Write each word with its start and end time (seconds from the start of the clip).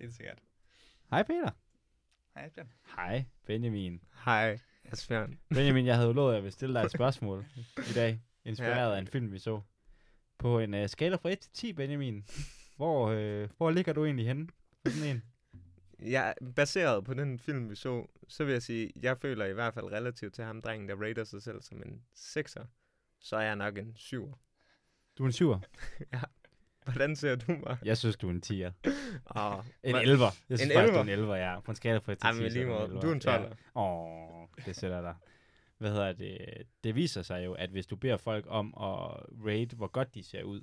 Helt 0.00 0.14
sikkert. 0.14 0.38
Hej 1.10 1.22
Peter. 1.22 1.50
Hej, 2.34 2.48
Bjørn. 2.48 2.72
Hej 2.96 3.24
Benjamin. 3.46 4.00
Hej, 4.24 4.58
Asbjørn. 4.84 5.38
Benjamin, 5.48 5.86
jeg 5.86 5.96
havde 5.96 6.12
lovet, 6.12 6.30
at 6.30 6.34
jeg 6.34 6.42
ville 6.42 6.52
stille 6.52 6.74
dig 6.74 6.84
et 6.84 6.90
spørgsmål 6.90 7.46
i 7.90 7.92
dag, 7.94 8.20
inspireret 8.44 8.94
af 8.94 8.98
en 8.98 9.06
film, 9.06 9.32
vi 9.32 9.38
så. 9.38 9.60
På 10.38 10.58
en 10.58 10.74
uh, 10.74 10.86
skala 10.86 11.16
fra 11.16 11.30
1 11.30 11.38
til 11.38 11.52
10, 11.52 11.72
Benjamin, 11.72 12.24
hvor, 12.76 13.10
uh, 13.10 13.48
hvor 13.56 13.70
ligger 13.70 13.92
du 13.92 14.04
egentlig 14.04 14.26
henne 14.26 14.46
på 14.84 14.90
sådan 14.90 15.16
en? 15.16 15.22
Ja, 16.10 16.32
baseret 16.56 17.04
på 17.04 17.14
den 17.14 17.38
film, 17.38 17.70
vi 17.70 17.74
så, 17.74 18.06
så 18.28 18.44
vil 18.44 18.52
jeg 18.52 18.62
sige, 18.62 18.92
jeg 18.96 19.18
føler 19.18 19.44
i 19.44 19.52
hvert 19.52 19.74
fald 19.74 19.86
relativt 19.86 20.34
til 20.34 20.44
ham, 20.44 20.62
drengen, 20.62 20.88
der 20.88 20.96
rater 20.96 21.24
sig 21.24 21.42
selv 21.42 21.62
som 21.62 21.82
en 21.82 22.02
6'er, 22.16 22.64
så 23.20 23.36
er 23.36 23.42
jeg 23.42 23.56
nok 23.56 23.78
en 23.78 23.96
7'er. 23.98 24.38
Du 25.18 25.24
er 25.24 25.26
en 25.26 25.32
7'er. 25.32 25.60
Hvordan 26.92 27.16
ser 27.16 27.34
du 27.36 27.52
mig? 27.52 27.76
Jeg 27.84 27.98
synes, 27.98 28.16
du 28.16 28.26
er 28.28 28.30
en 28.32 28.42
10'er. 28.46 28.72
Åh, 29.36 29.64
En 29.82 29.90
hvad- 29.94 30.02
11'er. 30.02 30.44
Jeg 30.48 30.58
synes 30.58 30.62
En 30.62 30.76
faktisk, 30.76 30.92
du 30.94 30.98
er 30.98 31.02
11'er? 31.04 31.12
en 31.12 31.24
11'er, 31.24 31.34
ja. 31.34 31.60
På 31.60 31.70
en 31.70 31.74
skala 31.76 31.98
fra 31.98 32.12
1 32.12 32.18
til 32.18 32.22
10. 32.22 32.26
Ej, 32.26 32.32
men 32.32 32.50
så 32.50 32.56
lige 32.58 32.66
måde. 32.66 32.84
en 32.84 32.90
11'er. 32.90 33.00
Du 33.00 33.08
er 33.08 33.12
en 33.12 33.20
12'er. 33.20 33.54
Ja. 33.76 33.80
Åh, 33.80 34.48
det 34.66 34.76
sætter 34.76 35.00
dig. 35.00 35.14
Hvad 35.78 35.90
hedder 35.90 36.12
det? 36.12 36.38
Det 36.84 36.94
viser 36.94 37.22
sig 37.22 37.44
jo, 37.44 37.52
at 37.52 37.70
hvis 37.70 37.86
du 37.86 37.96
beder 37.96 38.16
folk 38.16 38.44
om 38.48 38.66
at 38.66 39.16
rate, 39.46 39.76
hvor 39.76 39.86
godt 39.86 40.14
de 40.14 40.22
ser 40.22 40.42
ud, 40.42 40.62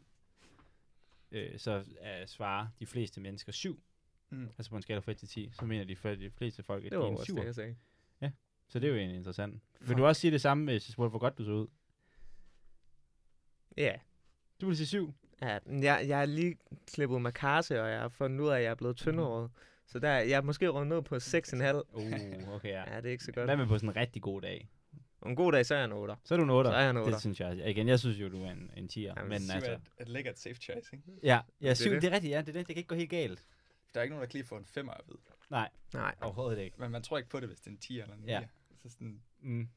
øh, 1.31 1.59
så 1.59 1.77
uh, 1.79 2.27
svarer 2.27 2.67
de 2.79 2.85
fleste 2.85 3.21
mennesker 3.21 3.51
7. 3.51 3.83
Mm. 4.29 4.47
Altså 4.57 4.69
på 4.69 4.75
en 4.75 4.81
skala 4.81 4.99
fra 4.99 5.11
1 5.11 5.17
til 5.17 5.27
10, 5.27 5.49
så 5.53 5.65
mener 5.65 5.85
de, 5.85 5.95
for 5.95 6.09
de 6.09 6.29
fleste 6.29 6.63
folk, 6.63 6.85
at 6.85 6.91
Det 6.91 6.91
de 6.91 6.97
var 6.97 7.03
er 7.05 7.09
en 7.09 7.17
også 7.17 7.31
7'er. 7.33 7.35
det, 7.39 7.45
jeg 7.45 7.55
sagde. 7.55 7.75
Så 8.67 8.79
det 8.79 8.87
er 8.87 8.91
jo 8.91 8.97
egentlig 8.97 9.17
interessant. 9.17 9.53
Vil 9.79 9.87
Fuck. 9.87 9.97
du 9.97 10.05
også 10.05 10.21
sige 10.21 10.31
det 10.31 10.41
samme, 10.41 10.63
hvis 10.63 10.87
jeg 10.87 10.93
spurgte, 10.93 11.09
hvor 11.09 11.19
godt 11.19 11.37
du 11.37 11.43
så 11.45 11.51
ud? 11.51 11.67
Ja. 13.77 13.93
Du 14.61 14.67
vil 14.67 14.77
sige 14.77 14.87
7. 14.87 15.13
ja 15.41 15.57
jeg, 15.67 16.05
jeg 16.07 16.17
har 16.17 16.25
lige 16.25 16.55
klippet 16.93 17.21
mig 17.21 17.33
karse, 17.33 17.81
og 17.81 17.89
jeg 17.89 17.99
har 17.99 18.09
fundet 18.09 18.39
ud 18.39 18.49
af, 18.49 18.57
at 18.57 18.63
jeg 18.63 18.69
er 18.71 18.75
blevet 18.75 18.95
tyndhåret. 18.97 19.51
Så 19.87 19.99
der, 19.99 20.09
jeg 20.11 20.31
er 20.37 20.41
måske 20.41 20.67
rundt 20.67 20.89
ned 20.89 21.01
på 21.01 21.15
6,5. 21.15 21.21
Uh, 21.93 22.53
okay, 22.55 22.69
ja. 22.69 22.83
Ja, 22.93 22.97
det 22.97 23.05
er 23.05 23.11
ikke 23.11 23.23
så 23.23 23.31
godt. 23.31 23.45
Hvad 23.45 23.57
med 23.57 23.67
på 23.67 23.77
sådan 23.77 23.89
en 23.89 23.95
rigtig 23.95 24.21
god 24.21 24.41
dag? 24.41 24.69
En 25.25 25.35
god 25.35 25.51
dag, 25.51 25.65
så 25.65 25.73
er 25.73 25.77
jeg 25.77 25.85
en 25.85 25.91
8. 25.91 26.15
Så 26.23 26.33
er 26.33 26.37
du 26.37 26.43
en 26.43 26.49
8. 26.49 26.69
Så 26.69 26.73
er 26.75 26.79
jeg 26.81 26.89
en 26.89 26.95
Det 26.95 27.05
otter. 27.05 27.19
synes 27.19 27.39
jeg. 27.39 27.69
Igen, 27.69 27.87
jeg 27.87 27.99
synes 27.99 28.17
jo, 28.19 28.29
du 28.29 28.43
er 28.43 28.51
en, 28.51 28.71
en 28.77 28.85
10'er. 28.91 28.99
Jamen, 28.99 29.29
men 29.29 29.41
Syv 29.41 29.51
altså, 29.55 29.71
er 29.71 29.75
et, 29.75 29.81
et 29.99 30.09
lækkert 30.09 30.39
safe 30.39 30.55
choice, 30.55 30.89
ikke? 30.93 31.03
ja, 31.23 31.39
ja 31.61 31.69
er 31.69 31.73
7, 31.73 31.89
det, 31.91 32.01
det. 32.01 32.07
er 32.07 32.13
rigtigt, 32.15 32.31
ja. 32.31 32.41
Det, 32.41 32.49
er 32.49 32.53
det, 32.53 32.55
det 32.55 32.67
kan 32.67 32.77
ikke 32.77 32.87
gå 32.87 32.95
helt 32.95 33.09
galt. 33.09 33.43
Der 33.93 33.99
er 33.99 34.03
ikke 34.03 34.13
nogen, 34.15 34.21
der 34.21 34.27
kan 34.27 34.37
lige 34.37 34.47
få 34.47 34.55
en 34.57 34.65
femmer 34.65 34.91
at 34.93 35.01
vide. 35.07 35.17
Nej, 35.49 35.69
Nej. 35.93 36.15
overhovedet 36.21 36.59
ikke. 36.61 36.75
Men 36.79 36.91
man 36.91 37.01
tror 37.03 37.17
ikke 37.17 37.29
på 37.29 37.39
det, 37.39 37.47
hvis 37.49 37.59
det 37.59 37.67
er 37.67 37.71
en 37.71 37.77
10 37.77 37.99
eller 37.99 38.13
en 38.15 38.21
9. 38.21 38.31
Ja. 38.31 38.41
Så 38.83 38.89
sådan 38.89 39.21
Mm. 39.41 39.69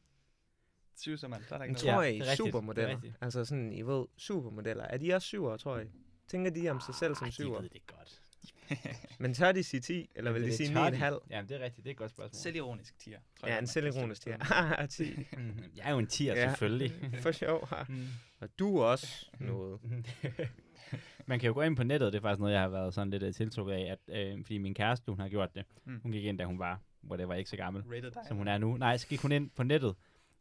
20, 0.99 1.19
så 1.19 1.27
er 1.27 1.31
der 1.31 1.37
ikke 1.37 1.49
Men 1.51 1.59
noget. 1.59 1.77
tror 1.79 2.03
Ja, 2.03 2.09
I, 2.09 2.13
det 2.15 2.21
er 2.21 2.23
rigtigt, 2.23 2.25
det 2.25 2.29
er 2.33 2.37
supermodeller, 2.37 2.91
rigtigt. 2.95 3.15
altså 3.21 3.45
sådan, 3.45 3.73
I 3.73 3.83
ved, 3.83 4.07
supermodeller, 4.17 4.85
er 4.85 4.97
de 4.97 5.15
også 5.15 5.27
syvere, 5.27 5.59
tror 5.59 5.77
jeg? 5.77 5.87
Tænker 6.29 6.51
de 6.51 6.69
om 6.69 6.81
sig 6.81 6.95
selv 6.95 7.15
som 7.15 7.25
Ej, 7.25 7.29
de 7.29 7.35
syvere? 7.35 7.63
ved 7.63 7.71
det 7.71 7.87
godt. 7.87 8.21
Men 9.21 9.35
tør 9.35 9.53
de 9.53 9.63
sige 9.65 9.81
10, 9.81 10.11
eller 10.15 10.33
vil 10.33 10.43
de 10.43 10.47
det 10.47 10.57
sige 10.57 10.75
tør 10.75 10.91
9,5? 10.91 11.27
Ja, 11.31 11.43
det 11.49 11.51
er 11.61 11.65
rigtigt. 11.65 11.85
Det 11.85 11.87
er 11.87 11.91
et 11.91 11.97
godt 11.97 12.11
spørgsmål. 12.11 12.41
Selvironisk 12.41 12.99
tier. 12.99 13.19
tror 13.41 13.49
Ja, 13.49 13.55
jeg, 13.55 13.61
en 13.61 13.67
selvironisk 13.67 14.21
tier. 14.23 14.37
Haha, 14.41 14.87
10. 14.87 15.17
Mhm. 15.33 15.65
Jeg 15.77 15.85
er 15.87 15.91
jo 15.91 15.99
en 15.99 16.07
10'er, 16.13 16.25
Ja. 16.25 16.49
selvfølgelig. 16.49 16.93
For 17.23 17.33
sjov. 17.33 17.69
Mm. 17.89 18.07
Og 18.41 18.49
du 18.59 18.83
også 18.83 19.27
noget. 19.41 19.81
Man 21.27 21.41
kan 21.41 21.47
jo 21.47 21.55
gå 21.55 21.63
ind 21.63 21.77
på 21.77 21.83
nettet, 21.83 22.13
det 22.13 22.19
er 22.19 22.23
faktisk 22.23 22.41
noget, 22.41 22.53
jeg 22.53 22.61
har 22.61 22.69
været 22.69 22.95
sådan 22.95 23.11
lidt 23.11 23.23
uh, 23.23 23.33
tiltrukket 23.33 23.75
af, 23.75 23.97
at, 24.09 24.15
øh, 24.17 24.45
fordi 24.45 24.59
min 24.59 24.75
kæreste, 24.75 25.11
hun 25.13 25.21
har 25.21 25.29
gjort 25.29 25.55
det. 25.55 25.65
Mm. 25.85 26.01
Hun 26.03 26.13
gik 26.13 26.25
ind, 26.25 26.39
da 26.39 26.45
hun 26.45 26.59
var, 26.59 26.81
whatever, 27.11 27.35
ikke 27.35 27.51
så 27.51 27.57
gammel, 27.57 27.83
som 28.29 28.37
hun 28.37 28.49
er 28.49 28.59
nu. 28.59 28.77
Nej, 28.77 28.97
så 28.97 29.07
gik 29.07 29.21
hun 29.21 29.33
ind 29.33 29.51
på 29.51 29.63
nettet, 29.63 29.95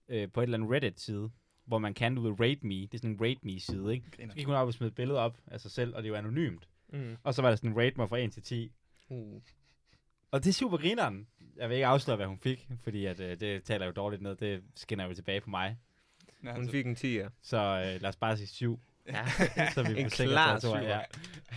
øh, 0.10 0.32
på 0.32 0.40
et 0.42 0.44
eller 0.44 0.58
andet 0.58 0.72
Reddit-side, 0.72 1.30
hvor 1.66 1.78
man 1.78 1.94
kan, 1.94 2.16
du 2.16 2.22
ved, 2.22 2.40
rate 2.40 2.60
me. 2.68 2.74
Det 2.76 2.94
er 2.94 2.98
sådan 2.98 3.10
en 3.12 3.22
rate 3.22 3.40
me-side, 3.44 3.94
ikke? 3.94 4.12
Griner. 4.12 4.32
Så 4.32 4.38
gik 4.38 4.46
hun 4.46 4.56
op 4.56 4.68
og 4.68 4.74
smed 4.74 4.88
et 4.88 4.96
billede 4.96 5.20
op 5.20 5.38
af 5.48 5.62
sig 5.62 5.72
selv, 5.72 5.96
og 5.96 6.04
det 6.04 6.08
er 6.10 6.12
jo 6.12 6.16
anonymt. 6.18 6.68
Mm. 6.94 7.18
Og 7.24 7.34
så 7.34 7.42
var 7.42 7.50
der 7.50 7.56
sådan 7.56 7.70
en 7.70 7.78
rate 7.78 7.94
mig 7.98 8.10
fra 8.10 8.18
1 8.18 8.32
til 8.34 8.44
10. 8.44 8.72
Uh. 9.10 9.42
Og 10.32 10.44
det 10.44 10.50
er 10.50 10.54
super 10.54 10.78
grineren. 10.78 11.28
Jeg 11.58 11.70
vil 11.70 11.76
ikke 11.76 11.88
afsløre, 11.88 12.18
hvad 12.18 12.26
hun 12.28 12.40
fik, 12.40 12.68
fordi 12.84 13.06
at, 13.06 13.20
øh, 13.20 13.40
det 13.40 13.64
taler 13.64 13.86
jo 13.86 13.92
dårligt 13.92 14.22
ned. 14.22 14.36
Det 14.36 14.64
skinner 14.76 15.08
jo 15.08 15.14
tilbage 15.14 15.42
på 15.42 15.50
mig. 15.50 15.78
Nå, 16.42 16.52
Hun 16.52 16.70
fik 16.70 16.86
en 16.86 16.96
10'er. 16.96 17.30
Så 17.42 17.58
øh, 17.58 18.02
lad 18.02 18.06
os 18.10 18.16
bare 18.16 18.38
sige 18.38 18.48
7. 18.48 18.80
Ja. 19.08 19.26
så 19.74 19.84
vi 19.84 20.00
En 20.02 20.10
klar 20.10 20.60
syver. 20.60 20.82
Ja. 20.82 21.00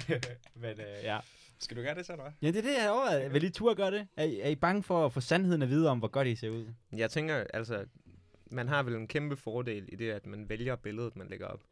Men 0.62 0.70
øh, 0.80 1.04
ja. 1.04 1.18
Skal 1.58 1.76
du 1.76 1.82
gøre 1.82 1.94
det 1.94 2.06
så, 2.06 2.12
eller 2.12 2.22
hvad? 2.24 2.32
Ja, 2.42 2.46
det 2.48 2.56
er 2.56 2.62
det, 2.62 2.74
jeg 2.74 2.82
har 2.82 2.90
overvejet. 2.90 3.32
Vil 3.32 3.44
I 3.44 3.50
turde 3.50 3.74
gøre 3.76 3.90
det? 3.90 4.08
Er, 4.16 4.24
I- 4.24 4.40
er 4.40 4.48
I 4.48 4.54
bange 4.54 4.82
for 4.82 5.06
at 5.06 5.12
få 5.12 5.20
sandheden 5.20 5.62
at 5.62 5.68
vide 5.68 5.88
om, 5.90 5.98
hvor 5.98 6.08
godt 6.08 6.28
I 6.28 6.34
ser 6.34 6.50
ud? 6.50 6.66
Jeg 6.92 7.10
tænker, 7.10 7.44
altså, 7.54 7.84
man 8.50 8.68
har 8.68 8.82
vel 8.82 8.94
en 8.94 9.08
kæmpe 9.08 9.36
fordel 9.36 9.88
i 9.92 9.96
det, 9.96 10.10
at 10.10 10.26
man 10.26 10.48
vælger 10.48 10.76
billedet, 10.76 11.16
man 11.16 11.28
lægger 11.28 11.46
op. 11.46 11.62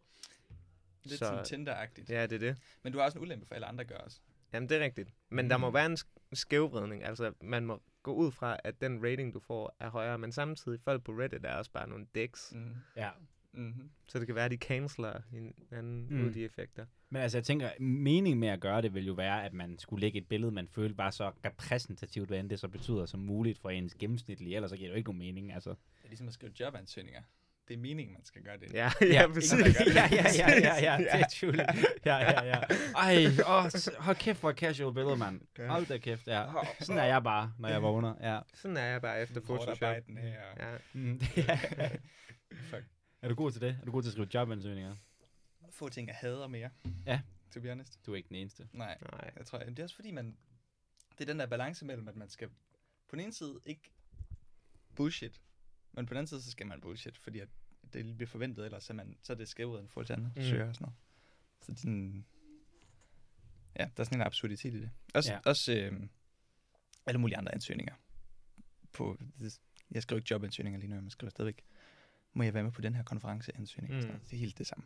Lidt 1.05 1.19
Så- 1.19 1.25
sådan 1.25 1.44
Tinder-agtigt. 1.44 2.11
Ja, 2.11 2.22
det 2.22 2.33
er 2.33 2.39
det. 2.39 2.56
Men 2.83 2.93
du 2.93 2.99
har 2.99 3.05
også 3.06 3.19
en 3.19 3.22
ulempe 3.25 3.47
for 3.47 3.55
alle 3.55 3.66
andre 3.66 3.84
gør 3.84 3.97
også. 3.97 4.21
Jamen, 4.53 4.69
det 4.69 4.77
er 4.77 4.84
rigtigt. 4.84 5.09
Men 5.31 5.50
der 5.50 5.56
må 5.56 5.69
Mm. 5.71 5.75
være 5.75 5.87
en 5.87 5.93
sk- 6.00 6.19
skævvridning. 6.33 7.05
Altså, 7.05 7.33
man 7.43 7.67
må 7.67 7.83
gå 8.03 8.12
ud 8.15 8.33
fra, 8.33 8.56
at 8.65 8.81
den 8.81 9.05
rating, 9.05 9.34
du 9.34 9.41
får, 9.41 9.77
er 9.81 9.91
højere. 9.91 10.19
Men 10.19 10.33
samtidig, 10.33 10.81
folk 10.81 11.05
på 11.05 11.12
Reddit 11.12 11.44
er 11.44 11.55
også 11.55 11.71
bare 11.71 11.88
nogle 11.88 12.06
dicks. 12.15 12.53
Mm. 12.56 12.75
Ja. 12.97 13.11
Mm-hmm. 13.53 13.91
Så 14.09 14.19
det 14.19 14.27
kan 14.27 14.34
være, 14.34 14.44
at 14.44 14.50
de 14.50 14.56
canceler 14.56 15.21
hinanden 15.31 16.06
Mm. 16.11 16.15
mm. 16.17 16.21
ud 16.22 16.27
af 16.27 16.33
de 16.33 16.44
effekter. 16.44 16.87
Men 17.11 17.22
altså, 17.22 17.38
jeg 17.38 17.44
tænker, 17.44 17.71
meningen 17.81 18.41
med 18.41 18.49
at 18.49 18.61
gøre 18.61 18.83
det 18.83 18.94
vil 18.94 19.06
jo 19.06 19.12
være, 19.12 19.44
at 19.44 19.53
man 19.53 19.78
skulle 19.78 20.00
lægge 20.00 20.19
et 20.19 20.28
billede, 20.28 20.53
man 20.53 20.69
følte 20.69 20.99
var 20.99 21.11
så 21.11 21.33
repræsentativt, 21.44 22.28
hvad 22.28 22.41
end 22.41 22.50
det 22.50 22.61
så 22.61 22.69
betyder, 22.69 23.06
som 23.06 23.21
muligt 23.21 23.59
for 23.59 23.71
ens 23.71 23.94
gennemsnitlige. 23.94 24.56
Ellers 24.56 24.71
så 24.71 24.77
giver 24.77 24.88
det 24.88 24.93
jo 24.94 24.97
ikke 24.97 25.09
nogen 25.09 25.19
mening, 25.19 25.53
altså. 25.53 25.75
Det 26.09 26.15
er 26.15 26.17
ligesom 26.17 26.29
at 26.29 26.35
skrive 26.35 26.53
jobansøgninger. 26.61 27.23
Det 27.69 27.75
er 27.75 27.79
meningen, 27.79 28.13
man 28.13 28.25
skal 28.25 28.43
gøre 28.43 28.59
det. 28.59 28.73
Ja, 28.73 28.91
ja, 29.01 29.27
præcis. 29.35 29.53
ja, 29.53 30.09
ja, 30.13 30.25
ja, 30.39 30.61
ja, 30.61 30.75
ja, 30.83 30.99
det 31.17 31.21
er 31.21 31.29
truly. 31.41 31.59
Ja, 32.05 32.17
ja, 32.17 32.45
ja. 32.45 32.61
Ej, 32.97 33.27
åh, 33.49 33.69
s- 33.71 33.91
hold 33.99 34.17
kæft 34.17 34.39
for 34.39 34.51
et 34.51 34.57
casual 34.57 34.95
billede, 34.95 35.17
mand. 35.17 35.41
Ja. 35.59 35.67
Hold 35.67 35.87
da 35.87 35.99
kæft, 35.99 36.27
ja. 36.29 36.47
Sådan 36.81 36.99
er 36.99 37.05
jeg 37.05 37.23
bare, 37.23 37.53
når 37.59 37.69
jeg 37.69 37.83
vågner, 37.83 38.15
ja. 38.35 38.41
Sådan 38.55 38.77
er 38.77 38.85
jeg 38.85 39.01
bare 39.03 39.23
efter 39.23 39.41
Photoshop. 39.41 39.83
Ja. 39.83 40.01
Mm, 40.93 41.21
ja. 41.37 41.59
Fuck. 42.71 42.85
Er 43.23 43.29
du 43.29 43.35
god 43.35 43.51
til 43.53 43.61
det? 43.61 43.79
Er 43.81 43.85
du 43.85 43.93
god 43.93 44.03
til 44.03 44.09
at 44.09 44.13
skrive 44.13 44.29
jobansøgninger? 44.35 44.97
Få 45.71 45.89
ting, 45.89 46.09
jeg 46.09 46.17
hader 46.21 46.47
mere. 46.47 46.71
Ja. 47.07 47.21
To 47.55 47.61
be 47.61 47.69
honest. 47.69 48.07
Du 48.07 48.13
er 48.13 48.17
ikke 48.17 48.29
den 48.29 48.37
eneste. 48.37 48.69
Nej. 48.73 48.99
Nej. 49.13 49.31
Jeg 49.39 49.47
tror, 49.47 49.59
det 49.59 49.79
er 49.79 49.83
også 49.83 49.95
fordi, 49.97 50.11
man... 50.11 50.37
Det 51.19 51.21
er 51.25 51.33
den 51.33 51.39
der 51.41 51.47
balance 51.47 51.85
mellem, 51.85 52.09
at 52.09 52.17
man 52.17 52.29
skal 52.29 52.49
på 53.09 53.17
den 53.17 53.21
ene 53.21 53.33
side 53.33 53.61
ikke 53.67 53.93
bullshit, 54.97 55.41
men 55.99 56.07
på 56.07 56.15
den 56.15 56.19
anden 56.19 56.27
side, 56.29 56.43
så 56.43 56.51
skal 56.51 56.67
man 56.67 56.81
bullshit, 56.81 57.19
fordi 57.19 57.39
at 57.39 57.49
det 57.93 58.17
bliver 58.17 58.29
forventet, 58.29 58.65
ellers 58.65 58.85
så 58.85 58.93
er, 58.93 58.95
man, 58.95 59.17
så 59.23 59.33
er 59.33 59.37
det 59.37 59.49
skævet 59.49 59.85
i 59.85 59.89
forhold 59.89 60.07
til 60.07 60.13
andre 60.13 60.31
Mm. 60.37 60.43
søger 60.43 60.69
og 60.69 60.75
sådan 60.75 60.85
noget. 60.85 60.97
Så 61.63 61.73
det 61.73 61.79
er 61.79 61.81
sådan... 61.81 62.25
Ja, 63.79 63.85
der 63.97 64.01
er 64.01 64.05
sådan 64.05 64.19
en 64.21 64.27
absurditet 64.27 64.75
i 64.75 64.81
det. 64.81 64.91
Også, 65.15 65.33
Ja. 65.33 65.37
ja. 65.45 65.51
også 65.51 65.73
øh, 65.73 66.01
alle 67.07 67.21
mulige 67.21 67.37
andre 67.37 67.55
ansøgninger. 67.55 67.95
På, 68.93 69.19
jeg 69.91 70.03
skriver 70.03 70.19
ikke 70.21 70.29
jobansøgninger 70.31 70.81
lige 70.81 70.91
nu, 70.91 71.01
men 71.01 71.11
skriver 71.11 71.31
stadigvæk, 71.31 71.63
må 72.33 72.43
jeg 72.43 72.55
være 72.55 72.63
med 72.63 72.73
på 72.73 72.81
den 72.81 72.95
her 72.95 73.03
konferenceansøgning? 73.03 73.95
Mm. 73.95 74.01
Mm. 74.13 74.19
Det 74.21 74.33
er 74.33 74.37
helt 74.37 74.59
det 74.59 74.67
samme. 74.67 74.85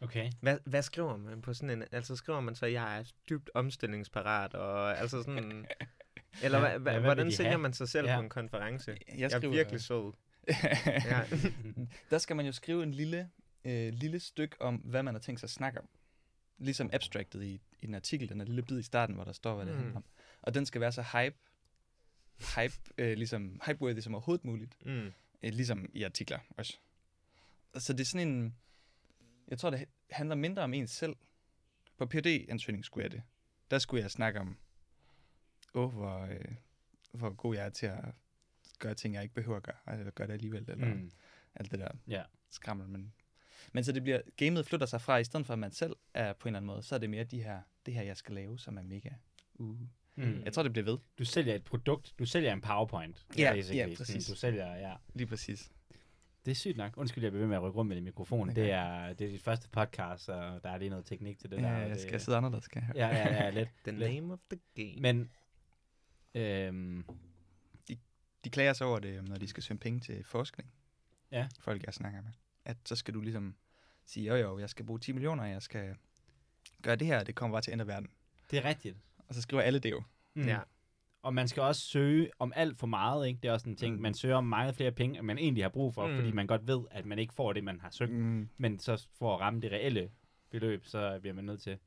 Okay. 0.00 0.32
Hvad, 0.40 0.58
hvad 0.64 0.82
skriver 0.82 1.16
man 1.16 1.42
på 1.42 1.54
sådan 1.54 1.70
en... 1.82 1.84
Altså 1.92 2.16
skriver 2.16 2.40
man 2.40 2.54
så, 2.54 2.66
at 2.66 2.72
jeg 2.72 2.98
er 2.98 3.04
dybt 3.28 3.50
omstillingsparat, 3.54 4.54
og 4.54 4.98
altså 4.98 5.22
sådan... 5.22 5.66
Eller 6.42 6.58
Ja, 6.58 6.64
ja, 6.64 6.72
ja, 6.72 6.78
hva, 6.78 6.92
vil 6.92 7.00
hvordan 7.02 7.32
sælger 7.32 7.50
have? 7.50 7.60
man 7.60 7.72
sig 7.72 7.88
selv 7.88 8.06
Ja. 8.08 8.16
på 8.16 8.22
en 8.22 8.28
konference? 8.28 8.90
Jeg, 9.08 9.18
Jeg, 9.18 9.32
er 9.44 9.48
virkelig 9.50 9.80
sød. 9.80 10.12
Ja. 10.86 11.20
der 12.10 12.18
skal 12.18 12.36
man 12.36 12.46
jo 12.46 12.52
skrive 12.52 12.82
en 12.82 12.90
lille, 12.94 13.30
øh, 13.64 13.92
lille 13.92 14.20
stykke 14.20 14.60
om, 14.62 14.76
hvad 14.76 15.02
man 15.02 15.14
har 15.14 15.20
tænkt 15.20 15.40
sig 15.40 15.46
at 15.46 15.50
snakke 15.50 15.80
om. 15.80 15.88
Ligesom 16.58 16.90
abstractet 16.92 17.42
i, 17.42 17.60
i 17.82 17.86
en 17.86 17.94
artikel, 17.94 18.28
den 18.28 18.40
er 18.40 18.44
lille 18.44 18.62
bid 18.62 18.78
i 18.78 18.82
starten, 18.82 19.14
hvor 19.14 19.24
der 19.24 19.32
står, 19.32 19.54
hvad 19.54 19.66
det 19.66 19.74
Mm. 19.74 19.78
handler 19.80 19.96
om. 19.96 20.04
Og 20.42 20.54
den 20.54 20.66
skal 20.66 20.80
være 20.80 20.92
så 20.92 21.02
hype, 21.02 21.36
hype 22.56 22.74
øh, 22.98 23.16
ligesom 23.16 23.60
hype-worthy 23.66 24.00
som 24.00 24.14
overhovedet 24.14 24.44
muligt. 24.44 24.86
Mm. 24.86 25.12
Øh, 25.42 25.52
ligesom 25.52 25.90
i 25.94 26.02
artikler 26.02 26.38
også. 26.56 26.78
Så 27.78 27.92
det 27.92 28.00
er 28.00 28.04
sådan 28.04 28.28
en... 28.28 28.56
Jeg 29.48 29.58
tror, 29.58 29.70
det 29.70 29.84
handler 30.10 30.34
mindre 30.36 30.62
om 30.62 30.74
ens 30.74 30.90
selv. 30.90 31.16
På 31.98 32.06
phd 32.06 32.26
ansøgning 32.48 32.84
skulle 32.84 33.04
jeg 33.04 33.12
det. 33.12 33.22
Der 33.70 33.78
skulle 33.78 34.02
jeg 34.02 34.10
snakke 34.10 34.40
om, 34.40 34.56
åh, 35.74 35.92
hvor, 35.92 36.20
øh, 36.20 36.54
hvor 37.12 37.30
god 37.30 37.54
jeg 37.54 37.66
er 37.66 37.70
til 37.70 37.86
at 37.86 38.04
gøre 38.84 38.94
ting, 38.94 39.14
jeg 39.14 39.22
ikke 39.22 39.34
behøver 39.34 39.56
at 39.56 39.62
gøre, 39.62 39.98
eller 39.98 40.10
gøre 40.10 40.26
det 40.26 40.32
alligevel, 40.32 40.64
eller 40.70 40.86
mm. 40.94 41.10
Alt 41.54 41.70
det 41.70 41.78
der 41.78 41.88
Ja. 42.08 42.22
skrammel. 42.50 42.88
Men, 42.88 43.12
men 43.72 43.84
så 43.84 43.92
det 43.92 44.02
bliver, 44.02 44.20
gamet 44.36 44.66
flytter 44.66 44.86
sig 44.86 45.00
fra, 45.00 45.16
i 45.18 45.24
stedet 45.24 45.46
for 45.46 45.52
at 45.52 45.58
man 45.58 45.72
selv 45.72 45.96
er 46.14 46.32
på 46.32 46.48
en 46.48 46.50
eller 46.50 46.58
anden 46.58 46.66
måde, 46.66 46.82
så 46.82 46.94
er 46.94 46.98
det 46.98 47.10
mere 47.10 47.24
de 47.24 47.42
her, 47.42 47.60
det 47.86 47.94
her, 47.94 48.02
jeg 48.02 48.16
skal 48.16 48.34
lave, 48.34 48.58
som 48.58 48.78
er 48.78 48.82
mega 48.82 49.10
uh. 49.54 49.76
Mm. 50.16 50.42
Jeg 50.44 50.52
tror, 50.52 50.62
det 50.62 50.72
bliver 50.72 50.84
ved. 50.84 50.98
Du 51.18 51.24
sælger 51.24 51.54
et 51.54 51.64
produkt. 51.64 52.14
Du 52.18 52.26
sælger 52.26 52.52
en 52.52 52.60
PowerPoint. 52.60 53.26
Ja, 53.38 53.52
basically. 53.54 53.90
ja, 53.90 53.96
præcis. 53.96 54.26
Du 54.26 54.34
sælger, 54.36 54.74
ja. 54.74 54.94
Lige 55.14 55.26
præcis. 55.26 55.72
Det 56.44 56.50
er 56.50 56.54
sygt 56.54 56.76
nok. 56.76 56.96
Undskyld, 56.96 57.24
jeg 57.24 57.32
bliver 57.32 57.40
ved 57.42 57.48
med 57.48 57.56
at 57.56 57.62
rykke 57.62 57.78
rundt 57.78 57.88
med 57.88 57.96
din 57.96 58.04
mikrofon. 58.04 58.48
Det 58.48 58.56
Det 58.56 58.70
er, 58.70 59.12
det 59.12 59.26
er 59.26 59.30
dit 59.30 59.42
første 59.42 59.68
podcast, 59.68 60.28
og 60.28 60.62
der 60.62 60.70
er 60.70 60.78
lige 60.78 60.88
noget 60.88 61.04
teknik 61.06 61.38
til 61.38 61.50
det 61.50 61.56
Ja, 61.56 61.62
der. 61.62 61.74
og 61.74 61.80
jeg 61.80 61.90
det, 61.90 62.00
skal 62.00 62.20
sidde 62.20 62.38
anderledes, 62.38 62.64
skal 62.64 62.82
jeg. 62.86 62.96
Ja, 62.96 63.08
ja, 63.08 63.44
ja, 63.44 63.50
lidt. 63.50 63.68
The 63.86 63.98
lidt. 63.98 64.12
name 64.14 64.32
of 64.32 64.38
the 64.50 64.60
game. 64.74 65.00
Men, 65.02 65.30
øhm, 66.34 67.04
De 68.44 68.50
klager 68.50 68.72
sig 68.72 68.86
over 68.86 68.98
det, 68.98 69.28
når 69.28 69.36
de 69.36 69.48
skal 69.48 69.62
søge 69.62 69.78
penge 69.78 70.00
til 70.00 70.24
forskning. 70.24 70.70
Ja. 71.30 71.48
Folk, 71.60 71.86
jeg 71.86 71.94
snakker 71.94 72.22
med. 72.22 72.30
At 72.64 72.76
så 72.84 72.96
skal 72.96 73.14
du 73.14 73.20
ligesom 73.20 73.54
sige, 74.06 74.26
jo 74.26 74.34
jo, 74.36 74.58
jeg 74.58 74.70
skal 74.70 74.84
bruge 74.86 74.98
10 75.00 75.12
millioner, 75.12 75.44
jeg 75.44 75.62
skal 75.62 75.96
gøre 76.82 76.96
det 76.96 77.06
her, 77.06 77.24
det 77.24 77.34
kommer 77.34 77.54
bare 77.54 77.62
til 77.62 77.70
at 77.70 77.72
ændre 77.72 77.86
verden. 77.86 78.08
det 78.50 78.58
er 78.58 78.64
rigtigt. 78.64 78.96
Og 79.28 79.34
så 79.34 79.42
skriver 79.42 79.62
alle 79.62 79.78
det 79.78 79.90
jo. 79.90 80.02
Mm. 80.34 80.42
Ja. 80.46 80.58
Og 81.22 81.34
man 81.34 81.48
skal 81.48 81.62
også 81.62 81.80
søge 81.82 82.30
om 82.38 82.52
alt 82.56 82.78
for 82.78 82.86
meget, 82.86 83.26
ikke? 83.28 83.40
Det 83.42 83.48
er 83.48 83.52
også 83.52 83.68
en 83.68 83.76
ting, 83.76 83.96
Mm. 83.96 84.02
man 84.02 84.14
søger 84.14 84.36
om 84.36 84.44
mange 84.44 84.74
flere 84.74 84.92
penge, 84.92 85.18
end 85.18 85.26
man 85.26 85.38
egentlig 85.38 85.64
har 85.64 85.68
brug 85.68 85.94
for, 85.94 86.06
mm. 86.08 86.14
fordi 86.16 86.30
man 86.32 86.46
godt 86.46 86.66
ved, 86.66 86.80
at 86.90 87.06
man 87.06 87.18
ikke 87.18 87.34
får 87.34 87.52
det, 87.52 87.64
man 87.64 87.80
har 87.80 87.90
søgt. 87.90 88.12
Mm. 88.12 88.48
Men 88.56 88.78
så 88.78 89.06
for 89.18 89.34
at 89.34 89.40
ramme 89.40 89.60
det 89.60 89.72
reelle 89.72 90.10
beløb, 90.50 90.86
så 90.86 91.18
bliver 91.20 91.34
man 91.34 91.44
nødt 91.44 91.62
til. 91.62 91.78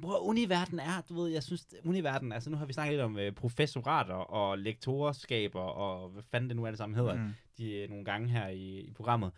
Bror, 0.00 0.18
univerden 0.18 0.80
er, 0.80 1.02
du 1.08 1.14
ved, 1.14 1.30
jeg 1.30 1.42
synes, 1.42 1.66
univerden, 1.84 2.32
altså 2.32 2.50
nu 2.50 2.56
har 2.56 2.66
vi 2.66 2.72
snakket 2.72 2.92
lidt 2.92 3.02
om 3.02 3.18
øh, 3.18 3.32
professorater 3.32 4.14
og 4.14 4.58
lektorskaber, 4.58 5.60
og 5.60 6.08
hvad 6.08 6.22
fanden 6.22 6.50
det 6.50 6.56
nu 6.56 6.64
er 6.64 6.70
det 6.70 6.78
samme 6.78 6.96
hedder, 6.96 7.14
mm. 7.14 7.32
De 7.58 7.72
øh, 7.72 7.88
nogle 7.88 8.04
gange 8.04 8.28
her 8.28 8.48
i, 8.48 8.80
i 8.80 8.92
programmet. 8.92 9.32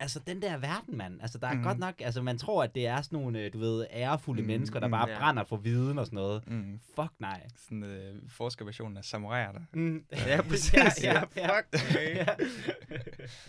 Altså, 0.00 0.20
den 0.26 0.42
der 0.42 0.58
verden, 0.58 0.96
mand. 0.96 1.22
Altså, 1.22 1.38
der 1.38 1.46
er 1.46 1.54
mm. 1.54 1.62
Godt 1.62 1.78
nok... 1.78 1.94
Altså, 2.00 2.22
man 2.22 2.38
tror, 2.38 2.64
at 2.64 2.74
det 2.74 2.86
er 2.86 3.02
sådan 3.02 3.18
nogle, 3.18 3.40
øh, 3.40 3.52
du 3.52 3.58
ved, 3.58 3.86
ærefulde 3.90 4.42
mm. 4.42 4.46
Mennesker, 4.46 4.80
der 4.80 4.86
mm, 4.86 4.90
bare 4.90 5.10
ja. 5.10 5.18
brænder 5.18 5.44
for 5.44 5.56
viden 5.56 5.98
og 5.98 6.06
sådan 6.06 6.16
noget. 6.16 6.48
Mm. 6.48 6.80
Fuck 6.94 7.12
nej. 7.18 7.46
Sådan 7.56 7.82
øh, 7.82 8.14
forskerversionen 8.28 8.96
af 8.96 9.04
samuraier 9.04 9.52
der. 9.52 9.60
Mm. 9.72 10.04
Ja, 10.12 10.42
præcis. 10.48 10.74
ja, 10.74 10.90
ja, 11.02 11.22
ja, 11.36 11.46
fuck. 11.46 11.66
Okay. 11.72 12.16
ja. 12.16 12.26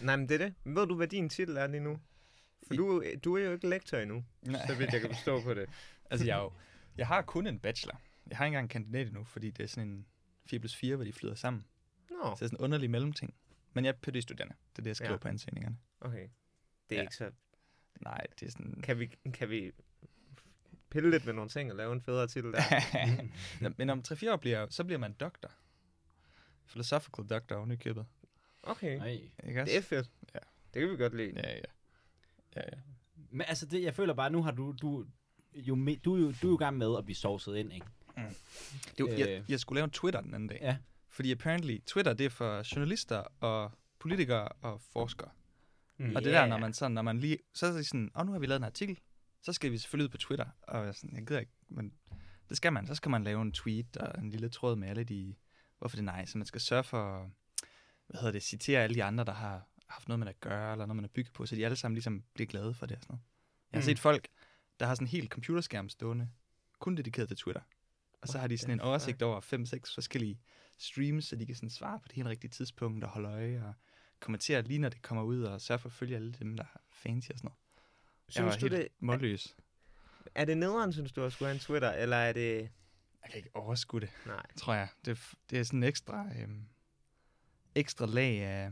Nej, 0.02 0.16
men 0.16 0.30
det 0.30 0.42
er 0.42 0.46
det. 0.46 0.54
Ved 0.66 0.88
du, 0.88 0.96
hvad 0.96 1.08
din 1.08 1.30
titel 1.30 1.58
er 1.58 1.68
lige 1.68 1.84
nu? 1.84 1.98
For 2.68 2.74
du, 2.74 3.04
du 3.24 3.38
er 3.38 3.44
jo 3.44 3.54
ikke 3.54 3.70
lektor 3.70 3.98
endnu, 3.98 4.24
Nej. 4.42 4.68
så 4.68 4.76
vidt 4.76 4.94
jeg 4.94 5.02
kan 5.02 5.10
forstå 5.10 5.42
på 5.42 5.54
det. 5.54 5.70
Altså, 6.10 6.26
jeg, 6.26 6.38
jo, 6.38 6.54
jeg 6.98 7.08
har 7.08 7.22
kun 7.22 7.48
en 7.48 7.60
bachelor. 7.60 8.02
Jeg 8.30 8.38
har 8.38 8.46
ikke 8.46 8.50
engang 8.58 8.66
en 8.66 8.70
kandidat 8.70 9.08
endnu, 9.08 9.24
fordi 9.24 9.52
det 9.52 9.64
er 9.64 9.68
sådan 9.68 9.90
en 9.90 10.06
4 10.46 10.60
plus 10.60 10.76
4, 10.76 10.96
hvor 10.96 11.06
de 11.06 11.14
flyder 11.14 11.36
sammen. 11.36 11.66
Nå, 12.10 12.16
Så 12.24 12.30
det 12.30 12.32
er 12.32 12.36
sådan 12.36 12.58
en 12.60 12.64
underlig 12.64 12.90
mellemting. 12.90 13.34
Men 13.74 13.86
jeg 13.86 13.92
er 13.92 13.98
phd-studerende. 14.08 14.56
Det 14.72 14.80
er 14.80 14.82
det, 14.84 14.88
jeg 14.88 14.96
skriver 14.96 15.12
Ja. 15.12 15.18
på 15.18 15.28
ansøgningerne. 15.28 15.78
okay. 16.02 16.28
Det 16.90 16.96
er 16.96 17.00
Ja. 17.00 17.02
ikke 17.02 17.16
så... 17.16 17.32
Nej, 18.02 18.26
det 18.40 18.46
er 18.48 18.52
sådan... 18.52 18.82
Kan 18.84 19.00
vi, 19.00 19.06
kan 19.34 19.50
vi 19.50 19.72
pille 20.90 21.12
lidt 21.12 21.26
med 21.26 21.34
nogle 21.34 21.50
ting 21.50 21.72
og 21.72 21.78
lave 21.78 21.94
en 21.94 22.02
federe 22.02 22.28
titel 22.28 22.52
der? 22.54 23.70
Men 23.78 23.90
om 23.90 24.04
3-4 24.08 24.32
år 24.32 24.36
bliver, 24.38 24.68
så 24.70 24.84
bliver 24.84 25.00
man 25.00 25.14
doktor. 25.14 25.52
Philosophical 26.68 27.26
doctor 27.28 27.56
oven 27.56 27.72
i 27.72 27.76
købet. 27.76 28.06
Okay, 28.64 28.98
Nej. 28.98 29.30
Ikke 29.48 29.62
også? 29.62 29.72
det 29.72 29.78
er 29.78 29.82
fedt. 29.82 30.10
Ja. 30.34 30.40
Det 30.74 30.80
kan 30.82 30.90
vi 30.92 30.98
godt 30.98 31.16
lide. 31.16 31.34
Ja, 31.36 31.56
ja. 31.56 31.62
Ja, 32.56 32.62
ja. 32.74 32.80
Men 33.16 33.42
altså, 33.48 33.66
det, 33.66 33.84
jeg 33.84 33.94
føler 33.96 34.14
bare, 34.14 34.30
nu 34.30 34.44
har 34.44 34.52
du... 34.52 34.76
du 34.82 35.06
jo, 35.56 35.76
me, 35.76 35.96
du, 35.96 36.16
er 36.16 36.20
jo, 36.20 36.26
du 36.42 36.48
er 36.48 36.52
jo 36.52 36.56
i 36.56 36.58
gang 36.58 36.78
med 36.78 36.98
at 36.98 37.06
blive 37.06 37.16
sovset 37.16 37.56
ind, 37.58 37.74
ikke? 37.74 37.86
Det, 38.98 39.06
var- 39.06 39.12
jeg, 39.18 39.30
Øh. 39.30 39.44
jeg 39.50 39.60
skulle 39.60 39.78
lave 39.78 39.84
en 39.84 39.90
Twitter 39.92 40.22
den 40.22 40.34
anden 40.34 40.50
dag. 40.50 40.60
Ja. 40.62 40.78
Fordi 41.10 41.32
apparently, 41.32 41.78
Twitter 41.88 42.14
det 42.14 42.26
er 42.26 42.30
for 42.30 42.76
journalister 42.76 43.18
og 43.40 43.72
politikere 44.00 44.48
og 44.48 44.82
forskere. 44.94 45.30
Mm. 45.98 46.16
Og 46.16 46.24
det 46.24 46.34
der, 46.34 46.46
når 46.46 46.58
man 46.58 46.74
sådan, 46.74 46.92
når 46.92 47.02
man 47.02 47.20
lige, 47.20 47.38
så 47.54 47.66
er 47.66 47.72
det 47.72 47.86
sådan, 47.88 48.12
åh, 48.16 48.26
nu 48.26 48.32
har 48.32 48.40
vi 48.40 48.46
lavet 48.46 48.60
en 48.60 48.64
artikel, 48.64 49.00
så 49.44 49.54
skal 49.54 49.72
vi 49.72 49.78
selvfølgelig 49.78 50.06
ud 50.06 50.10
på 50.10 50.18
Twitter. 50.18 50.46
Og 50.62 50.86
jeg, 50.86 50.96
sådan, 50.96 51.16
jeg 51.16 51.28
gider 51.28 51.40
ikke, 51.40 51.52
men 51.70 51.94
det 52.50 52.58
skal 52.58 52.74
man. 52.74 52.88
Så 52.88 52.96
skal 52.96 53.10
man 53.12 53.24
lave 53.24 53.42
en 53.42 53.52
tweet 53.52 53.98
og 53.98 54.22
en 54.24 54.30
lille 54.30 54.50
tråd 54.50 54.76
med 54.76 54.88
alle 54.88 55.04
de, 55.04 55.36
hvorfor 55.80 55.98
det 55.98 56.08
er 56.08 56.20
nice. 56.20 56.32
Så 56.32 56.38
man 56.38 56.46
skal 56.48 56.62
sørge 56.62 56.84
for, 56.84 57.32
hvad 58.08 58.20
hedder 58.20 58.32
det, 58.32 58.44
citere 58.44 58.84
alle 58.84 58.96
de 58.96 59.04
andre, 59.04 59.24
der 59.26 59.34
har 59.34 59.68
haft 59.90 60.08
noget 60.08 60.20
med 60.20 60.28
at 60.28 60.40
gøre, 60.40 60.72
eller 60.72 60.86
noget, 60.86 60.96
man 60.96 61.04
har 61.04 61.10
bygget 61.14 61.34
på, 61.34 61.46
så 61.46 61.56
de 61.56 61.66
alle 61.66 61.76
sammen 61.76 61.96
ligesom 61.96 62.24
bliver 62.34 62.48
glade 62.48 62.74
for 62.74 62.86
det 62.86 62.96
og 62.98 63.04
sådan 63.04 63.14
noget. 63.14 63.22
Jeg 63.72 63.78
har 63.78 63.82
Mm. 63.82 63.86
set 63.86 64.00
folk, 64.00 64.28
der 64.80 64.86
har 64.86 64.96
sådan 64.96 65.08
en 65.08 65.12
helt 65.12 65.30
computerskærm 65.32 65.90
stående, 65.90 66.30
kun 66.80 66.96
dedikeret 66.98 67.28
til 67.28 67.38
Twitter. 67.38 67.62
Og 68.22 68.28
så 68.28 68.40
har 68.40 68.48
de 68.48 68.58
sådan 68.58 68.74
en 68.74 68.80
oversigt 68.80 69.22
over 69.22 69.42
5-6 69.42 69.94
forskellige 69.96 70.40
streams, 70.78 71.26
så 71.26 71.36
de 71.36 71.46
kan 71.46 71.56
sådan 71.56 71.70
svare 71.70 72.00
på 72.00 72.08
det 72.08 72.16
helt 72.16 72.28
rigtige 72.28 72.52
tidspunkt 72.52 73.04
og 73.04 73.10
holde 73.10 73.30
øje 73.30 73.64
og 73.68 73.74
kommentere 74.20 74.62
lige 74.62 74.80
når 74.80 74.90
det 74.90 75.02
kommer 75.02 75.24
ud 75.24 75.44
og 75.44 75.62
sørge 75.62 75.80
for 75.80 75.90
at 75.90 75.94
følge 75.94 76.16
alle 76.16 76.32
dem, 76.34 76.58
der 76.58 76.64
er 76.64 76.80
fancy 76.92 77.30
og 77.32 77.38
sådan 77.38 77.48
noget. 77.48 77.58
Jeg 78.36 78.46
var 78.46 78.52
Synes 78.52 78.64
du, 78.64 78.76
helt 78.76 78.82
det, 78.82 78.88
målløs. 79.00 79.56
er 80.36 80.46
det 80.46 80.58
nederen, 80.58 80.94
synes 80.94 81.12
du, 81.12 81.24
at 81.24 81.34
skulle 81.34 81.48
have 81.48 81.54
en 81.54 81.60
Twitter, 81.60 81.92
eller 81.92 82.18
er 82.18 82.34
det... 82.34 82.58
Jeg 83.24 83.32
kan 83.32 83.38
ikke 83.38 83.56
overskue 83.56 84.00
det, 84.00 84.10
Nej. 84.26 84.46
tror 84.58 84.74
jeg. 84.74 84.88
Det, 85.06 85.12
er 85.12 85.34
det 85.50 85.60
er 85.60 85.64
sådan 85.64 85.80
en 85.80 85.84
ekstra, 85.84 86.28
øhm, 86.42 86.66
ekstra 87.76 88.06
lag 88.06 88.42
af, 88.42 88.72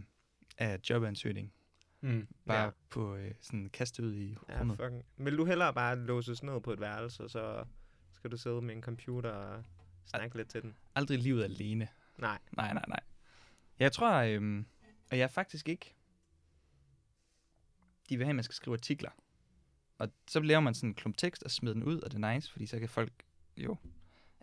af 0.58 0.80
jobansøgning. 0.90 1.54
Mm. 2.02 2.28
Bare 2.46 2.64
Ja. 2.64 2.70
på 2.90 3.16
øh, 3.16 3.32
sådan 3.42 3.70
kaste 3.70 4.04
ud 4.04 4.14
i 4.16 4.38
Ja, 4.50 4.60
rummet. 4.60 4.78
fucking. 4.78 5.06
Vil 5.18 5.38
du 5.38 5.46
hellere 5.46 5.74
bare 5.74 5.96
låses 5.96 6.44
ned 6.44 6.62
på 6.62 6.74
et 6.74 6.80
værelse, 6.80 7.24
og 7.24 7.30
så 7.30 7.66
skal 8.12 8.32
du 8.32 8.38
sidde 8.38 8.62
med 8.62 8.76
en 8.76 8.82
computer 8.82 9.30
og 9.32 9.64
snakke 10.06 10.38
lidt 10.38 10.50
til 10.50 10.62
den? 10.62 10.76
Aldrig 10.96 11.20
livet 11.20 11.44
alene. 11.44 11.88
Nej. 12.18 12.40
Nej, 12.52 12.74
nej, 12.74 12.84
nej. 12.88 13.00
Jeg 13.80 13.92
tror, 13.92 14.14
øhm, 14.14 14.66
og 15.12 15.18
jeg 15.18 15.32
faktisk 15.32 15.70
ikke... 15.70 15.94
De 18.10 18.18
vil 18.18 18.26
have, 18.26 18.30
at 18.32 18.36
man 18.36 18.44
skal 18.44 18.54
skrive 18.56 18.74
artikler. 18.74 19.12
Og 19.98 20.10
så 20.28 20.40
laver 20.40 20.60
man 20.62 20.74
sådan 20.74 20.90
en 20.90 20.94
klump 20.96 21.18
tekst 21.18 21.44
og 21.44 21.52
smider 21.52 21.74
den 21.74 21.84
ud, 21.84 22.00
og 22.02 22.12
det 22.12 22.24
er 22.24 22.34
nice, 22.34 22.52
fordi 22.52 22.66
så 22.66 22.80
kan 22.80 22.90
folk 22.90 23.14
jo, 23.58 23.78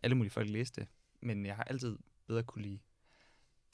alle 0.02 0.16
mulige 0.16 0.30
folk 0.30 0.48
læse 0.48 0.72
det. 0.72 0.88
Men 1.20 1.46
jeg 1.46 1.56
har 1.56 1.64
altid 1.64 1.98
bedre 2.26 2.42
kunne 2.42 2.62
lide 2.62 2.78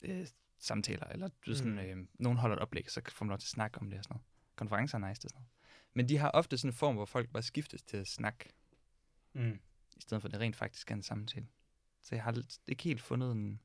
øh, 0.01 0.27
samtaler, 0.61 1.05
eller 1.07 1.29
du 1.45 1.55
sådan, 1.55 1.79
øh, 1.79 2.07
nogen 2.19 2.37
holder 2.37 2.55
et 2.55 2.61
oplæg, 2.61 2.91
så 2.91 3.01
får 3.09 3.25
man 3.25 3.29
lov 3.29 3.37
til 3.37 3.45
at 3.45 3.49
snakke 3.49 3.79
om 3.81 3.89
det 3.89 3.97
og 3.99 4.03
sådan 4.03 4.13
noget. 4.13 4.25
Konferencer 4.55 4.97
er 4.99 5.07
nice 5.09 5.19
og 5.25 5.29
sådan 5.29 5.35
noget. 5.35 5.47
Men 5.93 6.09
de 6.09 6.17
har 6.17 6.31
ofte 6.31 6.57
sådan 6.57 6.69
en 6.69 6.73
form, 6.73 6.95
hvor 6.95 7.05
folk 7.05 7.29
bare 7.29 7.43
skiftes 7.43 7.83
til 7.83 7.97
at 7.97 8.07
snakke, 8.07 8.49
Mm. 9.33 9.59
i 9.97 10.01
stedet 10.01 10.21
for 10.21 10.27
at 10.27 10.33
det 10.33 10.41
rent 10.41 10.55
faktisk 10.55 10.91
er 10.91 10.95
en 10.95 11.03
samtale. 11.03 11.47
Så 12.01 12.15
jeg 12.15 12.23
har 12.23 12.41
ikke 12.67 12.83
helt 12.83 13.01
fundet 13.01 13.31
en... 13.31 13.61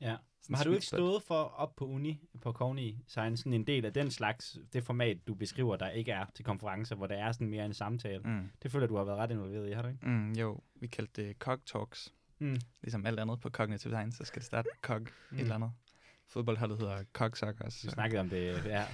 Ja. 0.00 0.16
Men 0.48 0.56
har 0.56 0.64
du 0.64 0.72
ikke 0.72 0.86
stået 0.86 1.22
for 1.22 1.42
op 1.42 1.76
på 1.76 1.86
uni, 1.86 2.28
på 2.40 2.52
Kogni 2.52 2.98
Science, 3.06 3.40
sådan 3.42 3.52
en 3.52 3.66
del 3.66 3.84
af 3.84 3.92
den 3.92 4.10
slags, 4.10 4.58
det 4.72 4.84
format, 4.84 5.26
du 5.26 5.34
beskriver, 5.34 5.76
der 5.76 5.88
ikke 5.88 6.12
er 6.12 6.26
til 6.34 6.44
konferencer, 6.44 6.96
hvor 6.96 7.06
der 7.06 7.14
er 7.16 7.32
sådan 7.32 7.48
mere 7.48 7.66
en 7.66 7.74
samtale? 7.74 8.22
Mm. 8.24 8.50
Det 8.62 8.70
føler 8.72 8.86
du 8.86 8.96
har 8.96 9.04
været 9.04 9.18
ret 9.18 9.30
involveret 9.30 9.68
i, 9.68 9.72
har 9.72 9.82
du 9.82 9.88
ikke? 9.88 10.08
Mm, 10.08 10.32
jo, 10.32 10.60
vi 10.74 10.86
kaldte 10.86 11.26
det 11.26 11.36
Cog 11.36 11.64
Talks. 11.66 12.14
Mm. 12.38 12.56
Ligesom 12.82 13.06
alt 13.06 13.20
andet 13.20 13.40
på 13.40 13.50
Cognitive 13.50 13.92
Science, 13.92 14.16
så 14.16 14.24
skal 14.24 14.40
det 14.40 14.46
starte 14.46 14.68
med 14.72 14.80
Cog 14.82 15.00
mm. 15.00 15.06
Mm. 15.30 15.36
et 15.36 15.42
eller 15.42 15.54
andet. 15.54 15.72
Fodboldholdet 16.32 16.78
hedder 16.78 17.04
Cog 17.12 17.36
Suckers. 17.36 17.84
Vi 17.84 17.90
snakkede 17.90 18.20
om 18.20 18.28
det, 18.28 18.64
ja, 18.64 18.86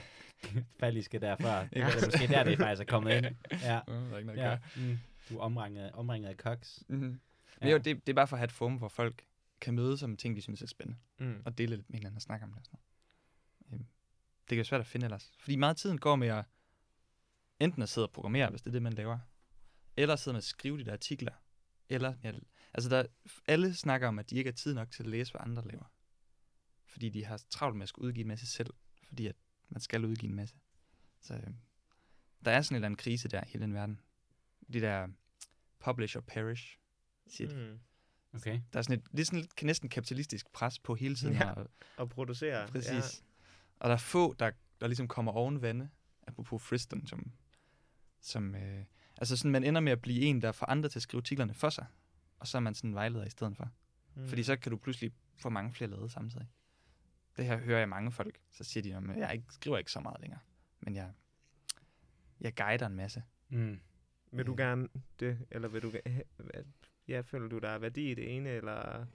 falliske 0.81 1.19
der 1.19 1.37
før. 1.37 1.63
Ikke 1.63 1.75
Det 1.75 2.03
er 2.03 2.07
måske 2.07 2.27
der, 2.35 2.45
det 2.45 2.59
faktisk 2.59 2.81
er 2.83 2.87
kommet 2.87 3.13
ind. 3.17 3.27
Ja, 3.53 3.81
Uh, 3.89 3.95
der 3.95 4.13
er 4.13 4.17
ikke 4.17 4.27
noget 4.27 4.41
ja. 4.41 4.51
ja. 4.51 4.59
Mm. 4.77 4.99
Du 5.29 5.39
er 5.39 5.43
omringet, 5.43 5.93
omringet 5.93 6.29
af 6.29 6.37
koks. 6.37 6.83
Mm-hmm. 6.89 7.07
Men 7.07 7.21
Ja. 7.63 7.69
jo, 7.69 7.79
det, 7.79 7.85
det 8.07 8.09
er 8.09 8.15
bare 8.15 8.27
for 8.27 8.37
at 8.37 8.39
have 8.39 8.45
et 8.45 8.53
forum, 8.53 8.77
hvor 8.77 8.89
folk 8.89 9.23
kan 9.61 9.75
mødes 9.75 10.03
om 10.03 10.17
ting, 10.17 10.37
de 10.37 10.41
synes 10.43 10.63
er 10.63 10.67
spændende. 10.67 11.01
Mm. 11.19 11.43
Og 11.45 11.59
dele 11.59 11.77
lidt 11.77 11.91
med 11.91 11.99
hinanden 11.99 12.17
og 12.17 12.23
snakke 12.23 12.45
om 12.45 12.51
det. 12.51 12.59
Og 12.59 12.65
sådan 12.65 12.79
noget. 13.71 13.81
Øhm, 13.81 13.87
det 14.41 14.49
kan 14.49 14.57
være 14.57 14.65
svært 14.65 14.81
at 14.81 14.87
finde 14.87 15.05
ellers. 15.05 15.33
Fordi 15.39 15.57
meget 15.57 15.71
af 15.75 15.77
tiden 15.77 15.99
går 15.99 16.17
med 16.17 16.29
at 16.29 16.45
enten 17.61 17.83
at 17.83 17.89
sidde 17.89 18.07
og 18.07 18.11
programmere, 18.13 18.51
hvis 18.51 18.63
det 18.63 18.69
er 18.69 18.73
det, 18.73 18.83
man 18.83 18.93
laver. 18.93 19.19
Eller 19.97 20.17
sidde 20.17 20.33
med 20.35 20.39
at 20.39 20.45
skrive 20.45 20.79
de 20.79 20.85
der 20.85 20.93
artikler. 20.93 21.33
Eller, 21.89 22.15
ja, 22.25 22.33
altså 22.75 22.91
der, 22.91 23.05
alle 23.49 23.75
snakker 23.75 24.09
om, 24.09 24.19
at 24.19 24.31
de 24.31 24.37
ikke 24.37 24.49
har 24.51 24.57
tid 24.57 24.75
nok 24.75 24.91
til 24.91 25.03
at 25.03 25.09
læse, 25.09 25.33
hvad 25.33 25.41
andre 25.45 25.63
laver. 25.67 25.85
Fordi 26.99 27.09
de 27.09 27.25
har 27.25 27.43
travlt 27.51 27.77
med 27.77 27.83
at 27.83 27.89
skulle 27.89 28.09
udgive 28.09 28.23
en 28.23 28.29
masse 28.29 28.47
selv. 28.47 28.75
Fordi 29.09 29.27
at 29.27 29.37
man 29.69 29.81
skal 29.81 30.05
udgive 30.05 30.31
en 30.31 30.37
masse. 30.37 30.57
Så 31.21 31.35
øh, 31.35 31.41
der 32.45 32.51
er 32.51 32.63
sådan 32.63 32.75
en 32.75 32.77
eller 32.77 32.87
anden 32.87 32.97
krise 32.97 33.29
der 33.29 33.41
i 33.45 33.49
hele 33.49 33.63
den 33.63 33.75
verden. 33.75 34.01
Det 34.73 34.83
der 34.83 35.09
publish 35.79 36.17
or 36.17 36.21
perish. 36.21 36.79
Siger 37.27 37.49
de. 37.49 37.57
Mm. 37.57 37.79
Okay. 38.35 38.61
Der 38.73 38.79
er 38.79 38.83
sådan 38.83 38.99
et, 38.99 39.05
det 39.13 39.21
er 39.21 39.25
sådan 39.25 39.41
lidt 39.41 39.63
næsten 39.63 39.89
kapitalistisk 39.89 40.53
pres 40.53 40.79
på 40.79 40.95
hele 40.95 41.15
tiden. 41.15 41.35
Ja. 41.35 41.51
Og, 41.53 41.67
Og 41.97 42.09
producere. 42.11 42.69
præcis. 42.69 42.91
Ja. 42.91 43.01
Og 43.81 43.89
der 43.89 43.95
er 43.95 43.99
få, 43.99 44.35
der, 44.35 44.51
der 44.81 44.87
ligesom 44.87 45.09
kommer 45.09 45.33
oven 45.33 45.63
vande. 45.63 45.89
Apropos 46.27 46.63
Friston, 46.63 47.07
som, 47.07 47.33
som 48.21 48.55
øh, 48.55 48.85
altså 49.17 49.37
sådan, 49.37 49.51
man 49.51 49.65
ender 49.65 49.81
med 49.81 49.93
at 49.93 50.01
blive 50.01 50.21
en, 50.21 50.43
der 50.43 50.53
får 50.53 50.67
andre 50.67 50.89
til 50.89 50.99
at 50.99 51.03
skrive 51.03 51.21
artiklerne 51.21 51.55
for 51.55 51.71
sig. 51.71 51.87
Og 52.39 52.47
så 52.47 52.59
er 52.59 52.61
man 52.61 52.75
sådan 52.75 52.91
en 52.91 52.95
vejleder 52.95 53.25
i 53.25 53.31
stedet 53.31 53.57
for. 53.57 53.71
Mm. 54.15 54.29
Fordi 54.29 54.43
så 54.43 54.57
kan 54.57 54.71
du 54.71 54.77
pludselig 54.77 55.13
få 55.37 55.49
mange 55.49 55.73
flere 55.73 55.91
lavet 55.91 56.13
samtidig. 56.13 56.47
Det 57.39 57.47
her 57.47 57.57
hører 57.57 57.79
jeg 57.79 57.89
mange 57.89 58.13
folk. 58.13 58.41
Så 58.51 58.65
siger 58.65 58.83
de, 58.83 58.95
at 59.13 59.19
jeg 59.19 59.33
ikke, 59.35 59.47
skriver 59.51 59.79
ikke 59.79 59.93
så 59.93 60.01
meget 60.01 60.21
længere. 60.21 60.41
Men 60.81 60.95
jeg, 60.95 61.13
jeg 62.41 62.55
guider 62.57 62.87
en 62.87 62.95
masse. 62.97 63.23
Mm. 63.49 63.81
Vil 64.33 64.47
du 64.47 64.53
Øh. 64.53 64.59
gerne 64.59 64.89
det, 65.21 65.47
eller 65.51 65.69
vil 65.69 65.83
du 65.83 65.93
ja, 67.09 67.21
føler 67.21 67.49
du, 67.49 67.59
der 67.59 67.69
er 67.69 67.79
værdi 67.79 68.11
i 68.11 68.15
det 68.15 68.37
ene, 68.37 68.49
eller 68.51 69.07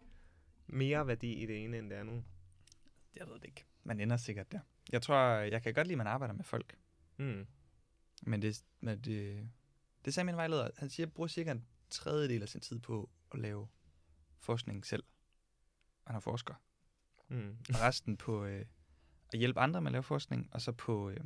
mere 0.67 1.07
værdi 1.07 1.33
i 1.33 1.45
det 1.45 1.63
ene 1.63 1.77
end 1.77 1.89
det 1.89 1.95
andet? 1.95 2.23
Jeg 3.15 3.27
ved 3.27 3.33
det 3.35 3.45
ikke. 3.45 3.65
Man 3.83 3.99
ender 3.99 4.17
sikkert 4.17 4.51
der. 4.51 4.59
Jeg 4.91 5.01
tror, 5.01 5.15
jeg 5.29 5.63
kan 5.63 5.73
godt 5.73 5.87
lide, 5.87 5.93
at 5.93 5.97
man 5.97 6.07
arbejder 6.07 6.33
med 6.33 6.43
folk. 6.43 6.77
Mm. 7.17 7.47
Men 8.21 8.41
det, 8.41 8.63
men 8.79 8.99
det, 8.99 9.49
det 10.05 10.13
sagde 10.13 10.25
min 10.25 10.35
vejleder. 10.35 10.69
Han 10.77 10.89
siger, 10.89 11.05
at 11.05 11.09
jeg 11.09 11.13
bruger 11.13 11.27
cirka 11.27 11.51
en 11.51 11.65
tredjedel 11.89 12.41
af 12.41 12.49
sin 12.49 12.61
tid 12.61 12.79
på 12.79 13.09
at 13.31 13.39
lave 13.39 13.67
forskning 14.39 14.85
selv. 14.85 15.03
Han 16.07 16.15
er 16.15 16.19
forsker. 16.19 16.53
Mm. 17.33 17.57
Og 17.69 17.81
resten 17.81 18.17
på 18.17 18.45
øh, 18.45 18.65
at 19.33 19.39
hjælpe 19.39 19.59
andre 19.59 19.81
med 19.81 19.87
at 19.87 19.91
lave 19.91 20.03
forskning, 20.03 20.49
og 20.51 20.61
så 20.61 20.71
på 20.71 21.09
øh, 21.09 21.19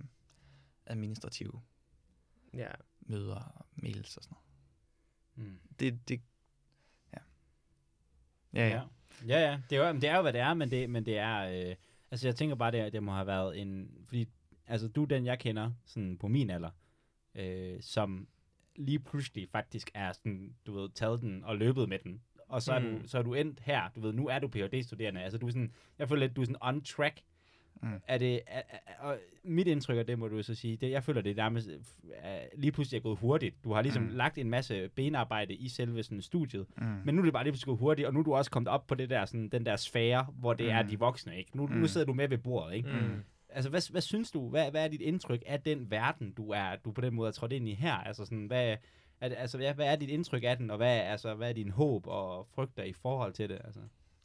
administrative 0.85 1.61
Ja. 2.53 2.71
møder 3.01 3.35
og 3.35 3.65
mails 3.75 4.17
og 4.17 4.23
sådan 4.23 4.37
noget. 5.35 5.49
Mm. 5.49 5.59
Det, 5.79 6.09
det, 6.09 6.21
ja. 7.13 7.17
Ja, 8.53 8.67
ja. 8.67 8.81
Ja, 9.27 9.39
ja, 9.39 9.51
ja. 9.51 9.61
Det, 9.69 9.77
er 9.77 9.87
jo, 9.87 9.95
det 9.95 10.03
er 10.03 10.15
jo, 10.15 10.21
hvad 10.21 10.33
det 10.33 10.41
er, 10.41 10.53
men 10.53 10.71
det, 10.71 10.89
men 10.89 11.05
det 11.05 11.17
er... 11.17 11.69
Øh, 11.69 11.75
altså, 12.11 12.27
jeg 12.27 12.35
tænker 12.35 12.55
bare, 12.55 12.71
det, 12.71 12.93
det 12.93 13.03
må 13.03 13.11
have 13.11 13.27
været 13.27 13.61
en... 13.61 13.91
Fordi, 14.05 14.27
altså, 14.67 14.87
du 14.87 15.03
er 15.03 15.07
den, 15.07 15.25
jeg 15.25 15.39
kender, 15.39 15.71
sådan 15.85 16.17
på 16.17 16.27
min 16.27 16.49
alder, 16.49 16.71
øh, 17.35 17.81
som 17.81 18.27
lige 18.75 18.99
pludselig 18.99 19.49
faktisk 19.49 19.91
er 19.93 20.11
sådan, 20.13 20.55
du 20.65 20.73
ved, 20.73 20.89
taget 20.89 21.21
den 21.21 21.43
og 21.43 21.57
løbet 21.57 21.89
med 21.89 21.99
den 21.99 22.21
og 22.47 22.61
så 22.61 22.73
er, 22.73 22.79
Mm. 22.79 22.99
du, 23.01 23.07
så 23.07 23.17
er 23.17 23.21
du 23.23 23.33
endt 23.33 23.59
her. 23.63 23.81
Du 23.95 23.99
ved, 24.01 24.13
nu 24.13 24.27
er 24.27 24.39
du 24.39 24.47
Ph.D.-studerende. 24.47 25.19
Altså, 25.21 25.37
du 25.37 25.47
er 25.47 25.51
sådan, 25.51 25.71
jeg 25.99 26.09
føler 26.09 26.19
lidt, 26.19 26.35
du 26.35 26.41
er 26.41 26.45
sådan 26.45 26.57
on 26.61 26.81
track. 26.81 27.21
Mm. 27.83 27.89
Er 28.07 28.17
det, 28.17 28.41
er, 28.47 28.61
er, 28.71 28.93
og 28.99 29.17
mit 29.43 29.67
indtryk 29.67 29.97
af 29.97 30.05
det, 30.05 30.19
må 30.19 30.27
du 30.27 30.43
så 30.43 30.55
sige, 30.55 30.77
det, 30.77 30.91
jeg 30.91 31.03
føler, 31.03 31.21
det 31.21 31.31
er 31.31 31.35
nærmest 31.35 31.69
er, 32.15 32.39
lige 32.57 32.71
pludselig 32.71 32.97
er 32.97 33.01
gået 33.01 33.19
hurtigt. 33.19 33.55
Du 33.63 33.73
har 33.73 33.81
ligesom 33.81 34.03
Mm. 34.03 34.09
mm. 34.09 34.15
lagt 34.15 34.37
en 34.37 34.49
masse 34.49 34.89
benarbejde 34.95 35.53
i 35.55 35.69
selve 35.69 36.03
sådan, 36.03 36.21
studiet, 36.21 36.65
Mm. 36.77 36.83
men 37.05 37.15
nu 37.15 37.21
er 37.21 37.25
det 37.25 37.33
bare 37.33 37.43
lige 37.43 37.51
pludselig 37.51 37.65
gået 37.67 37.79
hurtigt, 37.79 38.07
og 38.07 38.13
nu 38.13 38.19
er 38.19 38.23
du 38.23 38.33
også 38.35 38.51
kommet 38.51 38.67
op 38.69 38.87
på 38.87 38.95
det 38.95 39.09
der, 39.09 39.25
sådan, 39.25 39.49
den 39.49 39.65
der 39.65 39.75
sfære, 39.75 40.27
hvor 40.39 40.53
det 40.53 40.65
mm. 40.65 40.71
er 40.71 40.83
Mm. 40.83 40.89
de 40.89 40.99
voksne, 40.99 41.37
ikke? 41.37 41.57
Nu, 41.57 41.67
mm. 41.67 41.73
Mm. 41.73 41.79
nu 41.79 41.87
sidder 41.87 42.05
du 42.07 42.13
med 42.13 42.27
ved 42.27 42.37
bordet, 42.37 42.75
ikke? 42.75 42.89
Mm. 42.89 43.23
Altså, 43.49 43.69
hvad, 43.69 43.91
hvad 43.91 44.01
synes 44.01 44.31
du, 44.31 44.49
hvad, 44.49 44.71
hvad 44.71 44.83
er 44.83 44.87
dit 44.87 45.01
indtryk 45.01 45.43
af 45.45 45.61
den 45.61 45.91
verden, 45.91 46.31
du 46.31 46.49
er 46.49 46.75
du 46.85 46.91
på 46.91 47.01
den 47.01 47.13
måde 47.13 47.27
er 47.27 47.31
trådt 47.31 47.51
ind 47.51 47.67
i 47.69 47.73
her? 47.73 47.93
Altså, 47.93 48.25
sådan, 48.25 48.45
hvad, 48.45 48.77
det, 49.21 49.35
altså, 49.37 49.57
hvad, 49.57 49.73
hvad 49.73 49.87
er 49.87 49.95
dit 49.95 50.09
indtryk 50.09 50.43
af 50.43 50.57
den, 50.57 50.71
og 50.71 50.77
hvad, 50.77 50.99
altså, 50.99 51.35
hvad 51.35 51.49
er 51.49 51.53
din 51.53 51.69
håb 51.69 52.07
og 52.07 52.47
frygter 52.47 52.83
i 52.83 52.93
forhold 52.93 53.33
til 53.33 53.49
det? 53.49 53.61
Altså? 53.63 53.79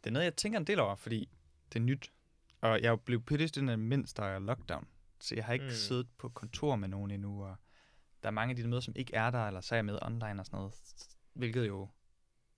Det 0.05 0.11
er 0.11 0.11
noget, 0.11 0.25
jeg 0.25 0.37
tænker 0.37 0.59
en 0.59 0.67
del 0.67 0.81
over, 0.81 0.95
fordi 0.95 1.29
det 1.73 1.79
er 1.79 1.83
nyt. 1.83 2.13
Og 2.61 2.83
jeg 2.83 3.01
blev 3.01 3.23
PhD-studerende, 3.23 3.77
mens 3.77 4.15
der 4.15 4.23
er 4.25 4.39
lockdown. 4.39 4.89
Så 5.21 5.35
jeg 5.35 5.45
har 5.45 5.53
ikke 5.53 5.65
Mm. 5.65 5.69
mm. 5.71 5.75
siddet 5.75 6.09
på 6.19 6.29
kontor 6.29 6.77
med 6.77 6.89
nogen 6.89 7.11
endnu, 7.11 7.45
og 7.45 7.57
der 8.23 8.29
er 8.29 8.33
mange 8.33 8.51
af 8.51 8.57
de 8.57 8.69
møder, 8.69 8.81
som 8.81 8.95
ikke 8.97 9.15
er 9.15 9.31
der, 9.31 9.47
eller 9.47 9.61
så 9.61 9.75
er 9.75 9.77
jeg 9.77 9.85
med 9.85 9.99
online 10.03 10.41
og 10.41 10.47
sådan 10.47 10.57
noget, 10.57 10.75
hvilket 11.33 11.67
jo 11.69 11.89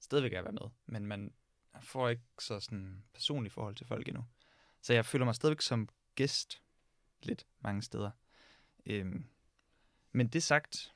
stadigvæk 0.01 0.33
er 0.33 0.39
at 0.39 0.45
være 0.45 0.53
med. 0.53 0.71
Men 0.87 1.07
man 1.07 1.35
får 1.81 2.09
ikke 2.09 2.23
så 2.39 2.61
sådan 2.61 3.05
personligt 3.15 3.55
forhold 3.55 3.75
til 3.75 3.87
folk 3.87 4.09
endnu. 4.09 4.25
Så 4.83 4.93
jeg 4.95 5.07
føler 5.07 5.25
mig 5.25 5.35
stadigvæk 5.35 5.61
som 5.61 5.89
gæst 6.15 6.63
lidt 7.23 7.47
mange 7.61 7.83
steder. 7.83 8.11
Øhm, 8.87 9.27
men 10.13 10.29
det 10.29 10.43
sagt, 10.43 10.94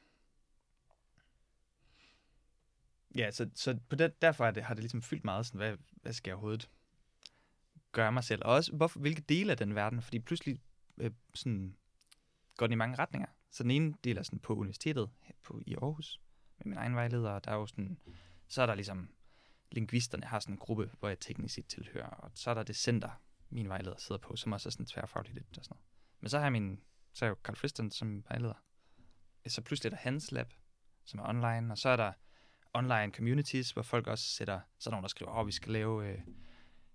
ja, 3.16 3.30
så, 3.30 3.50
så 3.54 3.78
på 3.88 3.96
det, 3.96 4.22
derfor 4.22 4.46
er 4.46 4.50
det, 4.50 4.62
har 4.62 4.74
det 4.74 4.82
ligesom 4.82 5.02
fyldt 5.02 5.24
meget 5.24 5.46
sådan, 5.46 5.58
hvad, 5.58 5.76
hvad 6.02 6.12
skal 6.12 6.30
jeg 6.30 6.34
overhovedet 6.34 6.70
gøre 7.92 8.12
mig 8.12 8.24
selv? 8.24 8.42
Og 8.44 8.54
også, 8.54 8.76
hvorfor, 8.76 9.00
hvilke 9.00 9.20
dele 9.20 9.50
af 9.50 9.56
den 9.56 9.74
verden? 9.74 10.02
Fordi 10.02 10.18
pludselig 10.18 10.62
øh, 10.98 11.10
sådan, 11.34 11.76
går 12.56 12.66
den 12.66 12.72
i 12.72 12.76
mange 12.76 12.96
retninger. 12.98 13.28
Så 13.50 13.62
den 13.62 13.70
ene 13.70 13.94
del 14.04 14.18
er 14.18 14.22
sådan 14.22 14.38
på 14.38 14.54
universitetet 14.54 15.10
her 15.20 15.34
på, 15.42 15.60
i 15.66 15.74
Aarhus, 15.74 16.20
med 16.58 16.66
min 16.66 16.78
egen 16.78 16.94
vejleder, 16.94 17.30
og 17.30 17.44
der 17.44 17.50
er 17.50 17.54
jo 17.56 17.66
sådan, 17.66 17.98
så 18.48 18.62
er 18.62 18.66
der 18.66 18.74
ligesom, 18.74 19.10
lingvisterne 19.72 20.26
har 20.26 20.40
sådan 20.40 20.54
en 20.54 20.58
gruppe, 20.58 20.90
hvor 20.98 21.08
jeg 21.08 21.20
teknisk 21.20 21.54
set 21.54 21.66
tilhører, 21.66 22.06
og 22.06 22.30
så 22.34 22.50
er 22.50 22.54
der 22.54 22.62
det 22.62 22.76
center, 22.76 23.10
min 23.50 23.68
vejleder 23.68 23.96
sidder 23.98 24.20
på, 24.20 24.36
som 24.36 24.52
også 24.52 24.68
er 24.68 24.70
sådan 24.70 24.86
tværfagligt 24.86 25.34
lidt 25.34 25.58
og 25.58 25.64
sådan 25.64 25.74
noget. 25.74 25.84
Men 26.20 26.28
så 26.28 26.38
har 26.38 26.44
jeg 26.44 26.52
min, 26.52 26.80
så 27.12 27.24
er 27.24 27.28
jeg 27.28 27.36
jo 27.36 27.40
Carl 27.42 27.56
Friston 27.56 27.90
som 27.90 28.24
vejleder. 28.28 28.54
Så 29.46 29.62
pludselig 29.62 29.92
er 29.92 29.96
der 29.96 30.02
hans 30.02 30.32
lab, 30.32 30.54
som 31.04 31.20
er 31.20 31.28
online, 31.28 31.72
og 31.72 31.78
så 31.78 31.88
er 31.88 31.96
der 31.96 32.12
online 32.74 33.12
communities, 33.12 33.70
hvor 33.70 33.82
folk 33.82 34.06
også 34.06 34.24
sætter, 34.24 34.60
så 34.78 34.90
er 34.90 34.90
der 34.90 34.96
nogen, 34.96 35.02
der 35.02 35.08
skriver, 35.08 35.32
at 35.32 35.40
oh, 35.40 35.46
vi 35.46 35.52
skal 35.52 35.72
lave 35.72 36.08
øh, 36.08 36.18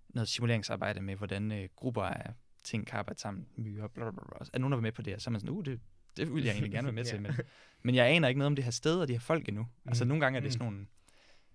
noget 0.08 0.28
simuleringsarbejde 0.28 1.00
med, 1.00 1.16
hvordan 1.16 1.52
øh, 1.52 1.68
grupper 1.76 2.02
af 2.02 2.30
ting 2.64 2.86
kan 2.86 2.98
arbejde 2.98 3.20
sammen, 3.20 3.46
myrer, 3.56 3.88
bla, 3.88 4.10
bla, 4.10 4.10
bla. 4.28 4.46
Er 4.52 4.58
nogen, 4.58 4.72
der 4.72 4.76
vil 4.76 4.82
med 4.82 4.92
på 4.92 5.02
det? 5.02 5.14
Og 5.14 5.20
så 5.20 5.30
er 5.30 5.32
man 5.32 5.40
sådan, 5.40 5.54
uh, 5.56 5.64
det, 5.64 5.80
det 6.16 6.34
vil 6.34 6.44
jeg 6.44 6.52
egentlig 6.52 6.72
gerne 6.72 6.86
være 6.86 6.92
med 6.94 7.04
til. 7.10 7.14
Ja. 7.14 7.20
Men, 7.20 7.32
men 7.82 7.94
jeg 7.94 8.06
aner 8.06 8.28
ikke 8.28 8.38
noget 8.38 8.46
om 8.46 8.56
det 8.56 8.64
her 8.64 8.70
sted 8.72 9.00
og 9.00 9.08
de 9.08 9.12
her 9.12 9.20
folk 9.20 9.48
endnu. 9.48 9.62
Mm. 9.62 9.88
Altså 9.88 10.04
Mm. 10.04 10.08
nogle 10.08 10.20
gange 10.24 10.36
er 10.36 10.40
det 10.40 10.48
Mm. 10.48 10.52
sådan 10.52 10.64
nogle, 10.66 10.86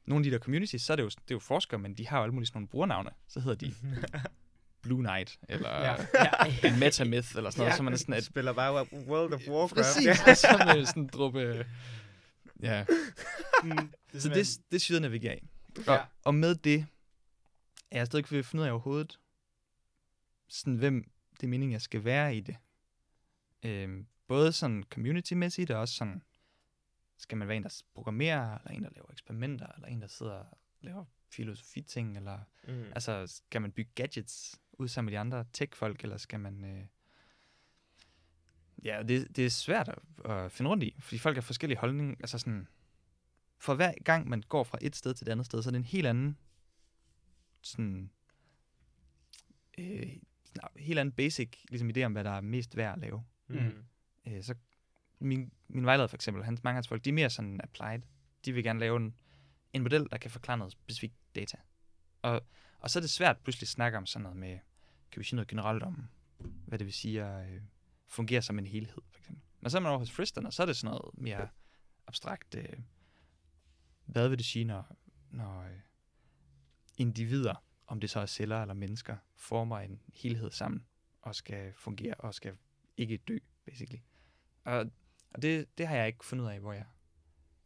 nogle 0.05 0.19
af 0.25 0.31
de 0.31 0.31
der 0.37 0.43
communities, 0.43 0.81
så 0.81 0.93
er 0.93 0.95
det 0.95 1.03
jo, 1.03 1.09
det 1.09 1.17
er 1.31 1.35
jo 1.35 1.39
forskere, 1.39 1.79
men 1.79 1.93
de 1.93 2.07
har 2.07 2.17
jo 2.17 2.23
alle 2.23 2.33
mulige 2.33 2.47
sådan 2.47 2.57
nogle 2.57 2.67
brugernavne. 2.67 3.09
Så 3.27 3.39
hedder 3.39 3.55
de 3.67 3.73
Blue 4.83 4.99
Knight, 5.03 5.39
eller 5.49 5.69
Ja. 5.69 5.91
ja. 6.13 6.67
en 6.73 6.79
Metamyth, 6.79 7.35
eller 7.35 7.49
sådan 7.49 7.61
noget. 7.61 7.73
Så 7.77 7.83
man 7.83 7.93
er 7.93 7.97
sådan, 7.97 8.13
at 8.15 8.23
spiller 8.23 8.53
bare 8.53 8.73
World 8.93 9.33
of 9.33 9.41
Warcraft. 9.47 9.73
Præcis, 9.75 10.05
Ja. 10.05 10.33
så 10.35 10.63
med 10.75 10.85
sådan 10.85 11.03
en 11.03 11.09
druppe... 11.13 11.65
Ja, 12.61 12.85
Mm, 13.63 13.91
så 14.13 14.29
det, 14.29 14.71
det 14.71 14.81
syder 14.81 14.99
navigerer 14.99 15.35
i. 15.35 15.47
Og, 15.77 15.83
Ja. 15.87 16.05
og 16.25 16.35
med 16.35 16.55
det, 16.55 16.85
er 17.91 17.97
jeg 17.97 18.07
stadig 18.07 18.25
ved 18.31 18.39
at 18.39 18.45
finde 18.45 18.61
ud 18.61 18.67
af 18.67 18.71
overhovedet, 18.71 19.19
sådan, 20.47 20.75
hvem 20.75 21.11
det 21.33 21.43
er 21.43 21.47
meningen, 21.47 21.71
jeg 21.73 21.81
skal 21.81 22.03
være 22.03 22.35
i 22.35 22.39
det. 22.39 22.57
Øhm, 23.63 24.07
både 24.27 24.51
sådan 24.51 24.83
community-mæssigt, 24.93 25.71
og 25.71 25.79
også 25.79 25.93
sådan, 25.95 26.23
skal 27.17 27.37
man 27.37 27.47
være 27.47 27.57
en, 27.57 27.63
der 27.63 27.81
programmerer, 27.93 28.57
eller 28.57 28.71
en, 28.71 28.83
der 28.83 28.89
laver 28.95 29.11
eksperimenter, 29.11 29.67
eller 29.75 29.87
en, 29.87 30.01
der 30.01 30.07
sidder 30.07 30.31
og 30.31 30.57
laver 30.81 31.05
filosofi-ting, 31.31 32.17
eller 32.17 32.39
Mm. 32.67 32.83
Altså, 32.83 33.27
skal 33.27 33.61
man 33.61 33.71
bygge 33.71 33.91
gadgets 33.95 34.59
ud 34.71 34.87
sammen 34.87 35.05
med 35.05 35.13
de 35.13 35.19
andre 35.19 35.45
tech-folk, 35.53 36.03
eller 36.03 36.17
skal 36.17 36.39
man... 36.39 36.63
Øh... 36.63 36.85
Ja, 38.83 39.03
det, 39.07 39.35
det 39.35 39.45
er 39.45 39.49
svært 39.49 39.89
at, 39.89 40.31
at 40.31 40.51
finde 40.51 40.69
rundt 40.71 40.83
i, 40.83 40.95
fordi 40.99 41.17
folk 41.17 41.35
har 41.37 41.41
forskellige 41.41 41.77
holdninger. 41.79 42.15
Altså 42.19 42.37
sådan, 42.39 42.67
for 43.59 43.75
hver 43.75 43.93
gang 44.05 44.29
man 44.29 44.43
går 44.49 44.63
fra 44.63 44.77
et 44.81 44.95
sted 44.95 45.13
til 45.13 45.27
et 45.27 45.31
andet 45.31 45.45
sted, 45.45 45.63
så 45.63 45.69
er 45.69 45.71
det 45.71 45.77
en 45.77 45.85
helt 45.85 46.07
anden 46.07 46.37
sådan, 47.61 48.09
øh, 49.77 50.07
helt 50.75 50.99
anden 50.99 51.15
basic 51.15 51.49
ligesom 51.69 51.89
idé 51.89 52.03
om, 52.03 52.11
hvad 52.11 52.23
der 52.23 52.31
er 52.31 52.41
mest 52.41 52.77
værd 52.77 52.93
at 52.93 52.99
lave. 52.99 53.23
Mm. 53.47 53.85
Øh, 54.27 54.43
så 54.43 54.55
min, 55.19 55.51
min 55.67 55.85
vejleder 55.85 56.07
for 56.07 56.17
eksempel, 56.17 56.43
hans, 56.43 56.63
mange 56.63 56.73
af 56.73 56.77
hans 56.77 56.87
folk, 56.87 57.05
de 57.05 57.09
er 57.09 57.13
mere 57.13 57.29
sådan 57.29 57.61
applied. 57.63 58.01
De 58.45 58.51
vil 58.51 58.63
gerne 58.63 58.79
lave 58.79 58.97
en, 58.97 59.15
en 59.73 59.81
model, 59.81 60.07
der 60.11 60.17
kan 60.17 60.31
forklare 60.31 60.57
noget 60.57 60.71
specifikt 60.71 61.15
data. 61.35 61.57
Og, 62.21 62.41
og 62.79 62.89
så 62.89 62.99
er 62.99 63.01
det 63.01 63.09
svært 63.09 63.37
pludselig 63.37 63.63
at 63.63 63.69
snakke 63.69 63.97
om 63.97 64.05
sådan 64.05 64.23
noget 64.23 64.37
med, 64.37 64.59
kan 65.11 65.19
vi 65.19 65.23
sige 65.23 65.35
noget 65.35 65.47
generelt 65.47 65.83
om, 65.83 66.07
hvad 66.65 66.79
det 66.79 66.85
vil 66.85 66.93
sige 66.93 67.23
at 67.23 67.49
øh, 67.49 67.61
fungere 68.07 68.41
som 68.41 68.59
en 68.59 68.67
helhed, 68.67 69.01
for 69.11 69.19
eksempel. 69.19 69.43
Men 69.61 69.69
så 69.69 69.77
er 69.77 69.81
man 69.81 69.89
over 69.89 69.99
hos 69.99 70.11
Friston, 70.11 70.45
og 70.45 70.53
så 70.53 70.61
er 70.61 70.65
det 70.65 70.77
sådan 70.77 70.95
noget 70.95 71.17
mere 71.17 71.47
abstrakt, 72.07 72.55
øh, 72.55 72.79
hvad 74.11 74.29
vil 74.29 74.37
det 74.37 74.45
sige, 74.45 74.65
når, 74.65 74.95
når 75.31 75.61
øh, 75.63 75.79
individer, 76.97 77.63
om 77.87 77.99
det 77.99 78.09
så 78.09 78.19
er 78.19 78.25
celler 78.25 78.61
eller 78.61 78.73
mennesker, 78.73 79.17
former 79.35 79.79
en 79.79 80.01
helhed 80.13 80.51
sammen, 80.51 80.85
og 81.21 81.35
skal 81.35 81.73
fungere, 81.73 82.13
og 82.13 82.33
skal 82.33 82.57
ikke 82.97 83.17
dø, 83.17 83.37
basically. 83.65 83.99
Og, 84.63 84.85
og 85.33 85.41
det, 85.41 85.77
det 85.77 85.87
har 85.87 85.95
jeg 85.95 86.07
ikke 86.07 86.25
fundet 86.25 86.45
ud 86.45 86.49
af, 86.49 86.59
hvor 86.59 86.73
jeg 86.73 86.85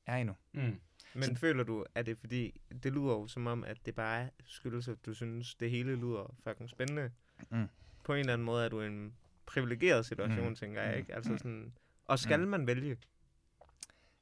er 0.05 0.17
endnu. 0.17 0.35
Mm. 0.53 0.79
Men 1.13 1.23
Så- 1.23 1.35
føler 1.35 1.63
du, 1.63 1.85
at 1.95 2.05
det 2.05 2.11
er 2.11 2.15
fordi, 2.15 2.61
det 2.83 2.93
lyder 2.93 3.03
jo 3.11 3.27
som 3.27 3.47
om, 3.47 3.63
at 3.63 3.85
det 3.85 3.95
bare 3.95 4.29
skyldes, 4.45 4.87
at 4.87 5.05
du 5.05 5.13
synes, 5.13 5.55
det 5.55 5.71
hele 5.71 5.95
lyder 5.95 6.35
fucking 6.43 6.69
spændende. 6.69 7.11
Mm. 7.51 7.67
På 8.03 8.13
en 8.13 8.19
eller 8.19 8.33
anden 8.33 8.45
måde 8.45 8.65
er 8.65 8.69
du 8.69 8.81
i 8.81 8.87
en 8.87 9.13
privilegeret 9.45 10.05
situation, 10.05 10.49
Mm. 10.49 10.55
tænker 10.55 10.81
jeg, 10.81 10.91
Mm. 10.93 10.99
ikke? 10.99 11.15
Altså 11.15 11.31
Mm. 11.31 11.37
sådan, 11.37 11.73
og 12.05 12.19
skal 12.19 12.39
Mm. 12.39 12.47
man 12.47 12.67
vælge? 12.67 12.97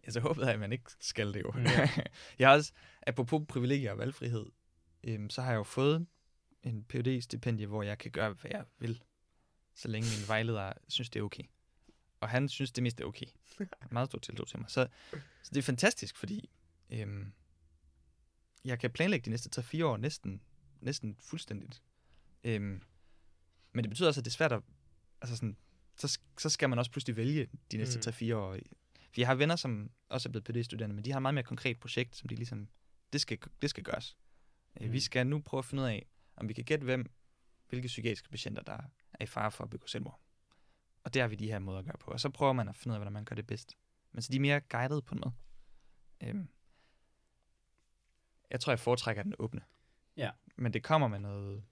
Altså, 0.03 0.19
jeg 0.19 0.23
håber, 0.23 0.45
at 0.45 0.59
man 0.59 0.71
ikke 0.71 0.91
skal 0.99 1.33
det 1.33 1.41
jo. 1.41 1.51
Mm. 1.51 1.63
jeg 2.39 2.47
har 2.49 2.55
også, 2.55 2.71
apropos 3.07 3.41
privilegier 3.47 3.91
og 3.91 3.97
valgfrihed, 3.97 4.45
øhm, 5.03 5.29
så 5.29 5.41
har 5.41 5.51
jeg 5.51 5.57
jo 5.57 5.63
fået 5.63 6.07
en 6.63 6.83
phd 6.83 7.21
stipendie 7.21 7.67
hvor 7.67 7.83
jeg 7.83 7.97
kan 7.97 8.11
gøre, 8.11 8.33
hvad 8.33 8.51
jeg 8.51 8.65
vil, 8.79 9.03
så 9.75 9.87
længe 9.87 10.09
min 10.19 10.27
vejleder 10.27 10.73
synes, 10.87 11.09
det 11.09 11.19
er 11.19 11.23
okay. 11.23 11.43
Og 12.19 12.29
han 12.29 12.49
synes, 12.49 12.71
det 12.71 12.83
meste 12.83 13.03
er 13.03 13.07
okay. 13.07 13.25
Meget 13.91 14.07
stor 14.09 14.19
tiltro 14.19 14.45
til 14.45 14.59
mig. 14.59 14.69
Så, 14.69 14.87
så 15.43 15.49
det 15.49 15.57
er 15.57 15.61
fantastisk, 15.63 16.17
fordi 16.17 16.49
øhm, 16.89 17.33
jeg 18.65 18.79
kan 18.79 18.91
planlægge 18.91 19.25
de 19.25 19.29
næste 19.29 19.61
3-4 19.61 19.83
år 19.83 19.97
næsten, 19.97 20.41
næsten 20.81 21.15
fuldstændigt. 21.19 21.81
Øhm, 22.43 22.81
men 23.73 23.83
det 23.83 23.89
betyder 23.89 24.07
også, 24.07 24.21
at 24.21 24.25
det 24.25 24.31
er 24.31 24.35
svært 24.35 24.51
at... 24.51 24.61
Altså 25.21 25.35
sådan, 25.35 25.57
så, 25.95 26.19
så 26.37 26.49
skal 26.49 26.69
man 26.69 26.79
også 26.79 26.91
pludselig 26.91 27.15
vælge 27.15 27.47
de 27.71 27.77
næste 27.77 28.11
Mm. 28.11 28.31
3-4 28.31 28.35
år. 28.35 28.57
For 29.13 29.21
jeg 29.21 29.27
har 29.27 29.35
venner, 29.35 29.55
som 29.55 29.91
også 30.09 30.29
er 30.29 30.31
blevet 30.31 30.43
PD-studerende, 30.43 30.95
men 30.95 31.05
de 31.05 31.11
har 31.11 31.17
et 31.17 31.21
meget 31.21 31.33
mere 31.33 31.43
konkret 31.43 31.79
projekt, 31.79 32.15
som 32.15 32.29
de 32.29 32.35
ligesom, 32.35 32.67
det 33.13 33.21
skal, 33.21 33.39
det 33.61 33.69
skal 33.69 33.83
gøres. 33.83 34.17
Mm. 34.79 34.85
Mm. 34.85 34.91
Vi 34.91 34.99
skal 34.99 35.27
nu 35.27 35.39
prøve 35.39 35.59
at 35.59 35.65
finde 35.65 35.83
ud 35.83 35.87
af, 35.87 36.05
om 36.35 36.49
vi 36.49 36.53
kan 36.53 36.63
gætte, 36.63 36.83
hvem, 36.83 37.11
hvilke 37.69 37.87
psykiatriske 37.87 38.29
patienter, 38.29 38.61
der 38.61 38.77
er 39.13 39.23
i 39.23 39.25
fare 39.25 39.51
for 39.51 39.63
at 39.63 39.69
begå 39.69 39.87
selvmord. 39.87 40.19
Og 41.03 41.13
det 41.13 41.21
har 41.21 41.29
vi 41.29 41.35
de 41.35 41.47
her 41.47 41.59
måder 41.59 41.79
at 41.79 41.85
gøre 41.85 41.97
på. 41.99 42.11
Og 42.11 42.19
så 42.19 42.29
prøver 42.29 42.53
man 42.53 42.69
at 42.69 42.75
finde 42.75 42.91
ud 42.91 42.95
af, 42.95 42.99
hvordan 42.99 43.13
man 43.13 43.25
gør 43.25 43.35
det 43.35 43.47
bedst. 43.47 43.77
Men 44.11 44.21
så 44.21 44.31
de 44.31 44.35
er 44.35 44.41
mere 44.41 44.59
guided 44.59 45.01
på 45.01 45.15
en 45.15 45.21
måde. 45.23 45.33
Øhm. 46.23 46.49
Jeg 48.51 48.59
tror, 48.59 48.71
jeg 48.71 48.79
foretrækker 48.79 49.23
den 49.23 49.33
åbne. 49.39 49.61
Ja. 50.17 50.31
Men 50.55 50.73
det 50.73 50.83
kommer 50.83 51.07
med 51.07 51.19
noget 51.19 51.63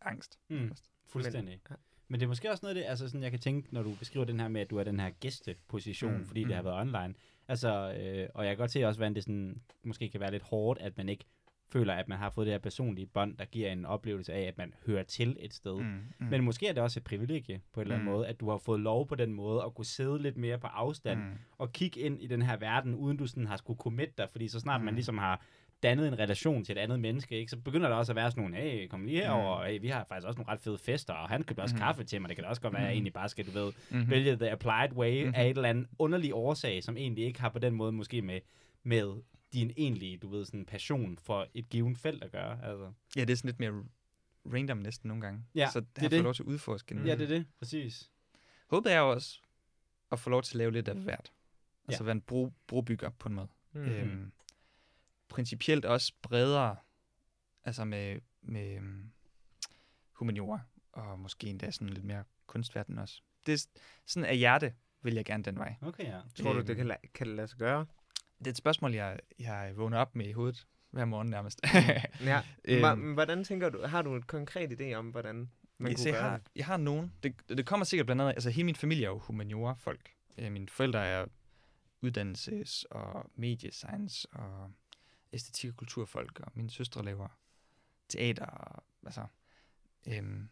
angst. 0.00 0.38
Mm. 0.48 0.72
Fuldstændig. 1.06 1.60
ja. 1.70 1.74
Men 2.08 2.20
det 2.20 2.26
er 2.26 2.28
måske 2.28 2.50
også 2.50 2.66
noget 2.66 2.76
af 2.76 2.82
det, 2.82 2.88
altså 2.90 3.08
sådan, 3.08 3.22
jeg 3.22 3.30
kan 3.30 3.40
tænke, 3.40 3.68
når 3.74 3.82
du 3.82 3.90
beskriver 3.98 4.24
den 4.26 4.40
her 4.40 4.48
med, 4.48 4.60
at 4.60 4.70
du 4.70 4.78
er 4.78 4.84
den 4.84 5.00
her 5.00 5.10
gæsteposition, 5.20 6.12
mm, 6.12 6.18
Mm, 6.18 6.26
fordi 6.26 6.40
det 6.40 6.48
mm. 6.48 6.54
har 6.54 6.62
været 6.62 6.80
online. 6.80 7.14
Altså, 7.48 7.92
øh, 7.92 8.28
og 8.34 8.44
jeg 8.44 8.50
kan 8.52 8.58
godt 8.58 8.70
se 8.70 8.84
også, 8.84 8.98
hvordan 8.98 9.14
det 9.14 9.22
sådan, 9.22 9.60
måske 9.84 10.08
kan 10.08 10.20
være 10.20 10.30
lidt 10.30 10.42
hårdt, 10.42 10.80
at 10.80 10.96
man 10.96 11.08
ikke 11.08 11.24
føler, 11.72 11.94
at 11.94 12.08
man 12.08 12.18
har 12.18 12.30
fået 12.30 12.46
det 12.46 12.54
her 12.54 12.58
personlige 12.58 13.06
bånd, 13.06 13.36
der 13.36 13.44
giver 13.44 13.72
en 13.72 13.84
oplevelse 13.84 14.32
af, 14.32 14.40
at 14.40 14.58
man 14.58 14.74
hører 14.86 15.02
til 15.02 15.36
et 15.40 15.54
sted. 15.54 15.74
Mm. 15.80 15.84
Mm. 16.18 16.26
Men 16.26 16.44
måske 16.44 16.68
er 16.68 16.72
det 16.72 16.82
også 16.82 17.00
et 17.00 17.04
privilegie 17.04 17.60
på 17.72 17.80
en 17.80 17.84
eller 17.84 17.94
anden 17.94 18.08
Mm. 18.08 18.12
måde, 18.14 18.26
at 18.26 18.40
du 18.40 18.50
har 18.50 18.58
fået 18.58 18.80
lov 18.80 19.06
på 19.08 19.14
den 19.14 19.32
måde 19.32 19.62
at 19.66 19.74
kunne 19.74 19.84
sidde 19.84 20.22
lidt 20.22 20.36
mere 20.36 20.58
på 20.58 20.66
afstand 20.66 21.20
mm. 21.20 21.30
og 21.58 21.72
kigge 21.72 22.00
ind 22.00 22.22
i 22.22 22.26
den 22.26 22.42
her 22.42 22.56
verden, 22.56 22.94
uden 22.94 23.16
du 23.16 23.26
sådan 23.26 23.46
har 23.46 23.56
skulle 23.56 23.78
commit 23.78 24.18
dig, 24.18 24.28
fordi 24.30 24.48
så 24.48 24.60
snart 24.60 24.80
mm. 24.80 24.84
man 24.84 24.94
ligesom 24.94 25.18
har 25.18 25.44
dannet 25.82 26.08
en 26.08 26.18
relation 26.18 26.64
til 26.64 26.72
et 26.72 26.78
andet 26.78 27.00
menneske, 27.00 27.38
ikke, 27.38 27.50
så 27.50 27.56
begynder 27.56 27.88
der 27.88 27.96
også 27.96 28.12
at 28.12 28.16
være 28.16 28.30
sådan 28.30 28.42
nogle, 28.42 28.56
hey, 28.56 28.88
kom 28.88 29.04
lige 29.04 29.20
herover, 29.22 29.60
mm. 29.60 29.66
hey, 29.66 29.80
vi 29.80 29.88
har 29.88 30.04
faktisk 30.04 30.26
også 30.26 30.38
nogle 30.38 30.52
ret 30.52 30.60
fede 30.60 30.78
fester, 30.78 31.14
og 31.14 31.28
han 31.28 31.42
købte 31.42 31.60
også 31.60 31.74
Mhm. 31.74 31.80
kaffe 31.82 32.04
til 32.04 32.20
mig, 32.20 32.28
det 32.28 32.36
kan 32.36 32.42
da 32.44 32.48
også 32.50 32.62
godt 32.62 32.72
være, 32.72 32.82
at 32.82 32.86
jeg 32.86 32.90
Mhm. 32.92 32.96
egentlig 32.96 33.12
bare 33.12 33.28
skal, 33.28 33.46
du 33.46 33.50
ved, 33.50 33.72
Mm-hmm. 33.90 34.10
vælge 34.10 34.36
the 34.36 34.50
applied 34.50 34.92
way 34.92 35.24
Mhm. 35.24 35.34
af 35.34 35.44
et 35.50 35.56
eller 35.56 35.68
andet 35.68 35.86
underlig 35.98 36.34
årsag, 36.34 36.82
som 36.84 36.96
egentlig 36.96 37.24
ikke 37.24 37.40
har 37.40 37.48
på 37.48 37.58
den 37.58 37.74
måde 37.74 37.92
måske 37.92 38.22
med, 38.22 38.40
med 38.82 39.22
din 39.52 39.72
egentlige, 39.76 40.16
du 40.16 40.28
ved, 40.28 40.44
sådan 40.44 40.66
passion 40.66 41.18
for 41.22 41.46
et 41.54 41.68
givet 41.68 41.98
felt 41.98 42.24
at 42.24 42.30
gøre. 42.32 42.58
Altså. 42.64 42.92
Ja, 43.16 43.20
det 43.20 43.30
er 43.30 43.36
sådan 43.36 43.48
lidt 43.48 43.60
mere 43.60 43.84
random 44.54 44.78
næsten 44.78 45.08
nogle 45.08 45.22
gange. 45.22 45.42
Ja, 45.54 45.68
så 45.72 45.80
det 45.80 46.04
er 46.04 46.08
det. 46.08 46.22
lov 46.22 46.34
til 46.34 46.42
at 46.42 46.46
udforske. 46.46 46.94
Mm. 46.94 47.00
Mm. 47.00 47.06
Ja, 47.06 47.14
det 47.14 47.22
er 47.22 47.26
det. 47.28 47.46
Præcis. 47.58 48.10
Håbet 48.70 48.92
er 48.92 49.00
også 49.00 49.40
at 50.12 50.18
få 50.18 50.30
lov 50.30 50.42
til 50.42 50.54
at 50.54 50.58
lave 50.58 50.70
lidt 50.72 50.88
af 50.88 50.94
hvert. 50.96 51.32
Altså 51.88 52.02
Ja. 52.02 52.04
være 52.04 52.12
en 52.12 52.20
bro, 52.20 52.52
brobygger 52.66 53.10
på 53.10 53.28
en 53.28 53.34
måde. 53.34 53.48
Mm. 53.72 53.80
Mm. 53.80 53.86
Øhm, 53.88 54.32
principielt 55.28 55.84
også 55.84 56.12
bredere, 56.22 56.76
altså 57.64 57.84
med, 57.84 58.20
med 58.42 58.76
øhm, 58.76 59.10
humaniora, 60.12 60.60
og 60.92 61.18
måske 61.18 61.46
endda 61.46 61.70
sådan 61.70 61.88
lidt 61.88 62.04
mere 62.04 62.24
kunstverden 62.46 62.98
også. 62.98 63.22
Det 63.46 63.52
er 63.54 63.66
sådan 64.06 64.28
af 64.28 64.36
hjerte, 64.36 64.74
vil 65.02 65.14
jeg 65.14 65.24
gerne 65.24 65.42
den 65.42 65.58
vej. 65.58 65.74
Okay, 65.80 66.04
ja. 66.04 66.20
Tror 66.34 66.52
du, 66.52 66.58
Øhm, 66.58 66.66
det 66.66 66.76
kan, 66.76 66.90
la- 66.90 67.10
kan 67.14 67.26
det 67.26 67.36
lade 67.36 67.48
sig 67.48 67.58
gøre? 67.58 67.86
Det 68.38 68.46
er 68.46 68.50
et 68.50 68.56
spørgsmål, 68.56 68.94
jeg, 68.94 69.18
jeg 69.38 69.72
vågner 69.76 69.98
op 69.98 70.16
med 70.16 70.26
i 70.28 70.32
hovedet 70.32 70.66
hver 70.90 71.04
morgen 71.04 71.30
nærmest. 71.30 71.60
Ja. 72.20 72.42
Øhm. 72.92 73.12
Hvordan 73.12 73.44
tænker 73.44 73.68
du, 73.68 73.86
har 73.86 74.02
du 74.02 74.14
et 74.16 74.26
konkret 74.26 74.80
idé 74.80 74.92
om, 74.94 75.08
hvordan 75.10 75.50
man 75.78 75.90
jeg, 75.90 75.96
kunne 75.98 76.06
jeg, 76.06 76.14
gøre 76.14 76.30
har, 76.30 76.36
det? 76.38 76.46
jeg 76.56 76.66
har 76.66 76.76
nogen. 76.76 77.12
Det, 77.22 77.34
det 77.48 77.66
kommer 77.66 77.84
sikkert 77.84 78.06
blandt 78.06 78.22
andet, 78.22 78.32
altså 78.34 78.50
hele 78.50 78.64
min 78.64 78.74
familie 78.76 79.04
er 79.04 79.08
jo 79.10 79.18
humaniora-folk. 79.18 80.10
Øh, 80.38 80.52
mine 80.52 80.68
forældre 80.68 81.06
er 81.06 81.26
uddannelses- 82.06 82.84
og 82.90 83.30
mediescience 83.36 84.28
og 84.32 84.70
æstetik- 85.36 85.70
og 85.70 85.76
kulturfolk, 85.76 86.40
og 86.40 86.52
mine 86.54 86.70
søstre 86.70 87.04
laver 87.04 87.28
teater, 88.08 88.46
og, 88.46 88.84
altså, 89.06 89.26
øhm, 90.06 90.48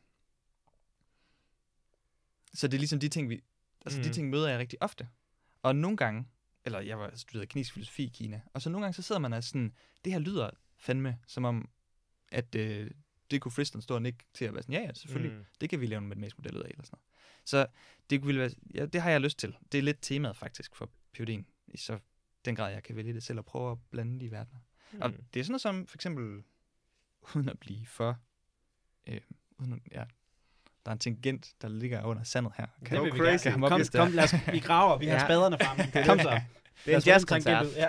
så 2.54 2.66
det 2.68 2.74
er 2.74 2.78
ligesom 2.78 3.00
de 3.00 3.08
ting, 3.08 3.28
vi, 3.28 3.40
altså 3.86 3.98
mm. 3.98 4.02
de 4.04 4.12
ting 4.12 4.30
møder 4.30 4.48
jeg 4.48 4.58
rigtig 4.58 4.82
ofte. 4.82 5.08
Og 5.62 5.76
nogle 5.76 5.96
gange, 5.96 6.28
eller 6.64 6.80
jeg 6.80 6.98
var 6.98 7.12
studeret 7.16 7.48
kinesisk 7.48 7.74
filosofi 7.74 8.04
i 8.04 8.08
Kina, 8.14 8.40
og 8.54 8.62
så 8.62 8.70
nogle 8.70 8.84
gange 8.84 8.94
så 8.94 9.02
sidder 9.02 9.20
man 9.20 9.32
og 9.32 9.44
sådan, 9.44 9.72
det 10.04 10.12
her 10.12 10.20
lyder 10.20 10.50
fandme 10.76 11.18
som 11.26 11.44
om, 11.44 11.68
at 12.28 12.54
øh, 12.54 12.90
det 13.30 13.40
kunne 13.40 13.52
fristen 13.52 13.82
stå 13.82 13.94
og 13.94 14.02
nikke 14.02 14.24
til 14.34 14.44
at 14.44 14.54
være 14.54 14.62
sådan, 14.62 14.74
ja 14.74 14.80
ja, 14.80 14.92
selvfølgelig, 14.94 15.38
Mm. 15.38 15.44
det 15.60 15.70
kan 15.70 15.80
vi 15.80 15.86
lave 15.86 15.98
en 15.98 16.08
matematisk 16.08 16.38
model 16.38 16.56
ud 16.56 16.62
af, 16.62 16.68
eller 16.70 16.84
sådan 16.84 16.96
noget. 16.96 17.04
Så 17.44 17.66
det 18.10 18.22
kunne 18.22 18.38
være, 18.38 18.50
ja, 18.74 18.86
det 18.86 19.00
har 19.02 19.10
jeg 19.10 19.20
lyst 19.20 19.38
til. 19.38 19.56
Det 19.72 19.78
er 19.78 19.82
lidt 19.82 19.98
temaet 20.02 20.36
faktisk 20.36 20.76
for 20.76 20.90
PhD'en, 21.18 21.42
i 21.68 21.76
så 21.76 21.98
den 22.44 22.56
grad, 22.56 22.72
jeg 22.72 22.82
kan 22.82 22.96
vælge 22.96 23.14
det 23.14 23.22
selv 23.22 23.38
og 23.38 23.44
prøve 23.44 23.72
at 23.72 23.78
blande 23.90 24.20
de 24.20 24.30
verdener. 24.30 24.60
Mm. 24.94 25.02
Og 25.02 25.12
det 25.34 25.40
er 25.40 25.44
sådan 25.44 25.52
noget 25.52 25.60
som, 25.60 25.86
for 25.86 25.96
eksempel, 25.96 26.42
uden 27.34 27.48
at 27.48 27.58
blive 27.58 27.86
for, 27.86 28.16
øh, 29.06 29.20
uden, 29.58 29.72
at- 29.72 29.92
ja, 29.92 30.04
der 30.84 30.90
er 30.90 30.92
en 30.92 30.98
tangent, 30.98 31.52
der 31.62 31.68
ligger 31.68 32.02
under 32.04 32.22
sandet 32.22 32.52
her. 32.56 32.66
Kan, 32.86 32.98
Go 32.98 33.02
vil 33.04 33.12
vi 33.14 33.18
gerne. 33.18 33.68
Kom, 33.68 33.78
det 33.80 33.94
er? 33.94 33.98
kom, 34.04 34.12
lad 34.12 34.24
os, 34.24 34.34
vi 34.52 34.58
graver, 34.68 34.98
vi 34.98 35.06
har 35.06 35.14
Ja. 35.14 35.24
spaderne 35.26 35.56
frem. 35.62 36.04
Kom 36.06 36.18
så. 36.18 36.40
Det 36.84 36.92
er 36.92 36.96
en 36.96 37.02
jazzkoncert. 37.06 37.66
Ja. 37.76 37.88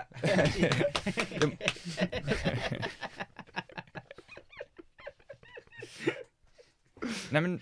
Nej, 7.31 7.41
men 7.41 7.61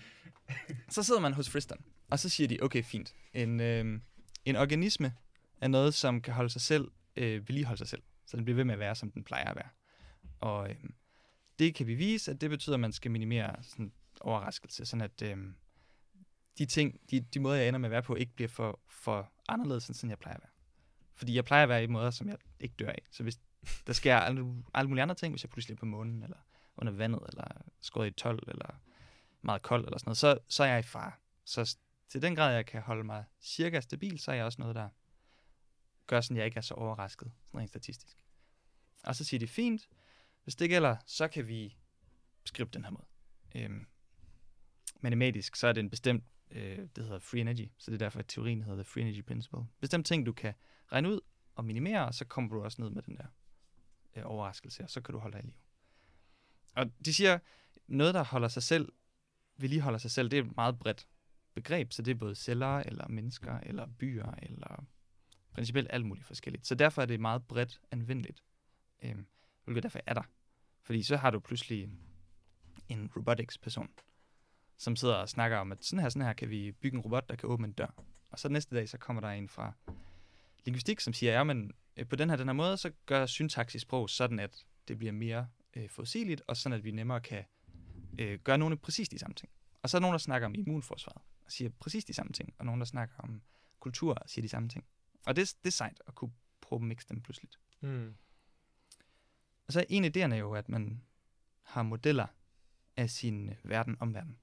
så 0.90 1.02
sidder 1.02 1.20
man 1.20 1.32
hos 1.32 1.50
fristeren, 1.50 1.80
og 2.10 2.18
så 2.18 2.28
siger 2.28 2.48
de, 2.48 2.58
okay, 2.62 2.82
fint. 2.84 3.14
En, 3.34 3.60
øh, 3.60 4.00
en 4.44 4.56
organisme 4.56 5.12
er 5.60 5.68
noget, 5.68 5.94
som 5.94 6.20
kan 6.20 6.34
holde 6.34 6.50
sig 6.50 6.60
selv, 6.60 6.90
øh, 7.16 7.48
vedligeholde 7.48 7.78
sig 7.78 7.88
selv. 7.88 8.02
Så 8.34 8.36
den 8.36 8.44
bliver 8.44 8.56
ved 8.56 8.64
med 8.64 8.74
at 8.74 8.80
være, 8.80 8.94
som 8.94 9.10
den 9.10 9.24
plejer 9.24 9.50
at 9.50 9.56
være. 9.56 9.68
Og 10.40 10.70
øh, 10.70 10.76
det 11.58 11.74
kan 11.74 11.86
vi 11.86 11.94
vise, 11.94 12.30
at 12.30 12.40
det 12.40 12.50
betyder, 12.50 12.76
at 12.76 12.80
man 12.80 12.92
skal 12.92 13.10
minimere 13.10 13.62
sådan 13.62 13.92
overraskelse, 14.20 14.86
sådan 14.86 15.00
at 15.00 15.22
øh, 15.22 15.36
de 16.58 16.66
ting, 16.66 17.00
de, 17.10 17.20
de 17.20 17.40
måder, 17.40 17.56
jeg 17.56 17.68
ender 17.68 17.78
med 17.78 17.86
at 17.86 17.90
være 17.90 18.02
på, 18.02 18.14
ikke 18.14 18.34
bliver 18.34 18.48
for, 18.48 18.80
for 18.88 19.32
anderledes, 19.48 19.88
end 19.88 19.94
sådan 19.94 20.10
jeg 20.10 20.18
plejer 20.18 20.36
at 20.36 20.42
være. 20.42 20.50
Fordi 21.14 21.34
jeg 21.34 21.44
plejer 21.44 21.62
at 21.62 21.68
være 21.68 21.84
i 21.84 21.86
måder, 21.86 22.10
som 22.10 22.28
jeg 22.28 22.36
ikke 22.60 22.74
dør 22.78 22.88
af. 22.88 23.02
Så 23.10 23.22
hvis 23.22 23.40
der 23.86 23.92
sker 23.92 24.16
alle, 24.16 24.54
alle 24.74 24.88
mulige 24.88 25.02
andre 25.02 25.14
ting, 25.14 25.32
hvis 25.32 25.44
jeg 25.44 25.50
pludselig 25.50 25.74
er 25.74 25.78
på 25.78 25.86
månen, 25.86 26.22
eller 26.22 26.38
under 26.76 26.92
vandet, 26.92 27.20
eller 27.28 27.44
skåret 27.80 28.06
i 28.06 28.10
12, 28.10 28.48
eller 28.48 28.80
meget 29.42 29.62
kold, 29.62 29.84
eller 29.84 29.98
sådan 29.98 30.08
noget, 30.08 30.18
så, 30.18 30.38
så 30.48 30.64
er 30.64 30.68
jeg 30.68 30.78
i 30.78 30.82
fare. 30.82 31.12
Så 31.44 31.76
til 32.08 32.22
den 32.22 32.34
grad, 32.34 32.54
jeg 32.54 32.66
kan 32.66 32.82
holde 32.82 33.04
mig 33.04 33.24
cirka 33.40 33.80
stabil, 33.80 34.18
så 34.18 34.30
er 34.30 34.34
jeg 34.34 34.44
også 34.44 34.60
noget, 34.60 34.76
der 34.76 34.88
gør 36.06 36.20
sådan, 36.20 36.36
at 36.36 36.38
jeg 36.38 36.46
ikke 36.46 36.56
er 36.56 36.62
så 36.62 36.74
overrasket, 36.74 37.32
sådan 37.46 37.60
rent 37.60 37.70
statistisk. 37.70 38.23
Og 39.04 39.16
så 39.16 39.24
siger 39.24 39.38
de, 39.38 39.46
fint, 39.46 39.88
hvis 40.44 40.56
det 40.56 40.68
gælder, 40.68 40.96
så 41.06 41.28
kan 41.28 41.48
vi 41.48 41.76
skrive 42.44 42.68
den 42.72 42.84
her 42.84 42.90
måde. 42.90 43.06
Øhm, 43.54 43.86
matematisk, 45.00 45.56
så 45.56 45.66
er 45.66 45.72
det 45.72 45.80
en 45.80 45.90
bestemt, 45.90 46.24
øh, 46.50 46.78
det 46.78 47.04
hedder 47.04 47.18
free 47.18 47.40
energy, 47.40 47.68
så 47.78 47.90
det 47.90 47.94
er 47.94 48.04
derfor, 48.04 48.18
at 48.18 48.26
teorien 48.28 48.62
hedder 48.62 48.76
the 48.76 48.84
free 48.84 49.02
energy 49.02 49.24
principle. 49.24 49.66
Bestemt 49.80 50.06
ting, 50.06 50.26
du 50.26 50.32
kan 50.32 50.54
regne 50.92 51.08
ud 51.08 51.20
og 51.54 51.64
minimere, 51.64 52.06
og 52.06 52.14
så 52.14 52.24
kommer 52.24 52.50
du 52.50 52.62
også 52.62 52.82
ned 52.82 52.90
med 52.90 53.02
den 53.02 53.16
der 53.16 53.26
øh, 54.16 54.22
overraskelse, 54.26 54.82
og 54.82 54.90
så 54.90 55.00
kan 55.00 55.12
du 55.12 55.18
holde 55.18 55.36
dig 55.36 55.44
i 55.44 55.46
liv. 55.46 55.54
Og 56.74 56.90
de 57.04 57.14
siger, 57.14 57.38
noget, 57.86 58.14
der 58.14 58.24
holder 58.24 58.48
sig 58.48 58.62
selv, 58.62 58.92
vedligeholder 59.56 59.98
sig 59.98 60.10
selv, 60.10 60.30
det 60.30 60.38
er 60.38 60.42
et 60.42 60.56
meget 60.56 60.78
bredt 60.78 61.06
begreb, 61.54 61.92
så 61.92 62.02
det 62.02 62.10
er 62.10 62.14
både 62.14 62.34
celler, 62.34 62.78
eller 62.78 63.08
mennesker, 63.08 63.58
eller 63.58 63.86
byer, 63.98 64.34
eller 64.42 64.84
principielt 65.52 65.88
alt 65.90 66.06
muligt 66.06 66.26
forskelligt. 66.26 66.66
Så 66.66 66.74
derfor 66.74 67.02
er 67.02 67.06
det 67.06 67.20
meget 67.20 67.46
bredt 67.46 67.80
anvendeligt, 67.90 68.42
øhm, 69.04 69.26
hvilket 69.64 69.82
derfor 69.82 70.00
er 70.06 70.14
der. 70.14 70.22
Fordi 70.82 71.02
så 71.02 71.16
har 71.16 71.30
du 71.30 71.40
pludselig 71.40 71.88
en, 72.88 73.10
robotics-person, 73.16 73.90
som 74.76 74.96
sidder 74.96 75.14
og 75.14 75.28
snakker 75.28 75.58
om, 75.58 75.72
at 75.72 75.84
sådan 75.84 76.02
her, 76.02 76.08
sådan 76.08 76.26
her 76.26 76.32
kan 76.32 76.50
vi 76.50 76.72
bygge 76.72 76.96
en 76.96 77.02
robot, 77.02 77.28
der 77.28 77.36
kan 77.36 77.48
åbne 77.48 77.66
en 77.66 77.72
dør. 77.72 78.04
Og 78.30 78.38
så 78.38 78.48
næste 78.48 78.76
dag, 78.76 78.88
så 78.88 78.98
kommer 78.98 79.20
der 79.20 79.28
en 79.28 79.48
fra 79.48 79.72
linguistik, 80.64 81.00
som 81.00 81.12
siger, 81.12 81.32
ja, 81.32 81.44
men 81.44 81.72
øh, 81.96 82.08
på 82.08 82.16
den 82.16 82.30
her, 82.30 82.36
den 82.36 82.48
her 82.48 82.52
måde, 82.52 82.76
så 82.76 82.90
gør 83.06 83.26
syntaks 83.26 83.74
i 83.74 83.78
sprog 83.78 84.10
sådan, 84.10 84.38
at 84.38 84.64
det 84.88 84.98
bliver 84.98 85.12
mere 85.12 85.48
øh, 85.76 85.88
fossiligt, 85.88 86.42
og 86.46 86.56
sådan, 86.56 86.78
at 86.78 86.84
vi 86.84 86.90
nemmere 86.90 87.20
kan 87.20 87.44
øh, 88.18 88.38
gøre 88.38 88.58
nogle 88.58 88.72
af 88.72 88.80
præcis 88.80 89.08
de 89.08 89.18
samme 89.18 89.34
ting. 89.34 89.52
Og 89.82 89.90
så 89.90 89.96
er 89.96 89.98
der 89.98 90.02
nogen, 90.02 90.12
der 90.12 90.18
snakker 90.18 90.46
om 90.46 90.54
immunforsvaret, 90.54 91.22
og 91.44 91.52
siger 91.52 91.70
præcis 91.80 92.04
de 92.04 92.12
samme 92.12 92.32
ting, 92.32 92.54
og 92.58 92.64
nogen, 92.64 92.80
der 92.80 92.84
snakker 92.84 93.14
om 93.18 93.42
kultur, 93.80 94.14
og 94.14 94.30
siger 94.30 94.42
de 94.42 94.48
samme 94.48 94.68
ting. 94.68 94.84
Og 95.26 95.36
det, 95.36 95.54
det 95.64 95.66
er 95.66 95.72
sejt 95.72 96.02
at 96.06 96.14
kunne 96.14 96.32
prøve 96.60 96.78
at 96.78 96.82
mixe 96.82 97.08
dem 97.08 97.20
pludselig. 97.20 97.50
Mm. 97.80 98.14
Og 99.66 99.72
så 99.72 99.84
en 99.88 100.04
af 100.04 100.10
idéerne 100.16 100.34
jo, 100.34 100.54
at 100.54 100.68
man 100.68 101.02
har 101.62 101.82
modeller 101.82 102.26
af 102.96 103.10
sin 103.10 103.48
øh, 103.48 103.56
verden 103.64 103.96
om 104.00 104.14
verden. 104.14 104.38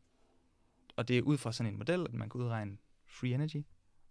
Og 0.96 1.08
det 1.08 1.18
er 1.18 1.22
ud 1.22 1.38
fra 1.38 1.52
sådan 1.52 1.74
en 1.74 1.78
model, 1.78 2.06
at 2.06 2.14
man 2.14 2.30
kan 2.30 2.42
udregne 2.42 2.78
free 3.08 3.34
energy, 3.34 3.66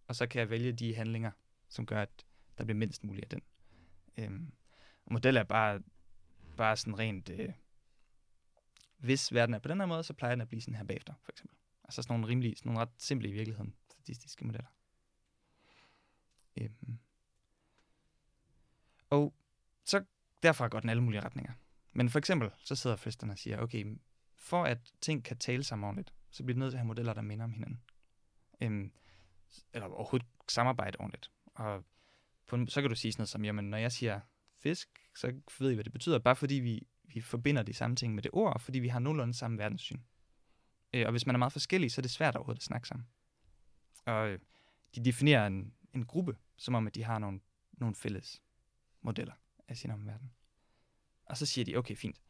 og 0.07 0.16
så 0.16 0.27
kan 0.27 0.40
jeg 0.40 0.51
vælge 0.51 0.73
de 0.73 0.94
handlinger, 0.94 1.31
som 1.68 1.87
gør, 1.87 2.03
at 2.03 2.25
der 2.59 2.64
bliver 2.64 2.79
mindst 2.79 3.05
muligt 3.05 3.25
af 3.25 3.29
den. 3.29 3.42
Øhm, 4.16 4.53
og 5.07 5.12
modeller 5.12 5.40
er 5.40 5.44
bare, 5.44 5.83
bare 6.57 6.77
sådan 6.77 6.99
rent, 6.99 7.31
øh, 7.31 7.53
hvis 8.96 9.35
verden 9.35 9.55
er 9.55 9.59
på 9.59 9.68
den 9.68 9.81
her 9.81 9.87
måde, 9.87 10.03
så 10.03 10.12
plejer 10.12 10.35
den 10.35 10.40
at 10.40 10.49
blive 10.49 10.61
sådan 10.61 10.75
her 10.75 10.85
bagefter, 10.85 11.14
for 11.23 11.33
eksempel. 11.33 11.57
Altså 11.85 12.03
sådan 12.03 12.12
nogle 12.14 12.29
rimelig, 12.29 12.59
sådan 12.59 12.70
nogle 12.70 12.81
ret 12.81 12.94
simple 12.99 13.29
i 13.29 13.33
virkeligheden, 13.33 13.75
statistiske 13.88 14.44
modeller. 14.44 14.68
Øhm. 16.57 16.99
Og 19.11 19.35
så 19.85 20.05
derfra 20.42 20.68
går 20.68 20.81
den 20.81 20.90
alle 20.90 21.03
mulige 21.03 21.20
retninger. 21.20 21.53
Men 21.92 22.11
for 22.11 22.18
eksempel, 22.18 22.50
så 22.64 22.76
sidder 22.76 22.96
festerne 22.96 23.33
og 23.33 23.38
siger, 23.38 23.59
okay, 23.59 23.96
for 24.37 24.64
at 24.64 24.79
ting 25.00 25.24
kan 25.24 25.37
tale 25.37 25.64
sammen 25.64 25.85
ordentligt, 25.87 26.14
så 26.31 26.42
bliver 26.42 26.55
det 26.55 26.59
nødt 26.59 26.70
til 26.70 26.76
at 26.76 26.81
have 26.81 26.87
modeller, 26.87 27.12
der 27.12 27.22
minder 27.22 27.44
om 27.44 27.53
hinanden. 27.53 27.81
Øhm, 28.61 28.92
eller 29.72 29.88
overhovedet 29.88 30.29
samarbejde 30.48 30.96
ordentligt. 31.00 31.31
Og 31.55 31.85
på 32.46 32.57
en, 32.57 32.68
så 32.68 32.81
kan 32.81 32.90
du 32.90 32.96
sige 32.96 33.12
sådan 33.12 33.20
noget 33.20 33.29
som, 33.29 33.44
jamen 33.44 33.64
når 33.64 33.79
jeg 33.79 33.92
siger 33.92 34.20
fisk, 34.59 34.88
så 35.16 35.40
ved 35.59 35.70
I, 35.70 35.74
hvad 35.74 35.85
det 35.85 35.92
betyder, 35.92 36.18
bare 36.18 36.37
fordi 36.37 36.55
vi, 36.55 36.87
vi 37.03 37.20
forbinder 37.20 37.62
de 37.62 37.74
samme 37.74 37.96
ting 37.96 38.14
med 38.14 38.22
det 38.22 38.31
ord, 38.35 38.61
fordi 38.61 38.79
vi 38.79 38.88
har 38.88 38.98
nogenlunde 38.98 39.35
samme 39.35 39.59
verdenssyn. 39.59 40.00
Øh, 40.94 41.07
og 41.07 41.11
hvis 41.11 41.26
man 41.26 41.35
er 41.35 41.38
meget 41.38 41.53
forskellig, 41.53 41.92
så 41.92 42.00
er 42.00 42.03
det 42.03 42.11
svært 42.11 42.37
overhovedet 42.37 42.61
at 42.61 42.64
snakke 42.64 42.88
sammen. 42.88 43.09
Og 44.07 44.29
øh, 44.29 44.38
de 44.94 45.05
definerer 45.05 45.46
en, 45.46 45.74
en 45.94 46.07
gruppe, 46.07 46.37
som 46.57 46.74
om 46.74 46.87
at 46.87 46.94
de 46.94 47.05
har 47.05 47.18
nogle, 47.18 47.40
nogle 47.72 47.94
fælles 47.94 48.42
modeller 49.00 49.33
af 49.70 49.76
sin 49.76 49.90
omverden. 49.90 50.33
Og 51.24 51.37
så 51.37 51.46
siger 51.46 51.64
de, 51.64 51.76
okay, 51.76 51.96
fint. 51.96 52.20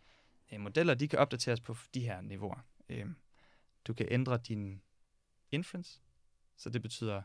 Øh, 0.52 0.60
modeller, 0.60 0.94
de 0.94 1.08
kan 1.08 1.18
opdateres 1.18 1.60
på 1.60 1.76
de 1.94 2.00
her 2.00 2.20
niveauer. 2.20 2.66
Øh, 2.88 3.06
du 3.84 3.94
kan 3.94 4.06
ændre 4.10 4.38
din 4.38 4.82
inference, 5.50 6.00
så 6.56 6.70
det 6.70 6.82
betyder, 6.82 7.22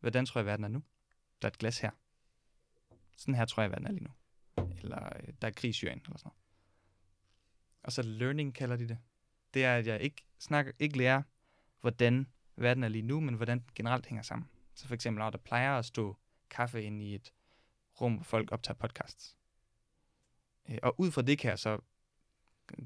hvordan 0.00 0.26
tror 0.26 0.38
jeg, 0.38 0.46
verden 0.46 0.64
er 0.64 0.68
nu? 0.68 0.82
Der 1.42 1.48
er 1.48 1.50
et 1.50 1.58
glas 1.58 1.78
her. 1.78 1.90
Sådan 3.16 3.34
her 3.34 3.44
tror 3.44 3.62
jeg, 3.62 3.70
verden 3.70 3.86
er 3.86 3.92
lige 3.92 4.04
nu. 4.04 4.10
Eller 4.78 5.16
øh, 5.16 5.32
der 5.42 5.48
er 5.48 5.52
krig 5.52 5.68
i 5.68 5.72
Syrien, 5.72 5.98
eller 5.98 6.18
sådan 6.18 6.28
noget. 6.28 6.40
Og 7.82 7.92
så 7.92 8.02
learning 8.02 8.54
kalder 8.54 8.76
de 8.76 8.88
det. 8.88 8.98
Det 9.54 9.64
er, 9.64 9.76
at 9.76 9.86
jeg 9.86 10.00
ikke, 10.00 10.22
snakker, 10.38 10.72
ikke 10.78 10.98
lærer, 10.98 11.22
hvordan 11.80 12.26
verden 12.56 12.84
er 12.84 12.88
lige 12.88 13.02
nu, 13.02 13.20
men 13.20 13.34
hvordan 13.34 13.58
den 13.58 13.70
generelt 13.74 14.06
hænger 14.06 14.22
sammen. 14.22 14.48
Så 14.74 14.86
for 14.86 14.94
eksempel, 14.94 15.18
når 15.18 15.30
der 15.30 15.38
plejer 15.38 15.78
at 15.78 15.84
stå 15.84 16.16
kaffe 16.50 16.82
ind 16.82 17.02
i 17.02 17.14
et 17.14 17.32
rum, 18.00 18.14
hvor 18.14 18.24
folk 18.24 18.52
optager 18.52 18.78
podcasts. 18.78 19.36
Øh, 20.68 20.78
Og 20.82 21.00
ud 21.00 21.10
fra 21.10 21.22
det 21.22 21.38
kan 21.38 21.50
jeg 21.50 21.58
så 21.58 21.78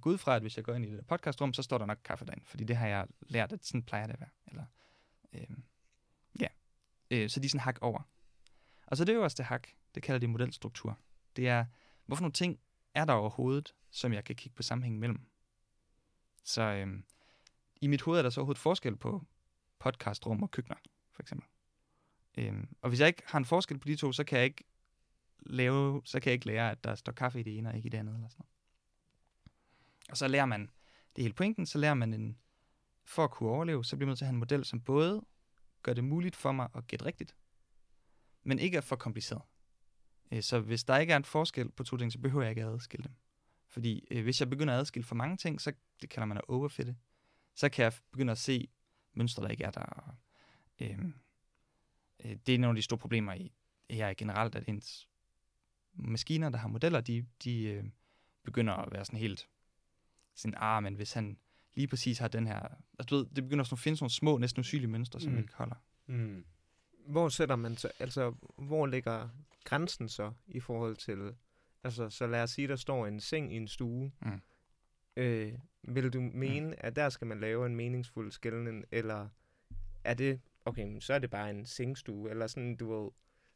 gå 0.01 0.11
ud 0.11 0.19
fra, 0.19 0.37
at 0.37 0.43
hvis 0.43 0.57
jeg 0.57 0.65
går 0.65 0.75
ind 0.75 0.85
i 0.85 0.91
det 0.91 1.07
podcastrum, 1.07 1.53
så 1.53 1.63
står 1.63 1.79
der 1.79 1.87
nok 1.87 1.99
kaffe 2.05 2.25
derinde, 2.25 2.45
fordi 2.47 2.65
det 2.65 2.77
har 2.77 2.87
jeg 2.87 3.07
lært, 3.21 3.53
at 3.53 3.65
sådan 3.65 3.83
plejer 3.83 4.07
det 4.07 4.13
at 4.15 4.21
være. 4.21 4.31
Eller, 4.47 4.65
øh, 5.33 5.57
ja. 6.41 6.47
Øh, 7.11 7.31
så 7.31 7.41
de 7.41 7.47
er 7.47 7.49
sådan 7.49 7.61
hak 7.61 7.79
over. 7.81 8.03
Og 8.87 8.97
så 8.97 9.05
det 9.05 9.13
øverste 9.13 9.43
hak, 9.43 9.69
det 9.95 10.03
kalder 10.03 10.19
de 10.19 10.27
modelstruktur. 10.27 10.99
Det 11.37 11.49
er, 11.49 11.65
hvorfor 12.07 12.23
nogle 12.23 12.33
ting 12.33 12.61
er 12.95 13.05
der 13.05 13.13
overhovedet, 13.13 13.75
som 13.91 14.13
jeg 14.13 14.25
kan 14.25 14.37
kigge 14.37 14.57
på 14.57 14.63
sammenhængen 14.63 15.01
mellem. 15.01 15.21
Så 16.45 16.63
øh, 16.63 17.03
i 17.81 17.87
mit 17.87 18.03
hoved 18.03 18.19
er 18.19 18.23
der 18.23 18.31
så 18.31 18.41
overhovedet 18.41 18.63
forskel 18.63 18.97
på 18.97 19.25
podcastrum 19.79 20.43
og 20.43 20.51
køkkener, 20.51 20.77
for 21.13 21.23
eksempel. 21.23 21.49
Øh, 22.39 22.65
og 22.83 22.89
hvis 22.89 23.01
jeg 23.01 23.09
ikke 23.09 23.23
har 23.27 23.39
en 23.39 23.45
forskel 23.45 23.79
på 23.79 23.89
de 23.89 23.97
to, 23.97 24.13
så 24.13 24.25
kan 24.25 24.39
jeg 24.39 24.45
ikke 24.45 24.65
lave, 25.47 26.03
så 26.05 26.21
kan 26.21 26.31
jeg 26.31 26.35
ikke 26.35 26.47
lære, 26.47 26.71
at 26.71 26.85
der 26.85 26.95
står 26.95 27.13
kaffe 27.13 27.41
i 27.41 27.43
det 27.43 27.59
ene 27.59 27.69
og 27.69 27.77
ikke 27.77 27.87
i 27.87 27.91
det 27.91 27.99
andet. 27.99 28.15
Eller 28.15 28.29
sådan 28.29 28.39
noget. 28.39 28.51
Og 30.11 30.17
så 30.17 30.29
lærer 30.29 30.47
man, 30.47 30.61
det 31.17 31.23
er 31.23 31.25
hele 31.25 31.35
pointen, 31.35 31.67
så 31.67 31.79
lærer 31.79 31.95
man 31.95 32.15
en, 32.15 32.39
for 33.05 33.25
at 33.25 33.31
kunne 33.31 33.51
overleve, 33.51 33.85
så 33.85 33.97
bliver 33.97 34.07
man 34.07 34.11
nødt 34.11 34.19
til 34.19 34.25
at 34.25 34.29
have 34.29 34.35
en 34.35 34.39
model, 34.39 34.65
som 34.65 34.81
både 34.81 35.25
gør 35.83 35.93
det 35.93 36.05
muligt 36.05 36.37
for 36.37 36.53
mig 36.53 36.69
at 36.75 36.87
gætte 36.87 37.05
rigtigt, 37.05 37.37
men 38.43 38.59
ikke 38.59 38.77
er 38.77 38.81
for 38.81 38.97
kompliceret. 38.97 39.43
Øh, 40.33 40.43
så 40.43 40.61
hvis 40.61 40.85
der 40.85 40.99
ikke 40.99 41.13
er 41.13 41.17
en 41.17 41.25
forskel 41.25 41.71
på 41.71 41.85
to 41.85 41.97
ting, 41.97 42.13
så 42.13 42.19
behøver 42.19 42.43
jeg 42.43 42.51
ikke 42.51 42.63
at 42.63 42.73
adskille 42.73 43.05
dem. 43.05 43.15
Fordi 43.69 44.07
øh, 44.11 44.23
hvis 44.23 44.41
jeg 44.41 44.51
begynder 44.51 44.75
at 44.75 44.81
adskille 44.81 45.05
for 45.05 45.15
mange 45.15 45.37
ting, 45.37 45.61
så 45.61 45.73
det 46.03 46.11
kalder 46.11 46.27
man 46.27 46.37
at 46.37 46.45
overfitte, 46.49 46.97
så 47.55 47.69
kan 47.69 47.83
jeg 47.83 47.93
begynde 48.13 48.31
at 48.31 48.39
se 48.39 48.69
mønstre, 49.13 49.43
der 49.43 49.49
ikke 49.49 49.65
er 49.65 49.71
der. 49.71 49.81
Og, 49.81 50.15
øh, 50.81 50.99
øh, 52.25 52.37
det 52.47 52.55
er 52.55 52.59
nogle 52.59 52.77
af 52.77 52.77
de 52.77 52.83
store 52.83 52.99
problemer 52.99 53.35
i 53.35 53.53
AI 53.91 54.15
generelt, 54.15 54.55
at 54.55 54.69
ens 54.69 55.09
maskiner, 55.95 56.49
der 56.49 56.59
har 56.59 56.69
modeller, 56.69 57.01
de, 57.01 57.27
de 57.45 57.63
øh, 57.65 57.85
begynder 58.45 58.75
at 58.75 58.93
være 58.93 59.05
sådan 59.05 59.19
helt 59.21 59.49
sådan, 60.35 60.55
ah, 60.57 60.83
men 60.83 60.95
hvis 60.95 61.13
han 61.13 61.39
lige 61.75 61.89
præcis 61.89 62.19
har 62.19 62.29
den 62.29 62.47
her, 62.47 62.61
altså 62.99 63.07
du 63.11 63.17
ved, 63.17 63.27
det 63.37 63.45
begynder 63.45 63.65
sådan 63.65 63.75
at 63.75 63.79
finde 63.79 63.97
sådan 63.97 64.05
nogle 64.05 64.11
små, 64.13 64.39
næsten 64.39 64.61
usynlige 64.61 64.91
mønstre, 64.91 65.21
som 65.21 65.33
Mm. 65.33 65.39
ikke 65.39 65.55
holder. 65.55 65.77
Mm. 66.07 66.45
Hvor 67.07 67.29
sætter 67.29 67.57
man 67.57 67.77
så, 67.77 67.91
altså, 67.99 68.35
hvor 68.59 68.87
ligger 68.87 69.29
grænsen 69.65 70.09
så 70.09 70.33
i 70.47 70.61
forhold 70.61 70.97
til, 70.97 71.35
altså, 71.85 72.11
så 72.11 72.27
lad 72.27 72.43
os 72.43 72.51
sige, 72.51 72.69
der 72.69 72.77
står 72.77 73.07
en 73.07 73.21
seng 73.21 73.53
i 73.53 73.57
en 73.57 73.69
stue. 73.69 74.13
Mm. 74.23 74.41
Øh, 75.17 75.53
vil 75.83 76.13
du 76.13 76.21
mene, 76.21 76.67
mm. 76.67 76.75
at 76.79 76.97
der 76.97 77.09
skal 77.09 77.27
man 77.27 77.41
lave 77.41 77.67
en 77.67 77.77
meningsfuld 77.77 78.33
skældning, 78.33 78.85
eller 78.93 79.29
er 80.05 80.15
det, 80.15 80.41
okay, 80.65 80.85
men 80.85 81.01
så 81.01 81.15
er 81.15 81.19
det 81.19 81.31
bare 81.31 81.51
en 81.51 81.67
sengstue, 81.67 82.31
eller 82.31 82.47
sådan, 82.47 82.77
du 82.77 83.03
ved, 83.03 83.11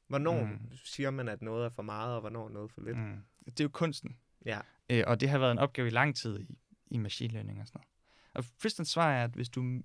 hvornår 0.08 0.44
mm. 0.44 0.70
Siger 0.84 1.10
man, 1.10 1.28
at 1.28 1.42
noget 1.42 1.64
er 1.64 1.70
for 1.70 1.82
meget, 1.82 2.14
og 2.14 2.20
hvornår 2.20 2.44
er 2.46 2.52
noget 2.52 2.72
for 2.72 2.80
lidt? 2.80 2.98
Mm. 2.98 3.18
Det 3.44 3.60
er 3.60 3.64
jo 3.64 3.68
kunsten. 3.68 4.16
Ja. 4.46 4.60
Øh, 4.90 5.04
og 5.06 5.20
det 5.20 5.28
har 5.28 5.38
været 5.38 5.52
en 5.52 5.58
opgave 5.58 5.88
i 5.88 5.90
lang 5.90 6.16
tid 6.16 6.40
i, 6.40 6.58
i 6.90 6.98
machine 6.98 7.32
learning 7.32 7.60
og 7.60 7.66
sådan 7.66 7.78
noget. 7.78 7.88
Og 8.34 8.44
Fristens 8.44 8.88
svar 8.88 9.12
er, 9.12 9.24
at 9.24 9.30
hvis 9.30 9.48
du, 9.48 9.82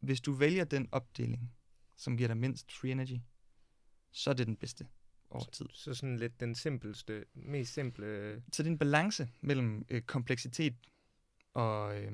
hvis 0.00 0.20
du 0.20 0.32
vælger 0.32 0.64
den 0.64 0.88
opdeling, 0.92 1.52
som 1.96 2.16
giver 2.16 2.28
dig 2.28 2.36
mindst 2.36 2.72
free 2.72 2.92
energy, 2.92 3.20
så 4.10 4.30
er 4.30 4.34
det 4.34 4.46
den 4.46 4.56
bedste 4.56 4.86
over 5.30 5.44
tid. 5.44 5.66
Så 5.72 5.94
sådan 5.94 6.16
lidt 6.16 6.40
den 6.40 6.54
simpelste, 6.54 7.24
mest 7.34 7.72
simple, 7.74 8.42
Så 8.52 8.62
det 8.62 8.68
er 8.68 8.72
en 8.72 8.78
balance 8.78 9.28
mellem 9.40 9.84
øh, 9.88 10.02
kompleksitet 10.02 10.76
og, 11.54 12.02
øh, 12.02 12.12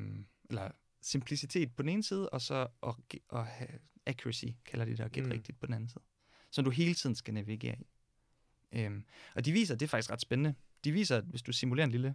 eller 0.50 0.70
simplicitet 1.02 1.76
på 1.76 1.82
den 1.82 1.88
ene 1.88 2.02
side, 2.02 2.30
og 2.30 2.40
så 2.40 2.66
og, 2.80 2.96
og 3.28 3.46
have 3.46 3.70
accuracy, 4.06 4.44
kalder 4.64 4.84
de 4.84 4.90
det, 4.90 5.00
og 5.00 5.10
Mm. 5.16 5.24
mm. 5.24 5.30
rigtigt 5.30 5.60
på 5.60 5.66
den 5.66 5.74
anden 5.74 5.88
side. 5.88 6.04
Som 6.50 6.64
du 6.64 6.70
hele 6.70 6.94
tiden 6.94 7.14
skal 7.14 7.34
navigere 7.34 7.76
i. 7.80 7.86
Øhm, 8.72 9.04
og 9.34 9.44
de 9.44 9.52
viser, 9.52 9.74
det 9.74 9.86
er 9.86 9.88
faktisk 9.88 10.10
ret 10.10 10.20
spændende, 10.20 10.54
de 10.84 10.92
viser, 10.92 11.16
at 11.16 11.24
hvis 11.24 11.42
du 11.42 11.52
simulerer 11.52 11.84
en 11.84 11.90
lille 11.90 12.14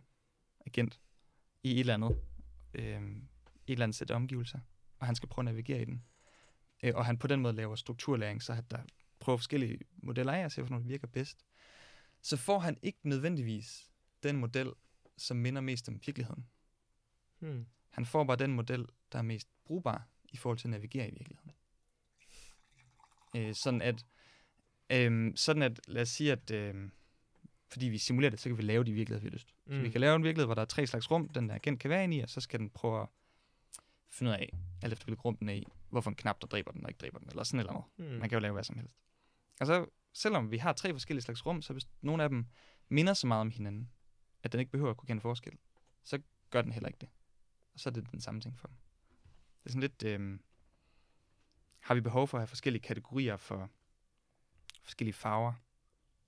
agent 0.65 0.99
i 1.63 1.71
et 1.71 1.79
eller 1.79 1.93
andet, 1.93 2.21
øhm, 2.73 3.27
et 3.67 3.71
eller 3.71 3.83
andet 3.83 3.95
sæt 3.95 4.11
omgivelser, 4.11 4.59
og 4.99 5.05
han 5.05 5.15
skal 5.15 5.29
prøve 5.29 5.43
at 5.43 5.45
navigere 5.45 5.81
i 5.81 5.85
den, 5.85 6.03
øh, 6.83 6.91
og 6.95 7.05
han 7.05 7.17
på 7.17 7.27
den 7.27 7.41
måde 7.41 7.53
laver 7.53 7.75
strukturlæring, 7.75 8.43
så 8.43 8.53
han 8.53 8.63
der 8.71 8.83
prøver 9.19 9.37
forskellige 9.37 9.79
modeller 9.97 10.33
af 10.33 10.45
og 10.45 10.51
ser, 10.51 10.61
hvorfor 10.61 10.75
der 10.75 10.87
virker 10.87 11.07
bedst, 11.07 11.45
så 12.21 12.37
får 12.37 12.59
han 12.59 12.77
ikke 12.81 12.99
nødvendigvis 13.09 13.91
den 14.23 14.37
model, 14.37 14.73
som 15.17 15.37
minder 15.37 15.61
mest 15.61 15.89
om 15.89 15.99
virkeligheden. 16.05 16.47
hmm. 17.39 17.65
Han 17.89 18.05
får 18.05 18.23
bare 18.23 18.37
den 18.37 18.53
model, 18.53 18.85
der 19.11 19.17
er 19.17 19.23
mest 19.23 19.47
brugbar 19.65 20.07
i 20.29 20.37
forhold 20.37 20.57
til 20.57 20.67
at 20.67 20.71
navigere 20.71 21.07
i 21.07 21.11
virkeligheden. 21.11 21.51
Øh, 23.35 23.55
sådan 23.55 23.81
at, 23.81 24.05
øh, 24.89 25.31
sådan 25.35 25.61
at, 25.61 25.79
lad 25.87 26.01
os 26.01 26.09
sige, 26.09 26.31
at 26.31 26.51
øh, 26.51 26.89
fordi 27.67 27.85
vi 27.85 27.97
simulerer 27.97 28.29
det, 28.29 28.39
så 28.39 28.49
kan 28.49 28.57
vi 28.57 28.63
lave 28.63 28.83
de 28.83 28.93
virkeligheder, 28.93 29.21
vi 29.21 29.29
har 29.29 29.33
lyst. 29.33 29.55
Mm. 29.65 29.73
Så 29.73 29.81
vi 29.81 29.89
kan 29.89 30.01
lave 30.01 30.15
en 30.15 30.23
virkelighed, 30.23 30.45
hvor 30.47 30.55
der 30.55 30.61
er 30.61 30.65
tre 30.65 30.87
slags 30.87 31.11
rum, 31.11 31.29
den 31.29 31.49
der 31.49 31.55
agent 31.55 31.79
kan 31.79 31.89
være 31.89 32.03
inde 32.03 32.17
i, 32.17 32.19
og 32.19 32.29
så 32.29 32.41
skal 32.41 32.59
den 32.59 32.69
prøve 32.69 33.01
at 33.01 33.07
finde 34.09 34.29
ud 34.29 34.35
af, 34.35 34.57
alt 34.81 34.93
efter 34.93 35.05
hvilket 35.05 35.25
rum 35.25 35.37
den 35.37 35.49
er 35.49 35.53
i, 35.53 35.63
hvorfor 35.89 36.09
en 36.09 36.15
knap, 36.15 36.41
der 36.41 36.47
dræber 36.47 36.71
den 36.71 36.83
og 36.83 36.89
ikke 36.89 36.97
dræber 36.97 37.19
den, 37.19 37.29
eller 37.29 37.43
sådan 37.43 37.59
eller 37.59 37.73
noget. 37.73 37.85
Hmm. 37.97 38.19
Man 38.19 38.29
kan 38.29 38.35
jo 38.35 38.39
lave 38.39 38.53
hvad 38.53 38.63
som 38.63 38.77
helst. 38.77 38.95
Og 39.59 39.67
så, 39.67 39.85
selvom 40.13 40.51
vi 40.51 40.57
har 40.57 40.73
tre 40.73 40.91
forskellige 40.91 41.23
slags 41.23 41.45
rum, 41.45 41.61
så 41.61 41.73
hvis 41.73 41.87
nogle 42.01 42.23
af 42.23 42.29
dem 42.29 42.45
minder 42.89 43.13
så 43.13 43.27
meget 43.27 43.41
om 43.41 43.51
hinanden, 43.51 43.91
at 44.43 44.51
den 44.51 44.59
ikke 44.59 44.71
behøver 44.71 44.91
at 44.91 44.97
kunne 44.97 45.07
kende 45.07 45.21
forskel, 45.21 45.53
så 46.03 46.19
gør 46.49 46.61
den 46.61 46.71
heller 46.71 46.87
ikke 46.87 46.99
det. 47.01 47.09
Og 47.73 47.79
så 47.79 47.89
er 47.89 47.93
det 47.93 48.11
den 48.11 48.21
samme 48.21 48.41
ting 48.41 48.59
for 48.59 48.67
dem. 48.67 48.77
Det 49.63 49.65
er 49.65 49.69
sådan 49.69 49.81
lidt, 49.81 50.03
øh, 50.03 50.39
har 51.79 51.95
vi 51.95 52.01
behov 52.01 52.27
for 52.27 52.37
at 52.37 52.41
have 52.41 52.47
forskellige 52.47 52.81
kategorier 52.81 53.37
for 53.37 53.69
forskellige 54.85 55.13
farver? 55.13 55.53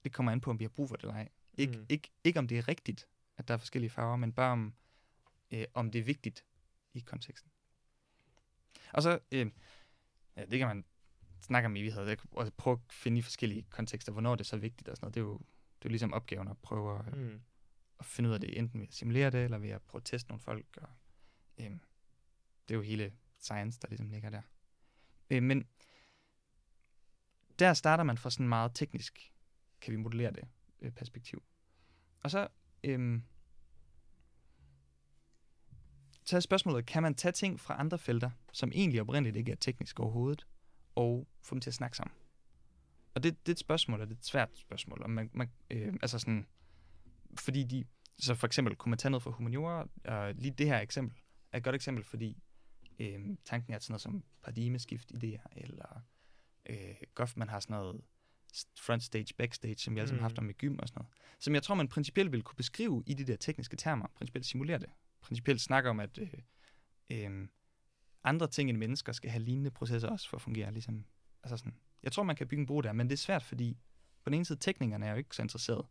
Det 0.03 0.13
kommer 0.13 0.31
an 0.31 0.41
på, 0.41 0.49
om 0.49 0.59
vi 0.59 0.63
har 0.63 0.69
brug 0.69 0.89
for 0.89 0.95
det 0.95 1.03
eller 1.03 1.13
ej. 1.15 1.29
Ik- 1.61 1.77
Mm. 1.77 1.85
ikke, 1.89 2.11
ikke 2.23 2.39
om 2.39 2.47
det 2.47 2.57
er 2.57 2.67
rigtigt, 2.67 3.07
at 3.37 3.47
der 3.47 3.53
er 3.53 3.57
forskellige 3.57 3.89
farver, 3.89 4.15
men 4.15 4.33
bare 4.33 4.51
om, 4.51 4.73
øh, 5.51 5.65
om 5.73 5.91
det 5.91 5.99
er 5.99 6.03
vigtigt 6.03 6.45
i 6.93 6.99
konteksten. 6.99 7.51
Og 8.93 9.01
så, 9.03 9.19
øh, 9.31 9.51
ja, 10.35 10.45
det 10.45 10.59
kan 10.59 10.67
man 10.67 10.85
snakke 11.41 11.65
om 11.65 11.75
i 11.75 11.85
Jeg 11.85 12.17
kan- 12.17 12.29
og 12.31 12.53
prøve 12.57 12.73
at 12.87 12.93
finde 12.93 13.17
i 13.17 13.21
forskellige 13.21 13.63
kontekster, 13.69 14.11
hvornår 14.11 14.35
det 14.35 14.39
er 14.41 14.45
så 14.45 14.57
vigtigt 14.57 14.89
og 14.89 14.97
sådan 14.97 15.05
noget. 15.05 15.15
Det 15.15 15.19
er 15.21 15.25
jo, 15.25 15.33
det 15.37 15.85
er 15.85 15.85
jo 15.85 15.89
ligesom 15.89 16.13
opgaven 16.13 16.47
at 16.47 16.57
prøve 16.57 16.99
at, 16.99 17.05
Hmm. 17.13 17.41
at 17.99 18.05
finde 18.05 18.29
ud 18.29 18.33
af 18.33 18.39
det, 18.41 18.57
enten 18.57 18.79
ved 18.79 18.87
at 18.87 18.93
simulere 18.93 19.29
det, 19.29 19.43
eller 19.43 19.57
ved 19.57 19.69
at 19.69 19.81
prøve 19.81 19.99
at 19.99 20.05
teste 20.05 20.29
nogle 20.29 20.41
folk. 20.41 20.65
Og, 20.81 20.89
øhm, 21.57 21.79
det 22.67 22.73
er 22.73 22.77
jo 22.77 22.81
hele 22.81 23.13
science, 23.39 23.79
der 23.81 23.87
ligesom 23.87 24.09
ligger 24.09 24.29
der. 24.29 24.41
Øh, 25.29 25.43
men 25.43 25.67
der 27.59 27.73
starter 27.73 28.03
man 28.03 28.17
fra 28.17 28.29
sådan 28.29 28.47
meget 28.47 28.71
teknisk, 28.75 29.33
kan 29.81 29.91
vi 29.91 29.97
modellere 29.97 30.31
det, 30.31 30.47
øh, 30.81 30.91
perspektiv. 30.91 31.43
Og 32.23 32.31
så 32.31 32.47
øhm, 32.83 33.23
tager 36.25 36.41
spørgsmålet, 36.41 36.85
kan 36.85 37.03
man 37.03 37.15
tage 37.15 37.31
ting 37.31 37.59
fra 37.59 37.79
andre 37.79 37.97
felter, 37.97 38.31
som 38.53 38.71
egentlig 38.73 39.01
oprindeligt 39.01 39.35
ikke 39.37 39.51
er 39.51 39.55
teknisk 39.55 39.99
overhovedet, 39.99 40.47
og 40.95 41.27
få 41.41 41.55
dem 41.55 41.61
til 41.61 41.69
at 41.69 41.73
snakke 41.73 41.97
sammen? 41.97 42.15
Og 43.15 43.23
det, 43.23 43.45
det 43.45 43.51
er 43.51 43.53
et 43.53 43.59
spørgsmål, 43.59 44.01
og 44.01 44.07
det 44.07 44.13
er 44.13 44.19
et 44.19 44.25
svært 44.25 44.57
spørgsmål. 44.57 45.01
Og 45.01 45.09
man, 45.09 45.29
man, 45.33 45.49
øh, 45.71 45.93
altså 46.01 46.19
sådan, 46.19 46.47
fordi 47.39 47.63
de, 47.63 47.85
så 48.17 48.35
for 48.35 48.47
eksempel 48.47 48.75
kunne 48.75 48.89
man 48.89 48.97
tage 48.97 49.09
noget 49.09 49.23
fra 49.23 49.31
humaniora, 49.31 49.87
og 50.05 50.33
lige 50.33 50.51
det 50.51 50.67
her 50.67 50.79
eksempel 50.79 51.17
er 51.51 51.57
et 51.57 51.63
godt 51.63 51.75
eksempel, 51.75 52.03
fordi 52.03 52.37
øh, 52.99 53.19
tanken 53.45 53.71
er 53.71 53.75
at 53.75 53.83
sådan 53.83 53.91
noget 53.91 54.01
som 54.01 54.23
paradigmeskift 54.43 55.11
idéer, 55.11 55.43
eller 55.51 56.01
øh, 56.69 56.95
Goffman 57.15 57.49
har 57.49 57.59
sådan 57.59 57.73
noget 57.77 58.01
front 58.79 59.03
stage, 59.03 59.33
backstage, 59.37 59.77
som 59.77 59.95
vi 59.95 59.99
alle 59.99 60.07
sammen 60.07 60.19
har 60.21 60.29
haft 60.29 60.37
Mm. 60.37 60.45
om 60.45 60.49
i 60.49 60.53
gym 60.53 60.79
og 60.79 60.87
sådan 60.87 60.99
noget, 60.99 61.13
som 61.39 61.53
jeg 61.53 61.63
tror, 61.63 61.75
man 61.75 61.87
principielt 61.87 62.31
vil 62.31 62.41
kunne 62.43 62.55
beskrive 62.55 63.03
i 63.05 63.13
de 63.13 63.23
der 63.23 63.35
tekniske 63.35 63.77
termer, 63.77 64.07
principielt 64.15 64.45
simulere 64.45 64.79
det, 64.79 64.89
principielt 65.21 65.61
snakke 65.61 65.89
om, 65.89 65.99
at 65.99 66.17
øh, 66.17 66.33
øh, 67.09 67.47
andre 68.23 68.47
ting 68.47 68.69
end 68.69 68.77
mennesker 68.77 69.11
skal 69.11 69.29
have 69.31 69.43
lignende 69.43 69.71
processer 69.71 70.09
også 70.09 70.29
for 70.29 70.37
at 70.37 70.41
fungere, 70.41 70.71
ligesom, 70.71 71.05
altså 71.43 71.57
sådan, 71.57 71.73
jeg 72.03 72.11
tror, 72.11 72.23
man 72.23 72.35
kan 72.35 72.47
bygge 72.47 72.61
en 72.61 72.67
bro 72.67 72.81
der, 72.81 72.93
men 72.93 73.07
det 73.07 73.13
er 73.13 73.17
svært, 73.17 73.43
fordi 73.43 73.77
på 74.23 74.29
den 74.29 74.33
ene 74.33 74.45
side, 74.45 74.59
teknikerne 74.59 75.05
er 75.05 75.11
jo 75.11 75.17
ikke 75.17 75.35
så 75.35 75.41
interesseret 75.41 75.85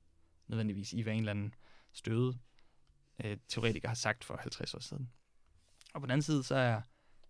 nødvendigvis 0.47 0.93
i, 0.93 1.01
hvad 1.03 1.13
en 1.13 1.19
eller 1.19 1.31
anden 1.31 1.55
støde 1.93 2.39
øh, 3.25 3.37
teoretiker 3.49 3.89
har 3.89 3.95
sagt 3.95 4.25
for 4.25 4.37
50 4.37 4.75
år 4.75 4.79
siden. 4.79 5.11
Og 5.95 6.01
på 6.01 6.07
den 6.07 6.11
anden 6.11 6.23
side, 6.23 6.43
så 6.43 6.55
er 6.55 6.81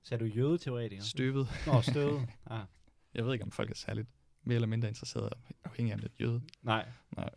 Så 0.02 0.14
er 0.14 0.18
du 0.18 0.24
jødeteoretiker? 0.24 1.02
støvet, 1.02 1.48
Nå, 1.66 1.82
støvet. 1.82 2.28
Ah, 2.50 2.64
jeg 3.16 3.24
ved 3.26 3.32
ikke, 3.32 3.44
om 3.44 3.50
folk 3.50 3.70
er 3.70 3.74
særligt 3.74 4.08
mere 4.44 4.54
eller 4.54 4.68
mindre 4.68 4.88
interesserede, 4.88 5.30
afhængig 5.64 5.92
af 5.92 5.98
det 6.00 6.10
jøde. 6.20 6.42
nej. 6.62 6.86
Nej. 7.16 7.30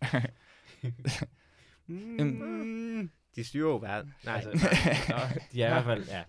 Mm, 1.88 3.10
De 3.36 3.44
styrer 3.44 3.70
jo 3.70 3.78
verden. 3.78 4.14
Nej, 4.26 4.36
altså, 4.46 4.50
nej. 5.10 5.34
Nå, 5.34 5.40
de 5.52 5.64
er 5.64 5.68
i 5.68 5.70
hvert 5.72 5.84
fald, 5.84 6.06
ja. 6.08 6.24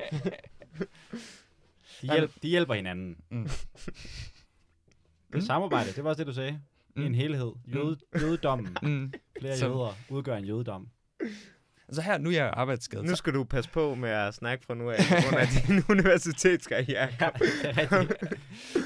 De, 2.03 2.13
hjælp, 2.13 2.43
de 2.43 2.49
hjælper 2.49 2.75
hinanden. 2.75 3.17
Mm. 3.31 3.49
Det 5.33 5.43
samarbejde, 5.43 5.93
det 5.93 6.05
var 6.05 6.11
også 6.11 6.19
det, 6.21 6.27
du 6.27 6.33
sagde. 6.35 6.61
Mm. 6.97 7.03
En 7.03 7.15
helhed. 7.15 7.53
Jøde, 7.75 7.99
jødedommen. 8.21 8.77
Mm. 8.83 9.13
Flere 9.41 9.57
Som- 9.57 9.71
jøder 9.73 9.95
udgør 10.09 10.37
en 10.37 10.45
jødedom. 10.45 10.89
Altså 11.91 12.03
her, 12.03 12.19
nu 12.19 12.29
er 12.29 12.33
jeg 12.35 12.51
arbejdsskadet. 12.53 13.05
nu 13.05 13.11
Så, 13.11 13.17
skal 13.17 13.33
du 13.35 13.45
passe 13.45 13.71
på 13.71 13.95
med 13.95 14.11
at 14.11 14.35
snakke 14.35 14.65
fra 14.65 14.75
nu 14.75 14.91
af, 14.91 14.97
på 15.09 15.15
grund 15.29 15.37
af 15.43 15.47
din 15.67 15.83
universitetskarriere. 15.89 17.09
Ja, 17.21 17.31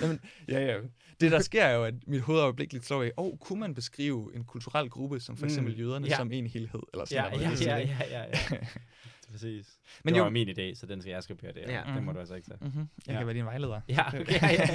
jamen, 0.02 0.20
ja, 0.48 0.60
ja. 0.66 0.76
Det, 1.20 1.32
der 1.32 1.38
sker 1.40 1.64
er 1.64 1.74
jo, 1.74 1.84
at 1.84 1.94
mit 2.06 2.20
hoved 2.20 2.40
øjeblikkeligt 2.40 2.86
slår 2.86 3.02
i, 3.02 3.10
åh, 3.16 3.24
oh, 3.26 3.38
kunne 3.38 3.60
man 3.60 3.74
beskrive 3.74 4.30
en 4.36 4.44
kulturel 4.44 4.90
gruppe, 4.90 5.20
som 5.20 5.36
for 5.36 5.42
Mm. 5.44 5.48
eksempel 5.48 5.78
jøderne, 5.80 6.06
Ja. 6.06 6.16
som 6.16 6.32
en 6.32 6.46
helhed? 6.46 6.80
Eller 6.92 7.04
Ja, 7.10 7.22
sådan 7.24 7.40
ja, 7.40 7.46
noget. 7.46 7.66
ja, 7.66 7.76
ja, 7.78 7.98
ja, 8.10 8.24
ja. 8.50 8.56
Præcis. 9.32 9.66
Men 10.04 10.14
det 10.14 10.18
jo, 10.18 10.24
var 10.24 10.30
min 10.30 10.48
idé, 10.48 10.74
så 10.74 10.86
den 10.86 11.00
skal 11.00 11.10
jeg 11.10 11.22
skrive 11.22 11.38
det. 11.42 11.56
Ja. 11.66 11.72
Ja. 11.88 11.94
Det 11.94 12.02
må 12.02 12.12
du 12.12 12.18
altså 12.18 12.34
ikke 12.34 12.48
tage. 12.48 12.58
mm-hmm, 12.60 12.88
jeg 13.06 13.12
Ja. 13.12 13.18
kan 13.18 13.26
være 13.26 13.36
din 13.36 13.44
vejleder. 13.44 13.80
Ja, 13.88 14.08
okay, 14.08 14.32
ja, 14.42 14.48
ja. 14.52 14.68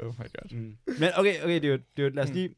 oh 0.06 0.14
my 0.18 0.24
god. 0.38 0.50
Mm. 0.56 0.76
Men 0.86 1.08
okay, 1.16 1.42
okay, 1.42 1.54
det 1.54 1.64
er 1.64 1.68
jo, 1.68 1.74
det 1.96 2.02
er 2.02 2.02
jo, 2.02 2.08
lad 2.08 2.22
os 2.24 2.28
Mm. 2.30 2.34
lige... 2.34 2.54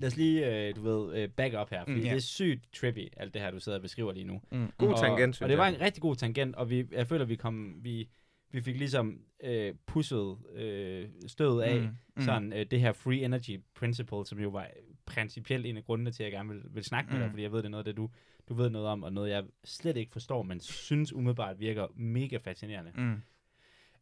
lad 0.00 0.06
os 0.06 0.16
lige, 0.16 0.68
øh, 0.68 0.76
du 0.76 0.82
ved, 0.82 1.16
øh, 1.22 1.28
back 1.28 1.54
up 1.60 1.70
her, 1.70 1.80
fordi 1.84 1.92
Mm, 1.92 1.98
mm, 1.98 2.04
ja. 2.04 2.10
det 2.10 2.16
er 2.16 2.20
sygt 2.20 2.72
trippy, 2.72 3.08
alt 3.16 3.34
det 3.34 3.42
her, 3.42 3.50
du 3.50 3.60
sidder 3.60 3.78
og 3.78 3.82
beskriver 3.82 4.12
lige 4.12 4.24
nu. 4.24 4.40
Mm. 4.52 4.72
God 4.78 4.88
og, 4.92 4.98
tangent, 5.00 5.34
synes 5.34 5.42
Og 5.42 5.48
det 5.48 5.58
var 5.58 5.68
en 5.68 5.80
rigtig 5.80 6.02
god 6.02 6.16
tangent, 6.16 6.56
og 6.56 6.70
vi, 6.70 6.86
jeg 6.92 7.06
føler, 7.06 7.24
vi 7.24 7.36
kom, 7.36 7.78
vi, 7.84 8.08
vi 8.50 8.60
fik 8.60 8.76
ligesom 8.78 9.20
øh, 9.44 9.74
pusset 9.86 10.36
øh, 10.54 11.08
stødet 11.26 11.60
af, 11.62 11.76
Mm, 11.80 11.82
mm, 11.86 11.96
mm. 12.16 12.22
sådan 12.22 12.52
øh, 12.52 12.66
det 12.70 12.80
her 12.80 12.92
free 12.92 13.24
energy 13.24 13.60
principle, 13.74 14.26
som 14.26 14.38
jo 14.40 14.48
var 14.48 14.70
principielt 15.06 15.66
en 15.66 15.76
af 15.76 15.84
grundene 15.84 16.10
til, 16.10 16.22
at 16.22 16.24
jeg 16.24 16.32
gerne 16.32 16.48
vil, 16.48 16.62
vil 16.70 16.84
snakke 16.84 17.10
med 17.10 17.18
Mm. 17.18 17.22
dig, 17.22 17.30
fordi 17.30 17.42
jeg 17.42 17.52
ved, 17.52 17.58
det 17.58 17.64
er 17.64 17.70
noget, 17.70 17.86
det 17.86 17.96
du, 17.96 18.10
du 18.48 18.54
ved 18.54 18.70
noget 18.70 18.86
om, 18.88 19.02
og 19.02 19.12
noget, 19.12 19.30
jeg 19.30 19.44
slet 19.64 19.96
ikke 19.96 20.12
forstår, 20.12 20.42
men 20.42 20.60
synes 20.60 21.12
umiddelbart 21.12 21.60
virker 21.60 21.86
mega 21.94 22.36
fascinerende. 22.36 22.90
Mm. 22.94 23.02
Mm. 23.02 23.20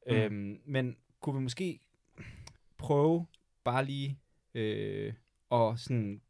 Øhm, 0.06 0.60
men 0.64 0.96
kunne 1.20 1.36
vi 1.36 1.42
måske 1.42 1.80
prøve 2.78 3.26
bare 3.64 3.84
lige 3.84 4.18
øh, 4.54 5.12
at 5.52 5.78
sådan 5.78 6.20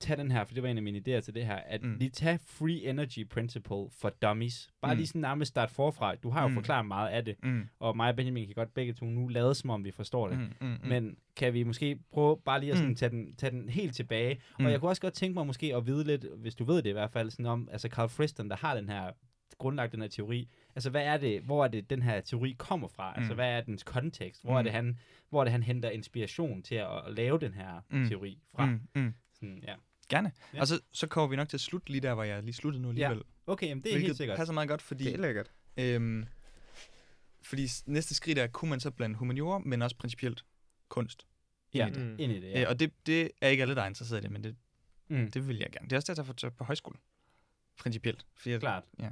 tage 0.00 0.16
den 0.16 0.30
her, 0.30 0.44
for 0.44 0.54
det 0.54 0.62
var 0.62 0.68
en 0.68 0.76
af 0.76 0.82
mine 0.82 0.98
idéer 0.98 1.20
til 1.20 1.34
det 1.34 1.46
her, 1.46 1.56
at 1.56 1.82
Mm. 1.82 1.96
lige 1.98 2.10
tage 2.10 2.38
free 2.46 2.84
energy 2.90 3.28
principle 3.28 3.76
for 3.90 4.08
dummies. 4.22 4.70
Bare 4.82 4.94
Mm. 4.94 4.96
lige 4.96 5.06
sådan 5.06 5.20
nærmest 5.20 5.48
starte 5.48 5.74
forfra. 5.74 6.14
Du 6.14 6.30
har 6.30 6.42
jo 6.42 6.48
Mm. 6.48 6.52
mm. 6.52 6.56
forklaret 6.56 6.86
meget 6.86 7.08
af 7.08 7.24
det, 7.24 7.36
Mm. 7.42 7.68
og 7.78 7.96
mig 7.96 8.08
og 8.10 8.16
Benjamin 8.16 8.46
kan 8.46 8.54
godt 8.54 8.74
begge 8.74 8.92
to 8.92 9.04
nu 9.06 9.28
lade 9.28 9.54
som 9.54 9.70
om 9.70 9.84
vi 9.84 9.90
forstår 9.90 10.28
det. 10.28 10.38
Mm. 10.38 10.44
Mm. 10.60 10.66
Mm. 10.82 10.88
Men 10.88 11.16
kan 11.36 11.54
vi 11.54 11.62
måske 11.62 11.98
prøve 12.12 12.36
bare 12.44 12.60
lige 12.60 12.72
at 12.72 12.76
sådan 12.78 12.88
Mm. 12.90 12.96
tage, 12.96 13.10
den, 13.10 13.34
tage 13.36 13.50
den 13.50 13.68
helt 13.68 13.94
tilbage? 13.94 14.40
Mm. 14.58 14.64
Og 14.64 14.70
jeg 14.72 14.80
kunne 14.80 14.90
også 14.90 15.02
godt 15.02 15.14
tænke 15.14 15.34
mig 15.34 15.46
måske 15.46 15.76
at 15.76 15.86
vide 15.86 16.04
lidt, 16.04 16.24
hvis 16.36 16.54
du 16.54 16.64
ved 16.64 16.76
det 16.82 16.86
i 16.90 16.92
hvert 16.92 17.10
fald, 17.10 17.30
sådan 17.30 17.46
om, 17.46 17.68
altså 17.72 17.88
Carl 17.88 18.08
Friston, 18.08 18.50
der 18.50 18.56
har 18.56 18.74
den 18.74 18.88
her, 18.88 19.10
grundlagt 19.58 19.92
den 19.92 20.00
her 20.00 20.08
teori, 20.08 20.48
altså 20.74 20.90
hvad 20.90 21.02
er 21.04 21.16
det, 21.16 21.42
hvor 21.42 21.64
er 21.64 21.68
det, 21.68 21.90
den 21.90 22.02
her 22.02 22.20
teori 22.20 22.54
kommer 22.58 22.88
fra? 22.88 23.12
Altså 23.16 23.32
Mm. 23.32 23.34
hvad 23.34 23.48
er 23.50 23.60
dens 23.60 23.82
kontekst? 23.82 24.42
Hvor, 24.44 24.54
er 24.54 24.58
Mm. 24.60 24.64
det, 24.64 24.72
han, 24.72 24.98
hvor 25.28 25.40
er 25.40 25.44
det, 25.44 25.52
han 25.52 25.62
henter 25.62 25.90
inspiration 25.90 26.62
til 26.62 26.74
at, 26.74 27.06
at 27.06 27.14
lave 27.14 27.38
den 27.38 27.54
her 27.54 27.80
Mm. 27.90 28.08
teori 28.08 28.38
fra? 28.54 28.66
Mm. 28.66 28.80
Mm. 28.94 29.14
Sådan, 29.34 29.62
ja. 29.66 29.74
Gerne. 30.08 30.32
Ja. 30.52 30.56
Ja. 30.56 30.60
Og 30.60 30.66
så, 30.66 30.80
så 30.92 31.06
kommer 31.06 31.28
vi 31.30 31.36
nok 31.36 31.48
til 31.48 31.56
at 31.56 31.60
slutte 31.60 31.90
lige 31.90 32.00
der, 32.00 32.14
hvor 32.14 32.24
jeg 32.24 32.42
lige 32.42 32.54
sluttede 32.54 32.82
nu 32.82 32.88
alligevel. 32.88 33.22
Okay, 33.46 33.66
jamen 33.68 33.84
det 33.84 33.94
er 33.94 33.98
helt 33.98 34.16
sikkert. 34.16 34.36
passer 34.36 34.52
meget 34.54 34.68
godt, 34.68 34.82
fordi, 34.82 35.04
Det 35.04 35.14
er 35.14 35.18
lækkert. 35.18 35.50
øhm, 35.76 36.26
fordi 37.42 37.66
næste 37.86 38.14
skridt 38.14 38.38
er, 38.38 38.46
kunne 38.46 38.68
man 38.68 38.80
så 38.80 38.90
blande 38.90 39.16
humaniora, 39.16 39.58
men 39.58 39.82
også 39.82 39.96
principielt 39.96 40.44
kunst 40.88 41.26
ind 41.72 41.82
Ja, 41.82 41.86
i 41.86 41.90
det. 41.90 42.02
Mm. 42.06 42.16
ind 42.18 42.32
i 42.32 42.40
det, 42.40 42.42
Ja. 42.50 42.58
ja. 42.58 42.60
Øh, 42.62 42.66
og 42.68 42.80
det, 42.80 42.92
det 43.06 43.30
er 43.40 43.48
ikke 43.48 43.62
alle, 43.62 43.74
der 43.74 43.82
er 43.82 43.86
interesseret 43.86 44.20
i 44.20 44.22
det, 44.22 44.30
men 44.30 44.44
det, 44.44 44.56
mm. 45.08 45.30
det 45.30 45.48
vil 45.48 45.56
jeg 45.58 45.70
gerne. 45.72 45.84
Det 45.84 45.92
er 45.92 45.96
også 45.96 46.14
derfor, 46.14 46.32
jeg 46.32 46.36
tager 46.36 46.50
på 46.52 46.64
højskole. 46.64 46.96
Principielt. 47.78 48.26
Fordi 48.36 48.50
jeg, 48.50 48.60
Klart. 48.60 48.84
Ja. 49.00 49.08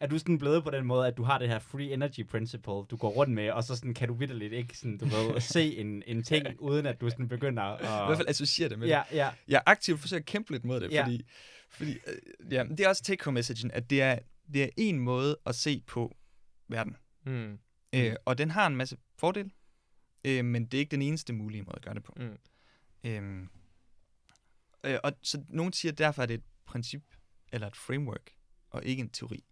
Er 0.00 0.06
du 0.06 0.18
sådan 0.18 0.38
blevet 0.38 0.64
på 0.64 0.70
den 0.70 0.84
måde, 0.86 1.06
at 1.06 1.16
du 1.16 1.22
har 1.22 1.38
det 1.38 1.48
her 1.48 1.58
free 1.58 1.92
energy 1.92 2.26
principle, 2.26 2.72
du 2.72 2.96
går 2.96 3.08
rundt 3.10 3.32
med, 3.32 3.50
og 3.50 3.64
så 3.64 3.76
sådan, 3.76 3.94
kan 3.94 4.08
du 4.08 4.14
vidderligt 4.14 4.52
ikke 4.52 4.78
sådan, 4.78 4.98
du 4.98 5.04
ved, 5.04 5.40
se 5.54 5.76
en, 5.76 6.02
en 6.06 6.22
ting, 6.22 6.46
uden 6.58 6.86
at 6.86 7.00
du 7.00 7.10
sådan 7.10 7.28
begynder 7.28 7.62
at... 7.62 7.80
I 7.80 8.06
hvert 8.06 8.16
fald 8.18 8.28
associerer 8.28 8.68
det 8.68 8.78
med 8.78 8.86
det. 8.86 8.92
Ja, 8.92 9.02
ja. 9.12 9.30
Jeg 9.48 9.56
er 9.56 9.70
aktivt 9.70 10.00
forsøger 10.00 10.20
at 10.20 10.26
kæmpe 10.26 10.52
lidt 10.52 10.64
mod 10.64 10.80
det, 10.80 10.92
Ja. 10.92 11.04
fordi, 11.04 11.26
fordi 11.70 11.92
øh, 11.92 12.52
ja, 12.52 12.64
det 12.64 12.80
er 12.80 12.88
også 12.88 13.02
take 13.02 13.24
home 13.24 13.34
messagen, 13.34 13.70
at 13.70 13.90
det 13.90 14.02
er, 14.02 14.18
det 14.52 14.62
er 14.64 14.68
en 14.76 14.98
måde 14.98 15.36
at 15.46 15.54
se 15.54 15.82
på 15.86 16.16
verden. 16.68 16.96
Mm. 17.26 17.58
Øh, 17.94 18.14
og 18.24 18.38
den 18.38 18.50
har 18.50 18.66
en 18.66 18.76
masse 18.76 18.96
fordele, 19.18 19.50
øh, 20.24 20.44
men 20.44 20.64
det 20.66 20.74
er 20.74 20.78
ikke 20.78 20.90
den 20.90 21.02
eneste 21.02 21.32
mulige 21.32 21.62
måde 21.62 21.76
at 21.76 21.82
gøre 21.82 21.94
det 21.94 22.02
på. 22.02 22.12
Mm. 22.16 22.36
Øhm, 23.04 23.48
øh, 24.84 24.98
og 25.04 25.12
så 25.22 25.44
nogen 25.48 25.72
siger, 25.72 25.92
at 25.92 25.98
derfor 25.98 26.22
er 26.22 26.26
det 26.26 26.34
et 26.34 26.44
princip, 26.66 27.02
eller 27.52 27.66
et 27.66 27.76
framework, 27.76 28.30
og 28.70 28.84
ikke 28.84 29.00
en 29.00 29.08
teori. 29.10 29.44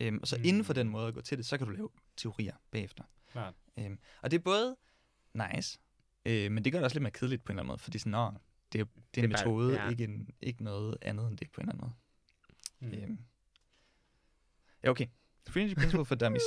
Øhm, 0.00 0.18
og 0.22 0.28
så 0.28 0.36
mm. 0.36 0.44
inden 0.44 0.64
for 0.64 0.72
den 0.72 0.88
måde 0.88 1.08
at 1.08 1.14
gå 1.14 1.20
til 1.20 1.38
det, 1.38 1.46
så 1.46 1.58
kan 1.58 1.66
du 1.66 1.72
lave 1.72 1.88
teorier 2.16 2.54
bagefter. 2.70 3.04
Klart. 3.32 3.54
Øhm, 3.78 3.98
og 4.22 4.30
det 4.30 4.38
er 4.38 4.42
både 4.42 4.76
nice, 5.34 5.78
øh, 6.26 6.52
men 6.52 6.64
det 6.64 6.72
gør 6.72 6.78
det 6.78 6.84
også 6.84 6.94
lidt 6.94 7.02
mere 7.02 7.10
kedeligt 7.10 7.44
på 7.44 7.52
en 7.52 7.54
eller 7.54 7.62
anden 7.62 7.68
måde, 7.68 7.78
fordi 7.78 7.98
sådan, 7.98 8.10
nå, 8.10 8.32
det 8.72 8.80
er, 8.80 8.84
det 8.84 9.20
er 9.20 9.24
en 9.24 9.30
Det 9.30 9.38
er 9.40 9.44
bare- 9.44 9.46
metode, 9.54 9.82
ja. 9.82 9.90
ikke, 9.90 10.04
en, 10.04 10.28
ikke 10.40 10.64
noget 10.64 10.96
andet 11.02 11.28
end 11.28 11.38
det 11.38 11.50
på 11.50 11.60
en 11.60 11.68
eller 11.68 11.84
anden 11.84 11.94
måde. 12.80 12.96
Mm. 12.98 13.02
Øhm. 13.02 13.18
Ja, 14.84 14.90
okay. 14.90 15.06
Free 15.48 15.62
Energy 15.62 15.74
Principle 15.74 16.04
for 16.04 16.14
Dummies. 16.14 16.42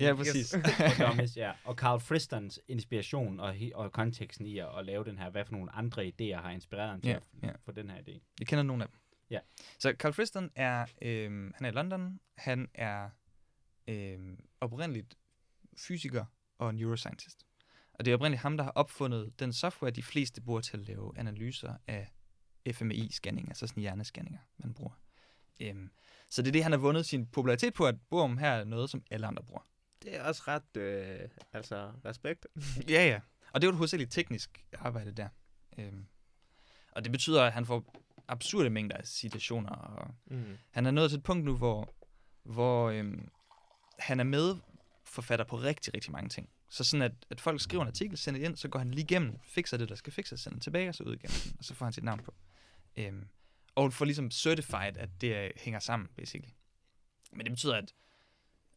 Ja, 0.00 0.14
præcis. 0.14 0.54
For 0.96 1.06
dummies, 1.06 1.36
ja. 1.36 1.52
Og 1.64 1.74
Carl 1.74 2.00
Fristons 2.00 2.60
inspiration 2.68 3.40
og, 3.40 3.54
og 3.74 3.92
konteksten 3.92 4.46
i 4.46 4.58
at, 4.58 4.78
at 4.78 4.84
lave 4.84 5.04
den 5.04 5.18
her, 5.18 5.30
hvad 5.30 5.44
for 5.44 5.52
nogle 5.52 5.72
andre 5.72 6.02
idéer 6.06 6.36
har 6.42 6.50
inspireret 6.50 6.90
ham 6.90 7.00
til 7.00 7.08
Ja, 7.10 7.16
at 7.16 7.22
ja. 7.42 7.52
få 7.64 7.72
den 7.72 7.90
her 7.90 7.98
idé. 7.98 8.20
Jeg 8.40 8.46
kender 8.46 8.62
nogle 8.62 8.82
af 8.84 8.88
dem. 8.88 8.98
Ja. 9.30 9.40
Så 9.78 9.94
Carl 9.98 10.12
Friston 10.12 10.50
er, 10.54 10.86
øhm, 11.02 11.52
han 11.56 11.64
er 11.64 11.70
i 11.70 11.72
London. 11.72 12.20
Han 12.36 12.68
er 12.74 13.10
øhm, 13.88 14.44
oprindeligt 14.60 15.14
fysiker 15.76 16.24
og 16.58 16.74
neuroscientist. 16.74 17.46
Og 17.92 18.04
det 18.04 18.10
er 18.10 18.14
oprindeligt 18.14 18.42
ham, 18.42 18.56
der 18.56 18.64
har 18.64 18.70
opfundet 18.70 19.40
den 19.40 19.52
software, 19.52 19.90
de 19.90 20.02
fleste 20.02 20.40
bruger 20.40 20.60
til 20.60 20.76
at 20.76 20.86
lave 20.86 21.12
analyser 21.18 21.74
af 21.86 22.12
FMI-scanning, 22.68 23.48
altså 23.48 23.66
sådan 23.66 23.80
hjernescanninger, 23.80 24.40
man 24.56 24.74
bruger. 24.74 24.92
Øhm, 25.60 25.90
så 26.30 26.42
det 26.42 26.48
er 26.48 26.52
det, 26.52 26.62
han 26.62 26.72
har 26.72 26.78
vundet 26.78 27.06
sin 27.06 27.26
popularitet 27.26 27.74
på, 27.74 27.86
at 27.86 27.94
boom, 28.10 28.38
her 28.38 28.50
er 28.50 28.64
noget, 28.64 28.90
som 28.90 29.02
alle 29.10 29.26
andre 29.26 29.42
bruger. 29.42 29.66
Det 30.02 30.16
er 30.16 30.22
også 30.22 30.42
ret, 30.46 30.76
øh, 30.76 31.28
altså, 31.52 31.92
respekt. 32.04 32.46
Ja, 32.88 33.06
ja. 33.06 33.20
Og 33.52 33.60
det 33.60 33.66
er 33.66 33.68
jo 33.68 33.72
et 33.72 33.76
hovedsageligt 33.76 34.12
teknisk 34.12 34.64
arbejde 34.78 35.12
der. 35.12 35.28
Øhm, 35.78 36.06
og 36.92 37.04
det 37.04 37.12
betyder, 37.12 37.44
at 37.44 37.52
han 37.52 37.66
får 37.66 37.94
absurde 38.30 38.70
mængder 38.70 38.96
af 38.96 39.06
citationer 39.06 39.70
og 39.70 40.14
Mm. 40.26 40.58
Han 40.70 40.86
er 40.86 40.90
nået 40.90 41.10
til 41.10 41.18
et 41.18 41.22
punkt 41.22 41.44
nu, 41.44 41.56
hvor, 41.56 41.94
hvor 42.42 42.90
øhm, 42.90 43.28
han 43.98 44.20
er 44.20 44.24
med 44.24 44.56
forfatter 45.04 45.44
på 45.44 45.56
rigtig, 45.56 45.94
rigtig 45.94 46.12
mange 46.12 46.28
ting. 46.28 46.48
Så 46.68 46.84
sådan, 46.84 47.02
at, 47.02 47.12
at 47.30 47.40
folk 47.40 47.60
skriver 47.60 47.82
en 47.82 47.88
artikel, 47.88 48.18
sender 48.18 48.40
det 48.40 48.46
ind, 48.46 48.56
så 48.56 48.68
går 48.68 48.78
han 48.78 48.90
lige 48.90 49.04
igennem, 49.04 49.38
fikser 49.42 49.76
det, 49.76 49.88
der 49.88 49.94
skal 49.94 50.12
fikses, 50.12 50.40
sender 50.40 50.56
det 50.56 50.62
tilbage, 50.62 50.88
og 50.88 50.94
så 50.94 51.04
ud 51.04 51.16
den, 51.16 51.30
og 51.58 51.64
så 51.64 51.74
får 51.74 51.86
han 51.86 51.92
sit 51.92 52.04
navn 52.04 52.20
på. 52.20 52.34
Øhm, 52.96 53.28
og 53.74 53.92
får 53.92 54.04
ligesom 54.04 54.30
certified, 54.30 54.96
at 54.96 55.08
det 55.20 55.52
hænger 55.56 55.80
sammen, 55.80 56.08
basically. 56.16 56.52
Men 57.32 57.46
det 57.46 57.52
betyder, 57.52 57.76
at 57.76 57.94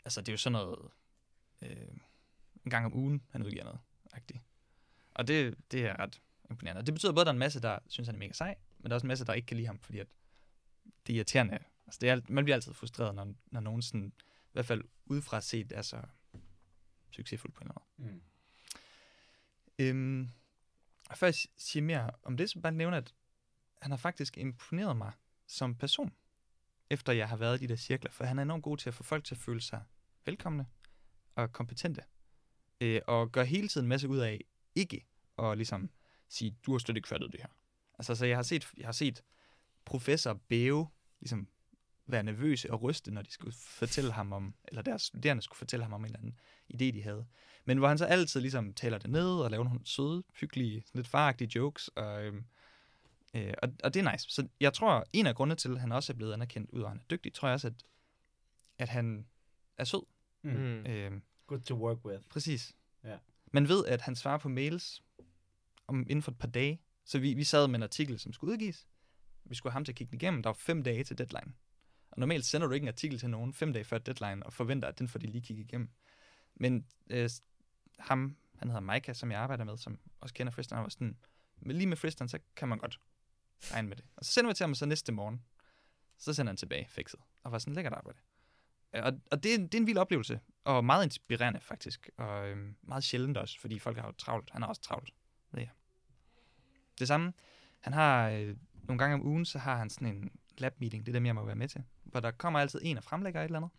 altså, 0.05 0.21
det 0.21 0.29
er 0.29 0.33
jo 0.33 0.37
sådan 0.37 0.51
noget 0.51 0.79
øh, 1.61 1.87
en 2.65 2.71
gang 2.71 2.85
om 2.85 2.93
ugen, 2.93 3.21
han 3.29 3.43
udgiver 3.43 3.63
noget. 3.63 3.79
-agtigt. 4.13 4.39
Og 5.13 5.27
det, 5.27 5.55
det 5.71 5.85
er 5.85 5.99
ret 5.99 6.21
imponerende. 6.49 6.79
Og 6.79 6.85
det 6.85 6.93
betyder 6.93 7.11
både, 7.11 7.21
at 7.21 7.25
der 7.25 7.31
er 7.31 7.33
en 7.33 7.39
masse, 7.39 7.61
der 7.61 7.79
synes, 7.87 8.07
han 8.07 8.15
er 8.15 8.19
mega 8.19 8.33
sej, 8.33 8.55
men 8.84 8.89
der 8.89 8.93
er 8.93 8.96
også 8.96 9.06
en 9.06 9.08
masse, 9.08 9.26
der 9.26 9.34
ikke 9.34 9.46
kan 9.46 9.58
lide 9.58 9.67
ham, 9.67 9.80
fordi 9.80 10.00
at 10.00 10.08
det 11.08 11.13
er 11.13 11.17
irriterende. 11.17 11.60
Altså, 11.86 11.98
det 12.02 12.10
er, 12.10 12.22
man 12.30 12.43
bliver 12.43 12.56
altid 12.56 12.74
frustreret, 12.74 13.15
når, 13.15 13.34
når 13.46 13.60
nogen 13.60 13.82
sådan, 13.82 14.13
i 14.19 14.52
hvert 14.52 14.65
fald 14.65 14.84
udefra 15.06 15.41
set, 15.41 15.72
er 15.72 15.82
så 15.82 16.02
succesfuld 17.12 17.54
på 17.54 17.63
en 17.63 17.67
eller 17.67 17.82
anden 18.00 18.06
måde. 18.06 18.13
Mm. 18.13 18.22
Øhm, 19.80 20.30
og 21.10 21.17
før 21.17 21.28
jeg 21.28 21.36
si- 21.36 21.50
siger 21.58 21.84
mere 21.84 22.12
om 22.24 22.38
det, 22.38 22.50
så 22.50 22.60
bare 22.60 22.72
nævne, 22.72 22.98
at 22.98 23.13
han 23.82 23.91
har 23.91 23.98
faktisk 23.98 24.38
imponeret 24.38 24.98
mig 24.98 25.12
som 25.48 25.76
person, 25.76 26.13
efter 26.89 27.13
jeg 27.13 27.30
har 27.30 27.38
været 27.38 27.62
i 27.62 27.63
de 27.63 27.67
der 27.67 27.76
cirkler, 27.76 28.12
for 28.12 28.24
han 28.24 28.39
er 28.39 28.43
enormt 28.43 28.63
god 28.63 28.78
til 28.78 28.89
at 28.89 28.93
få 28.93 29.04
folk 29.04 29.24
til 29.26 29.36
at 29.36 29.39
føle 29.39 29.62
sig 29.62 29.84
velkomne 30.26 30.67
og 31.36 31.54
kompetente, 31.54 32.04
øh, 32.82 33.02
og 33.08 33.32
gør 33.32 33.43
hele 33.43 33.67
tiden 33.67 33.86
en 33.86 33.89
masse 33.89 34.08
ud 34.08 34.17
af 34.17 34.41
ikke 34.76 35.06
at 35.39 35.58
ligesom 35.58 35.89
sige, 36.30 36.58
du 36.65 36.72
har 36.72 36.80
slet 36.80 36.96
ikke 36.96 37.08
fattet 37.08 37.32
det 37.32 37.41
her. 37.41 37.50
Altså, 37.99 38.15
så 38.15 38.25
jeg 38.25 38.38
har 38.38 38.43
set, 38.43 38.67
jeg 38.77 38.88
har 38.88 38.91
set 38.91 39.23
professor 39.86 40.34
bæve, 40.34 40.88
ligesom 41.19 41.47
være 42.08 42.23
nervøse 42.23 42.71
og 42.71 42.82
ryste, 42.82 43.12
når 43.12 43.21
de 43.21 43.32
skulle 43.32 43.56
fortælle 43.58 44.12
ham 44.12 44.34
om, 44.34 44.56
eller 44.67 44.82
deres 44.82 45.01
studerende 45.01 45.43
skulle 45.43 45.58
fortælle 45.58 45.84
ham 45.84 45.93
om 45.93 46.01
en 46.01 46.06
eller 46.06 46.19
anden 46.19 46.39
idé, 46.73 46.97
de 46.97 47.03
havde. 47.03 47.25
Men 47.65 47.77
hvor 47.77 47.88
han 47.88 47.97
så 47.97 48.06
altid 48.06 48.41
ligesom 48.41 48.73
taler 48.73 48.97
det 48.97 49.10
ned 49.10 49.29
og 49.29 49.51
laver 49.51 49.63
nogle 49.63 49.79
søde, 49.84 50.23
hyggelige, 50.39 50.84
lidt 50.93 51.08
faragtige 51.08 51.51
jokes. 51.56 51.88
Og, 51.88 52.23
øhm, 52.23 52.45
øh, 53.34 53.53
og, 53.63 53.69
og 53.84 53.93
det 53.93 54.06
er 54.06 54.12
nice. 54.12 54.29
Så 54.29 54.47
jeg 54.60 54.73
tror, 54.73 55.06
en 55.13 55.27
af 55.27 55.36
grundene 55.36 55.56
til, 55.56 55.71
at 55.71 55.79
han 55.79 55.91
også 55.91 56.13
er 56.13 56.17
blevet 56.17 56.34
anerkendt, 56.34 56.69
ud 56.71 56.82
af 56.82 56.86
at 56.86 56.89
han 56.89 56.99
er 56.99 57.03
dygtig, 57.12 57.34
tror 57.34 57.47
jeg 57.47 57.53
også, 57.53 57.67
at, 57.67 57.73
at 58.77 58.89
han 58.89 59.25
er 59.77 59.84
sød. 59.84 60.06
Mm. 60.41 60.86
Øhm, 60.86 61.23
Good 61.47 61.62
to 61.62 61.75
work 61.75 62.06
with. 62.06 62.29
præcis. 62.29 62.75
Ja. 63.03 63.17
Man 63.51 63.67
ved, 63.67 63.86
at 63.86 64.01
han 64.01 64.15
svarer 64.15 64.38
på 64.38 64.49
mails 64.49 65.03
om 65.88 65.99
inden 65.99 66.21
for 66.21 66.32
et 66.32 66.38
par 66.38 66.47
dage. 66.47 66.82
Så 67.05 67.19
vi, 67.19 67.33
vi 67.33 67.43
sad 67.43 67.67
med 67.67 67.75
en 67.75 67.83
artikel, 67.83 68.19
som 68.19 68.33
skulle 68.33 68.53
udgives. 68.53 68.87
Vi 69.45 69.55
skulle 69.55 69.71
have 69.71 69.75
ham 69.75 69.85
til 69.85 69.91
at 69.91 69.95
kigge 69.95 70.11
den 70.11 70.21
igennem. 70.21 70.43
Der 70.43 70.49
var 70.49 70.53
fem 70.53 70.83
dage 70.83 71.03
til 71.03 71.17
deadline. 71.17 71.53
Og 72.11 72.19
normalt 72.19 72.45
sender 72.45 72.67
du 72.67 72.73
ikke 72.73 72.83
en 72.83 72.87
artikel 72.87 73.19
til 73.19 73.29
nogen 73.29 73.53
fem 73.53 73.73
dage 73.73 73.85
før 73.85 73.97
deadline, 73.97 74.45
og 74.45 74.53
forventer, 74.53 74.87
at 74.87 74.99
den 74.99 75.07
får 75.07 75.19
de 75.19 75.27
lige 75.27 75.41
kigget 75.41 75.63
igennem. 75.63 75.89
Men 76.55 76.87
øh, 77.09 77.29
ham, 77.99 78.37
han 78.57 78.67
hedder 78.67 78.93
Micah, 78.93 79.15
som 79.15 79.31
jeg 79.31 79.39
arbejder 79.39 79.63
med, 79.63 79.77
som 79.77 79.99
også 80.19 80.33
kender 80.33 80.51
Friston, 80.51 80.75
han 80.75 80.83
var 80.83 80.89
sådan, 80.89 81.17
men 81.57 81.75
lige 81.75 81.87
med 81.87 81.97
Friston, 81.97 82.29
så 82.29 82.39
kan 82.55 82.67
man 82.67 82.77
godt 82.77 82.99
regne 83.71 83.87
med 83.87 83.97
det. 83.97 84.05
Og 84.15 84.25
så 84.25 84.31
sender 84.31 84.49
vi 84.49 84.55
til 84.55 84.63
ham 84.63 84.75
så 84.75 84.85
næste 84.85 85.11
morgen. 85.11 85.45
Så 86.17 86.33
sender 86.33 86.49
han 86.49 86.57
tilbage 86.57 86.87
fikset. 86.89 87.19
Og 87.43 87.51
var 87.51 87.57
sådan 87.57 87.73
lækkert 87.73 87.93
arbejde. 87.93 88.19
Øh, 88.95 89.03
og, 89.03 89.13
og 89.31 89.43
det, 89.43 89.59
det 89.59 89.73
er 89.73 89.81
en 89.81 89.87
vild 89.87 89.97
oplevelse, 89.97 90.39
og 90.63 90.85
meget 90.85 91.03
inspirerende 91.03 91.59
faktisk, 91.61 92.09
og 92.17 92.49
øhm, 92.49 92.75
meget 92.81 93.03
sjældent 93.03 93.37
også, 93.37 93.59
fordi 93.59 93.79
folk 93.79 93.97
har 93.97 94.05
jo 94.05 94.11
travlt. 94.11 94.49
Han 94.51 94.61
har 94.61 94.69
også 94.69 94.81
travlt, 94.81 95.13
ved 95.51 95.59
jeg. 95.61 95.69
Det 96.99 97.08
samme, 97.08 97.34
han 97.79 97.93
har 97.93 98.29
øh, 98.29 98.56
nogle 98.73 98.99
gange 98.99 99.13
om 99.13 99.25
ugen, 99.25 99.45
så 99.45 99.60
har 99.60 99.77
han 99.77 99.89
sådan 99.89 100.08
en 100.08 100.32
lab 100.58 100.79
meeting, 100.79 101.06
det 101.06 101.12
er 101.12 101.13
dem, 101.13 101.25
jeg 101.25 101.36
må 101.36 101.45
være 101.45 101.56
med 101.56 101.67
til, 101.67 101.84
hvor 102.03 102.19
der 102.19 102.32
kommer 102.32 102.60
altid 102.60 102.79
en 102.84 102.97
og 102.97 103.03
fremlægger 103.03 103.41
et 103.41 103.45
eller 103.45 103.58
andet, 103.58 103.71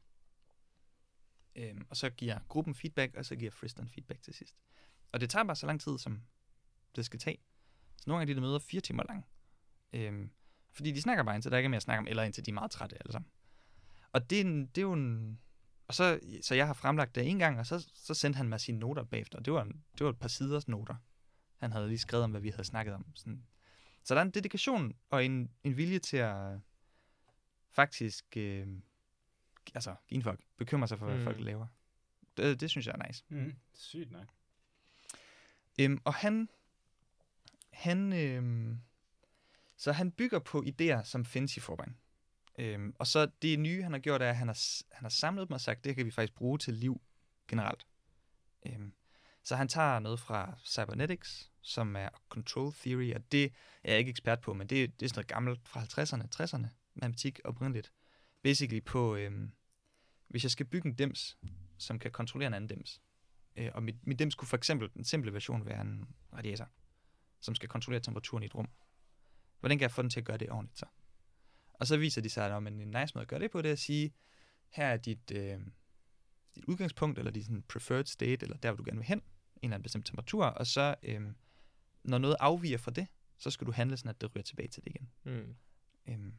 øhm, 1.56 1.86
og 1.90 1.96
så 1.96 2.10
giver 2.10 2.38
gruppen 2.48 2.74
feedback, 2.74 3.16
og 3.16 3.24
så 3.24 3.36
giver 3.36 3.50
Friston 3.50 3.88
feedback 3.88 4.22
til 4.22 4.34
sidst. 4.34 4.54
Og 5.12 5.20
det 5.20 5.30
tager 5.30 5.44
bare 5.44 5.56
så 5.56 5.66
lang 5.66 5.80
tid, 5.80 5.98
som 5.98 6.22
det 6.96 7.04
skal 7.04 7.18
tage. 7.18 7.38
Så 7.96 8.04
nogle 8.06 8.20
gange 8.20 8.34
de 8.34 8.34
der 8.34 8.46
møder 8.46 8.58
fire 8.58 8.80
timer 8.80 9.02
lang. 9.08 9.26
Øhm, 9.92 10.30
fordi 10.72 10.92
de 10.92 11.02
snakker 11.02 11.24
bare 11.24 11.34
indtil 11.34 11.50
der 11.50 11.56
ikke 11.56 11.66
er 11.66 11.70
mere 11.70 11.76
at 11.76 11.82
snakke 11.82 11.98
om, 11.98 12.06
eller 12.06 12.22
indtil 12.22 12.46
de 12.46 12.50
er 12.50 12.54
meget 12.54 12.70
trætte 12.70 12.96
alle 13.00 13.12
sammen. 13.12 13.30
Og 14.12 14.30
det 14.30 14.40
er, 14.40 14.44
en, 14.44 14.66
det 14.66 14.78
er 14.78 14.82
jo 14.82 14.92
en... 14.92 15.40
Og 15.88 15.94
så, 15.94 16.20
så 16.42 16.54
jeg 16.54 16.66
har 16.66 16.74
fremlagt 16.74 17.14
det 17.14 17.28
en 17.28 17.38
gang, 17.38 17.58
og 17.58 17.66
så, 17.66 17.90
så 17.94 18.14
sendte 18.14 18.36
han 18.36 18.48
mig 18.48 18.60
sine 18.60 18.78
noter 18.78 19.04
bagefter. 19.04 19.40
Det 19.40 19.52
var, 19.52 19.62
en, 19.62 19.84
det 19.98 20.04
var 20.04 20.10
et 20.10 20.18
par 20.18 20.28
siders 20.28 20.68
noter. 20.68 20.94
Han 21.64 21.72
havde 21.72 21.88
lige 21.88 21.98
skrevet 21.98 22.24
om, 22.24 22.30
hvad 22.30 22.40
vi 22.40 22.48
havde 22.50 22.64
snakket 22.64 22.94
om. 22.94 23.06
Sådan. 23.14 23.46
Så 24.04 24.14
der 24.14 24.20
er 24.20 24.24
en 24.24 24.30
dedikation 24.30 24.96
og 25.10 25.24
en, 25.24 25.50
en 25.64 25.76
vilje 25.76 25.98
til 25.98 26.16
at 26.16 26.58
faktisk 27.70 28.36
øh, 28.36 28.66
altså, 29.74 29.94
give 30.08 30.22
folk, 30.22 30.40
bekymre 30.56 30.88
sig 30.88 30.98
for, 30.98 31.06
hvad 31.06 31.18
Mm. 31.18 31.24
folk 31.24 31.40
laver. 31.40 31.66
Det, 32.36 32.60
det 32.60 32.70
synes 32.70 32.86
jeg 32.86 32.94
er 33.00 33.06
nice. 33.06 33.24
Mm. 33.28 33.54
Sygt 33.74 34.10
nok. 34.10 34.26
Øhm, 35.80 36.00
og 36.04 36.14
han, 36.14 36.48
han, 37.72 38.12
øhm, 38.12 38.80
så 39.76 39.92
han 39.92 40.10
bygger 40.12 40.38
på 40.38 40.64
idéer, 40.66 41.02
som 41.04 41.24
findes 41.24 41.56
i 41.56 41.60
forvejen. 41.60 41.96
Øhm, 42.58 42.94
og 42.98 43.06
så 43.06 43.30
det 43.42 43.58
nye, 43.58 43.82
han 43.82 43.92
har 43.92 43.98
gjort, 43.98 44.22
er, 44.22 44.30
at 44.30 44.36
han 44.36 44.48
har, 44.48 44.82
han 44.94 45.04
har 45.04 45.08
samlet 45.08 45.48
dem 45.48 45.52
og 45.54 45.60
sagt, 45.60 45.84
det 45.84 45.96
kan 45.96 46.06
vi 46.06 46.10
faktisk 46.10 46.34
bruge 46.34 46.58
til 46.58 46.74
liv 46.74 47.00
generelt. 47.48 47.86
Øhm, 48.66 48.92
så 49.44 49.56
han 49.56 49.68
tager 49.68 49.98
noget 49.98 50.20
fra 50.20 50.58
cybernetics, 50.64 51.50
som 51.60 51.96
er 51.96 52.08
control 52.28 52.72
theory, 52.72 53.14
og 53.14 53.32
det 53.32 53.44
er 53.84 53.90
jeg 53.90 53.98
ikke 53.98 54.10
ekspert 54.10 54.40
på, 54.40 54.54
men 54.54 54.66
det, 54.66 55.00
det 55.00 55.06
er 55.06 55.08
sådan 55.08 55.18
noget 55.18 55.28
gammelt 55.28 55.68
fra 55.68 55.80
50'erne, 55.80 56.26
60'erne, 56.36 56.66
matematik 56.94 57.40
oprindeligt. 57.44 57.92
Basically 58.42 58.84
på, 58.84 59.16
øhm, 59.16 59.52
hvis 60.28 60.42
jeg 60.42 60.50
skal 60.50 60.66
bygge 60.66 60.88
en 60.88 60.94
dims, 60.94 61.38
som 61.78 61.98
kan 61.98 62.10
kontrollere 62.10 62.46
en 62.46 62.54
anden 62.54 62.68
dims, 62.68 63.00
Øh, 63.56 63.70
og 63.74 63.82
mit, 63.82 64.06
mit 64.06 64.18
dims 64.18 64.34
kunne 64.34 64.48
for 64.48 64.56
eksempel, 64.56 64.90
den 64.94 65.04
simple 65.04 65.32
version, 65.32 65.66
være 65.66 65.80
en 65.80 66.08
radiator, 66.32 66.68
som 67.40 67.54
skal 67.54 67.68
kontrollere 67.68 68.00
temperaturen 68.00 68.42
i 68.42 68.46
et 68.46 68.54
rum. 68.54 68.68
Hvordan 69.60 69.78
kan 69.78 69.82
jeg 69.82 69.90
få 69.90 70.02
den 70.02 70.10
til 70.10 70.20
at 70.20 70.26
gøre 70.26 70.36
det 70.36 70.50
ordentligt 70.50 70.78
så? 70.78 70.86
Og 71.72 71.86
så 71.86 71.96
viser 71.96 72.20
de 72.22 72.30
sig, 72.30 72.56
at 72.56 72.62
en 72.62 72.72
nice 72.72 73.14
måde 73.14 73.22
at 73.22 73.28
gøre 73.28 73.40
det 73.40 73.50
på, 73.50 73.62
det 73.62 73.68
er 73.68 73.72
at 73.72 73.78
sige, 73.78 74.14
her 74.68 74.86
er 74.86 74.96
dit, 74.96 75.30
øh, 75.30 75.60
dit 76.54 76.64
udgangspunkt, 76.64 77.18
eller 77.18 77.30
dit 77.30 77.44
sådan, 77.44 77.62
preferred 77.62 78.04
state, 78.04 78.44
eller 78.44 78.56
der, 78.56 78.70
hvor 78.70 78.76
du 78.76 78.84
gerne 78.84 78.98
vil 78.98 79.06
hen, 79.06 79.22
en 79.64 79.68
eller 79.70 79.74
anden 79.74 79.82
bestemt 79.82 80.06
temperatur, 80.06 80.44
og 80.44 80.66
så, 80.66 80.94
øh, 81.02 81.22
når 82.04 82.18
noget 82.18 82.36
afviger 82.40 82.78
fra 82.78 82.90
det, 82.90 83.06
så 83.38 83.50
skal 83.50 83.66
du 83.66 83.72
handle 83.72 83.96
sådan, 83.96 84.10
at 84.10 84.20
det 84.20 84.34
ryger 84.36 84.42
tilbage 84.42 84.68
til 84.68 84.84
det 84.84 84.90
igen. 84.90 85.08
Mm. 85.24 85.54
Øhm. 86.06 86.34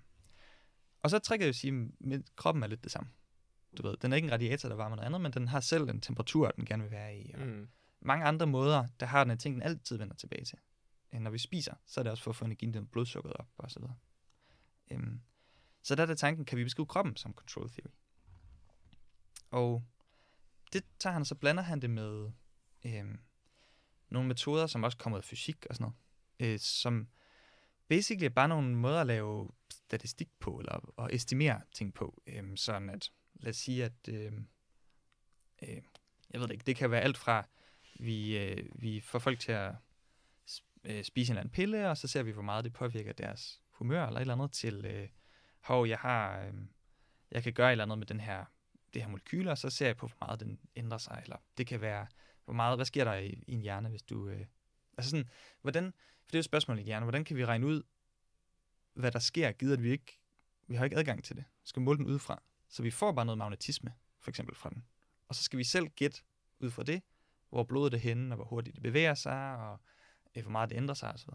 Og 1.03 1.09
så 1.09 1.19
trækker 1.19 1.45
jeg 1.45 1.47
jo 1.53 1.53
sige, 1.59 1.91
at 2.13 2.21
kroppen 2.35 2.63
er 2.63 2.67
lidt 2.67 2.83
det 2.83 2.91
samme. 2.91 3.09
Du 3.77 3.87
ved, 3.87 3.97
den 3.97 4.11
er 4.11 4.15
ikke 4.15 4.25
en 4.25 4.31
radiator, 4.31 4.69
der 4.69 4.75
varmer 4.75 4.95
noget 4.95 5.05
andet, 5.05 5.21
men 5.21 5.33
den 5.33 5.47
har 5.47 5.59
selv 5.59 5.89
en 5.89 6.01
temperatur, 6.01 6.51
den 6.51 6.65
gerne 6.65 6.83
vil 6.83 6.91
være 6.91 7.17
i. 7.17 7.31
Og 7.33 7.39
Mm. 7.39 7.67
mange 7.99 8.25
andre 8.25 8.47
måder, 8.47 8.87
der 8.99 9.05
har 9.05 9.23
den 9.23 9.31
en 9.31 9.37
ting, 9.37 9.55
den 9.55 9.63
altid 9.63 9.97
vender 9.97 10.15
tilbage 10.15 10.45
til. 10.45 10.57
Øh, 11.13 11.19
Når 11.19 11.31
vi 11.31 11.37
spiser, 11.37 11.73
så 11.85 12.01
er 12.01 12.03
det 12.03 12.11
også 12.11 12.23
for 12.23 12.31
at 12.31 12.35
få 12.35 12.45
energien 12.45 12.73
til 12.73 12.85
blodsukkeret 12.85 13.35
op, 13.35 13.47
og 13.57 13.71
så 13.71 13.79
videre. 13.79 13.95
Øhm. 14.91 15.21
Så 15.83 15.95
der 15.95 16.01
er 16.01 16.07
der 16.07 16.15
tanken, 16.15 16.45
kan 16.45 16.57
vi 16.57 16.63
beskrive 16.63 16.85
kroppen 16.85 17.15
som 17.15 17.33
control 17.33 17.69
theory? 17.69 17.91
Og 19.51 19.83
det 20.73 20.83
tager 20.99 21.13
han, 21.13 21.21
og 21.21 21.27
så 21.27 21.35
blander 21.35 21.63
han 21.63 21.79
det 21.81 21.89
med 21.89 22.31
øh, 22.85 23.05
nogle 24.09 24.27
metoder, 24.27 24.67
som 24.67 24.83
også 24.83 24.97
kommer 24.97 25.17
ud 25.17 25.21
af 25.21 25.25
fysik 25.25 25.65
og 25.69 25.75
sådan 25.75 25.83
noget, 26.39 26.53
øh, 26.53 26.59
som 26.59 27.07
basically 27.87 28.27
bare 28.27 28.47
nogle 28.47 28.75
måder 28.75 29.01
at 29.01 29.07
lave 29.07 29.49
statistik 29.71 30.29
på, 30.39 30.59
eller 30.59 30.99
at 30.99 31.13
estimere 31.13 31.61
ting 31.73 31.93
på. 31.93 32.21
Øh, 32.27 32.57
sådan 32.57 32.89
at, 32.89 33.11
lad 33.33 33.49
os 33.49 33.57
sige, 33.57 33.85
at, 33.85 34.09
øh, 34.09 34.31
øh, 35.61 35.81
jeg 36.31 36.41
ved 36.41 36.47
det 36.47 36.51
ikke, 36.53 36.65
det 36.65 36.75
kan 36.75 36.91
være 36.91 37.01
alt 37.01 37.17
fra, 37.17 37.47
vi, 37.99 38.37
øh, 38.37 38.69
vi 38.75 38.99
får 38.99 39.19
folk 39.19 39.39
til 39.39 39.51
at 39.51 39.75
øh, 40.83 41.03
spise 41.03 41.29
en 41.29 41.33
eller 41.33 41.41
anden 41.41 41.53
pille, 41.53 41.89
og 41.89 41.97
så 41.97 42.07
ser 42.07 42.23
vi, 42.23 42.31
hvor 42.31 42.41
meget 42.41 42.65
det 42.65 42.73
påvirker 42.73 43.13
deres 43.13 43.61
humør, 43.69 44.05
eller 44.05 44.19
et 44.19 44.21
eller 44.21 44.33
andet, 44.33 44.51
til, 44.51 44.85
øh, 44.85 45.09
hov, 45.59 45.87
jeg 45.87 45.97
har, 45.97 46.39
øh, 46.39 46.53
jeg 47.31 47.43
kan 47.43 47.53
gøre 47.53 47.67
et 47.67 47.71
eller 47.71 47.83
andet 47.83 47.97
med 47.97 48.07
den 48.07 48.19
her, 48.19 48.45
det 48.93 49.01
her 49.01 49.09
molekyl, 49.09 49.47
og 49.47 49.57
så 49.57 49.69
ser 49.69 49.85
jeg 49.85 49.97
på, 49.97 50.07
hvor 50.07 50.27
meget 50.27 50.39
den 50.39 50.59
ændrer 50.75 50.97
sig, 50.97 51.19
eller 51.23 51.37
det 51.57 51.67
kan 51.67 51.81
være, 51.81 52.07
hvor 52.45 52.53
meget, 52.53 52.77
hvad 52.77 52.85
sker 52.85 53.03
der 53.03 53.13
i, 53.13 53.43
i 53.47 53.53
en 53.53 53.61
hjerne, 53.61 53.89
hvis 53.89 54.01
du, 54.01 54.27
øh, 54.27 54.45
altså 54.97 55.09
sådan, 55.09 55.29
hvordan, 55.61 55.93
for 55.93 56.31
det 56.31 56.35
er 56.35 56.37
jo 56.37 56.39
et 56.39 56.45
spørgsmål 56.45 56.79
i 56.79 56.81
hjernen, 56.81 57.03
hvordan 57.03 57.23
kan 57.23 57.37
vi 57.37 57.45
regne 57.45 57.65
ud, 57.65 57.83
hvad 58.93 59.11
der 59.11 59.19
sker, 59.19 59.51
givet 59.51 59.73
at 59.73 59.83
vi 59.83 59.91
ikke, 59.91 60.19
vi 60.67 60.75
har 60.75 60.83
ikke 60.83 60.97
adgang 60.97 61.23
til 61.23 61.35
det, 61.35 61.45
vi 61.61 61.67
skal 61.67 61.81
måle 61.81 61.97
den 61.97 62.05
udefra, 62.05 62.41
så 62.69 62.83
vi 62.83 62.91
får 62.91 63.11
bare 63.11 63.25
noget 63.25 63.37
magnetisme, 63.37 63.93
for 64.19 64.31
eksempel 64.31 64.55
fra 64.55 64.69
den, 64.69 64.85
og 65.27 65.35
så 65.35 65.43
skal 65.43 65.59
vi 65.59 65.63
selv 65.63 65.87
gætte 65.87 66.21
ud 66.59 66.71
fra 66.71 66.83
det, 66.83 67.01
hvor 67.49 67.63
blodet 67.63 67.93
er 67.93 67.97
henne, 67.97 68.31
og 68.31 68.35
hvor 68.35 68.45
hurtigt 68.45 68.75
det 68.75 68.83
bevæger 68.83 69.13
sig, 69.13 69.57
og 69.57 69.79
øh, 70.35 70.43
hvor 70.43 70.51
meget 70.51 70.69
det 70.69 70.75
ændrer 70.75 70.95
sig 70.95 71.13
osv. 71.13 71.29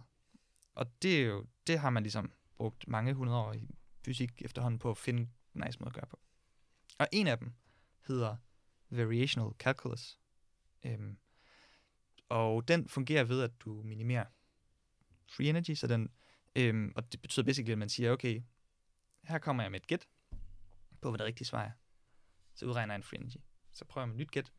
Og 0.75 1.03
det, 1.03 1.20
er 1.20 1.27
jo, 1.27 1.46
det 1.66 1.79
har 1.79 1.90
man 1.90 2.03
ligesom 2.03 2.33
brugt 2.57 2.88
mange 2.88 3.14
hundrede 3.14 3.38
år 3.38 3.53
i 3.53 3.70
fysik 4.05 4.42
efterhånden 4.42 4.79
på 4.79 4.90
at 4.90 4.99
finde 4.99 5.20
en 5.55 5.62
nice 5.66 5.79
måde 5.81 5.88
at 5.88 5.94
gøre 5.94 6.07
på. 6.07 6.20
Og 6.99 7.09
en 7.12 7.27
af 7.27 7.38
dem 7.38 7.53
hedder 8.07 8.37
Variational 8.90 9.53
Calculus. 9.59 10.19
Øhm, 10.85 11.19
og 12.29 12.69
den 12.69 12.88
fungerer 12.88 13.25
ved, 13.25 13.43
at 13.43 13.61
du 13.61 13.83
minimerer 13.83 14.25
free 15.29 15.49
energy, 15.49 15.71
så 15.75 15.87
den, 15.87 16.09
øhm, 16.57 16.93
og 16.97 17.12
det 17.12 17.23
betyder 17.23 17.45
basically, 17.47 17.73
at 17.73 17.79
man 17.79 17.88
siger, 17.88 18.12
okay, 18.12 18.43
her 19.25 19.38
kommer 19.38 19.62
jeg 19.62 19.71
med 19.71 19.81
et 19.81 19.87
gæt 19.87 20.09
på, 21.01 21.11
hvad 21.11 21.19
det 21.19 21.27
rigtige 21.27 21.47
svar 21.47 21.62
er. 21.64 21.71
Så 22.55 22.66
udregner 22.66 22.95
jeg 22.95 22.97
en 22.99 23.03
free 23.03 23.21
energy. 23.21 23.37
Så 23.73 23.85
prøver 23.85 24.03
jeg 24.03 24.09
med 24.09 24.14
et 24.16 24.21
nyt 24.21 24.31
gæt, 24.31 24.53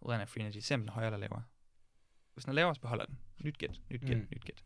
udregner 0.00 0.26
free 0.26 0.40
energy, 0.44 0.58
ser 0.58 0.74
om 0.74 0.80
den 0.80 0.88
er 0.88 0.92
højere 0.92 1.08
eller 1.08 1.18
lavere. 1.18 1.44
Hvis 2.34 2.44
den 2.44 2.50
er 2.50 2.54
lavere, 2.54 2.74
så 2.74 2.80
beholder 2.80 3.06
den. 3.06 3.18
Nyt 3.38 3.58
gæt, 3.58 3.80
nyt 3.90 4.00
gæt, 4.00 4.16
Mm. 4.18 4.28
nyt 4.30 4.44
gæt. 4.44 4.64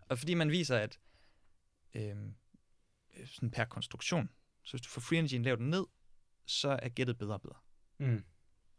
Og 0.00 0.18
fordi 0.18 0.34
man 0.34 0.50
viser, 0.50 0.78
at 0.78 0.98
øhm, 1.94 2.34
øh, 3.16 3.26
sådan 3.26 3.50
per 3.50 3.64
konstruktion, 3.64 4.30
så 4.62 4.72
hvis 4.72 4.82
du 4.82 4.88
får 4.88 5.00
free 5.00 5.18
energy 5.18 5.44
lavet 5.44 5.60
ned, 5.60 5.86
så 6.46 6.78
er 6.82 6.88
gættet 6.88 7.18
bedre 7.18 7.34
og 7.34 7.42
bedre. 7.42 7.56
Mm. 7.98 8.24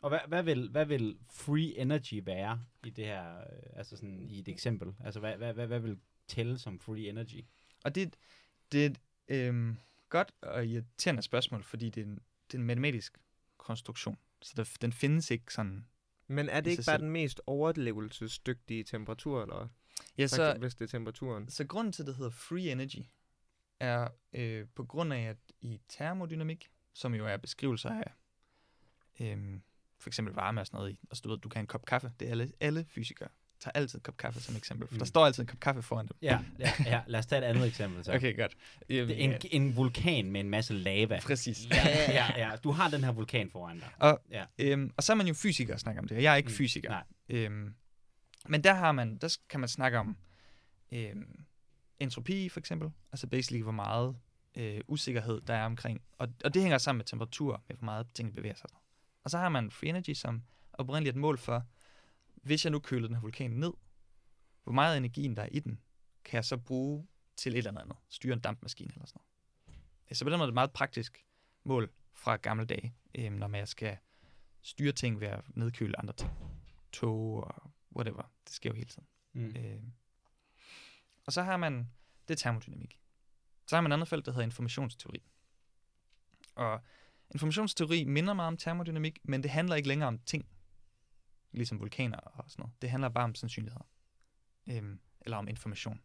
Og 0.02 0.10
hvad, 0.10 0.20
hvad, 0.28 0.44
vil, 0.44 0.70
hvad 0.70 0.86
vil 0.86 1.18
free 1.30 1.78
energy 1.78 2.22
være 2.26 2.64
i 2.86 2.90
det 2.90 3.06
her, 3.06 3.38
øh, 3.38 3.46
altså 3.74 3.96
sådan 3.96 4.30
i 4.30 4.40
et 4.40 4.48
eksempel? 4.48 4.94
Altså 5.00 5.20
hvad, 5.20 5.38
hvad, 5.38 5.54
hvad, 5.54 5.68
hvad 5.68 5.80
vil 5.80 6.00
tælle 6.28 6.60
som 6.60 6.80
free 6.80 7.10
energy? 7.10 7.46
Og 7.84 7.96
det, 7.96 8.16
det 8.72 8.86
er 8.86 8.90
et 8.90 9.00
øhm, 9.28 9.78
godt 10.10 10.32
og 10.42 10.66
irriterende 10.66 11.22
spørgsmål, 11.22 11.64
fordi 11.64 11.90
det 11.90 12.02
er 12.02 12.06
en, 12.06 12.20
det 12.48 12.54
er 12.54 12.58
en 12.58 12.66
matematisk 12.66 13.18
konstruktion. 13.58 14.18
Så 14.42 14.54
der, 14.56 14.78
den 14.82 14.94
findes 14.94 15.32
ikke 15.32 15.54
sådan. 15.54 15.86
Men 16.28 16.50
er 16.50 16.62
det 16.62 16.72
ikke 16.72 16.84
bare 16.88 16.96
selv. 16.96 17.04
den 17.04 17.12
mest 17.12 17.42
overlevelsesdygtige 17.48 18.84
temperatur, 18.84 19.42
eller 19.42 19.68
Ja, 20.18 20.28
så, 20.28 20.36
så, 20.36 20.58
hvis 20.60 20.76
det 20.76 20.86
er 20.86 20.90
temperaturen? 20.90 21.50
så 21.50 21.68
grunden 21.68 21.94
til, 21.94 22.04
at 22.04 22.08
det 22.08 22.16
hedder 22.16 22.32
free 22.32 22.72
energy, 22.72 23.06
er 23.80 24.08
øh, 24.34 24.68
på 24.76 24.84
grund 24.84 25.14
af, 25.14 25.22
at 25.22 25.38
i 25.62 25.82
termodynamik, 25.90 26.70
som 26.94 27.14
jo 27.16 27.28
er 27.28 27.38
beskrivelser 27.38 27.90
af 27.90 28.12
øhm, 29.20 29.62
for 30.02 30.10
eksempel 30.10 30.34
varme 30.34 30.62
og 30.62 30.68
sådan 30.68 30.78
noget, 30.78 30.92
i, 30.92 31.00
og 31.10 31.18
så 31.18 31.22
du 31.24 31.30
ved, 31.30 31.38
du 31.38 31.50
kan 31.50 31.58
have 31.58 31.64
en 31.64 31.68
kop 31.68 31.86
kaffe, 31.86 32.12
det 32.20 32.28
er 32.28 32.32
alle, 32.32 32.52
alle 32.60 32.86
fysikere 32.90 33.30
tager 33.62 33.72
altid 33.76 34.00
en 34.00 34.04
kop 34.04 34.18
kaffe 34.18 34.40
som 34.42 34.56
eksempel, 34.56 34.88
for 34.88 34.96
mm. 34.96 35.00
der 35.00 35.06
står 35.06 35.26
altid 35.26 35.44
en 35.44 35.48
kop 35.48 35.60
kaffe 35.60 35.82
foran 35.82 36.08
dem. 36.08 36.18
Ja, 36.22 36.40
ja, 36.60 36.72
ja 36.86 37.02
lad 37.08 37.20
os 37.20 37.26
tage 37.26 37.42
et 37.42 37.46
andet 37.46 37.68
eksempel. 37.68 38.04
Så. 38.06 38.14
Okay, 38.14 38.38
godt. 38.38 38.58
Det 38.88 39.00
er 39.00 39.16
en, 39.16 39.34
en 39.52 39.76
vulkan 39.76 40.32
med 40.32 40.40
en 40.40 40.50
masse 40.50 40.74
lava. 40.74 41.20
Præcis. 41.20 41.66
Ja, 41.72 42.12
ja, 42.12 42.48
ja. 42.50 42.56
Du 42.56 42.72
har 42.72 42.90
den 42.90 43.04
her 43.04 43.12
vulkan 43.12 43.50
foran 43.52 43.80
dig. 43.80 43.90
Og, 44.00 44.22
Ja. 44.32 44.46
øhm, 44.60 44.92
og 44.98 45.04
så 45.04 45.14
er 45.14 45.16
man 45.16 45.28
jo 45.28 45.34
fysiker 45.34 45.74
og 45.74 45.80
snakker 45.80 46.02
om 46.02 46.08
det, 46.08 46.18
og 46.18 46.24
jeg 46.24 46.32
er 46.32 46.36
ikke 46.38 46.48
mm, 46.48 46.56
fysiker. 46.56 46.90
nej. 46.90 47.04
Øhm, 47.30 47.74
men 48.50 48.64
der 48.64 48.74
har 48.74 48.92
man, 48.92 49.18
der 49.18 49.38
kan 49.50 49.60
man 49.60 49.70
snakke 49.70 50.00
om 50.00 50.18
øhm, 50.92 51.40
entropi 52.00 52.50
for 52.50 52.60
eksempel, 52.60 52.90
altså 53.12 53.28
basically 53.28 53.64
hvor 53.64 53.72
meget 53.72 54.16
øh, 54.58 54.82
usikkerhed 54.88 55.42
der 55.42 55.54
er 55.54 55.66
omkring, 55.66 56.02
og, 56.18 56.28
og 56.44 56.54
det 56.54 56.62
hænger 56.62 56.78
sammen 56.78 56.98
med 56.98 57.06
temperatur, 57.06 57.64
med 57.68 57.76
hvor 57.78 57.86
meget 57.86 58.08
tingene 58.14 58.36
bevæger 58.36 58.56
sig. 58.56 58.70
Og 59.24 59.32
så 59.32 59.38
har 59.38 59.50
man 59.50 59.72
free 59.72 59.90
energy 59.90 60.14
som 60.14 60.44
oprindeligt 60.74 61.16
et 61.16 61.20
mål 61.20 61.38
for, 61.38 61.64
hvis 62.36 62.66
jeg 62.66 62.72
nu 62.72 62.80
køler 62.80 63.08
den 63.08 63.16
her 63.16 63.22
vulkan 63.22 63.52
ned, 63.52 63.74
hvor 64.64 64.74
meget 64.74 64.94
af 64.94 64.98
energien 64.98 65.36
der 65.36 65.42
er 65.42 65.50
i 65.52 65.60
den, 65.60 65.80
kan 66.24 66.36
jeg 66.36 66.46
så 66.46 66.58
bruge 66.58 67.08
til 67.36 67.52
et 67.52 67.58
eller 67.58 67.82
andet, 67.82 67.98
styre 68.10 68.34
en 68.34 68.40
dampmaskine 68.40 68.94
eller 68.94 69.06
sådan 69.06 69.22
noget. 70.08 70.18
Så 70.18 70.26
på 70.26 70.30
den 70.30 70.38
måde 70.38 70.44
er 70.44 70.48
det 70.48 70.52
et 70.52 70.54
meget 70.54 70.72
praktisk 70.72 71.26
mål 71.64 71.92
fra 72.14 72.36
gamle 72.36 72.66
dage, 72.66 72.96
øhm, 73.16 73.36
når 73.36 73.48
man 73.48 73.68
skal 73.68 73.98
styre 74.62 74.92
ting 74.92 75.20
ved 75.20 75.28
at 75.28 75.44
nedkøle 75.56 76.00
andre 76.00 76.14
ting. 76.14 76.32
Tog 76.92 77.44
og 77.44 77.72
whatever. 77.96 78.32
Det 78.48 78.54
sker 78.56 78.70
jo 78.70 78.76
hele 78.76 78.90
tiden. 78.90 79.08
Mm. 79.34 79.56
Øh. 79.56 79.82
Og 81.26 81.34
så 81.34 81.42
har 81.42 81.58
man, 81.58 81.92
det 82.28 82.34
er 82.34 82.38
termodynamik. 82.38 83.00
Så 83.66 83.76
har 83.76 83.82
man 83.82 83.92
et 83.92 83.94
andet 83.94 84.08
felt, 84.08 84.26
der 84.26 84.32
hedder 84.32 84.46
informationsteori. 84.46 85.24
Og 86.56 86.82
informationsteori 87.32 88.04
minder 88.04 88.34
meget 88.34 88.48
om 88.48 88.58
termodynamik, 88.58 89.20
men 89.24 89.44
det 89.44 89.52
handler 89.52 89.76
ikke 89.76 89.88
længere 89.88 90.08
om 90.08 90.20
ting, 90.20 90.46
ligesom 91.52 91.80
vulkaner 91.80 92.18
og 92.18 92.52
sådan 92.52 92.64
noget. 92.64 92.82
Det 92.82 92.90
handler 92.90 93.10
bare 93.10 93.24
om 93.24 93.36
sandsynligheder. 93.36 93.88
Øhm, 94.70 95.00
eller 95.22 95.38
om 95.38 95.48
information. 95.48 96.02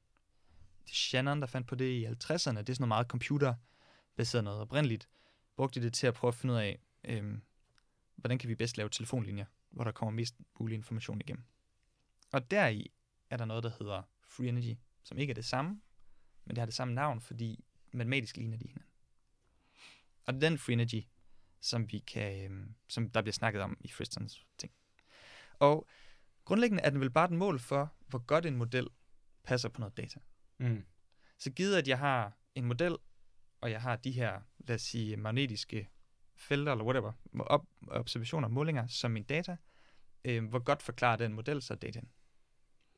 Det 0.85 0.91
er 0.91 0.95
Shannon, 0.95 1.41
der 1.41 1.47
fandt 1.47 1.69
på 1.69 1.75
det 1.75 1.85
i 1.85 2.07
50'erne. 2.07 2.11
Det 2.11 2.49
er 2.49 2.49
sådan 2.49 2.77
noget 2.79 2.89
meget 2.89 3.07
computerbaseret 3.07 4.45
noget. 4.45 4.61
Oprindeligt 4.61 5.09
brugte 5.57 5.83
det 5.83 5.93
til 5.93 6.07
at 6.07 6.15
prøve 6.15 6.29
at 6.29 6.35
finde 6.35 6.55
ud 6.55 6.59
af, 6.59 6.79
øhm, 7.05 7.43
hvordan 8.17 8.39
kan 8.39 8.49
vi 8.49 8.55
bedst 8.55 8.77
lave 8.77 8.89
telefonlinjer, 8.89 9.45
hvor 9.71 9.85
der 9.85 9.93
kommer 9.93 10.13
mest 10.13 10.35
mulig 10.61 10.75
information 10.75 11.21
igennem. 11.21 11.45
Og 12.33 12.51
deri 12.51 12.93
er 13.31 13.37
der 13.37 13.45
noget, 13.45 13.65
der 13.65 13.71
hedder 13.79 14.03
free 14.23 14.49
energy, 14.49 14.79
som 15.03 15.19
ikke 15.19 15.31
er 15.31 15.35
det 15.35 15.45
samme, 15.45 15.81
men 16.45 16.57
det 16.57 16.59
har 16.59 16.67
det 16.67 16.75
samme 16.75 16.95
navn, 16.95 17.21
fordi 17.21 17.65
matematisk 17.93 18.37
ligner 18.37 18.57
de 18.57 18.69
hinanden. 18.69 18.91
Og 20.27 20.41
den 20.41 20.59
free 20.59 20.73
energy, 20.73 21.03
som 21.67 21.93
vi 21.93 21.99
kan, 21.99 22.45
øhm, 22.45 22.75
som 22.89 23.11
der 23.11 23.23
bliver 23.23 23.33
snakket 23.33 23.63
om 23.63 23.77
i 23.81 23.89
Fristons 23.89 24.47
ting. 24.59 24.73
Og 25.59 25.89
grundlæggende 26.45 26.83
er 26.83 26.91
den 26.91 27.01
vel 27.01 27.11
bare 27.11 27.25
et 27.25 27.31
mål 27.31 27.59
for, 27.59 27.95
hvor 28.07 28.19
godt 28.19 28.47
en 28.47 28.57
model 28.57 28.89
passer 29.45 29.69
på 29.69 29.81
noget 29.81 29.97
data. 29.97 30.21
Mm. 30.59 30.85
Så 31.39 31.51
givet 31.51 31.77
at 31.77 31.89
jeg 31.89 31.99
har 31.99 32.33
en 32.55 32.65
model, 32.65 32.97
og 33.61 33.71
jeg 33.71 33.83
har 33.83 33.97
de 33.97 34.13
her, 34.13 34.41
lad 34.59 34.75
os 34.75 34.83
sige, 34.83 35.17
magnetiske 35.17 35.89
felter, 36.37 36.73
eller 36.73 36.85
whatever, 36.85 37.13
op, 37.39 37.67
observationer, 37.89 38.49
målinger, 38.49 38.87
som 38.87 39.11
min 39.11 39.25
data, 39.25 39.57
øh, 40.25 40.45
hvor 40.45 40.59
godt 40.59 40.83
forklarer 40.83 41.17
den 41.17 41.33
model 41.33 41.63
så 41.63 41.75
dataen? 41.75 42.09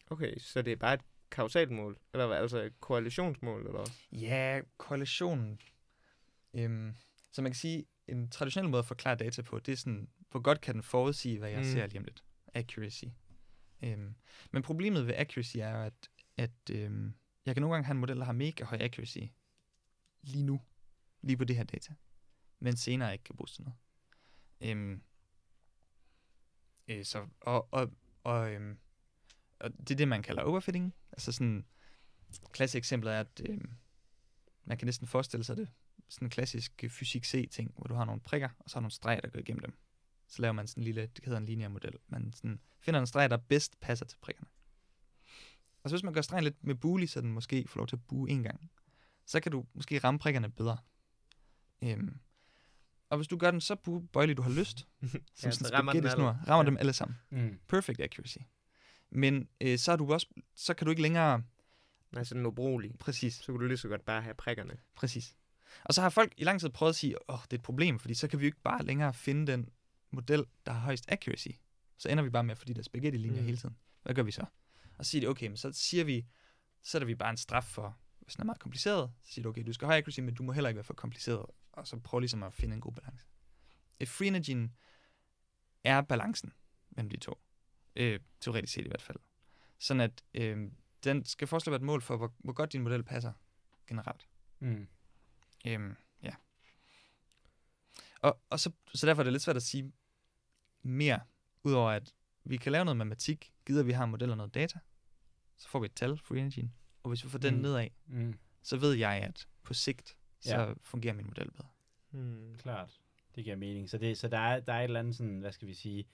Okay, 0.06 0.38
så 0.38 0.62
det 0.62 0.72
er 0.72 0.76
bare 0.76 0.94
et 0.94 1.04
kausalt 1.30 1.70
mål, 1.70 1.98
eller 2.12 2.26
hvad, 2.26 2.36
altså 2.36 2.58
et 2.58 2.80
korrelationsmål, 2.80 3.66
eller? 3.66 3.84
Ja, 4.12 4.60
korrelationen. 4.76 5.60
Øhm, 6.54 6.94
så 7.32 7.42
man 7.42 7.52
kan 7.52 7.56
sige, 7.56 7.84
en 8.08 8.30
traditionel 8.30 8.70
måde 8.70 8.78
at 8.78 8.86
forklare 8.86 9.16
data 9.16 9.42
på, 9.42 9.58
det 9.58 9.72
er 9.72 9.76
sådan, 9.76 10.08
hvor 10.30 10.40
godt 10.40 10.60
kan 10.60 10.74
den 10.74 10.82
forudsige, 10.82 11.38
hvad 11.38 11.50
jeg 11.50 11.58
Mm. 11.58 11.64
ser 11.64 11.86
lige 11.86 11.98
om 11.98 12.04
lidt. 12.04 12.24
Accuracy. 12.54 13.04
Øhm, 13.82 14.14
men 14.52 14.62
problemet 14.62 15.06
ved 15.06 15.14
accuracy 15.14 15.56
er 15.56 15.70
jo, 15.70 15.82
at, 15.82 16.08
at 16.36 16.50
øhm, 16.70 17.14
jeg 17.46 17.54
kan 17.54 17.60
nogle 17.62 17.74
gange 17.74 17.86
have 17.86 17.92
en 17.94 18.00
model, 18.00 18.16
der 18.18 18.24
har 18.24 18.32
mega 18.32 18.64
høj 18.64 18.78
accuracy 18.80 19.18
lige 20.22 20.42
nu, 20.44 20.60
lige 21.22 21.36
på 21.36 21.44
det 21.44 21.56
her 21.56 21.64
data, 21.64 21.94
men 22.60 22.76
senere 22.76 23.12
ikke 23.12 23.24
kan 23.24 23.36
bruges 23.36 23.52
til 23.52 23.62
noget. 23.64 23.76
Øhm, 24.60 25.02
øh, 26.88 27.04
så, 27.04 27.26
og, 27.40 27.68
og, 27.72 27.92
og, 28.24 28.52
øhm, 28.54 28.78
og 29.58 29.72
det 29.78 29.90
er 29.90 29.94
det, 29.96 30.08
man 30.08 30.22
kalder 30.22 30.42
overfitting. 30.42 30.94
Altså 31.12 31.32
sådan, 31.32 31.66
klassisk 32.52 32.76
eksempel 32.78 33.08
er, 33.08 33.20
at 33.20 33.40
øhm, 33.48 33.70
man 34.64 34.78
kan 34.78 34.86
næsten 34.86 35.06
forestille 35.06 35.44
sig 35.44 35.56
det, 35.56 35.68
sådan 36.08 36.26
en 36.26 36.30
klassisk 36.30 36.84
øh, 36.84 36.90
fysik 36.90 37.24
C-ting, 37.24 37.72
hvor 37.76 37.84
du 37.84 37.94
har 37.94 38.04
nogle 38.04 38.20
prikker, 38.20 38.48
og 38.58 38.70
så 38.70 38.76
har 38.76 38.80
nogle 38.80 38.90
streger, 38.92 39.20
der 39.20 39.28
går 39.28 39.38
igennem 39.40 39.60
dem. 39.60 39.78
Så 40.28 40.42
laver 40.42 40.52
man 40.52 40.66
sådan 40.66 40.80
en 40.80 40.84
lille, 40.84 41.06
det 41.16 41.24
hedder 41.24 41.38
en 41.38 41.46
lineær 41.46 41.68
model. 41.68 41.92
Man 42.08 42.32
sådan 42.32 42.60
finder 42.80 43.00
en 43.00 43.06
streg, 43.06 43.30
der 43.30 43.36
bedst 43.36 43.80
passer 43.80 44.06
til 44.06 44.18
prikkerne. 44.20 44.48
Og 45.82 45.90
så 45.90 45.96
hvis 45.96 46.02
man 46.02 46.12
gør 46.14 46.20
stregen 46.20 46.44
lidt 46.44 46.64
med 46.64 46.74
buli, 46.74 47.06
så 47.06 47.20
den 47.20 47.32
måske 47.32 47.64
får 47.68 47.78
lov 47.80 47.86
til 47.86 47.96
at 47.96 48.02
bue 48.08 48.30
en 48.30 48.42
gang, 48.42 48.70
så 49.26 49.40
kan 49.40 49.52
du 49.52 49.64
måske 49.74 49.98
ramme 49.98 50.18
prikkerne 50.20 50.50
bedre. 50.50 50.78
Øhm, 51.82 52.18
og 53.10 53.16
hvis 53.18 53.28
du 53.28 53.36
gør 53.36 53.50
den 53.50 53.60
så 53.60 53.76
bøjelig, 54.12 54.36
du 54.36 54.42
har 54.42 54.50
lyst, 54.50 54.78
som 55.02 55.08
Ja, 55.12 55.18
ja, 55.44 55.50
så 55.50 55.58
sådan 55.58 55.72
rammer 55.74 55.92
den 55.92 56.06
alle. 56.06 56.22
rammer 56.24 56.56
Ja. 56.56 56.64
dem 56.64 56.76
alle 56.76 56.92
sammen. 56.92 57.16
Mm. 57.30 57.58
Perfect 57.68 58.00
accuracy. 58.00 58.38
Men 59.10 59.48
øh, 59.60 59.78
så, 59.78 59.92
er 59.92 59.96
du 59.96 60.12
også, 60.12 60.26
så 60.54 60.74
kan 60.74 60.84
du 60.84 60.90
ikke 60.90 61.02
længere... 61.02 61.42
Nej, 62.12 62.24
så 62.24 62.34
er 62.34 62.36
den 62.38 62.46
ubrugelig. 62.46 62.98
Præcis. 62.98 63.34
Så 63.34 63.46
kunne 63.52 63.62
du 63.62 63.66
lige 63.68 63.76
så 63.78 63.88
godt 63.88 64.04
bare 64.04 64.22
have 64.22 64.34
prikkerne. 64.34 64.76
Præcis. 64.94 65.36
Og 65.84 65.94
så 65.94 66.02
har 66.02 66.08
folk 66.08 66.32
i 66.36 66.44
lang 66.44 66.60
tid 66.60 66.68
prøvet 66.70 66.90
at 66.90 66.96
sige, 66.96 67.30
åh, 67.30 67.34
oh, 67.34 67.40
det 67.44 67.52
er 67.52 67.56
et 67.56 67.62
problem, 67.62 67.98
fordi 67.98 68.14
så 68.14 68.28
kan 68.28 68.38
vi 68.38 68.44
jo 68.44 68.46
ikke 68.46 68.60
bare 68.60 68.82
længere 68.84 69.14
finde 69.14 69.52
den 69.52 69.68
model, 70.10 70.44
der 70.66 70.72
har 70.72 70.80
højst 70.80 71.04
accuracy. 71.08 71.48
Så 71.98 72.08
ender 72.08 72.24
vi 72.24 72.30
bare 72.30 72.44
med 72.44 72.52
at 72.52 72.58
få 72.58 72.64
de 72.64 72.74
der 72.74 72.82
spaghetti-linjer 72.82 73.40
Mm. 73.40 73.44
hele 73.46 73.58
tiden. 73.58 73.76
Hvad 74.02 74.14
gør 74.14 74.22
vi 74.22 74.30
så? 74.30 74.44
Og 74.98 75.04
så 75.04 75.10
siger 75.10 75.20
de, 75.20 75.26
okay, 75.26 75.46
men 75.46 75.56
så 75.56 75.72
siger 75.72 76.04
vi, 76.04 76.26
så 76.82 76.90
sætter 76.90 77.06
vi 77.06 77.14
bare 77.14 77.30
en 77.30 77.36
straf 77.36 77.64
for, 77.64 77.98
hvis 78.20 78.34
den 78.34 78.42
er 78.42 78.46
meget 78.46 78.60
kompliceret, 78.60 79.10
så 79.22 79.32
siger 79.32 79.42
du, 79.42 79.48
okay, 79.48 79.62
du 79.66 79.72
skal 79.72 79.86
have 79.88 79.98
accuracy, 79.98 80.20
men 80.20 80.34
du 80.34 80.42
må 80.42 80.52
heller 80.52 80.68
ikke 80.68 80.76
være 80.76 80.84
for 80.84 80.94
kompliceret, 80.94 81.46
og 81.72 81.86
så 81.86 81.98
prøv 81.98 82.20
ligesom 82.20 82.42
at 82.42 82.52
finde 82.54 82.74
en 82.74 82.80
god 82.80 82.92
balance. 82.92 83.26
Et 84.00 84.08
free 84.08 84.28
energy 84.28 84.68
er 85.84 86.00
balancen 86.00 86.52
mellem 86.90 87.10
de 87.10 87.16
to. 87.16 87.38
Øh, 87.96 88.20
teoretisk 88.40 88.72
set 88.72 88.84
i 88.84 88.88
hvert 88.88 89.02
fald. 89.02 89.18
Sådan 89.78 90.00
at 90.00 90.22
øh, 90.34 90.70
den 91.04 91.24
skal 91.24 91.48
forestille 91.48 91.72
være 91.72 91.76
et 91.80 91.82
mål 91.86 92.02
for, 92.02 92.16
hvor, 92.16 92.32
hvor 92.38 92.52
godt 92.52 92.72
din 92.72 92.82
model 92.82 93.02
passer 93.02 93.32
generelt. 93.86 94.28
Mm. 94.60 94.88
Øhm, 95.66 95.96
ja. 96.22 96.34
Og, 98.20 98.40
og 98.50 98.60
så, 98.60 98.70
så 98.94 99.06
derfor 99.06 99.22
er 99.22 99.24
det 99.24 99.32
lidt 99.32 99.42
svært 99.42 99.56
at 99.56 99.62
sige 99.62 99.92
mere, 100.82 101.20
udover 101.64 101.90
at 101.90 102.14
vi 102.44 102.56
kan 102.56 102.72
lave 102.72 102.84
noget 102.84 102.96
matematik, 102.96 103.52
gider 103.66 103.82
vi 103.82 103.92
har 103.92 104.04
en 104.04 104.10
model 104.10 104.30
og 104.30 104.36
noget 104.36 104.54
data, 104.54 104.78
så 105.56 105.68
får 105.68 105.78
vi 105.80 105.86
et 105.86 105.94
tal, 105.94 106.18
free 106.18 106.40
energy, 106.40 106.64
og 107.02 107.08
hvis 107.08 107.24
vi 107.24 107.28
får 107.30 107.38
den 107.38 107.54
Mm. 107.54 107.60
nedad, 107.60 107.88
Mm. 108.06 108.38
så 108.62 108.76
ved 108.76 108.92
jeg, 108.94 109.12
at 109.12 109.48
på 109.62 109.74
sigt, 109.74 110.16
så 110.40 110.56
Ja. 110.60 110.72
fungerer 110.82 111.14
min 111.14 111.26
model 111.26 111.50
bedre. 111.50 111.68
Hmm. 112.10 112.56
Klart. 112.58 113.00
Det 113.34 113.44
giver 113.44 113.56
mening. 113.56 113.90
Så, 113.90 113.98
det, 113.98 114.18
så 114.18 114.28
der, 114.28 114.38
er, 114.38 114.60
der 114.60 114.72
er 114.72 114.78
et 114.80 114.84
eller 114.84 115.00
andet 115.00 115.16
sådan, 115.16 115.38
hvad 115.38 115.52
skal 115.52 115.68
vi 115.68 115.74
sige, 115.74 116.04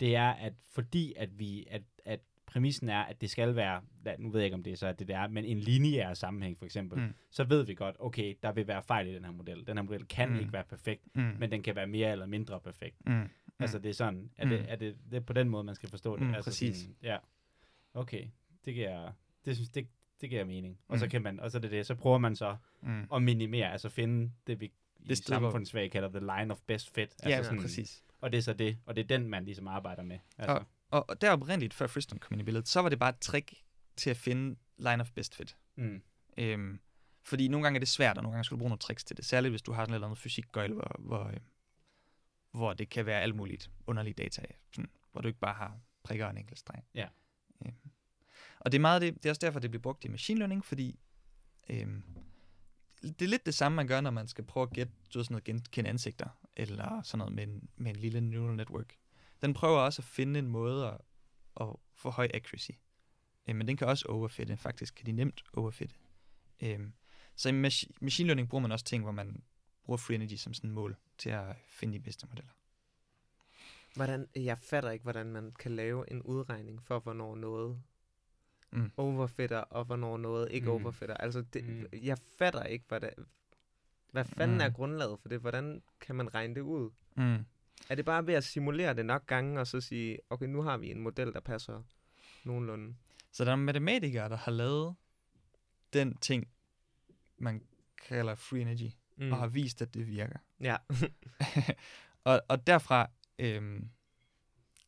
det 0.00 0.16
er, 0.16 0.30
at 0.30 0.54
fordi 0.62 1.14
at 1.16 1.38
vi, 1.38 1.66
at, 1.70 1.82
at 2.04 2.20
præmissen 2.46 2.88
er, 2.88 3.02
at 3.02 3.20
det 3.20 3.30
skal 3.30 3.56
være, 3.56 3.80
nu 4.18 4.30
ved 4.30 4.40
jeg 4.40 4.44
ikke, 4.44 4.54
om 4.54 4.62
det 4.62 4.72
er 4.72 4.76
så, 4.76 4.86
at 4.86 4.98
det 4.98 5.10
er, 5.10 5.28
men 5.28 5.44
en 5.44 5.58
lineær 5.58 6.14
sammenhæng 6.14 6.58
for 6.58 6.64
eksempel, 6.64 6.98
mm. 6.98 7.04
Mm. 7.04 7.14
så 7.30 7.44
ved 7.44 7.62
vi 7.66 7.74
godt, 7.74 7.96
okay, 7.98 8.34
der 8.42 8.52
vil 8.52 8.66
være 8.68 8.82
fejl 8.82 9.06
i 9.08 9.14
den 9.14 9.24
her 9.24 9.32
model. 9.32 9.66
Den 9.66 9.76
her 9.76 9.82
model 9.82 10.04
kan 10.04 10.28
mm. 10.28 10.34
Mm. 10.34 10.40
ikke 10.40 10.52
være 10.52 10.64
perfekt, 10.64 11.02
Mm. 11.16 11.22
men 11.38 11.50
den 11.50 11.62
kan 11.62 11.76
være 11.76 11.86
mere 11.86 12.12
eller 12.12 12.26
mindre 12.26 12.60
perfekt. 12.60 12.96
mm. 13.06 13.28
Altså 13.58 13.78
det 13.78 13.88
er 13.88 13.94
sådan, 13.94 14.30
er, 14.36 14.48
det, 14.48 14.58
Mm. 14.60 14.66
er 14.68 14.76
det, 14.76 14.96
det 15.10 15.16
er 15.16 15.20
på 15.20 15.32
den 15.32 15.48
måde, 15.48 15.64
man 15.64 15.74
skal 15.74 15.88
forstå 15.88 16.16
det? 16.16 16.26
Mm, 16.26 16.34
altså 16.34 16.50
præcis. 16.50 16.76
Sådan, 16.76 16.96
ja. 17.02 17.16
Okay, 17.94 18.26
det 18.64 18.74
giver, 18.74 19.12
det 19.44 19.56
synes, 19.56 19.70
det, 19.70 19.86
det 20.20 20.30
giver 20.30 20.44
mening. 20.44 20.78
Og 20.88 20.98
så 20.98 21.04
Mm. 21.04 21.10
kan 21.10 21.22
man, 21.22 21.40
og 21.40 21.50
så 21.50 21.58
er 21.58 21.60
det 21.60 21.70
det, 21.70 21.86
så 21.86 21.94
prøver 21.94 22.18
man 22.18 22.36
så 22.36 22.56
Mm. 22.82 23.02
at 23.14 23.22
minimere, 23.22 23.72
altså 23.72 23.88
finde 23.88 24.32
det, 24.46 24.60
vi 24.60 24.66
i 24.66 24.70
Det 25.08 25.26
hvor- 25.28 25.34
samfundsfag 25.40 25.90
kalder 25.90 26.08
the 26.08 26.20
line 26.20 26.52
of 26.52 26.60
best 26.66 26.94
fit. 26.94 27.02
Altså 27.02 27.28
Ja, 27.28 27.42
sådan, 27.42 27.60
præcis. 27.60 28.02
Og 28.20 28.32
det 28.32 28.38
er 28.38 28.42
så 28.42 28.52
det, 28.52 28.78
og 28.86 28.96
det 28.96 29.02
er 29.02 29.18
den, 29.18 29.28
man 29.28 29.44
ligesom 29.44 29.68
arbejder 29.68 30.02
med. 30.02 30.18
Altså, 30.38 30.54
Og, 30.56 30.66
og 30.92 31.20
der 31.20 31.30
oprindeligt, 31.30 31.74
før 31.74 31.86
Friston 31.86 32.18
kom 32.18 32.32
ind 32.34 32.40
i 32.40 32.44
billedet, 32.44 32.68
så 32.68 32.80
var 32.80 32.88
det 32.88 32.98
bare 32.98 33.10
et 33.10 33.18
trick 33.18 33.54
til 33.96 34.10
at 34.10 34.16
finde 34.16 34.56
line 34.78 35.00
of 35.00 35.10
best 35.10 35.34
fit. 35.34 35.56
mm, 35.76 36.02
Øhm, 36.38 36.80
fordi 37.24 37.48
nogle 37.48 37.64
gange 37.64 37.76
er 37.76 37.78
det 37.78 37.88
svært, 37.88 38.16
og 38.16 38.22
nogle 38.22 38.34
gange 38.34 38.44
skal 38.44 38.54
du 38.54 38.58
bruge 38.58 38.68
nogle 38.68 38.78
tricks 38.78 39.04
til 39.04 39.16
det. 39.16 39.24
Særligt 39.24 39.52
hvis 39.52 39.62
du 39.62 39.72
har 39.72 39.82
sådan 39.82 39.92
et 39.92 39.96
eller 39.96 40.06
andet 40.06 40.18
fysikgøjl, 40.18 40.72
hvor, 40.72 40.96
hvor, 40.98 41.24
øh, 41.24 41.36
hvor 42.50 42.72
det 42.72 42.88
kan 42.88 43.06
være 43.06 43.20
alt 43.20 43.36
muligt 43.36 43.70
underlige 43.86 44.14
data, 44.14 44.42
sådan, 44.72 44.90
hvor 45.12 45.20
du 45.20 45.28
ikke 45.28 45.40
bare 45.40 45.54
har 45.54 45.80
prikker 46.02 46.24
og 46.24 46.30
en 46.30 46.38
enkelt 46.38 46.58
streg. 46.58 46.82
Ja. 46.94 47.08
Øhm, 47.66 47.74
og 48.58 48.72
det 48.72 48.78
er, 48.78 48.80
meget 48.80 49.02
det, 49.02 49.14
det 49.14 49.26
er 49.26 49.30
også 49.30 49.46
derfor, 49.46 49.60
det 49.60 49.70
bliver 49.70 49.82
brugt 49.82 50.04
i 50.04 50.08
machine 50.08 50.38
learning, 50.38 50.64
fordi 50.64 51.00
øhm, 51.70 52.02
det 53.02 53.22
er 53.22 53.28
lidt 53.28 53.46
det 53.46 53.54
samme, 53.54 53.76
man 53.76 53.86
gør, 53.86 54.00
når 54.00 54.10
man 54.10 54.28
skal 54.28 54.44
prøve 54.44 54.62
at 54.62 54.72
gætte 54.72 54.92
du 55.14 55.18
ved, 55.18 55.24
sådan 55.24 55.32
noget 55.32 55.44
genkende 55.44 55.90
ansigter, 55.90 56.28
eller 56.56 57.02
sådan 57.02 57.18
noget 57.18 57.34
med 57.34 57.42
en, 57.42 57.68
med 57.76 57.90
en 57.90 57.96
lille 57.96 58.20
neural 58.20 58.56
network. 58.56 58.98
Den 59.42 59.54
prøver 59.54 59.78
også 59.78 60.02
at 60.02 60.06
finde 60.06 60.38
en 60.38 60.46
måde 60.46 60.86
at, 60.86 61.00
at 61.60 61.66
få 61.94 62.10
høj 62.10 62.28
accuracy. 62.34 62.70
Øh, 63.48 63.56
men 63.56 63.68
den 63.68 63.76
kan 63.76 63.86
også 63.88 64.06
overfitte. 64.08 64.56
Faktisk 64.56 64.94
kan 64.94 65.06
de 65.06 65.12
nemt 65.12 65.42
overfitte. 65.52 65.94
Øhm, 66.62 66.92
så 67.36 67.48
i 67.48 67.52
mach- 67.66 67.90
machine 68.00 68.26
learning 68.26 68.48
bruger 68.48 68.62
man 68.62 68.72
også 68.72 68.84
ting, 68.84 69.02
hvor 69.02 69.12
man 69.12 69.42
bruger 69.84 69.96
free 69.98 70.14
energy 70.14 70.34
som 70.34 70.54
sådan 70.54 70.70
et 70.70 70.74
mål 70.74 70.96
til 71.18 71.30
at 71.30 71.56
finde 71.68 71.94
de 71.94 72.00
bedste 72.00 72.26
modeller. 72.26 72.52
Hvordan, 73.94 74.26
jeg 74.36 74.58
fatter 74.58 74.90
ikke, 74.90 75.02
hvordan 75.02 75.26
man 75.26 75.52
kan 75.58 75.76
lave 75.76 76.10
en 76.10 76.22
udregning 76.22 76.82
for, 76.82 76.98
hvornår 76.98 77.34
noget 77.36 77.82
Mm. 78.74 78.90
overfitter, 78.96 79.58
og 79.58 79.84
hvornår 79.84 80.16
noget 80.16 80.48
ikke 80.52 80.66
Mm. 80.66 80.72
overfitter. 80.72 81.16
Altså, 81.16 81.42
det, 81.42 81.64
Mm. 81.64 81.86
jeg 82.02 82.18
fatter 82.38 82.62
ikke, 82.64 82.84
hvad, 82.88 83.00
det, 83.00 83.10
hvad 84.10 84.24
fanden 84.24 84.56
mm. 84.56 84.60
er 84.60 84.70
grundlaget 84.70 85.18
for 85.20 85.28
det? 85.28 85.40
Hvordan 85.40 85.82
kan 86.00 86.14
man 86.16 86.34
regne 86.34 86.54
det 86.54 86.60
ud? 86.60 86.90
Mm. 87.16 87.44
Er 87.90 87.94
det 87.94 88.04
bare 88.04 88.26
ved 88.26 88.34
at 88.34 88.44
simulere 88.44 88.94
det 88.94 89.06
nok 89.06 89.26
gange, 89.26 89.60
og 89.60 89.66
så 89.66 89.80
sige, 89.80 90.18
okay, 90.30 90.46
nu 90.46 90.62
har 90.62 90.76
vi 90.76 90.90
en 90.90 91.00
model, 91.00 91.32
der 91.32 91.40
passer 91.40 91.82
nogenlunde? 92.44 92.94
Så 93.32 93.44
der 93.44 93.52
er 93.52 93.56
matematikere, 93.56 94.28
der 94.28 94.36
har 94.36 94.52
lavet 94.52 94.94
den 95.92 96.16
ting, 96.16 96.48
man 97.38 97.62
kalder 98.08 98.34
free 98.34 98.60
energy, 98.60 98.90
mm. 99.16 99.32
Og 99.32 99.38
har 99.38 99.46
vist, 99.46 99.82
at 99.82 99.94
det 99.94 100.06
virker. 100.06 100.38
Ja. 100.60 100.76
og, 102.24 102.42
og 102.48 102.66
derfra 102.66 103.10
øhm, 103.38 103.88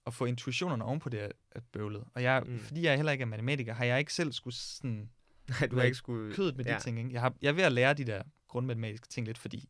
at 0.06 0.14
få 0.14 0.24
intuitionerne 0.24 0.84
oven 0.84 1.00
på 1.00 1.08
det 1.08 1.22
er, 1.22 1.28
er 1.50 1.60
bøvlet. 1.72 2.04
Og 2.14 2.22
jeg, 2.22 2.42
mm. 2.46 2.58
Fordi 2.58 2.82
jeg 2.82 2.96
heller 2.96 3.12
ikke 3.12 3.22
er 3.22 3.26
matematiker, 3.26 3.74
har 3.74 3.84
jeg 3.84 3.98
ikke 3.98 4.14
selv 4.14 4.32
skulle 4.32 4.54
sådan 4.54 5.10
Nej, 5.60 5.68
du 5.68 5.76
har 5.76 5.82
ikke 5.82 5.96
skulle... 5.96 6.34
kødet 6.34 6.56
med 6.56 6.64
de 6.64 6.72
ja, 6.72 6.78
ting. 6.78 6.98
Ikke? 6.98 7.12
Jeg, 7.12 7.20
har, 7.20 7.34
jeg 7.42 7.48
er 7.48 7.52
ved 7.52 7.62
at 7.62 7.72
lære 7.72 7.94
de 7.94 8.04
der 8.04 8.22
grundmatematiske 8.48 9.08
ting 9.08 9.26
lidt, 9.26 9.38
fordi 9.38 9.68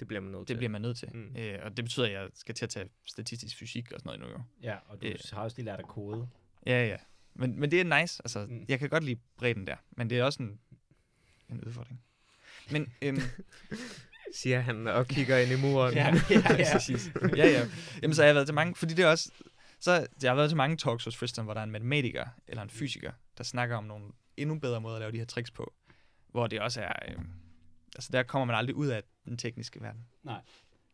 Det 0.00 0.08
bliver 0.08 0.20
man 0.20 0.30
nødt 0.32 0.40
det 0.40 0.46
til. 0.46 0.56
bliver 0.56 0.70
man 0.70 0.80
nødt 0.82 0.96
til. 0.98 1.08
Mm. 1.14 1.36
Øh, 1.36 1.58
og 1.62 1.76
det 1.76 1.84
betyder, 1.84 2.06
at 2.06 2.12
jeg 2.12 2.28
skal 2.34 2.54
til 2.54 2.64
at 2.64 2.70
tage 2.70 2.88
statistisk 3.06 3.56
fysik 3.58 3.92
og 3.92 4.00
sådan 4.00 4.18
noget 4.20 4.20
nu 4.20 4.38
jo. 4.38 4.42
ja, 4.62 4.76
og 4.88 5.02
du 5.02 5.06
Øh. 5.06 5.14
har 5.32 5.42
også 5.42 5.56
lige 5.56 5.64
lært 5.64 5.78
at 5.78 5.86
kode. 5.86 6.28
Ja, 6.66 6.86
ja. 6.86 6.96
Men, 7.34 7.60
men 7.60 7.70
det 7.70 7.80
er 7.80 8.00
nice. 8.00 8.22
Altså, 8.24 8.46
Mm. 8.46 8.64
jeg 8.68 8.78
kan 8.78 8.88
godt 8.88 9.04
lide 9.04 9.20
bredden 9.36 9.66
der, 9.66 9.76
men 9.90 10.10
det 10.10 10.18
er 10.18 10.24
også 10.24 10.42
en, 10.42 10.60
en 11.50 11.64
udfordring. 11.64 12.02
Men 12.70 12.92
øhm, 13.02 13.18
Siger 14.34 14.60
han 14.60 14.86
og 14.86 15.06
kigger 15.06 15.38
ind 15.38 15.52
i 15.52 15.56
muren. 15.56 15.94
ja, 15.94 16.06
ja, 16.30 16.40
ja. 16.58 16.78
Ja, 17.36 17.46
ja. 17.50 17.66
Jamen, 18.02 18.14
så 18.14 18.22
har 18.22 18.26
jeg 18.26 18.34
været 18.34 18.46
til 18.46 18.54
mange, 18.54 18.74
fordi 18.74 18.94
det 18.94 19.04
er 19.04 19.08
også, 19.08 19.30
så 19.80 20.06
jeg 20.22 20.30
har 20.30 20.34
været 20.36 20.50
til 20.50 20.56
mange 20.56 20.76
talks 20.76 21.04
hos 21.04 21.16
Friston, 21.16 21.44
hvor 21.44 21.54
der 21.54 21.60
er 21.60 21.64
en 21.64 21.70
matematiker 21.70 22.26
eller 22.48 22.62
en 22.62 22.70
fysiker, 22.70 23.12
der 23.38 23.44
snakker 23.44 23.76
om 23.76 23.84
nogle 23.84 24.04
endnu 24.36 24.58
bedre 24.58 24.80
måder 24.80 24.96
at 24.96 25.00
lave 25.00 25.12
de 25.12 25.18
her 25.18 25.24
tricks 25.24 25.50
på, 25.50 25.74
hvor 26.28 26.46
det 26.46 26.60
også 26.60 26.80
er, 26.82 26.92
øhm, 27.08 27.26
altså 27.94 28.10
der 28.12 28.22
kommer 28.22 28.44
man 28.44 28.56
aldrig 28.56 28.76
ud 28.76 28.86
af 28.86 29.02
den 29.24 29.36
tekniske 29.36 29.80
verden. 29.80 30.06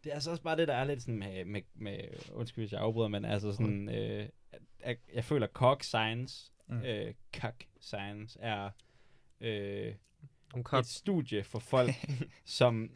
Det 0.04 0.10
er 0.10 0.14
altså 0.14 0.30
også 0.30 0.42
bare 0.42 0.56
det, 0.56 0.68
der 0.68 0.74
er 0.74 0.84
lidt 0.84 1.02
sådan 1.02 1.18
med, 1.18 1.44
med, 1.44 1.62
med 1.74 1.98
undskyld 2.32 2.62
hvis 2.62 2.72
jeg 2.72 2.80
afbryder, 2.80 3.08
men 3.08 3.24
altså 3.24 3.52
sådan, 3.52 3.88
øh, 3.88 4.28
at 4.80 4.98
jeg 5.14 5.24
føler 5.24 5.46
cog 5.46 5.78
science, 5.80 6.52
mm. 6.68 6.82
Øh, 6.82 7.14
cog 7.36 7.52
science 7.80 8.38
er 8.40 8.70
øh, 9.40 9.94
et 10.78 10.86
studie 10.86 11.44
for 11.44 11.58
folk, 11.58 11.90
som 12.44 12.90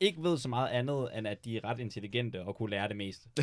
ikke 0.00 0.22
ved 0.22 0.38
så 0.38 0.48
meget 0.48 0.68
andet, 0.68 1.18
end 1.18 1.28
at 1.28 1.44
de 1.44 1.56
er 1.56 1.64
ret 1.64 1.78
intelligente 1.78 2.42
og 2.42 2.56
kunne 2.56 2.70
lære 2.70 2.88
det 2.88 2.96
meste. 2.96 3.28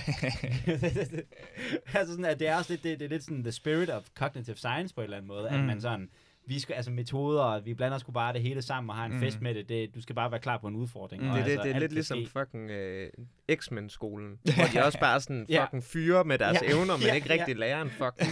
altså 1.94 2.14
sådan, 2.14 2.26
at 2.26 2.39
det 2.39 2.48
er 2.48 2.58
også 2.58 2.74
lidt, 2.74 2.84
det, 2.84 3.00
det 3.00 3.06
er 3.06 3.10
lidt 3.10 3.24
sådan 3.24 3.44
the 3.44 3.52
spirit 3.52 3.89
of 3.89 4.10
cognitive 4.16 4.56
science 4.56 4.96
på 4.96 5.02
en 5.02 5.04
eller 5.04 5.18
anden 5.18 5.28
måde, 5.28 5.50
mm. 5.50 5.56
at 5.56 5.66
man 5.66 5.82
sådan, 5.82 6.10
vi 6.46 6.60
skal, 6.60 6.74
altså 6.74 6.92
metoder, 6.92 7.60
vi 7.60 7.74
blander 7.74 7.98
sgu 7.98 8.12
bare 8.12 8.34
det 8.34 8.42
hele 8.42 8.62
sammen 8.62 8.89
og 8.89 8.96
har 8.96 9.06
en 9.06 9.14
mm. 9.14 9.20
Fest 9.20 9.42
med 9.42 9.56
det. 9.56 9.70
det. 9.70 9.96
Du 9.96 10.02
skal 10.02 10.16
bare 10.16 10.32
være 10.32 10.39
klar 10.39 10.58
på 10.58 10.68
en 10.68 10.76
udfordring. 10.76 11.24
Mm. 11.24 11.30
og 11.30 11.36
Det, 11.38 11.42
er 11.42 11.46
altså, 11.46 11.58
det, 11.64 11.66
det 11.70 11.76
er 11.76 11.80
lidt 11.80 11.94
ligesom 11.94 12.26
ske. 12.26 12.32
fucking 12.39 12.70
øh, 12.72 13.10
X-Men-skolen, 13.56 14.39
hvor 14.56 14.64
de 14.74 14.86
også 14.86 15.00
bare 15.00 15.16
er 15.16 15.20
sådan 15.20 15.46
Ja. 15.50 15.66
fucking 15.66 15.84
fyre 15.84 16.24
med 16.24 16.38
deres 16.39 16.58
Ja. 16.62 16.72
evner, 16.72 16.98
men 16.98 17.06
Ja, 17.06 17.14
ikke 17.14 17.28
ja. 17.28 17.39
rigtig 17.39 17.56
lærer 17.58 17.82
en 17.82 17.89
fucking 17.89 18.30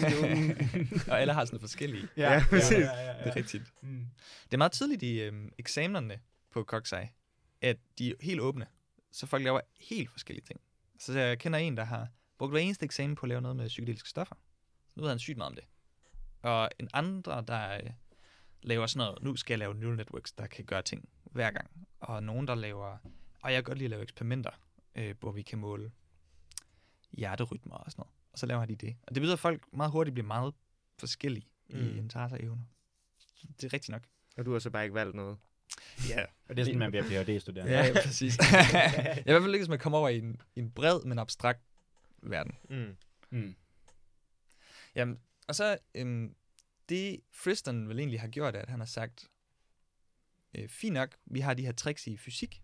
og 1.11 1.21
alle 1.21 1.33
har 1.33 1.45
sådan 1.45 1.59
forskellige. 1.59 2.07
Ja, 2.17 2.33
Ja, 2.33 2.43
præcis. 2.49 2.77
Det 2.77 2.87
er 3.19 3.35
rigtigt. 3.35 3.63
Mm. 3.81 4.05
Det 4.45 4.53
er 4.53 4.57
meget 4.57 4.71
tidligt 4.71 5.03
i 5.03 5.21
øhm, 5.21 5.51
eksamenerne 5.57 6.19
på 6.53 6.63
Koksej, 6.63 7.09
at 7.61 7.77
de 7.99 8.09
er 8.09 8.13
helt 8.21 8.39
åbne. 8.41 8.65
Så 9.11 9.25
folk 9.27 9.43
laver 9.43 9.59
helt 9.79 10.09
forskellige 10.11 10.45
ting. 10.45 10.59
Så 10.99 11.19
jeg 11.19 11.39
kender 11.39 11.59
en, 11.59 11.77
der 11.77 11.83
har 11.83 12.07
brugt 12.37 12.51
hver 12.53 12.59
eneste 12.59 12.85
eksamen 12.85 13.15
på 13.15 13.21
at 13.25 13.29
lave 13.29 13.41
noget 13.41 13.57
med 13.57 13.67
psykedeliske 13.67 14.09
stoffer. 14.09 14.35
Så 14.87 14.93
nu 14.95 15.01
ved 15.01 15.09
han 15.09 15.19
sygt 15.19 15.37
meget 15.37 15.49
om 15.49 15.55
det. 15.55 15.63
Og 16.41 16.69
en 16.79 16.89
andre, 16.93 17.43
der 17.47 17.73
øh, 17.73 17.89
laver 18.61 18.85
sådan 18.87 19.07
noget, 19.07 19.23
nu 19.23 19.35
skal 19.35 19.53
jeg 19.53 19.59
lave 19.59 19.73
neural 19.73 19.97
networks, 19.97 20.31
der 20.31 20.47
kan 20.47 20.65
gøre 20.65 20.81
ting 20.81 21.09
hver 21.23 21.51
gang. 21.51 21.87
Og 21.99 22.23
nogen, 22.23 22.47
der 22.47 22.55
laver, 22.55 22.97
og 23.41 23.53
jeg 23.53 23.57
kan 23.57 23.63
godt 23.63 23.77
lide 23.77 23.85
at 23.85 23.89
lave 23.89 24.03
eksperimenter, 24.03 24.51
øh, 24.95 25.15
hvor 25.19 25.31
vi 25.31 25.41
kan 25.41 25.59
måle 25.59 25.91
hjerterytmer 27.11 27.75
og 27.75 27.91
sådan 27.91 28.01
noget. 28.01 28.13
Og 28.31 28.39
så 28.39 28.45
laver 28.45 28.65
de 28.65 28.75
det. 28.75 28.95
Og 29.07 29.15
det 29.15 29.21
betyder, 29.21 29.33
at 29.33 29.39
folk 29.39 29.63
meget 29.73 29.91
hurtigt 29.91 30.13
bliver 30.13 30.27
meget 30.27 30.53
forskellige 30.99 31.47
mm. 31.69 31.79
i 31.79 31.97
interesser 31.97 32.37
og 32.37 32.43
evner. 32.43 32.63
Det 33.41 33.63
er 33.63 33.73
rigtigt 33.73 33.89
nok. 33.89 34.03
Og 34.37 34.45
du 34.45 34.51
har 34.51 34.59
så 34.59 34.69
bare 34.69 34.83
ikke 34.83 34.93
valgt 34.95 35.15
noget. 35.15 35.37
Ja, 36.09 36.23
Og 36.49 36.55
det 36.55 36.59
er 36.59 36.65
sådan, 36.65 36.79
man 36.79 36.91
bliver 36.91 37.03
Ph.D.-studerende. 37.03 37.71
Ja, 37.71 37.85
ja 37.85 37.93
præcis. 37.93 38.37
jeg 38.41 38.47
er 39.15 39.19
i 39.19 39.31
hvert 39.31 39.41
fald 39.41 39.51
lykkes 39.51 39.67
med 39.67 39.77
at 39.77 39.81
komme 39.81 39.97
over 39.97 40.09
i 40.09 40.17
en, 40.17 40.41
en 40.55 40.71
bred, 40.71 41.03
men 41.05 41.19
abstrakt 41.19 41.61
verden. 42.21 42.55
Mm. 42.69 42.95
Mm. 43.29 43.55
Jamen, 44.95 45.19
og 45.49 45.55
så 45.55 45.77
øhm, 45.95 46.35
det 46.89 47.21
Friston 47.31 47.89
vel 47.89 47.99
egentlig 47.99 48.19
har 48.19 48.27
gjort, 48.27 48.55
er, 48.55 48.61
at 48.61 48.69
han 48.69 48.79
har 48.79 48.85
sagt, 48.85 49.31
øh, 50.53 50.69
fint 50.69 50.93
nok, 50.93 51.17
vi 51.25 51.39
har 51.39 51.53
de 51.53 51.65
her 51.65 51.71
tricks 51.71 52.07
i 52.07 52.17
fysik 52.17 52.63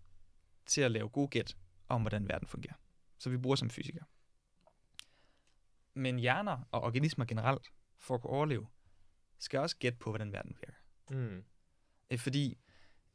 til 0.66 0.80
at 0.80 0.90
lave 0.90 1.08
gode 1.08 1.28
gæt 1.28 1.56
om, 1.88 2.00
hvordan 2.00 2.28
verden 2.28 2.48
fungerer. 2.48 2.74
Så 3.18 3.30
vi 3.30 3.36
bruger 3.36 3.56
som 3.56 3.70
fysikere. 3.70 4.04
Men 5.94 6.18
hjerner 6.18 6.68
og 6.70 6.82
organismer 6.82 7.24
generelt, 7.24 7.68
for 7.98 8.14
at 8.14 8.20
kunne 8.20 8.30
overleve, 8.30 8.66
skal 9.38 9.60
også 9.60 9.76
gætte 9.76 9.98
på, 9.98 10.10
hvordan 10.10 10.32
verden 10.32 10.56
virker. 10.60 10.78
Mm. 11.10 11.44
Øh, 12.10 12.18
fordi 12.18 12.58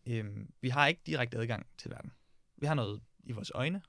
øh, 0.07 0.47
vi 0.61 0.69
har 0.69 0.87
ikke 0.87 1.01
direkte 1.05 1.37
adgang 1.37 1.67
til 1.77 1.91
verden. 1.91 2.11
Vi 2.55 2.65
har 2.65 2.73
noget 2.73 3.03
i 3.23 3.31
vores 3.31 3.51
øjne, 3.55 3.81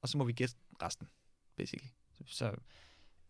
og 0.00 0.08
så 0.08 0.18
må 0.18 0.24
vi 0.24 0.32
gætte 0.32 0.56
resten, 0.82 1.08
basically. 1.56 1.90
Så, 2.12 2.24
så, 2.26 2.56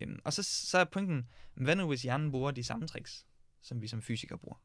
øh, 0.00 0.18
og 0.24 0.32
så, 0.32 0.42
så 0.42 0.78
er 0.78 0.84
pointen, 0.84 1.28
hvad 1.54 1.76
nu 1.76 1.88
hvis 1.88 2.02
hjernen 2.02 2.30
bruger 2.30 2.50
de 2.50 2.64
samme 2.64 2.86
tricks, 2.88 3.26
som 3.60 3.82
vi 3.82 3.86
som 3.88 4.02
fysikere 4.02 4.38
bruger? 4.38 4.62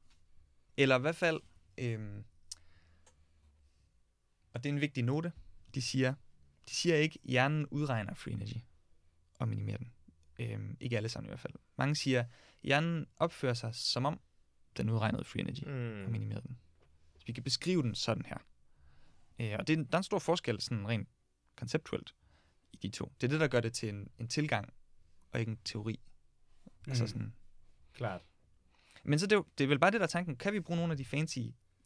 Eller 0.77 0.97
i 0.97 1.01
hvert 1.01 1.15
fald, 1.15 1.41
øh, 1.77 2.23
og 4.53 4.63
det 4.63 4.69
er 4.69 4.73
en 4.73 4.81
vigtig 4.81 5.03
note, 5.03 5.31
de 5.75 5.81
siger, 5.81 6.13
de 6.69 6.75
siger 6.75 6.95
ikke, 6.95 7.19
at 7.23 7.29
hjernen 7.29 7.67
udregner 7.67 8.13
free 8.13 8.33
energy 8.33 8.57
og 9.35 9.47
minimerer 9.47 9.77
den. 9.77 9.91
Øh, 10.39 10.59
ikke 10.79 10.97
alle 10.97 11.09
sammen 11.09 11.27
i 11.27 11.29
hvert 11.29 11.39
fald. 11.39 11.53
Mange 11.77 11.95
siger, 11.95 12.19
at 12.19 12.27
hjernen 12.63 13.07
opfører 13.17 13.53
sig 13.53 13.75
som 13.75 14.05
om, 14.05 14.19
den 14.77 14.89
udregnede 14.89 15.23
free 15.23 15.41
energy 15.41 15.63
og 15.63 15.71
Mm. 15.71 16.11
minimere 16.11 16.41
den. 16.41 16.57
Så 17.17 17.25
vi 17.25 17.33
kan 17.33 17.43
beskrive 17.43 17.83
den 17.83 17.95
sådan 17.95 18.25
her. 18.25 18.37
Øh, 19.39 19.55
og 19.59 19.67
det 19.67 19.79
er, 19.79 19.83
der 19.83 19.93
er 19.93 19.97
en 19.97 20.03
stor 20.03 20.19
forskel 20.19 20.61
sådan 20.61 20.87
rent 20.87 21.09
konceptuelt 21.55 22.15
i 22.73 22.77
de 22.77 22.89
to. 22.89 23.13
Det 23.21 23.27
er 23.27 23.31
det, 23.31 23.39
der 23.39 23.47
gør 23.47 23.59
det 23.59 23.73
til 23.73 23.89
en, 23.89 24.09
en 24.17 24.27
tilgang, 24.27 24.73
og 25.31 25.39
ikke 25.39 25.49
en 25.49 25.59
teori. 25.65 25.99
Mm. 26.65 26.91
Altså 26.91 27.07
sådan. 27.07 27.33
Klart. 27.93 28.21
Men 29.03 29.19
så 29.19 29.27
det, 29.27 29.35
er 29.35 29.41
det 29.57 29.63
er 29.63 29.67
vel 29.67 29.79
bare 29.79 29.91
det, 29.91 29.99
der 29.99 30.05
er 30.05 30.09
tanken. 30.09 30.35
Kan 30.35 30.53
vi 30.53 30.59
bruge 30.59 30.77
nogle 30.77 30.91
af 30.91 30.97
de 30.97 31.05
fancy 31.05 31.39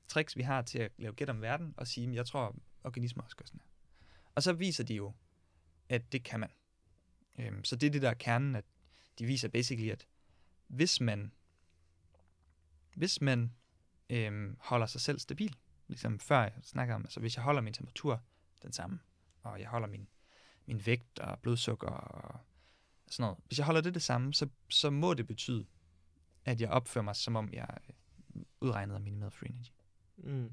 tricks, 0.08 0.38
vi 0.38 0.42
har 0.42 0.62
til 0.62 0.80
at 0.80 0.92
lave 0.98 1.14
gæt 1.14 1.30
om 1.30 1.42
verden, 1.42 1.74
og 1.78 1.88
sige, 1.88 2.08
"Men 2.08 2.16
jeg 2.16 2.26
tror, 2.26 2.56
organismer 2.84 3.24
også 3.24 3.36
gør 3.36 3.46
sådan 3.46 3.60
her. 3.60 3.68
Og 4.36 4.44
så 4.44 4.54
viser 4.54 4.84
de 4.84 4.96
jo, 4.96 5.14
at 5.90 6.12
det 6.12 6.24
kan 6.24 6.40
man. 6.40 6.50
Øhm, 7.40 7.64
så 7.64 7.76
det 7.76 7.88
er 7.88 7.92
det, 7.92 8.02
der 8.02 8.10
er 8.10 8.14
kernen, 8.14 8.56
at 8.56 8.66
de 9.20 9.26
viser 9.26 9.48
basically, 9.48 9.90
at 9.92 10.08
hvis 10.68 11.02
man, 11.02 11.32
hvis 12.96 13.22
man 13.22 13.54
øhm, 14.10 14.58
holder 14.60 14.86
sig 14.86 15.02
selv 15.02 15.20
stabil, 15.20 15.56
ligesom 15.88 16.20
før 16.20 16.42
jeg 16.42 16.54
snakker 16.64 16.96
om, 16.96 17.02
altså 17.02 17.20
hvis 17.20 17.36
jeg 17.36 17.44
holder 17.44 17.62
min 17.62 17.74
temperatur 17.74 18.22
den 18.62 18.74
samme, 18.74 19.00
og 19.42 19.60
jeg 19.60 19.68
holder 19.68 19.88
min, 19.88 20.08
min 20.66 20.86
vægt 20.86 21.20
og 21.20 21.40
blodsukker 21.40 21.88
og 21.88 22.40
sådan 23.14 23.24
noget. 23.24 23.38
Hvis 23.48 23.58
jeg 23.58 23.66
holder 23.66 23.82
det 23.82 23.94
det 23.94 24.02
samme, 24.02 24.34
så, 24.34 24.50
så 24.70 24.90
må 24.90 25.14
det 25.14 25.28
betyde, 25.28 25.66
at 26.46 26.62
jeg 26.62 26.70
opfører 26.70 27.04
mig, 27.04 27.16
som 27.16 27.36
om 27.36 27.50
jeg 27.54 27.62
er 27.70 27.78
udregnet 28.62 28.96
og 28.96 29.02
minimeret 29.02 29.34
free 29.34 29.50
energy. 29.50 29.72
Mm. 30.18 30.52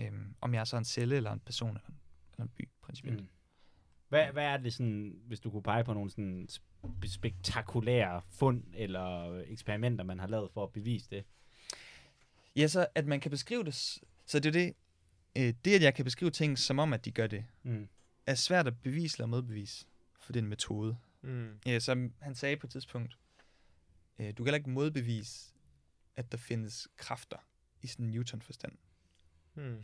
Øhm, 0.00 0.34
om 0.40 0.54
jeg 0.54 0.60
er 0.60 0.64
så 0.64 0.76
en 0.76 0.84
celle, 0.84 1.16
eller 1.16 1.32
en 1.32 1.40
person, 1.40 1.68
eller 1.68 1.88
en, 1.88 1.98
eller 2.32 2.44
en 2.44 2.50
by, 2.56 2.68
principielt. 2.82 3.20
Mm. 3.20 3.28
Hvad, 4.08 4.26
hvad 4.32 4.44
er 4.44 4.56
det 4.56 4.74
sådan, 4.74 5.20
hvis 5.26 5.40
du 5.40 5.50
kunne 5.50 5.62
pege 5.62 5.84
på 5.84 5.92
nogle 5.94 6.10
sådan 6.10 6.48
sp- 6.52 7.06
spektakulære 7.08 8.22
fund 8.30 8.64
eller 8.74 9.34
eksperimenter, 9.46 10.04
man 10.04 10.18
har 10.18 10.26
lavet 10.26 10.50
for 10.50 10.62
at 10.62 10.72
bevise 10.72 11.10
det? 11.10 11.24
Ja, 12.56 12.68
så 12.68 12.86
at 12.94 13.06
man 13.06 13.20
kan 13.20 13.30
beskrive 13.30 13.64
det, 13.64 13.74
så 14.26 14.38
det 14.40 14.46
er 14.46 14.50
det, 14.52 14.74
øh, 15.36 15.54
det 15.64 15.74
at 15.74 15.82
jeg 15.82 15.94
kan 15.94 16.04
beskrive 16.04 16.30
ting, 16.30 16.58
som 16.58 16.78
om 16.78 16.92
at 16.92 17.04
de 17.04 17.10
gør 17.12 17.26
det, 17.26 17.44
Mm. 17.62 17.88
er 18.26 18.34
svært 18.34 18.66
at 18.66 18.78
bevise 18.82 19.16
eller 19.16 19.26
modbevise, 19.26 19.86
for 20.20 20.32
det 20.32 20.40
er 20.40 20.42
en 20.42 20.48
metode. 20.48 20.96
Mm. 21.26 21.58
Ja, 21.66 21.78
som 21.78 22.12
han 22.20 22.34
sagde 22.34 22.56
på 22.56 22.66
et 22.66 22.70
tidspunkt, 22.70 23.18
øh, 24.18 24.28
du 24.28 24.34
kan 24.34 24.44
heller 24.46 24.58
ikke 24.58 24.70
modbevise, 24.70 25.54
at 26.16 26.32
der 26.32 26.38
findes 26.38 26.88
kræfter 26.96 27.36
i 27.82 27.86
sådan 27.86 28.04
en 28.04 28.10
Newton-forstand. 28.10 28.72
Mm. 29.54 29.82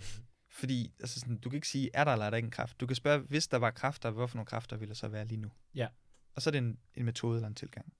Fordi 0.48 0.92
altså 1.00 1.20
sådan, 1.20 1.38
du 1.38 1.50
kan 1.50 1.56
ikke 1.56 1.68
sige, 1.68 1.90
er 1.94 2.04
der 2.04 2.12
eller 2.12 2.26
er 2.26 2.30
der 2.30 2.36
ikke 2.36 2.46
en 2.46 2.50
kraft. 2.50 2.80
Du 2.80 2.86
kan 2.86 2.96
spørge, 2.96 3.18
hvis 3.18 3.48
der 3.48 3.56
var 3.56 3.70
kræfter, 3.70 4.10
hvorfor 4.10 4.36
nogle 4.36 4.46
kræfter 4.46 4.76
ville 4.76 4.88
der 4.88 4.94
så 4.94 5.08
være 5.08 5.24
lige 5.24 5.40
nu? 5.40 5.50
Ja. 5.74 5.88
Og 6.34 6.42
så 6.42 6.50
er 6.50 6.52
det 6.52 6.58
en, 6.58 6.78
en 6.94 7.04
metode 7.04 7.36
eller 7.36 7.48
en 7.48 7.54
tilgang. 7.54 7.92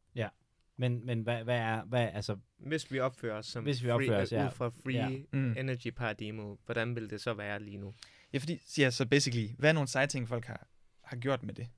Men, 0.76 1.06
men 1.06 1.20
hvad, 1.22 1.44
hvad 1.44 1.58
er, 1.58 1.84
hvad, 1.84 2.08
altså, 2.12 2.36
Hvis 2.58 2.92
vi 2.92 2.98
opfører 3.00 3.38
os 3.38 3.46
som 3.46 3.64
Hvis 3.64 3.82
vi 3.82 3.90
opfører 3.90 4.08
free, 4.08 4.22
os, 4.22 4.32
ja. 4.32 4.46
ud 4.46 4.50
fra 4.50 4.68
free 4.68 4.94
Ja. 4.94 5.08
Mm. 5.32 5.54
energy 5.58 5.90
paradigmet, 5.90 6.58
hvordan 6.64 6.94
vil 6.96 7.10
det 7.10 7.20
så 7.20 7.34
være 7.34 7.62
lige 7.62 7.76
nu? 7.76 7.94
Ja, 8.32 8.38
fordi, 8.38 8.60
ja, 8.78 8.90
så 8.90 9.06
basically, 9.06 9.48
hvad 9.58 9.68
er 9.68 9.72
nogle 9.74 9.88
seje 9.88 10.06
ting, 10.06 10.28
folk 10.28 10.44
har, 10.44 10.66
har 11.04 11.16
gjort 11.16 11.42
med 11.42 11.54
det? 11.54 11.68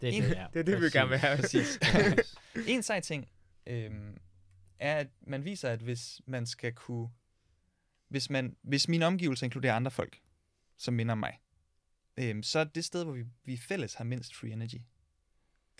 Det 0.00 0.08
er 0.08 0.12
En- 0.12 0.22
det, 0.22 0.30
ja. 0.30 0.46
Det 0.52 0.60
er 0.60 0.64
det, 0.64 0.80
vi 0.82 0.90
gerne 0.90 1.08
vil 1.08 1.18
have. 1.18 1.36
Præcis. 1.36 1.78
Præcis. 1.82 2.36
En 2.68 2.82
sej 2.82 3.00
ting 3.00 3.28
øhm, 3.66 4.16
er, 4.78 4.96
at 4.96 5.08
man 5.20 5.44
viser, 5.44 5.70
at 5.70 5.80
hvis 5.80 6.20
man 6.26 6.46
skal 6.46 6.72
kunne... 6.72 7.08
Hvis, 8.08 8.30
man, 8.30 8.56
hvis 8.62 8.88
mine 8.88 9.06
omgivelser 9.06 9.44
inkluderer 9.44 9.74
andre 9.76 9.90
folk, 9.90 10.20
som 10.78 10.94
minder 10.94 11.12
om 11.12 11.18
mig, 11.18 11.40
øhm, 12.16 12.42
så 12.42 12.58
er 12.58 12.64
det 12.64 12.84
sted, 12.84 13.04
hvor 13.04 13.12
vi, 13.12 13.24
vi 13.44 13.56
fælles 13.56 13.94
har 13.94 14.04
mindst 14.04 14.36
free 14.36 14.52
energy, 14.52 14.80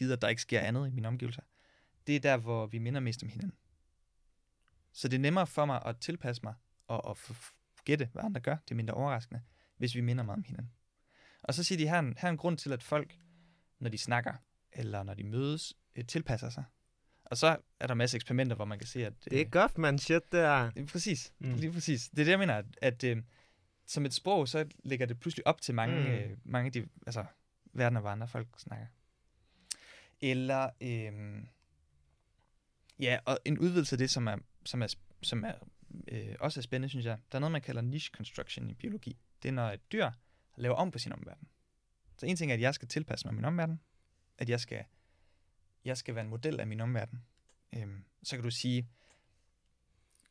at 0.01 0.23
der 0.23 0.29
ikke 0.29 0.43
sker 0.43 0.61
andet 0.61 0.89
i 0.89 0.91
mine 0.91 1.09
omgivelser, 1.09 1.43
det 2.07 2.17
er 2.17 2.21
der, 2.21 2.37
hvor 2.37 2.67
vi 2.67 2.79
minder 2.79 3.01
mest 3.01 3.23
om 3.23 3.29
hinanden. 3.29 3.59
Så 4.93 5.09
det 5.09 5.17
er 5.17 5.21
nemmere 5.21 5.47
for 5.47 5.65
mig 5.65 5.83
at 5.87 5.97
tilpasse 6.01 6.43
mig 6.45 6.55
og 6.87 7.17
f- 7.19 7.81
gætte, 7.85 8.09
hvad 8.13 8.23
andre 8.25 8.41
gør. 8.41 8.57
Det 8.57 8.71
er 8.71 8.75
mindre 8.75 8.95
overraskende, 8.95 9.43
hvis 9.77 9.95
vi 9.95 10.01
minder 10.01 10.25
meget 10.25 10.37
om 10.37 10.45
hinanden. 10.45 10.73
Og 11.43 11.55
så 11.55 11.65
siger 11.65 11.79
de, 11.79 11.89
her 11.89 11.95
er 11.95 11.99
en, 11.99 12.15
her 12.19 12.29
er 12.29 12.33
en 12.33 12.37
grund 12.39 12.59
til, 12.59 12.73
at 12.73 12.83
folk, 12.83 13.19
når 13.79 13.91
de 13.91 13.99
snakker, 13.99 14.33
eller 14.73 15.03
når 15.03 15.15
de 15.15 15.25
mødes, 15.25 15.75
øh, 15.97 16.05
tilpasser 16.05 16.51
sig. 16.51 16.65
Og 17.25 17.37
så 17.37 17.57
er 17.81 17.87
der 17.87 17.95
en 17.95 17.99
masse 17.99 18.17
eksperimenter, 18.17 18.57
hvor 18.57 18.65
man 18.65 18.79
kan 18.79 18.87
se, 18.87 19.07
at... 19.07 19.13
Det 19.25 19.41
er 19.41 19.45
godt, 19.45 19.79
man 19.79 19.99
shit, 19.99 20.33
der. 20.33 20.71
Øh, 20.77 20.87
præcis, 20.87 21.33
Mm. 21.39 21.55
lige 21.55 21.73
præcis. 21.73 22.09
Det 22.09 22.19
er 22.19 22.25
det, 22.25 22.31
jeg 22.31 22.39
mener, 22.39 22.55
at, 22.55 22.65
at 22.83 23.05
øh, 23.05 23.23
som 23.87 24.07
et 24.07 24.15
sprog, 24.15 24.49
så 24.49 24.67
lægger 24.85 25.07
det 25.07 25.21
pludselig 25.21 25.47
op 25.47 25.61
til 25.61 25.75
mange, 25.75 26.01
mm. 26.01 26.07
øh, 26.07 26.37
mange 26.45 26.67
af 26.67 26.73
de, 26.73 26.89
altså, 27.07 27.25
verdener, 27.73 28.01
hvor 28.01 28.11
andre 28.11 28.29
folk 28.29 28.49
snakker. 28.59 28.87
Eller, 30.21 30.71
øh, 30.81 31.43
ja, 33.01 33.19
og 33.25 33.39
en 33.45 33.59
udvidelse 33.59 33.95
af 33.95 33.99
det, 33.99 34.11
som 34.11 34.27
er, 34.27 34.37
som 34.65 34.83
er, 34.83 34.95
som 35.23 35.45
er 35.45 35.53
øh, 36.09 36.35
også 36.41 36.61
er 36.61 36.63
spændende, 36.63 36.89
synes 36.89 37.07
jeg. 37.07 37.19
Der 37.33 37.39
er 37.39 37.41
noget, 37.41 37.53
man 37.53 37.63
kalder 37.63 37.83
niche 37.83 38.11
construction 38.17 38.71
i 38.71 38.75
biologi. 38.75 39.17
Det 39.43 39.49
er, 39.49 39.53
når 39.53 39.71
et 39.71 39.93
dyr 39.93 40.11
laver 40.57 40.75
om 40.75 40.91
på 40.91 40.99
sin 40.99 41.13
omverden. 41.13 41.49
Så 42.19 42.27
en 42.27 42.37
ting 42.37 42.51
er, 42.51 42.55
at 42.55 42.61
jeg 42.61 42.75
skal 42.75 42.89
tilpasse 42.89 43.27
mig 43.27 43.35
min 43.35 43.45
omverden, 43.45 43.81
at 44.39 44.51
jeg 44.51 44.61
skal, 44.61 44.85
jeg 45.85 45.97
skal 45.97 46.15
være 46.15 46.25
en 46.25 46.31
model 46.31 46.61
af 46.61 46.67
min 46.67 46.81
omverden. 46.81 47.25
Øhm, 47.73 48.05
så 48.23 48.37
kan 48.37 48.45
du 48.45 48.51
sige, 48.51 48.89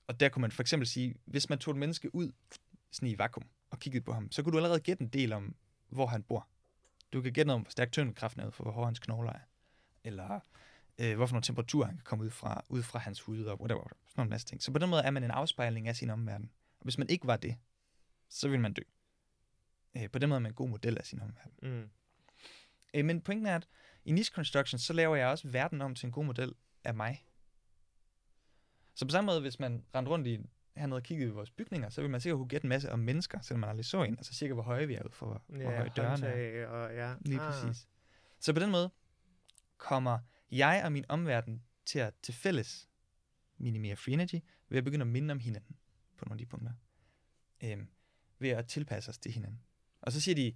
og 0.08 0.20
der 0.20 0.30
kunne 0.30 0.42
man 0.42 0.52
for 0.52 0.64
eksempel 0.64 0.88
sige, 0.88 1.16
hvis 1.26 1.50
man 1.50 1.60
tog 1.60 1.72
et 1.72 1.78
menneske 1.78 2.16
ud 2.16 2.32
sådan 2.92 3.10
i 3.10 3.18
vakuum 3.18 3.48
og 3.70 3.80
kiggede 3.80 4.04
på 4.04 4.14
ham, 4.14 4.32
så 4.32 4.44
kunne 4.44 4.52
du 4.52 4.58
allerede 4.58 4.80
gætte 4.80 5.04
en 5.04 5.10
del 5.10 5.34
om, 5.34 5.56
hvor 5.90 6.08
han 6.08 6.24
bor. 6.24 6.48
Du 7.14 7.22
kan 7.22 7.34
gætte 7.34 7.48
noget 7.48 7.56
om, 7.56 7.62
hvor 7.62 7.72
stærk 7.72 7.92
tyngdekraften 7.92 8.42
er, 8.42 8.50
for 8.50 8.64
hvor 8.64 8.72
hård 8.72 8.86
hans 8.86 9.00
knogler 9.00 9.32
er. 9.32 9.40
Eller 10.04 10.40
øh, 11.00 11.16
hvorfor 11.16 11.34
nogle 11.34 11.44
temperaturer 11.44 11.86
han 11.86 11.96
kan 11.96 12.04
komme 12.04 12.26
ud 12.26 12.30
fra, 12.30 12.66
ud 12.70 12.84
fra 12.84 13.00
hans 13.00 13.22
hud 13.22 13.44
og 13.44 13.62
whatever. 13.62 13.88
Sådan 14.08 14.24
en 14.26 14.30
masse 14.30 14.48
ting. 14.48 14.64
Så 14.64 14.72
på 14.72 14.80
den 14.80 14.90
måde 14.90 15.02
er 15.02 15.12
man 15.12 15.24
en 15.24 15.32
afspejling 15.32 15.88
af 15.88 15.96
sin 15.96 16.10
omverden. 16.10 16.52
Og 16.80 16.84
hvis 16.84 16.98
man 16.98 17.10
ikke 17.10 17.28
var 17.28 17.38
det, 17.38 17.58
så 18.30 18.48
ville 18.48 18.62
man 18.62 18.74
dø. 18.74 18.82
Øh, 19.98 20.10
på 20.10 20.20
den 20.20 20.30
måde 20.30 20.38
er 20.38 20.42
man 20.42 20.52
en 20.52 20.56
god 20.56 20.70
model 20.70 20.98
af 20.98 21.06
sin 21.06 21.22
omverden. 21.22 21.54
Mm. 21.62 21.90
Øh, 22.94 23.06
men 23.06 23.22
pointen 23.22 23.46
er, 23.46 23.56
at 23.56 23.68
i 24.06 24.12
Niche 24.12 24.34
Construction, 24.34 24.80
så 24.80 24.94
laver 24.94 25.16
jeg 25.16 25.28
også 25.28 25.48
verden 25.48 25.82
om 25.82 25.96
til 25.96 26.06
en 26.06 26.12
god 26.12 26.26
model 26.26 26.54
af 26.84 26.94
mig. 26.94 27.26
Så 28.96 29.06
på 29.06 29.10
samme 29.12 29.26
måde, 29.26 29.42
hvis 29.42 29.60
man 29.60 29.86
rendte 29.96 30.12
rundt 30.12 30.28
i 30.28 30.40
hernede 30.76 30.98
og 30.98 31.04
kiggede 31.04 31.30
i 31.30 31.32
vores 31.32 31.52
bygninger, 31.52 31.90
så 31.90 32.02
vil 32.02 32.10
man 32.10 32.22
sikkert 32.22 32.38
kunne 32.38 32.48
gætte 32.48 32.66
en 32.66 32.70
masse 32.70 32.92
om 32.92 33.00
mennesker, 33.00 33.42
selvom 33.42 33.60
man 33.60 33.70
aldrig 33.70 33.86
så 33.86 34.04
en. 34.04 34.18
Altså 34.18 34.34
cirka, 34.34 34.54
hvor 34.54 34.64
høje 34.64 34.88
vi 34.88 34.94
er 34.94 35.04
ud 35.04 35.12
for, 35.12 35.26
hvor, 35.26 35.44
hvor 35.48 35.72
Ja, 35.72 35.78
høje 35.78 35.92
dørene 35.96 36.28
er. 36.28 36.68
og 36.68 36.94
ja. 36.94 37.16
Lige 37.22 37.42
ah. 37.42 37.52
præcis. 37.52 37.88
Så 38.40 38.54
på 38.54 38.60
den 38.60 38.72
måde 38.72 38.92
kommer 39.78 40.20
jeg 40.52 40.82
og 40.86 40.92
min 40.92 41.06
omverden 41.10 41.64
til 41.86 42.00
at 42.00 42.14
til 42.24 42.34
fælles 42.34 42.90
minimere 43.58 43.96
free 43.96 44.14
energy, 44.14 44.36
ved 44.70 44.78
at 44.78 44.84
begynde 44.84 45.04
at 45.04 45.08
minde 45.08 45.32
om 45.32 45.40
hinanden 45.40 45.78
på 46.18 46.26
nogle 46.26 46.34
af 46.34 46.38
de 46.38 46.46
punkter. 46.46 46.72
Øhm, 47.64 47.88
ved 48.40 48.50
at 48.50 48.68
tilpasse 48.68 49.10
os 49.10 49.18
til 49.18 49.32
hinanden. 49.32 49.62
Og 50.06 50.12
så 50.12 50.22
siger 50.22 50.36
de, 50.36 50.54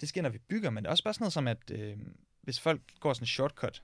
det 0.00 0.08
sker, 0.08 0.22
når 0.22 0.28
vi 0.28 0.38
bygger, 0.38 0.70
men 0.70 0.84
det 0.84 0.88
er 0.88 0.90
også 0.90 1.04
bare 1.04 1.14
sådan 1.14 1.22
noget 1.22 1.32
som, 1.32 1.48
at 1.48 1.70
øh, 1.70 1.98
hvis 2.42 2.60
folk 2.60 2.82
går 3.00 3.12
sådan 3.12 3.22
en 3.22 3.26
shortcut, 3.26 3.82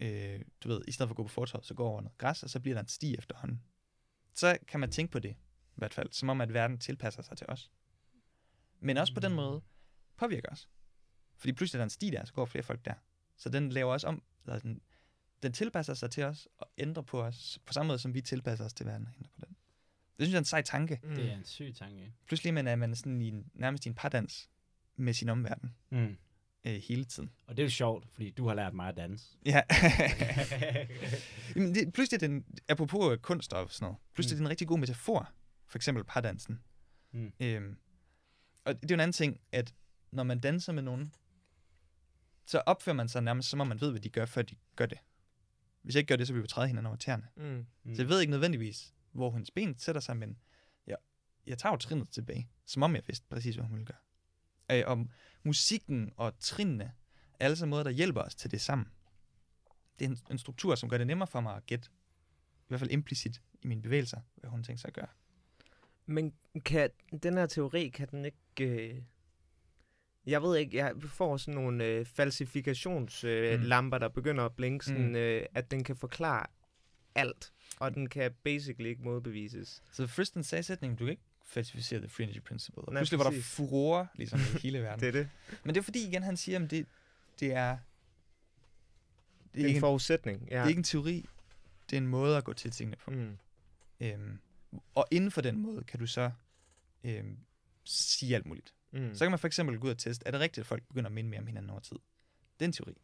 øh, 0.00 0.40
du 0.60 0.68
ved, 0.68 0.82
i 0.88 0.92
stedet 0.92 1.08
for 1.08 1.12
at 1.12 1.16
gå 1.16 1.22
på 1.22 1.28
fortorvet, 1.28 1.66
så 1.66 1.74
går 1.74 1.88
over 1.88 2.00
noget 2.00 2.18
græs, 2.18 2.42
og 2.42 2.50
så 2.50 2.60
bliver 2.60 2.74
der 2.74 2.80
en 2.80 2.88
sti 2.88 3.16
efterhånden. 3.18 3.62
Så 4.34 4.58
kan 4.68 4.80
man 4.80 4.90
tænke 4.90 5.12
på 5.12 5.18
det, 5.18 5.30
i 5.30 5.74
hvert 5.76 5.94
fald, 5.94 6.12
som 6.12 6.28
om, 6.28 6.40
at 6.40 6.54
verden 6.54 6.78
tilpasser 6.78 7.22
sig 7.22 7.36
til 7.36 7.46
os. 7.50 7.70
Men 8.80 8.96
også 8.96 9.14
på 9.14 9.20
den 9.20 9.32
måde 9.32 9.62
påvirker 10.16 10.48
os. 10.48 10.68
Fordi 11.36 11.52
pludselig 11.52 11.78
er 11.78 11.80
der 11.80 11.84
en 11.84 11.90
sti 11.90 12.10
der, 12.10 12.24
så 12.24 12.32
går 12.32 12.44
flere 12.44 12.62
folk 12.62 12.84
der. 12.84 12.94
Så 13.36 13.48
den 13.48 13.68
laver 13.68 13.92
også 13.92 14.06
om, 14.06 14.22
eller 14.44 14.58
den, 14.58 14.80
den 15.42 15.52
tilpasser 15.52 15.94
sig 15.94 16.10
til 16.10 16.22
os, 16.22 16.48
og 16.58 16.70
ændrer 16.78 17.02
på 17.02 17.22
os, 17.22 17.58
på 17.66 17.72
samme 17.72 17.88
måde 17.88 17.98
som 17.98 18.14
vi 18.14 18.20
tilpasser 18.20 18.64
os 18.64 18.74
til 18.74 18.86
verden 18.86 19.06
og 19.06 19.12
ændrer 19.16 19.30
på 19.34 19.46
den. 19.46 19.51
Det 20.22 20.28
synes 20.28 20.32
jeg 20.32 20.36
er 20.38 20.40
en 20.40 20.44
sej 20.44 20.62
tanke. 20.62 21.00
Mm. 21.02 21.14
Det 21.14 21.30
er 21.30 21.36
en 21.36 21.44
syg 21.44 21.74
tanke. 21.78 22.12
Pludselig 22.26 22.54
man 22.54 22.66
er 22.66 22.76
man 22.76 22.96
sådan 22.96 23.22
i 23.22 23.28
en, 23.28 23.50
nærmest 23.54 23.86
i 23.86 23.88
en 23.88 23.94
pardans 23.94 24.50
med 24.96 25.14
sin 25.14 25.28
omverden 25.28 25.74
Mm. 25.90 26.16
øh, 26.64 26.74
hele 26.88 27.04
tiden. 27.04 27.30
Og 27.46 27.56
det 27.56 27.62
er 27.62 27.66
jo 27.66 27.70
sjovt, 27.70 28.06
fordi 28.12 28.30
du 28.30 28.48
har 28.48 28.54
lært 28.54 28.74
mig 28.74 28.88
at 28.88 28.96
danse. 28.96 29.36
Ja. 29.46 29.62
Jamen, 31.56 31.74
det, 31.74 31.92
pludselig 31.92 32.22
er 32.22 32.28
den, 32.28 32.44
apropos 32.68 33.12
øh, 33.12 33.18
kunst 33.18 33.52
og 33.52 33.70
sådan 33.70 33.84
noget, 33.86 33.98
pludselig 34.14 34.34
mm. 34.36 34.36
er 34.36 34.38
det 34.42 34.46
en 34.46 34.50
rigtig 34.50 34.68
god 34.68 34.78
metafor, 34.78 35.32
for 35.66 35.78
eksempel 35.78 36.04
pardansen. 36.04 36.60
Mm. 37.12 37.32
Øhm, 37.40 37.76
og 38.64 38.74
det 38.74 38.90
er 38.90 38.94
jo 38.94 38.96
en 38.96 39.00
anden 39.00 39.12
ting, 39.12 39.40
at 39.52 39.74
når 40.12 40.22
man 40.22 40.40
danser 40.40 40.72
med 40.72 40.82
nogen, 40.82 41.14
så 42.46 42.58
opfører 42.66 42.96
man 42.96 43.08
sig 43.08 43.22
nærmest, 43.22 43.48
som 43.48 43.60
om 43.60 43.66
man 43.66 43.80
ved, 43.80 43.90
hvad 43.90 44.00
de 44.00 44.08
gør, 44.08 44.24
før 44.26 44.42
de 44.42 44.56
gør 44.76 44.86
det. 44.86 44.98
Hvis 45.82 45.94
jeg 45.94 45.98
ikke 46.00 46.08
gør 46.08 46.16
det, 46.16 46.26
så 46.26 46.32
vil 46.32 46.42
vi 46.42 46.48
træde 46.48 46.66
hinanden 46.66 46.86
over 46.86 46.96
tæerne. 46.96 47.24
Mm. 47.36 47.66
Så 47.94 48.02
jeg 48.02 48.08
ved 48.08 48.20
ikke 48.20 48.30
nødvendigvis, 48.30 48.94
hvor 49.12 49.32
hendes 49.32 49.50
ben 49.50 49.78
sætter 49.78 50.00
sig, 50.00 50.16
men 50.16 50.38
jeg, 50.86 50.96
jeg 51.46 51.58
tager 51.58 51.72
jo 51.72 51.76
trinnet 51.76 52.08
tilbage, 52.10 52.48
som 52.66 52.82
om 52.82 52.94
jeg 52.94 53.02
vidste 53.06 53.26
præcis, 53.30 53.54
hvad 53.56 53.64
hun 53.64 53.74
ville 53.74 53.86
gøre. 53.86 54.78
Øh, 54.78 54.84
og 54.86 55.06
musikken 55.42 56.12
og 56.16 56.38
trinene 56.38 56.84
er 57.40 57.44
alle 57.44 57.56
sammen 57.56 57.70
måder, 57.70 57.82
der 57.84 57.90
hjælper 57.90 58.20
os 58.22 58.34
til 58.34 58.50
det 58.50 58.60
sammen. 58.60 58.86
Det 59.98 60.04
er 60.04 60.08
en, 60.10 60.18
en 60.30 60.38
struktur, 60.38 60.74
som 60.74 60.88
gør 60.88 60.98
det 60.98 61.06
nemmere 61.06 61.26
for 61.26 61.40
mig 61.40 61.56
at 61.56 61.66
gætte, 61.66 61.88
i 62.58 62.64
hvert 62.68 62.80
fald 62.80 62.90
implicit 62.90 63.42
i 63.62 63.66
mine 63.66 63.82
bevægelser, 63.82 64.20
hvad 64.36 64.50
hun 64.50 64.62
tænker 64.64 64.80
sig 64.80 64.88
at 64.88 64.94
gøre. 64.94 65.08
Men 66.06 66.34
kan 66.64 66.90
den 67.22 67.34
her 67.36 67.46
teori, 67.46 67.88
kan 67.88 68.08
den 68.10 68.24
ikke... 68.24 68.38
Øh... 68.64 69.02
Jeg 70.26 70.42
ved 70.42 70.56
ikke, 70.56 70.76
jeg 70.76 70.94
får 71.02 71.36
sådan 71.36 71.54
nogle 71.54 71.84
øh, 71.84 72.06
falsifikationslamper, 72.06 73.52
øh, 73.52 73.60
Mm. 73.60 73.64
lamper, 73.66 73.98
der 73.98 74.08
begynder 74.08 74.44
at 74.44 74.54
blinke, 74.56 74.84
sådan, 74.84 75.08
Mm. 75.08 75.14
øh, 75.16 75.46
at 75.54 75.70
den 75.70 75.84
kan 75.84 75.96
forklare 75.96 76.46
alt, 77.14 77.52
og 77.78 77.94
den 77.94 78.08
kan 78.08 78.32
basically 78.44 78.88
ikke 78.88 79.02
modbevises. 79.02 79.82
Så 79.92 80.06
Friston 80.06 80.42
sagde 80.44 80.62
sætningen, 80.62 80.96
du 80.96 81.04
kan 81.04 81.10
ikke 81.10 81.22
falsificere 81.46 82.00
the 82.00 82.08
free 82.08 82.24
energy 82.24 82.40
principle. 82.40 82.82
Og 82.82 82.92
Nej, 82.92 83.00
pludselig 83.00 83.18
var 83.18 83.24
der 83.24 83.30
præcis. 83.30 83.46
furore 83.46 84.06
ligesom 84.14 84.38
i 84.40 84.58
hele 84.62 84.82
verden. 84.82 85.00
Det 85.00 85.08
er 85.08 85.12
det. 85.12 85.28
Men 85.64 85.74
det 85.74 85.80
er 85.80 85.84
fordi, 85.84 86.08
igen, 86.08 86.22
han 86.22 86.36
siger, 86.36 86.64
at 86.64 86.70
det, 86.70 86.86
det 87.40 87.52
er... 87.52 87.70
Det 87.72 89.54
Det 89.54 89.60
er, 89.62 89.66
ikke 89.66 89.70
en 89.70 89.76
en, 89.76 89.80
forudsætning. 89.80 90.40
det 90.40 90.50
Ja. 90.50 90.56
er 90.62 90.66
ikke 90.68 90.78
en 90.78 90.84
teori, 90.84 91.26
det 91.90 91.96
er 91.96 92.00
en 92.00 92.06
måde 92.06 92.36
at 92.36 92.44
gå 92.44 92.52
til 92.52 92.70
tingene 92.70 92.96
på. 92.96 93.10
Mm. 93.10 93.38
Øhm, 94.00 94.38
og 94.94 95.06
inden 95.10 95.30
for 95.30 95.40
den 95.40 95.58
måde 95.58 95.84
kan 95.84 96.00
du 96.00 96.06
så 96.06 96.30
øhm, 97.04 97.36
sige 97.84 98.34
alt 98.34 98.46
muligt. 98.46 98.74
Mm. 98.90 99.14
Så 99.14 99.24
kan 99.24 99.30
man 99.32 99.38
for 99.38 99.46
eksempel 99.46 99.78
gå 99.78 99.86
ud 99.86 99.90
og 99.92 99.98
teste, 99.98 100.26
er 100.26 100.30
det 100.30 100.40
rigtigt, 100.40 100.62
at 100.62 100.66
folk 100.66 100.82
begynder 100.88 101.06
at 101.08 101.12
minde 101.14 101.30
mere 101.30 101.40
om 101.40 101.46
hinanden 101.46 101.70
over 101.70 101.80
tid? 101.80 101.96
Det 102.58 102.64
er 102.64 102.68
en 102.68 102.72
teori. 102.72 102.94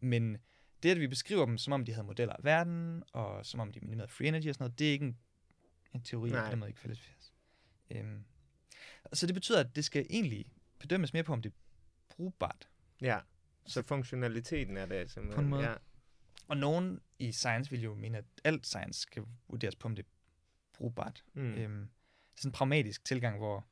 Men 0.00 0.38
det, 0.82 0.90
at 0.90 1.00
vi 1.00 1.06
beskriver 1.06 1.46
dem, 1.46 1.58
som 1.58 1.72
om 1.72 1.84
de 1.84 1.92
havde 1.92 2.06
modeller 2.06 2.34
af 2.34 2.44
verden, 2.44 3.02
og 3.12 3.46
som 3.46 3.60
om 3.60 3.72
de 3.72 3.80
minimerede 3.80 4.12
free 4.12 4.28
energy 4.28 4.48
og 4.48 4.54
sådan 4.54 4.64
noget, 4.64 4.78
det 4.78 4.88
er 4.88 4.92
ikke 4.92 5.04
en, 5.04 5.18
en 5.94 6.02
teori, 6.02 6.30
og 6.30 6.44
på 6.44 6.50
den 6.50 6.58
måde 6.58 6.70
ikke 6.70 6.80
falsificeres. 6.80 7.32
Øhm, 7.90 8.24
så 9.12 9.26
det 9.26 9.34
betyder, 9.34 9.60
at 9.60 9.76
det 9.76 9.84
skal 9.84 10.06
egentlig 10.10 10.52
bedømmes 10.78 11.12
mere 11.12 11.22
på, 11.22 11.32
om 11.32 11.42
det 11.42 11.52
er 11.52 11.56
brugbart. 12.08 12.68
Ja. 13.00 13.18
Så 13.66 13.82
funktionaliteten 13.82 14.76
er 14.76 14.86
det 14.86 15.10
simpelthen. 15.10 15.34
På 15.34 15.40
en 15.40 15.48
måde. 15.48 15.62
Ja. 15.62 15.74
Og 16.48 16.56
nogen 16.56 17.00
i 17.18 17.32
science 17.32 17.70
vil 17.70 17.82
jo 17.82 17.94
mene, 17.94 18.18
at 18.18 18.24
alt 18.44 18.66
science 18.66 19.00
skal 19.00 19.22
vurderes 19.48 19.76
på, 19.76 19.88
om 19.88 19.96
det 19.96 20.04
er 20.04 20.08
brugbart. 20.72 21.24
Mm. 21.34 21.42
Øhm, 21.42 21.54
det 21.54 21.64
er 21.64 22.40
sådan 22.40 22.48
en 22.48 22.52
pragmatisk 22.52 23.04
tilgang, 23.04 23.38
hvor 23.38 23.66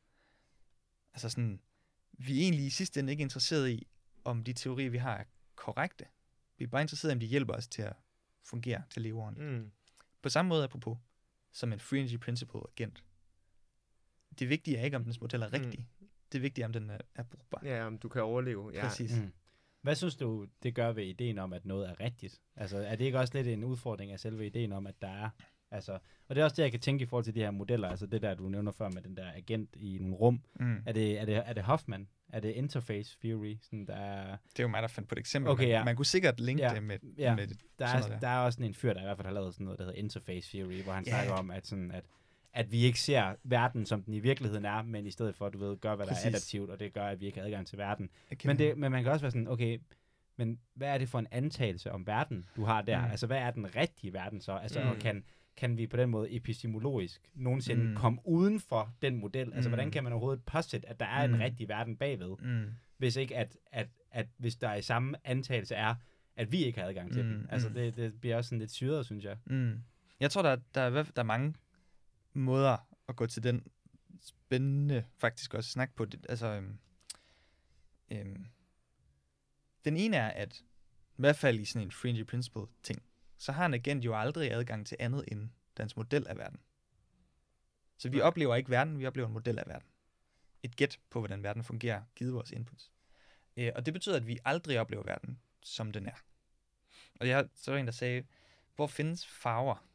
altså 1.15 1.29
sådan, 1.31 1.61
vi 2.13 2.39
er 2.39 2.43
egentlig 2.43 2.67
i 2.67 2.71
sidste 2.71 3.01
ende 3.01 3.13
ikke 3.13 3.23
interesseret 3.23 3.71
i, 3.71 3.87
om 4.25 4.45
de 4.45 4.53
teorier, 4.53 4.91
vi 4.91 4.99
har, 4.99 5.17
er 5.17 5.25
korrekte. 5.55 6.05
Vi 6.59 6.65
er 6.65 6.69
bare 6.69 6.83
interesseret 6.83 7.11
i, 7.11 7.15
om 7.15 7.21
de 7.21 7.27
hjælper 7.27 7.55
os 7.55 7.69
til 7.69 7.83
at 7.83 7.93
fungere, 8.45 8.83
til 8.91 9.01
at 9.01 9.03
leve 9.03 9.23
ordentligt. 9.23 9.51
Mm. 9.51 9.71
På 10.23 10.29
samme 10.29 10.49
måde, 10.49 10.65
apropos, 10.65 10.99
som 11.53 11.73
en 11.73 11.81
free 11.81 12.01
energy 12.01 12.19
principle 12.19 12.61
agent. 12.77 13.05
Det 14.39 14.49
vigtige 14.49 14.77
er 14.77 14.85
ikke, 14.85 14.97
om 14.97 15.05
dens 15.05 15.21
model 15.21 15.43
er 15.43 15.53
rigtig. 15.53 15.89
Det 16.33 16.43
vigtige 16.43 16.63
er, 16.63 16.67
om 16.67 16.73
den 16.73 16.91
er, 16.91 16.99
er 17.15 17.23
brugbar. 17.23 17.61
Ja, 17.65 17.87
om 17.87 17.99
du 17.99 18.09
kan 18.09 18.23
overleve. 18.23 18.71
Ja. 18.75 18.89
Præcis. 18.89 19.21
Mm. 19.21 19.33
Hvad 19.81 19.95
synes 19.95 20.17
du, 20.17 20.47
det 20.63 20.75
gør 20.75 20.93
ved 20.93 21.05
ideen 21.05 21.39
om, 21.39 21.53
at 21.53 21.65
noget 21.65 21.89
er 21.89 22.01
rigtigt? 22.01 22.41
Altså, 22.57 22.79
er 22.79 22.97
det 22.97 23.05
ikke 23.05 23.19
også 23.19 23.35
lidt 23.35 23.47
en 23.47 23.65
udfordring 23.65 24.13
af 24.13 24.21
selve 24.21 24.47
ideen 24.47 24.73
om, 24.73 24.87
at 24.87 25.03
der 25.03 25.09
er... 25.09 25.31
Altså, 25.71 25.93
og 26.29 26.35
det 26.35 26.41
er 26.41 26.45
også 26.45 26.57
det, 26.57 26.63
jeg 26.63 26.71
kan 26.71 26.81
tænke 26.81 27.03
i 27.03 27.07
forhold 27.07 27.25
til 27.25 27.35
de 27.35 27.41
her 27.41 27.51
modeller, 27.51 27.89
altså 27.89 28.07
det 28.07 28.23
der, 28.23 28.35
du 28.35 28.49
nævner 28.49 28.73
før 28.73 28.89
med 28.89 29.03
den 29.03 29.17
der 29.17 29.33
agent 29.37 29.71
i 29.77 29.99
nogle 30.01 30.17
rum. 30.17 30.43
Mm. 30.61 30.77
Er 30.87 30.93
det, 30.93 31.21
er 31.21 31.25
det, 31.25 31.37
er 31.47 31.53
det 31.53 31.63
Hoffman? 31.63 32.09
Er 32.33 32.41
det 32.41 32.51
interface 32.53 33.17
theory? 33.21 33.57
Sådan, 33.63 33.87
der, 33.87 33.95
er, 33.97 34.37
Det 34.51 34.59
er 34.59 34.63
jo 34.63 34.69
mig, 34.69 34.83
der 34.83 34.89
fandt 34.89 35.09
på 35.09 35.15
et 35.15 35.19
eksempel. 35.19 35.51
Okay, 35.53 35.63
man, 35.65 35.71
ja. 35.71 35.85
man 35.85 35.97
kunne 35.97 36.07
sikkert 36.07 36.41
linke 36.41 36.63
Ja, 36.63 36.75
det 36.75 36.83
med, 36.83 36.99
ja. 37.19 37.35
med 37.37 37.47
der, 37.79 37.87
er, 37.87 38.01
der. 38.03 38.19
der 38.19 38.29
er 38.29 38.39
også 38.39 38.57
sådan 38.57 38.67
en 38.67 38.75
fyr, 38.75 38.93
der 38.93 39.01
i 39.01 39.05
hvert 39.05 39.17
fald 39.17 39.27
har 39.27 39.35
lavet 39.35 39.55
sådan 39.55 39.65
noget, 39.65 39.79
der 39.79 39.85
hedder 39.85 39.99
interface 39.99 40.49
theory, 40.51 40.83
hvor 40.83 40.93
han 40.93 41.05
Ja. 41.07 41.11
snakker 41.11 41.33
om, 41.33 41.51
at, 41.51 41.67
sådan, 41.67 41.91
at, 41.91 42.05
at 42.53 42.73
vi 42.73 42.79
ikke 42.85 43.01
ser 43.01 43.35
verden, 43.45 43.87
som 43.87 44.03
den 44.03 44.15
i 44.15 44.19
virkeligheden 44.21 44.65
er, 44.65 44.83
men 44.83 45.07
i 45.07 45.11
stedet 45.11 45.35
for, 45.35 45.49
du 45.49 45.59
ved, 45.59 45.77
gør, 45.77 45.95
hvad 45.97 46.07
der 46.07 46.13
Præcis. 46.13 46.25
er 46.25 46.29
adaptivt, 46.29 46.71
og 46.71 46.81
det 46.81 46.93
gør, 46.93 47.05
at 47.07 47.21
vi 47.21 47.27
ikke 47.27 47.39
har 47.39 47.47
adgang 47.47 47.67
til 47.67 47.79
verden. 47.79 48.11
Men, 48.45 48.59
det, 48.59 48.79
men 48.79 48.93
man 48.93 49.03
kan 49.03 49.13
også 49.13 49.23
være 49.25 49.31
sådan, 49.31 49.49
okay, 49.49 49.81
men 50.37 50.59
hvad 50.75 50.89
er 50.89 50.99
det 50.99 51.09
for 51.09 51.19
en 51.19 51.27
antagelse 51.31 51.93
om 51.93 52.07
verden, 52.07 52.49
du 52.57 52.65
har 52.65 52.83
der? 52.83 52.99
Mm. 52.99 53.05
Mm. 53.05 53.11
Altså, 53.11 53.27
hvad 53.27 53.39
er 53.39 53.51
den 53.51 53.77
rigtige 53.77 54.13
verden 54.13 54.41
så? 54.41 54.53
Altså, 54.53 54.81
Mm. 54.81 54.89
og 54.89 54.97
kan, 54.97 55.25
kan 55.59 55.77
vi 55.77 55.87
på 55.87 55.97
den 55.97 56.11
måde 56.11 56.31
epistemologisk 56.37 57.31
nogensinde 57.35 57.83
Mm. 57.83 57.89
mm. 57.91 57.97
komme 57.97 58.21
uden 58.25 58.61
for 58.61 58.95
den 59.03 59.17
model? 59.17 59.53
Altså, 59.55 59.69
Mm. 59.69 59.75
hvordan 59.75 59.91
kan 59.91 60.05
man 60.05 60.13
overhovedet 60.13 60.45
påsætte, 60.45 60.89
at 60.89 61.01
der 61.01 61.07
er 61.07 61.27
Mm. 61.27 61.35
en 61.35 61.41
rigtig 61.41 61.69
verden 61.69 61.97
bagved, 61.97 62.37
Mm. 62.43 62.71
hvis 62.97 63.17
ikke 63.17 63.37
at, 63.37 63.57
at, 63.67 63.89
at 64.11 64.27
hvis 64.37 64.57
der 64.57 64.75
i 64.75 64.83
samme 64.83 65.17
antagelse 65.25 65.75
er, 65.75 65.95
at 66.37 66.53
vi 66.53 66.65
ikke 66.65 66.81
har 66.81 66.87
adgang 66.89 67.13
til 67.13 67.25
Mm, 67.25 67.31
den? 67.31 67.47
Altså, 67.51 67.69
mm. 67.69 67.75
det, 67.75 67.97
det 67.97 68.21
bliver 68.21 68.37
også 68.37 68.49
sådan 68.49 68.59
lidt 68.59 68.71
syret, 68.71 69.07
synes 69.07 69.25
jeg. 69.25 69.39
Mm. 69.47 69.75
Jeg 70.21 70.31
tror, 70.31 70.43
der, 70.43 70.51
er- 70.51 70.57
der, 70.75 70.81
er, 70.81 71.03
der 71.03 71.23
er 71.23 71.23
mange 71.23 71.55
måder 72.33 72.77
at 73.09 73.17
gå 73.17 73.27
til 73.27 73.43
den 73.43 73.67
spændende 74.21 75.05
faktisk 75.19 75.55
også 75.55 75.71
snak 75.71 75.95
på. 75.95 76.05
Det. 76.05 76.27
Altså, 76.29 76.47
øhm, 76.47 76.79
øhm, 78.13 78.45
den 79.85 79.97
ene 79.97 80.17
er, 80.17 80.29
at 80.29 80.61
i 81.11 81.21
hvert 81.21 81.37
fald 81.37 81.59
i 81.61 81.65
sådan 81.65 81.89
en 81.89 81.93
energy 82.05 82.27
principle 82.27 82.63
ting, 82.83 83.03
så 83.39 83.53
har 83.53 83.67
en 83.67 83.75
agent 83.75 84.05
jo 84.05 84.21
aldrig 84.21 84.53
adgang 84.53 84.87
til 84.87 84.97
andet 85.01 85.25
end 85.29 85.51
dens 85.77 85.97
model 85.97 86.27
af 86.27 86.37
verden. 86.37 86.61
Så 87.99 88.09
vi 88.09 88.21
oplever 88.21 88.57
ikke 88.57 88.71
verden, 88.71 88.99
vi 88.99 89.07
oplever 89.07 89.27
en 89.29 89.33
model 89.33 89.59
af 89.59 89.65
verden. 89.67 89.89
Et 90.63 90.77
gæt 90.77 91.01
på, 91.11 91.19
hvordan 91.19 91.43
verden 91.43 91.65
fungerer, 91.65 92.03
givet 92.15 92.35
vores 92.35 92.51
inputs. 92.51 92.93
Øh, 93.57 93.73
og 93.75 93.87
det 93.87 93.95
betyder, 93.95 94.17
at 94.17 94.27
vi 94.27 94.39
aldrig 94.45 94.81
oplever 94.81 95.03
verden, 95.03 95.41
som 95.63 95.93
den 95.93 96.07
er. 96.07 96.25
Og 97.21 97.29
jeg, 97.29 97.49
så 97.55 97.71
var 97.71 97.79
en, 97.79 97.87
der 97.87 97.93
sagde, 97.93 98.25
hvor 98.77 98.87
findes 98.87 99.27
farver? 99.27 99.89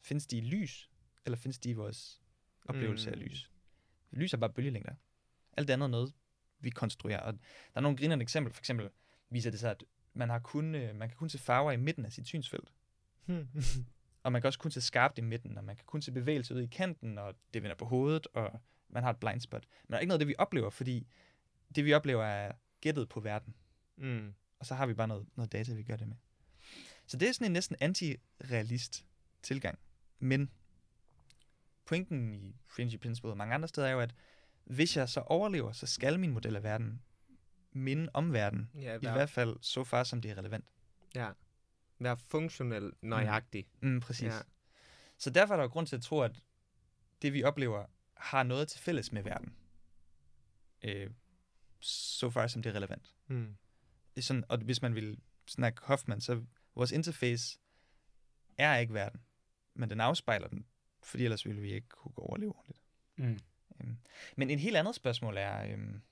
Findes 0.00 0.26
de 0.26 0.38
i 0.38 0.40
lys, 0.40 0.90
eller 1.24 1.36
findes 1.36 1.58
de 1.58 1.70
i 1.70 1.72
vores 1.72 2.22
oplevelse 2.66 3.10
mm. 3.10 3.12
af 3.12 3.20
lys? 3.20 3.50
Lys 4.10 4.32
er 4.32 4.36
bare 4.36 4.52
bølgelængder. 4.52 4.94
Alt 5.56 5.68
det 5.68 5.74
andet 5.74 5.86
er 5.86 5.90
noget, 5.90 6.12
vi 6.58 6.70
konstruerer. 6.70 7.20
Og 7.20 7.32
der 7.32 7.38
er 7.74 7.80
nogle 7.80 7.98
grinerende 7.98 8.22
eksempler. 8.22 8.52
For 8.52 8.60
eksempel 8.60 8.90
viser 9.30 9.50
det 9.50 9.60
sig, 9.60 9.70
at 9.70 9.84
man, 10.16 10.30
har 10.30 10.38
kun, 10.38 10.74
øh, 10.74 10.96
man 10.96 11.08
kan 11.08 11.16
kun 11.16 11.28
se 11.28 11.38
farver 11.38 11.72
i 11.72 11.76
midten 11.76 12.04
af 12.04 12.12
sit 12.12 12.26
synsfelt. 12.26 12.72
Og 14.22 14.32
man 14.32 14.42
kan 14.42 14.46
også 14.46 14.58
kun 14.58 14.70
se 14.70 14.80
skarpt 14.80 15.18
i 15.18 15.20
midten, 15.20 15.58
og 15.58 15.64
man 15.64 15.76
kan 15.76 15.84
kun 15.86 16.02
se 16.02 16.12
bevægelse 16.12 16.54
ud 16.54 16.60
i 16.60 16.66
kanten, 16.66 17.18
og 17.18 17.34
det 17.54 17.62
vender 17.62 17.76
på 17.76 17.84
hovedet, 17.84 18.26
og 18.34 18.60
man 18.88 19.02
har 19.02 19.10
et 19.10 19.16
blind 19.16 19.40
spot. 19.40 19.66
Men 19.82 19.90
der 19.90 19.96
er 19.96 20.00
ikke 20.00 20.08
noget 20.08 20.20
af 20.20 20.26
det, 20.26 20.28
vi 20.28 20.34
oplever, 20.38 20.70
fordi 20.70 21.06
det, 21.74 21.84
vi 21.84 21.92
oplever, 21.92 22.24
er 22.24 22.52
gættet 22.80 23.08
på 23.08 23.20
verden. 23.20 23.54
mm. 23.96 24.34
og 24.58 24.66
så 24.66 24.74
har 24.74 24.86
vi 24.86 24.94
bare 24.94 25.08
noget, 25.08 25.26
noget 25.36 25.52
data, 25.52 25.74
vi 25.74 25.82
gør 25.82 25.96
det 25.96 26.08
med. 26.08 26.16
Så 27.06 27.16
det 27.16 27.28
er 27.28 27.32
sådan 27.32 27.44
en 27.44 27.52
næsten 27.52 27.76
anti-realist 27.80 29.04
tilgang. 29.42 29.78
Men 30.18 30.50
pointen 31.84 32.34
i 32.34 32.56
Fringy 32.66 32.98
Principle 32.98 33.30
og 33.30 33.36
mange 33.36 33.54
andre 33.54 33.68
steder 33.68 33.86
er 33.86 33.92
jo, 33.92 34.00
at 34.00 34.14
hvis 34.64 34.96
jeg 34.96 35.08
så 35.08 35.20
overlever, 35.20 35.72
så 35.72 35.86
skal 35.86 36.20
min 36.20 36.32
model 36.32 36.56
af 36.56 36.62
verden 36.62 37.02
minde 37.76 38.08
om 38.14 38.32
verden. 38.32 38.70
Ja, 38.74 38.80
I 38.80 39.02
være, 39.02 39.12
hvert 39.12 39.30
fald 39.30 39.56
så 39.60 39.84
far, 39.84 40.04
som 40.04 40.20
det 40.22 40.30
er 40.30 40.38
relevant. 40.38 40.64
ja. 41.14 41.30
være 41.98 42.16
funktionel 42.16 42.92
nøjagtig. 43.02 43.66
Mm, 43.80 44.00
præcis. 44.00 44.26
Ja. 44.26 44.38
Så 45.18 45.30
derfor 45.30 45.54
er 45.54 45.56
der 45.56 45.64
jo 45.64 45.70
grund 45.70 45.86
til 45.86 45.96
at 45.96 46.02
tro, 46.02 46.20
at 46.20 46.40
det 47.22 47.32
vi 47.32 47.42
oplever 47.44 47.86
har 48.14 48.42
noget 48.42 48.68
til 48.68 48.80
fælles 48.80 49.12
med 49.12 49.22
verden. 49.22 49.54
Øh, 50.82 51.10
så 51.80 52.30
far 52.30 52.46
som 52.46 52.62
det 52.62 52.70
er 52.70 52.76
relevant. 52.76 53.14
Mm. 53.26 53.56
Sådan, 54.20 54.44
og 54.48 54.58
hvis 54.58 54.82
man 54.82 54.94
vil 54.94 55.18
snakke 55.46 55.82
Hoffman, 55.82 56.20
så 56.20 56.44
vores 56.74 56.92
interface 56.92 57.58
er 58.58 58.76
ikke 58.76 58.94
verden, 58.94 59.20
men 59.74 59.90
den 59.90 60.00
afspejler 60.00 60.48
den, 60.48 60.66
fordi 61.02 61.24
ellers 61.24 61.46
ville 61.46 61.60
vi 61.60 61.72
ikke 61.72 61.88
kunne 61.88 62.18
overleve 62.18 62.54
ordentligt. 62.56 62.80
Mm. 63.16 63.38
Øhm, 63.80 63.96
Men 64.36 64.50
et 64.50 64.60
helt 64.60 64.76
andet 64.76 64.94
spørgsmål 64.94 65.36
er, 65.36 65.72
øhm, 65.72 66.02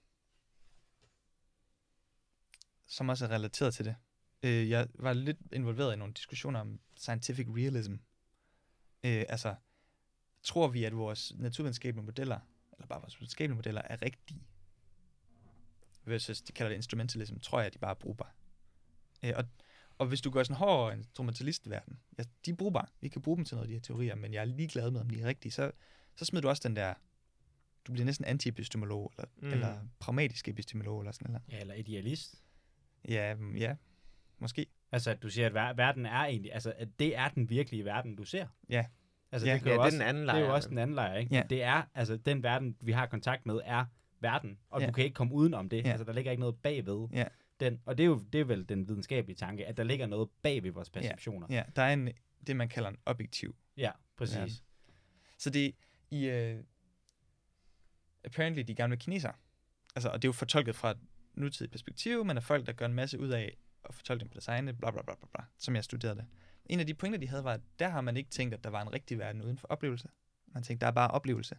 som 2.86 3.08
også 3.08 3.24
er 3.24 3.30
relateret 3.30 3.74
til 3.74 3.84
det. 3.84 3.96
Øh, 4.42 4.70
jeg 4.70 4.88
var 4.94 5.12
lidt 5.12 5.38
involveret 5.52 5.94
i 5.94 5.96
nogle 5.96 6.14
diskussioner 6.14 6.60
om 6.60 6.80
scientific 6.96 7.46
realism. 7.48 7.94
Øh, 9.04 9.24
altså, 9.28 9.54
tror 10.42 10.68
vi, 10.68 10.84
at 10.84 10.96
vores 10.96 11.32
naturvidenskabelige 11.36 12.04
modeller, 12.04 12.40
eller 12.72 12.86
bare 12.86 13.00
vores 13.00 13.20
videnskabelige 13.20 13.56
modeller, 13.56 13.82
er 13.84 14.02
rigtige? 14.02 14.42
Versus, 16.04 16.40
de 16.40 16.52
kalder 16.52 16.68
det 16.68 16.76
instrumentalism, 16.76 17.38
tror 17.38 17.58
jeg, 17.58 17.66
at 17.66 17.74
de 17.74 17.78
bare 17.78 17.90
er 17.90 17.94
brugbare. 17.94 18.30
Øh, 19.22 19.32
og, 19.36 19.44
og 19.98 20.06
hvis 20.06 20.20
du 20.20 20.30
går 20.30 20.42
sådan 20.42 20.56
hård 20.56 20.96
instrumentalistverden, 20.96 22.00
ja, 22.18 22.24
de 22.44 22.50
er 22.50 22.54
brugbare. 22.54 22.86
Vi 23.00 23.08
kan 23.08 23.22
bruge 23.22 23.36
dem 23.36 23.44
til 23.44 23.54
noget 23.54 23.64
af 23.64 23.68
de 23.68 23.74
her 23.74 23.80
teorier, 23.80 24.14
men 24.14 24.32
jeg 24.32 24.40
er 24.40 24.44
ligeglad 24.44 24.90
med, 24.90 25.00
om 25.00 25.10
de 25.10 25.20
er 25.20 25.26
rigtige. 25.26 25.52
Så, 25.52 25.72
så 26.16 26.24
smider 26.24 26.42
du 26.42 26.48
også 26.48 26.68
den 26.68 26.76
der 26.76 26.94
du 27.86 27.92
bliver 27.92 28.04
næsten 28.04 28.24
anti-epistemolog, 28.24 29.12
eller, 29.18 29.30
mm. 29.36 29.52
eller 29.52 29.78
pragmatisk 29.98 30.48
epistemolog, 30.48 31.00
eller 31.00 31.12
sådan 31.12 31.30
noget. 31.30 31.42
Ja, 31.50 31.60
eller 31.60 31.74
idealist. 31.74 32.43
Ja, 33.08 33.34
mm, 33.34 33.56
ja, 33.56 33.74
måske. 34.38 34.66
Altså, 34.92 35.10
at 35.10 35.22
du 35.22 35.28
siger, 35.28 35.46
at 35.46 35.52
ver- 35.52 35.74
verden 35.76 36.06
er 36.06 36.10
egentlig, 36.24 36.52
altså, 36.54 36.72
at 36.76 36.88
det 36.98 37.16
er 37.16 37.28
den 37.28 37.50
virkelige 37.50 37.84
verden, 37.84 38.16
du 38.16 38.24
ser. 38.24 38.46
Ja. 38.68 38.86
Altså, 39.32 39.48
Ja, 39.48 39.54
det, 39.54 39.62
kan 39.62 39.68
Ja, 39.68 39.74
jo 39.74 39.78
det 39.78 39.80
er 39.82 39.84
også, 39.86 39.98
den 39.98 40.06
anden 40.06 40.22
det 40.22 40.28
er 40.30 40.34
lejr. 40.34 40.46
jo 40.46 40.54
også 40.54 40.68
den 40.68 40.78
anden 40.78 40.94
lejr, 40.94 41.14
ikke? 41.16 41.34
Ja. 41.34 41.42
Det 41.50 41.62
er, 41.62 41.82
altså, 41.94 42.16
den 42.16 42.42
verden, 42.42 42.76
vi 42.80 42.92
har 42.92 43.06
kontakt 43.06 43.46
med, 43.46 43.60
er 43.64 43.84
verden, 44.20 44.58
og 44.70 44.80
Ja. 44.80 44.86
du 44.86 44.92
kan 44.92 45.04
ikke 45.04 45.14
komme 45.14 45.34
udenom 45.34 45.68
det. 45.68 45.84
Ja. 45.84 45.90
Altså, 45.90 46.04
der 46.04 46.12
ligger 46.12 46.30
ikke 46.30 46.40
noget 46.40 46.56
bagved. 46.62 47.08
Ja. 47.12 47.24
Den, 47.60 47.80
og 47.86 47.98
det 47.98 48.04
er 48.04 48.08
jo 48.08 48.20
det 48.32 48.40
er 48.40 48.44
vel 48.44 48.68
den 48.68 48.88
videnskabelige 48.88 49.36
tanke, 49.36 49.66
at 49.66 49.76
der 49.76 49.84
ligger 49.84 50.06
noget 50.06 50.28
bag 50.42 50.62
ved 50.62 50.70
vores 50.70 50.90
perceptioner. 50.90 51.46
Ja, 51.50 51.62
der 51.76 51.82
er 51.82 51.92
en, 51.92 52.08
det, 52.46 52.56
man 52.56 52.68
kalder 52.68 52.88
en 52.90 52.96
objektiv. 53.06 53.56
ja 53.76 53.90
præcis. 54.16 54.36
Verden. 54.36 54.52
Så 55.38 55.50
det 55.50 55.74
i... 56.10 56.30
Uh, 56.30 56.60
apparently 58.24 58.62
de 58.62 58.74
gamle 58.74 58.96
kinesere, 58.96 59.32
altså, 59.96 60.08
og 60.08 60.22
det 60.22 60.26
er 60.26 60.28
jo 60.28 60.32
fortolket 60.32 60.76
fra 60.76 60.94
nutidigt 61.34 61.72
perspektiv, 61.72 62.24
men 62.24 62.36
af 62.36 62.42
folk, 62.42 62.66
der 62.66 62.72
gør 62.72 62.86
en 62.86 62.94
masse 62.94 63.20
ud 63.20 63.28
af 63.28 63.56
at 63.84 63.94
fortolke 63.94 64.20
dem 64.20 64.28
på 64.28 64.34
deres 64.34 64.48
egne, 64.48 64.72
bla 64.72 64.90
bla 64.90 65.02
bla 65.02 65.14
bla, 65.14 65.26
bla 65.34 65.44
som 65.58 65.76
jeg 65.76 65.84
studerede 65.84 66.16
det. 66.16 66.26
En 66.66 66.80
af 66.80 66.86
de 66.86 66.94
pointer, 66.94 67.18
de 67.18 67.28
havde, 67.28 67.44
var, 67.44 67.52
at 67.52 67.60
der 67.78 67.88
har 67.88 68.00
man 68.00 68.16
ikke 68.16 68.30
tænkt, 68.30 68.54
at 68.54 68.64
der 68.64 68.70
var 68.70 68.82
en 68.82 68.92
rigtig 68.92 69.18
verden 69.18 69.42
uden 69.42 69.58
for 69.58 69.68
oplevelse. 69.68 70.08
Man 70.46 70.62
tænkte, 70.62 70.84
der 70.84 70.86
er 70.86 70.94
bare 70.94 71.10
oplevelse. 71.10 71.58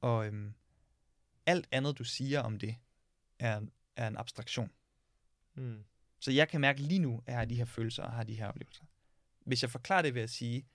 Og 0.00 0.26
øhm, 0.26 0.54
alt 1.46 1.68
andet, 1.70 1.98
du 1.98 2.04
siger 2.04 2.40
om 2.40 2.58
det, 2.58 2.76
er, 3.38 3.60
er 3.96 4.08
en 4.08 4.16
abstraktion. 4.16 4.70
Mm. 5.54 5.84
Så 6.18 6.30
jeg 6.30 6.48
kan 6.48 6.60
mærke 6.60 6.80
lige 6.80 6.98
nu, 6.98 7.22
at 7.26 7.32
jeg 7.32 7.38
har 7.38 7.44
de 7.44 7.54
her 7.54 7.64
følelser 7.64 8.02
og 8.02 8.12
har 8.12 8.24
de 8.24 8.34
her 8.34 8.46
oplevelser. 8.46 8.84
Hvis 9.40 9.62
jeg 9.62 9.70
forklarer 9.70 10.02
det 10.02 10.14
ved 10.14 10.22
at 10.22 10.30
sige, 10.30 10.66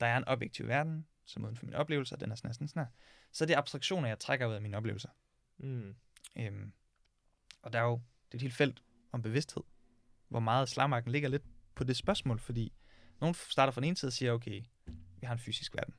der 0.00 0.06
er 0.06 0.16
en 0.16 0.24
objektiv 0.24 0.66
verden, 0.66 1.06
som 1.24 1.44
uden 1.44 1.56
for 1.56 1.66
mine 1.66 1.76
oplevelser, 1.76 2.16
den 2.16 2.30
er 2.30 2.34
sådan, 2.34 2.54
sådan, 2.54 2.68
sådan 2.68 2.82
her, 2.82 2.90
så 3.32 3.44
er 3.44 3.46
det 3.46 3.54
abstraktioner, 3.54 4.08
jeg 4.08 4.18
trækker 4.18 4.46
ud 4.46 4.54
af 4.54 4.62
mine 4.62 4.76
oplevelser. 4.76 5.08
Mm. 5.58 5.96
Øhm, 6.36 6.72
og 7.66 7.72
der 7.72 7.78
er 7.78 7.84
jo 7.84 8.00
det 8.26 8.34
er 8.34 8.38
et 8.38 8.42
helt 8.42 8.54
felt 8.54 8.82
om 9.12 9.22
bevidsthed, 9.22 9.62
hvor 10.28 10.40
meget 10.40 10.68
slagmarken 10.68 11.12
ligger 11.12 11.28
lidt 11.28 11.42
på 11.74 11.84
det 11.84 11.96
spørgsmål, 11.96 12.38
fordi 12.38 12.72
nogen 13.20 13.34
starter 13.34 13.70
fra 13.70 13.80
den 13.80 13.88
ene 13.88 13.96
side 13.96 14.08
og 14.08 14.12
siger, 14.12 14.32
okay, 14.32 14.62
vi 15.20 15.26
har 15.26 15.32
en 15.32 15.38
fysisk 15.38 15.74
verden. 15.74 15.94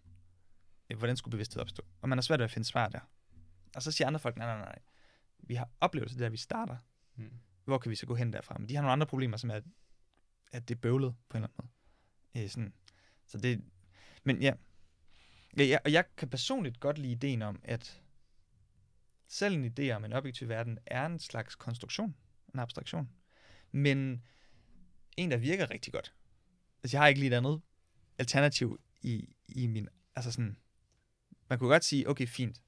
Hvordan 0.97 1.17
skulle 1.17 1.31
bevidsthed 1.31 1.61
opstå? 1.61 1.83
Og 2.01 2.09
man 2.09 2.17
har 2.17 2.21
svært 2.21 2.39
ved 2.39 2.43
at 2.43 2.51
finde 2.51 2.67
svar 2.67 2.89
der. 2.89 2.99
Og 3.75 3.81
så 3.81 3.91
siger 3.91 4.07
andre 4.07 4.19
folk, 4.19 4.37
nej, 4.37 4.47
nej, 4.47 4.65
nej, 4.65 4.79
vi 5.39 5.55
har 5.55 5.69
oplevelser 5.81 6.17
der, 6.17 6.29
vi 6.29 6.37
starter. 6.37 6.77
Mm. 7.15 7.31
Hvor 7.65 7.77
kan 7.77 7.89
vi 7.89 7.95
så 7.95 8.05
gå 8.05 8.15
hen 8.15 8.33
derfra? 8.33 8.57
Men 8.57 8.69
de 8.69 8.75
har 8.75 8.81
nogle 8.81 8.93
andre 8.93 9.07
problemer, 9.07 9.37
som 9.37 9.49
er, 9.49 9.61
at 10.51 10.67
det 10.67 10.75
er 10.75 10.79
bøvlet 10.79 11.15
på 11.29 11.37
en 11.37 11.43
eller 11.43 11.53
anden 11.59 11.69
måde. 12.33 12.43
Øh, 12.43 12.49
sådan. 12.49 12.73
Så 13.25 13.37
det, 13.37 13.63
men 14.23 14.41
ja, 14.41 14.53
ja, 15.57 15.63
ja, 15.63 15.77
og 15.85 15.91
jeg 15.91 16.15
kan 16.17 16.29
personligt 16.29 16.79
godt 16.79 16.97
lide 16.97 17.11
ideen 17.11 17.41
om, 17.41 17.59
at 17.63 18.01
selv 19.27 19.55
en 19.55 19.65
idé 19.65 19.91
om 19.91 20.05
en 20.05 20.13
objektiv 20.13 20.47
verden 20.49 20.79
er 20.85 21.05
en 21.05 21.19
slags 21.19 21.55
konstruktion, 21.55 22.15
en 22.53 22.59
abstraktion. 22.59 23.09
Men 23.71 24.23
en, 25.17 25.31
der 25.31 25.37
virker 25.37 25.69
rigtig 25.71 25.93
godt. 25.93 26.13
Altså, 26.83 26.97
jeg 26.97 27.01
har 27.01 27.07
ikke 27.07 27.19
lige 27.19 27.31
et 27.31 27.37
andet 27.37 27.61
alternativ 28.17 28.79
i, 29.01 29.35
i 29.47 29.67
min... 29.67 29.89
Altså 30.15 30.31
sådan... 30.31 30.57
Man 31.49 31.59
kunne 31.59 31.69
godt 31.69 31.83
sige, 31.83 32.09
okay, 32.09 32.27
fint. 32.27 32.61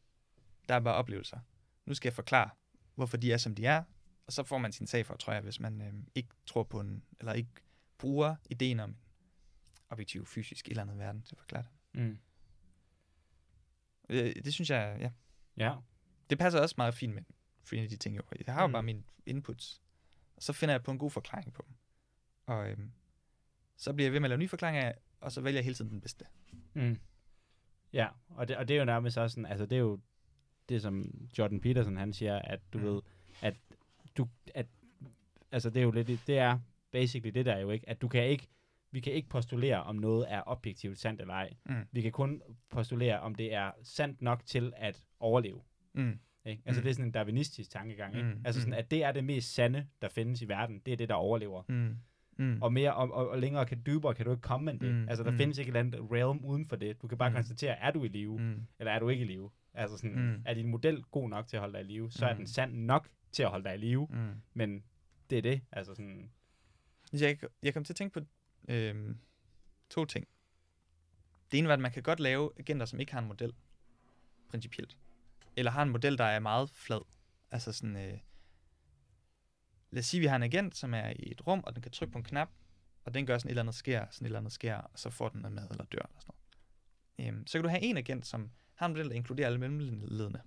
Der 0.70 0.76
er 0.76 0.80
bare 0.80 0.96
oplevelser. 0.96 1.40
Nu 1.86 1.94
skal 1.94 2.10
jeg 2.10 2.14
forklare, 2.14 2.50
hvorfor 2.96 3.18
de 3.18 3.34
er, 3.34 3.38
som 3.38 3.56
de 3.56 3.66
er. 3.66 3.84
Og 4.26 4.34
så 4.34 4.44
får 4.44 4.58
man 4.58 4.72
sin 4.72 4.88
sag 4.88 5.06
for, 5.06 5.16
tror 5.16 5.34
jeg, 5.34 5.42
hvis 5.42 5.60
man 5.60 5.82
øh, 5.82 5.94
ikke 6.16 6.30
tror 6.46 6.64
på 6.64 6.80
en... 6.80 7.04
Eller 7.20 7.34
ikke 7.34 7.52
bruger 7.98 8.36
ideen 8.50 8.80
om 8.80 8.90
en 8.90 8.98
objektiv, 9.90 10.26
fysisk, 10.26 10.68
eller 10.68 10.82
andet 10.82 10.98
verden 10.98 11.22
til 11.22 11.36
at 11.36 11.40
forklare 11.40 11.64
det. 11.94 12.02
Mm. 12.02 12.20
Øh, 14.10 14.36
Det 14.36 14.54
synes 14.54 14.70
jeg, 14.70 14.98
ja. 15.00 15.12
Ja. 15.58 15.76
Det 16.30 16.38
passer 16.40 16.62
også 16.62 16.76
meget 16.78 16.94
fint 16.94 17.14
med 17.14 17.24
de 17.72 17.98
ting, 17.98 18.16
jeg 18.16 18.24
gør. 18.24 18.38
Jeg 18.48 18.54
har 18.54 18.62
jo 18.62 18.68
Mm. 18.68 18.74
bare 18.74 18.84
mine 18.84 19.04
inputs. 19.26 19.82
Og 20.36 20.44
så 20.44 20.54
finder 20.54 20.74
jeg 20.74 20.84
på 20.84 20.92
en 20.92 20.98
god 20.98 21.12
forklaring 21.12 21.54
på 21.54 21.64
dem. 21.68 21.76
Og 22.46 22.70
øhm, 22.70 22.92
så 23.78 23.94
bliver 23.94 24.06
jeg 24.06 24.14
ved 24.14 24.20
med 24.20 24.28
at 24.28 24.30
lave 24.30 24.38
nye 24.40 24.48
forklaringer, 24.48 24.92
og 25.22 25.32
så 25.32 25.42
vælger 25.42 25.58
jeg 25.58 25.64
hele 25.64 25.76
tiden 25.76 25.92
den 25.92 26.02
bedste. 26.02 26.26
Mm. 26.74 27.00
Ja, 27.94 28.08
og 28.30 28.48
det, 28.48 28.58
og 28.58 28.68
det 28.68 28.74
er 28.74 28.80
jo 28.80 28.86
nærmest 28.86 29.18
også 29.18 29.34
sådan, 29.34 29.46
altså 29.46 29.66
det 29.66 29.76
er 29.76 29.80
jo 29.80 30.00
det, 30.70 30.82
som 30.82 31.28
Jordan 31.38 31.62
Peterson 31.62 31.98
han 31.98 32.14
siger, 32.14 32.40
at 32.40 32.60
du 32.74 32.78
mm. 32.78 32.84
ved, 32.84 33.02
at 33.42 33.56
du, 34.18 34.28
at, 34.56 34.66
altså 35.52 35.70
det 35.70 35.80
er 35.80 35.84
jo 35.84 35.92
lidt, 35.92 36.08
det 36.28 36.38
er 36.38 36.60
basically 36.92 37.34
det 37.34 37.46
der 37.46 37.58
jo 37.58 37.70
ikke, 37.70 37.90
at 37.90 38.02
du 38.02 38.08
kan 38.08 38.26
ikke, 38.28 38.48
vi 38.92 39.00
kan 39.00 39.14
ikke 39.14 39.30
postulere, 39.30 39.84
om 39.84 39.96
noget 39.96 40.32
er 40.32 40.44
objektivt 40.46 41.00
sandt 41.00 41.22
eller 41.22 41.34
ej. 41.34 41.54
Mm. 41.66 41.88
Vi 41.92 42.02
kan 42.02 42.12
kun 42.12 42.42
postulere, 42.70 43.20
om 43.20 43.36
det 43.36 43.54
er 43.54 43.72
sandt 43.84 44.22
nok 44.22 44.46
til 44.46 44.74
at 44.78 45.04
overleve. 45.20 45.62
Mm. 45.94 46.20
Ikke? 46.46 46.64
Altså 46.66 46.82
Mm. 46.82 46.84
det 46.84 46.90
er 46.90 46.94
sådan 46.94 47.06
en 47.06 47.12
darwinistisk 47.12 47.70
tankegang. 47.72 48.16
Ikke? 48.16 48.28
Mm, 48.30 48.42
Altså 48.46 48.62
sådan, 48.62 48.74
mm. 48.74 48.78
at 48.78 48.92
det 48.92 49.04
er 49.04 49.12
det 49.12 49.24
mest 49.24 49.54
sande, 49.54 49.88
der 50.02 50.10
findes 50.10 50.42
i 50.42 50.48
verden. 50.48 50.80
Det 50.86 50.92
er 50.94 50.98
det, 50.98 51.10
der 51.10 51.16
overlever. 51.16 51.64
Mm. 51.70 51.96
Mm. 52.38 52.62
Og 52.62 52.74
mere 52.74 52.94
og, 52.96 53.12
og, 53.12 53.30
og 53.30 53.40
længere 53.40 53.66
kan 53.66 53.82
dybere 53.86 54.16
kan 54.16 54.26
du 54.26 54.32
ikke 54.32 54.42
komme 54.42 54.72
end 54.72 54.80
det. 54.80 54.96
Mm, 54.96 55.10
Altså 55.10 55.24
der 55.24 55.32
mm. 55.32 55.38
findes 55.38 55.58
ikke 55.58 55.70
et 55.70 55.78
eller 55.78 55.98
andet 56.00 56.12
realm 56.12 56.46
uden 56.46 56.66
for 56.68 56.76
det. 56.76 57.02
Du 57.02 57.08
kan 57.08 57.18
bare 57.18 57.30
Mm. 57.30 57.36
konstatere, 57.36 57.80
er 57.80 57.92
du 57.92 58.04
i 58.04 58.08
live, 58.08 58.40
mm. 58.40 58.68
eller 58.80 58.92
er 58.92 59.00
du 59.00 59.10
ikke 59.10 59.24
i 59.24 59.28
live? 59.28 59.50
Altså 59.74 59.98
sådan, 59.98 60.20
Mm. 60.20 60.42
er 60.46 60.54
din 60.54 60.68
model 60.68 61.04
god 61.04 61.30
nok 61.30 61.48
til 61.48 61.58
at 61.58 61.62
holde 61.62 61.74
dig 61.74 61.82
i 61.82 61.88
live, 61.88 62.12
så 62.12 62.26
er 62.26 62.32
Mm. 62.34 62.38
den 62.38 62.48
sand 62.48 62.74
nok 62.74 63.10
til 63.32 63.44
at 63.44 63.50
holde 63.50 63.64
dig 63.64 63.74
i 63.76 63.78
live, 63.78 64.08
Mm. 64.12 64.30
men 64.54 64.84
det 65.30 65.38
er 65.38 65.42
det. 65.42 65.62
Altså 65.72 65.96
sådan, 65.96 66.32
Jeg, 67.14 67.38
jeg 67.64 67.74
kom 67.74 67.84
til 67.84 67.94
at 67.94 67.98
tænke 67.98 68.14
på 68.14 68.26
øhm, 68.68 69.18
to 69.90 70.06
ting. 70.06 70.28
Det 71.52 71.58
ene 71.58 71.68
var, 71.68 71.74
at 71.74 71.80
man 71.80 71.92
kan 71.92 72.04
godt 72.04 72.20
lave 72.20 72.52
agenter, 72.60 72.86
som 72.86 73.00
ikke 73.00 73.12
har 73.12 73.20
en 73.22 73.28
model, 73.28 73.54
principielt. 74.50 74.98
Eller 75.60 75.72
har 75.72 75.84
en 75.84 75.90
model, 75.90 76.18
der 76.18 76.24
er 76.24 76.40
meget 76.40 76.70
flad. 76.70 77.02
Altså 77.52 77.72
sådan, 77.72 77.96
øh, 77.96 78.20
lad 79.92 80.00
os 80.00 80.06
sige, 80.06 80.22
vi 80.22 80.26
har 80.26 80.36
en 80.36 80.44
agent, 80.44 80.78
som 80.78 80.94
er 80.94 81.10
i 81.10 81.32
et 81.32 81.48
rum, 81.48 81.64
og 81.64 81.76
den 81.76 81.82
kan 81.82 81.92
trykke 81.92 82.12
på 82.12 82.18
en 82.18 82.24
knap, 82.24 82.50
og 83.06 83.14
den 83.14 83.26
gør 83.26 83.38
sådan 83.38 83.50
et 83.50 83.52
eller 83.52 83.62
andet 83.62 83.76
sker, 83.76 84.06
sådan 84.12 84.26
et 84.26 84.28
eller 84.28 84.40
andet 84.40 84.54
sker, 84.54 84.76
og 84.76 85.00
så 85.00 85.10
får 85.10 85.30
den 85.30 85.42
noget 85.42 85.56
mad 85.56 85.68
eller 85.72 85.86
dør 85.86 85.98
eller 85.98 86.20
sådan 86.20 86.34
noget. 87.18 87.34
Øhm, 87.34 87.48
så 87.48 87.58
kan 87.58 87.64
du 87.64 87.70
have 87.70 87.82
en 87.82 87.98
agent, 87.98 88.28
som 88.28 88.52
har 88.76 88.86
en 88.86 88.92
model, 88.92 89.10
der 89.10 89.16
inkluderer 89.16 89.48
alle 89.48 89.60
mellemledende. 89.60 90.42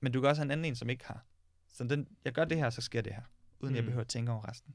Men 0.00 0.12
du 0.12 0.20
kan 0.20 0.30
også 0.30 0.40
have 0.40 0.46
en 0.46 0.50
anden 0.50 0.64
en, 0.64 0.76
som 0.76 0.90
ikke 0.90 1.04
har. 1.04 1.26
Så 1.68 1.84
den, 1.84 2.08
jeg 2.24 2.32
gør 2.32 2.44
det 2.44 2.58
her, 2.58 2.70
så 2.70 2.80
sker 2.80 3.00
det 3.00 3.14
her, 3.14 3.22
uden 3.60 3.72
mm. 3.72 3.76
jeg 3.76 3.84
behøver 3.84 4.00
at 4.00 4.08
tænke 4.08 4.32
over 4.32 4.48
resten. 4.48 4.74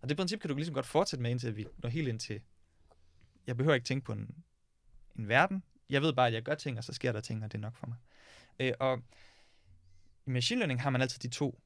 Og 0.00 0.08
det 0.08 0.16
princip 0.16 0.40
kan 0.40 0.48
du 0.48 0.56
ligesom 0.56 0.74
godt 0.74 0.86
fortsætte 0.86 1.22
med, 1.22 1.30
indtil 1.30 1.56
vi 1.56 1.66
når 1.78 1.88
helt 1.88 2.08
ind 2.08 2.20
til, 2.20 2.40
jeg 3.46 3.56
behøver 3.56 3.74
ikke 3.74 3.86
tænke 3.86 4.04
på 4.04 4.12
en, 4.12 4.44
en 5.16 5.28
verden. 5.28 5.62
Jeg 5.90 6.02
ved 6.02 6.12
bare, 6.12 6.26
at 6.26 6.32
jeg 6.32 6.42
gør 6.42 6.54
ting, 6.54 6.78
og 6.78 6.84
så 6.84 6.92
sker 6.92 7.12
der 7.12 7.20
ting, 7.20 7.44
og 7.44 7.52
det 7.52 7.58
er 7.58 7.62
nok 7.62 7.76
for 7.76 7.86
mig. 7.86 7.96
Øh, 8.58 8.72
og 8.80 9.02
i 10.26 10.30
machine 10.30 10.58
learning 10.58 10.82
har 10.82 10.90
man 10.90 11.00
altid 11.00 11.18
de 11.18 11.28
to, 11.28 11.60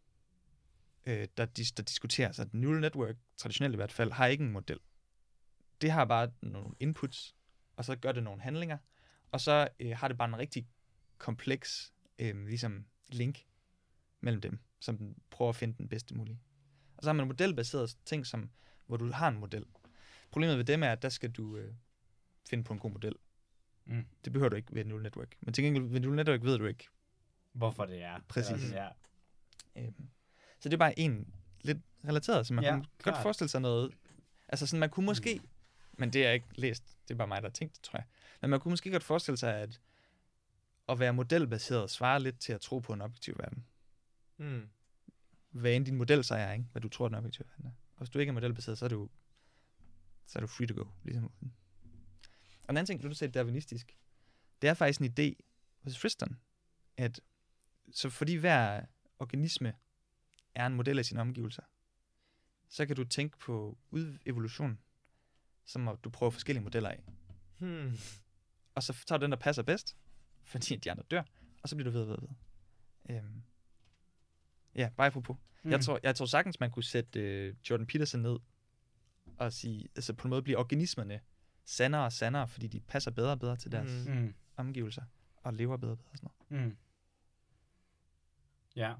øh, 1.06 1.28
der, 1.36 1.46
dis- 1.58 1.72
der 1.76 1.82
diskuterer. 1.82 2.32
Så 2.32 2.48
neural 2.52 2.80
network, 2.80 3.16
traditionelt 3.36 3.74
i 3.74 3.76
hvert 3.76 3.92
fald, 3.92 4.12
har 4.12 4.26
ikke 4.26 4.44
en 4.44 4.52
model. 4.52 4.78
Det 5.80 5.90
har 5.90 6.04
bare 6.04 6.32
nogle 6.42 6.74
inputs, 6.80 7.34
og 7.76 7.84
så 7.84 7.96
gør 7.96 8.12
det 8.12 8.22
nogle 8.22 8.42
handlinger, 8.42 8.78
og 9.32 9.40
så 9.40 9.68
øh, 9.80 9.96
har 9.96 10.08
det 10.08 10.18
bare 10.18 10.28
en 10.28 10.38
rigtig 10.38 10.68
kompleks 11.18 11.92
øh, 12.18 12.46
ligesom 12.46 12.86
link 13.08 13.46
mellem 14.20 14.40
dem, 14.40 14.58
som 14.80 14.98
den 14.98 15.16
prøver 15.30 15.48
at 15.48 15.56
finde 15.56 15.78
den 15.78 15.88
bedste 15.88 16.14
mulige. 16.14 16.40
Og 16.96 17.02
så 17.02 17.08
har 17.08 17.12
man 17.12 17.26
modelbaserede 17.26 17.88
ting, 18.04 18.26
som, 18.26 18.50
hvor 18.86 18.96
du 18.96 19.12
har 19.12 19.28
en 19.28 19.38
model. 19.38 19.66
Problemet 20.30 20.58
ved 20.58 20.64
dem 20.64 20.82
er, 20.82 20.92
at 20.92 21.02
der 21.02 21.08
skal 21.08 21.30
du 21.30 21.56
øh, 21.56 21.74
finde 22.48 22.64
på 22.64 22.72
en 22.72 22.78
god 22.78 22.90
model. 22.90 23.14
Mm. 23.86 24.06
Det 24.24 24.32
behøver 24.32 24.48
du 24.48 24.56
ikke 24.56 24.74
ved 24.74 24.80
et 24.80 24.86
neural 24.86 25.02
network. 25.02 25.36
Men 25.40 25.54
til 25.54 25.64
gengæld 25.64 25.84
ved 25.84 25.96
et 25.96 26.02
neural 26.02 26.16
network 26.16 26.42
ved 26.42 26.58
du 26.58 26.64
ikke. 26.66 26.88
Hvorfor 27.52 27.84
det 27.86 28.02
er. 28.02 28.20
Præcis. 28.28 28.60
Sådan, 28.60 28.74
Ja. 28.74 28.88
Øhm, 29.76 30.08
så 30.60 30.68
det 30.68 30.72
er 30.72 30.78
bare 30.78 30.98
en 30.98 31.34
lidt 31.62 31.78
relateret, 32.08 32.46
så 32.46 32.54
man 32.54 32.64
Ja, 32.64 32.68
ja, 32.70 32.76
kunne 32.76 32.84
godt 32.84 33.02
klart. 33.02 33.22
forestille 33.22 33.48
sig 33.48 33.60
noget. 33.60 33.92
Altså 34.48 34.66
sådan, 34.66 34.80
man 34.80 34.90
kunne 34.90 35.06
måske, 35.06 35.40
men 35.98 36.12
det 36.12 36.20
har 36.20 36.26
jeg 36.26 36.34
ikke 36.34 36.46
læst, 36.54 36.98
det 37.08 37.14
er 37.14 37.18
bare 37.18 37.28
mig, 37.28 37.42
der 37.42 37.48
har 37.48 37.52
tænkt 37.52 37.74
det, 37.76 37.82
tror 37.82 37.98
jeg. 37.98 38.06
Men 38.40 38.50
man 38.50 38.60
kunne 38.60 38.70
måske 38.72 38.90
godt 38.90 39.02
forestille 39.02 39.36
sig, 39.36 39.54
at 39.60 39.80
at 40.88 40.98
være 40.98 41.12
modelbaseret 41.12 41.90
svarer 41.90 42.18
lidt 42.18 42.38
til 42.40 42.52
at 42.52 42.60
tro 42.60 42.78
på 42.78 42.92
en 42.92 43.00
objektiv 43.00 43.38
verden. 43.38 43.64
Mm. 44.36 44.68
Hvad 45.50 45.76
end 45.76 45.86
din 45.86 45.96
model 45.96 46.24
så 46.24 46.34
er, 46.34 46.52
ikke? 46.52 46.64
hvad 46.72 46.82
du 46.82 46.88
tror, 46.88 47.08
den 47.08 47.14
objektive 47.14 47.46
verden 47.48 47.66
er. 47.66 47.70
Og 47.70 47.98
hvis 47.98 48.10
du 48.10 48.18
ikke 48.18 48.30
er 48.30 48.34
modelbaseret, 48.34 48.78
så 48.78 48.84
er 48.84 48.88
du, 48.88 49.08
så 50.26 50.38
er 50.38 50.40
du 50.40 50.46
free 50.46 50.66
to 50.66 50.74
go. 50.74 50.84
Ligesom. 51.04 51.30
Og 52.62 52.68
den 52.68 52.76
anden 52.76 52.86
ting, 52.86 53.02
du 53.02 53.14
sagde 53.14 53.32
darwinistisk, 53.32 53.96
det 54.62 54.70
er 54.70 54.74
faktisk 54.74 55.00
en 55.00 55.14
idé 55.18 55.34
hos 55.84 55.98
Friston, 55.98 56.38
at 56.96 57.20
så 57.92 58.10
fordi 58.10 58.34
hver 58.34 58.84
organisme 59.18 59.74
er 60.54 60.66
en 60.66 60.74
model 60.74 60.98
af 60.98 61.04
sine 61.04 61.20
omgivelser, 61.20 61.62
så 62.68 62.86
kan 62.86 62.96
du 62.96 63.04
tænke 63.04 63.38
på 63.38 63.78
ud- 63.90 64.18
evolution, 64.26 64.78
som 65.64 65.88
at 65.88 65.96
du 66.04 66.10
prøver 66.10 66.30
forskellige 66.30 66.64
modeller 66.64 66.88
af. 66.90 67.02
Hmm. 67.58 67.92
Og 68.74 68.82
så 68.82 69.04
tager 69.06 69.18
du 69.18 69.22
den, 69.22 69.30
der 69.32 69.38
passer 69.38 69.62
bedst, 69.62 69.96
fordi 70.42 70.76
de 70.76 70.90
andre 70.90 71.02
dør, 71.10 71.22
og 71.62 71.68
så 71.68 71.76
bliver 71.76 71.90
du 71.90 71.98
ved 71.98 72.02
og 72.02 72.08
ved 72.08 72.16
ved. 72.20 73.16
Øhm. 73.16 73.42
Ja, 74.74 74.90
bare 74.96 75.06
apropos. 75.06 75.36
Mm. 75.62 75.70
Jeg, 75.70 75.80
tror, 75.80 76.00
jeg 76.02 76.16
tror 76.16 76.26
sagtens, 76.26 76.60
man 76.60 76.70
kunne 76.70 76.82
sætte 76.84 77.20
øh, 77.20 77.54
Jordan 77.70 77.86
Peterson 77.86 78.20
ned 78.20 78.38
og 79.36 79.52
sige, 79.52 79.88
altså 79.96 80.12
på 80.12 80.28
en 80.28 80.30
måde 80.30 80.42
bliver 80.42 80.58
organismerne 80.58 81.20
sandere 81.64 82.04
og 82.04 82.12
sandere, 82.12 82.48
fordi 82.48 82.66
de 82.66 82.80
passer 82.80 83.10
bedre 83.10 83.30
og 83.32 83.40
bedre 83.40 83.56
til 83.56 83.72
deres 83.72 84.06
mm. 84.08 84.14
Mm. 84.14 84.34
omgivelser, 84.56 85.02
og 85.36 85.52
lever 85.54 85.76
bedre 85.76 85.92
og 85.92 85.98
bedre 85.98 86.10
og 86.10 86.16
sådan 86.18 86.30
noget. 86.50 86.66
Mm. 86.66 86.76
Ja. 88.76 88.94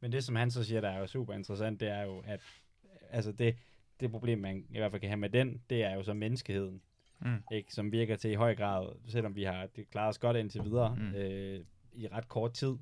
Men 0.00 0.12
det, 0.12 0.24
som 0.24 0.36
han 0.36 0.50
så 0.50 0.64
siger, 0.64 0.80
der 0.80 0.88
er 0.90 0.98
jo 0.98 1.06
super 1.06 1.34
interessant, 1.34 1.80
det 1.80 1.88
er 1.88 2.02
jo, 2.02 2.22
at 2.26 2.40
altså 3.10 3.32
det, 3.32 3.56
det 4.00 4.10
problem, 4.10 4.38
man 4.38 4.66
i 4.70 4.78
hvert 4.78 4.90
fald 4.90 5.00
kan 5.00 5.10
have 5.10 5.16
med 5.20 5.30
den, 5.30 5.62
det 5.70 5.84
er 5.84 5.94
jo 5.94 6.02
så 6.02 6.14
menneskeheden, 6.14 6.82
Mm. 7.18 7.42
ikke, 7.52 7.72
som 7.74 7.92
virker 7.92 8.16
til 8.16 8.30
i 8.30 8.34
høj 8.34 8.54
grad, 8.56 8.92
selvom 9.08 9.36
vi 9.36 9.42
har 9.44 9.66
det 9.66 9.90
klaret 9.90 10.08
os 10.08 10.18
godt 10.18 10.36
indtil 10.36 10.64
videre, 10.64 10.94
Mm. 10.96 11.02
mm. 11.02 11.14
øh, 11.14 11.64
i 11.92 12.08
ret 12.08 12.28
kort 12.28 12.52
tid, 12.52 12.76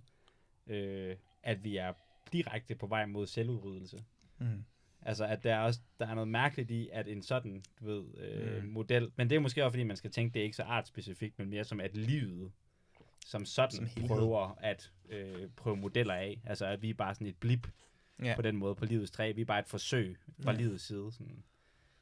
øh, 0.67 1.17
at 1.43 1.65
vi 1.65 1.77
er 1.77 1.93
direkte 2.33 2.75
på 2.75 2.87
vej 2.87 3.07
mod 3.07 3.27
selvudryddelse. 3.27 4.05
Mm. 4.39 4.65
Altså, 5.03 5.25
at 5.25 5.45
der 5.45 5.55
er 5.55 5.59
også 5.61 5.81
der 6.01 6.07
er 6.07 6.15
noget 6.15 6.29
mærkeligt 6.29 6.71
i, 6.71 6.89
at 6.93 7.09
en 7.09 7.23
sådan, 7.23 7.63
du 7.81 7.85
ved, 7.87 8.05
øh, 8.19 8.63
Mm. 8.65 8.69
model, 8.69 9.11
men 9.17 9.31
det 9.31 9.37
er 9.37 9.41
måske 9.41 9.65
også, 9.65 9.73
fordi 9.73 9.83
man 9.85 9.97
skal 9.97 10.11
tænke, 10.11 10.35
det 10.35 10.41
er 10.41 10.45
ikke 10.45 10.57
så 10.57 10.63
artspecifikt, 10.63 11.39
men 11.39 11.51
mere 11.51 11.65
som 11.65 11.81
at 11.81 11.97
livet 11.97 12.53
som 13.27 13.45
sådan 13.45 13.71
Som 13.77 13.87
helhed. 13.87 14.09
prøver 14.09 14.59
at 14.61 14.91
øh, 15.11 15.49
prøve 15.57 15.77
modeller 15.77 16.15
af. 16.15 16.41
Altså, 16.47 16.67
at 16.67 16.83
vi 16.83 16.91
er 16.91 16.95
bare 16.95 17.15
sådan 17.15 17.27
et 17.27 17.37
blip 17.37 17.69
Ja. 18.23 18.35
på 18.37 18.43
den 18.43 18.57
måde 18.57 18.75
på 18.75 18.85
livets 18.85 19.11
træ. 19.11 19.33
Vi 19.33 19.41
er 19.41 19.45
bare 19.45 19.59
et 19.59 19.69
forsøg 19.69 20.17
fra 20.43 20.53
Ja. 20.53 20.57
livets 20.59 20.85
side. 20.87 21.09
Sådan. 21.13 21.43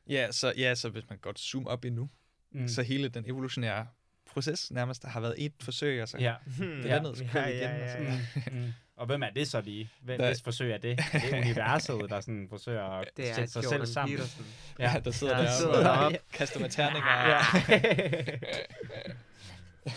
Ja, 0.08 0.32
så, 0.32 0.52
ja, 0.56 0.74
så 0.74 0.88
hvis 0.88 1.08
man 1.10 1.18
godt 1.18 1.38
zoome 1.38 1.68
op 1.68 1.84
endnu, 1.84 2.10
Mm. 2.50 2.68
så 2.68 2.82
hele 2.82 3.08
den 3.08 3.24
evolutionære 3.26 3.86
proces 4.26 4.70
nærmest 4.70 5.04
har 5.04 5.20
været 5.20 5.34
et 5.38 5.52
forsøg, 5.62 6.02
og 6.02 6.08
så 6.08 6.18
ja. 6.18 6.34
Det 6.58 6.84
Ja. 6.84 6.96
er 6.96 7.02
noget, 7.02 7.18
så 7.18 7.24
Ja, 7.24 7.30
kører 7.32 7.46
vi 7.46 7.52
ja, 7.52 7.70
igen, 7.70 7.82
og 7.82 7.86
ja, 7.88 7.92
så- 7.92 8.02
ja. 8.02 8.50
Mm. 8.50 8.56
Mm. 8.58 8.72
Og 9.00 9.06
hvem 9.06 9.22
er 9.22 9.30
det 9.30 9.48
så 9.48 9.60
lige? 9.60 9.90
Hvem, 10.00 10.18
Der- 10.18 10.26
hvis 10.26 10.42
forsøg 10.42 10.72
er 10.72 10.78
det? 10.78 10.98
Er 11.12 11.20
det 11.20 11.32
universet, 11.32 12.10
der 12.10 12.20
sådan 12.20 12.46
forsøger 12.48 12.82
at 12.84 13.08
Det 13.16 13.30
er 13.30 13.34
sætte 13.34 13.52
sig 13.52 13.64
Jordan 13.64 13.78
selv 13.80 13.92
sammen? 13.92 14.16
Peterson. 14.18 14.46
Ja, 14.78 15.00
der 15.04 15.10
sidder 15.10 15.36
Ja, 15.38 15.42
der 15.44 15.56
sidder 15.58 15.78
og 15.78 15.84
deroppe. 15.84 16.18
kaster 16.32 16.60
med 16.60 16.70
terninger. 16.70 17.10
Ja. 17.28 17.40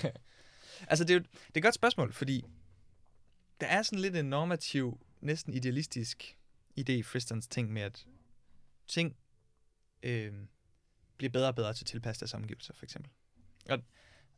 altså, 0.89 1.03
det 1.03 1.09
er 1.09 1.13
jo 1.13 1.19
det 1.19 1.55
er 1.55 1.57
et 1.59 1.63
godt 1.63 1.75
spørgsmål, 1.75 2.13
fordi 2.13 2.45
der 3.61 3.67
er 3.67 3.81
sådan 3.81 3.99
lidt 3.99 4.15
en 4.15 4.25
normativ, 4.25 4.99
næsten 5.21 5.53
idealistisk 5.53 6.37
idé 6.79 6.91
i 6.91 7.03
Fristons 7.03 7.47
ting 7.47 7.73
med, 7.73 7.81
at 7.81 8.05
ting 8.87 9.15
øh, 10.03 10.33
bliver 11.17 11.29
bedre 11.31 11.47
og 11.47 11.55
bedre 11.55 11.73
til 11.73 11.83
at 11.83 11.87
tilpasse 11.87 12.19
deres 12.19 12.33
omgivelser, 12.33 12.73
for 12.73 12.85
eksempel. 12.85 13.11
Og 13.69 13.79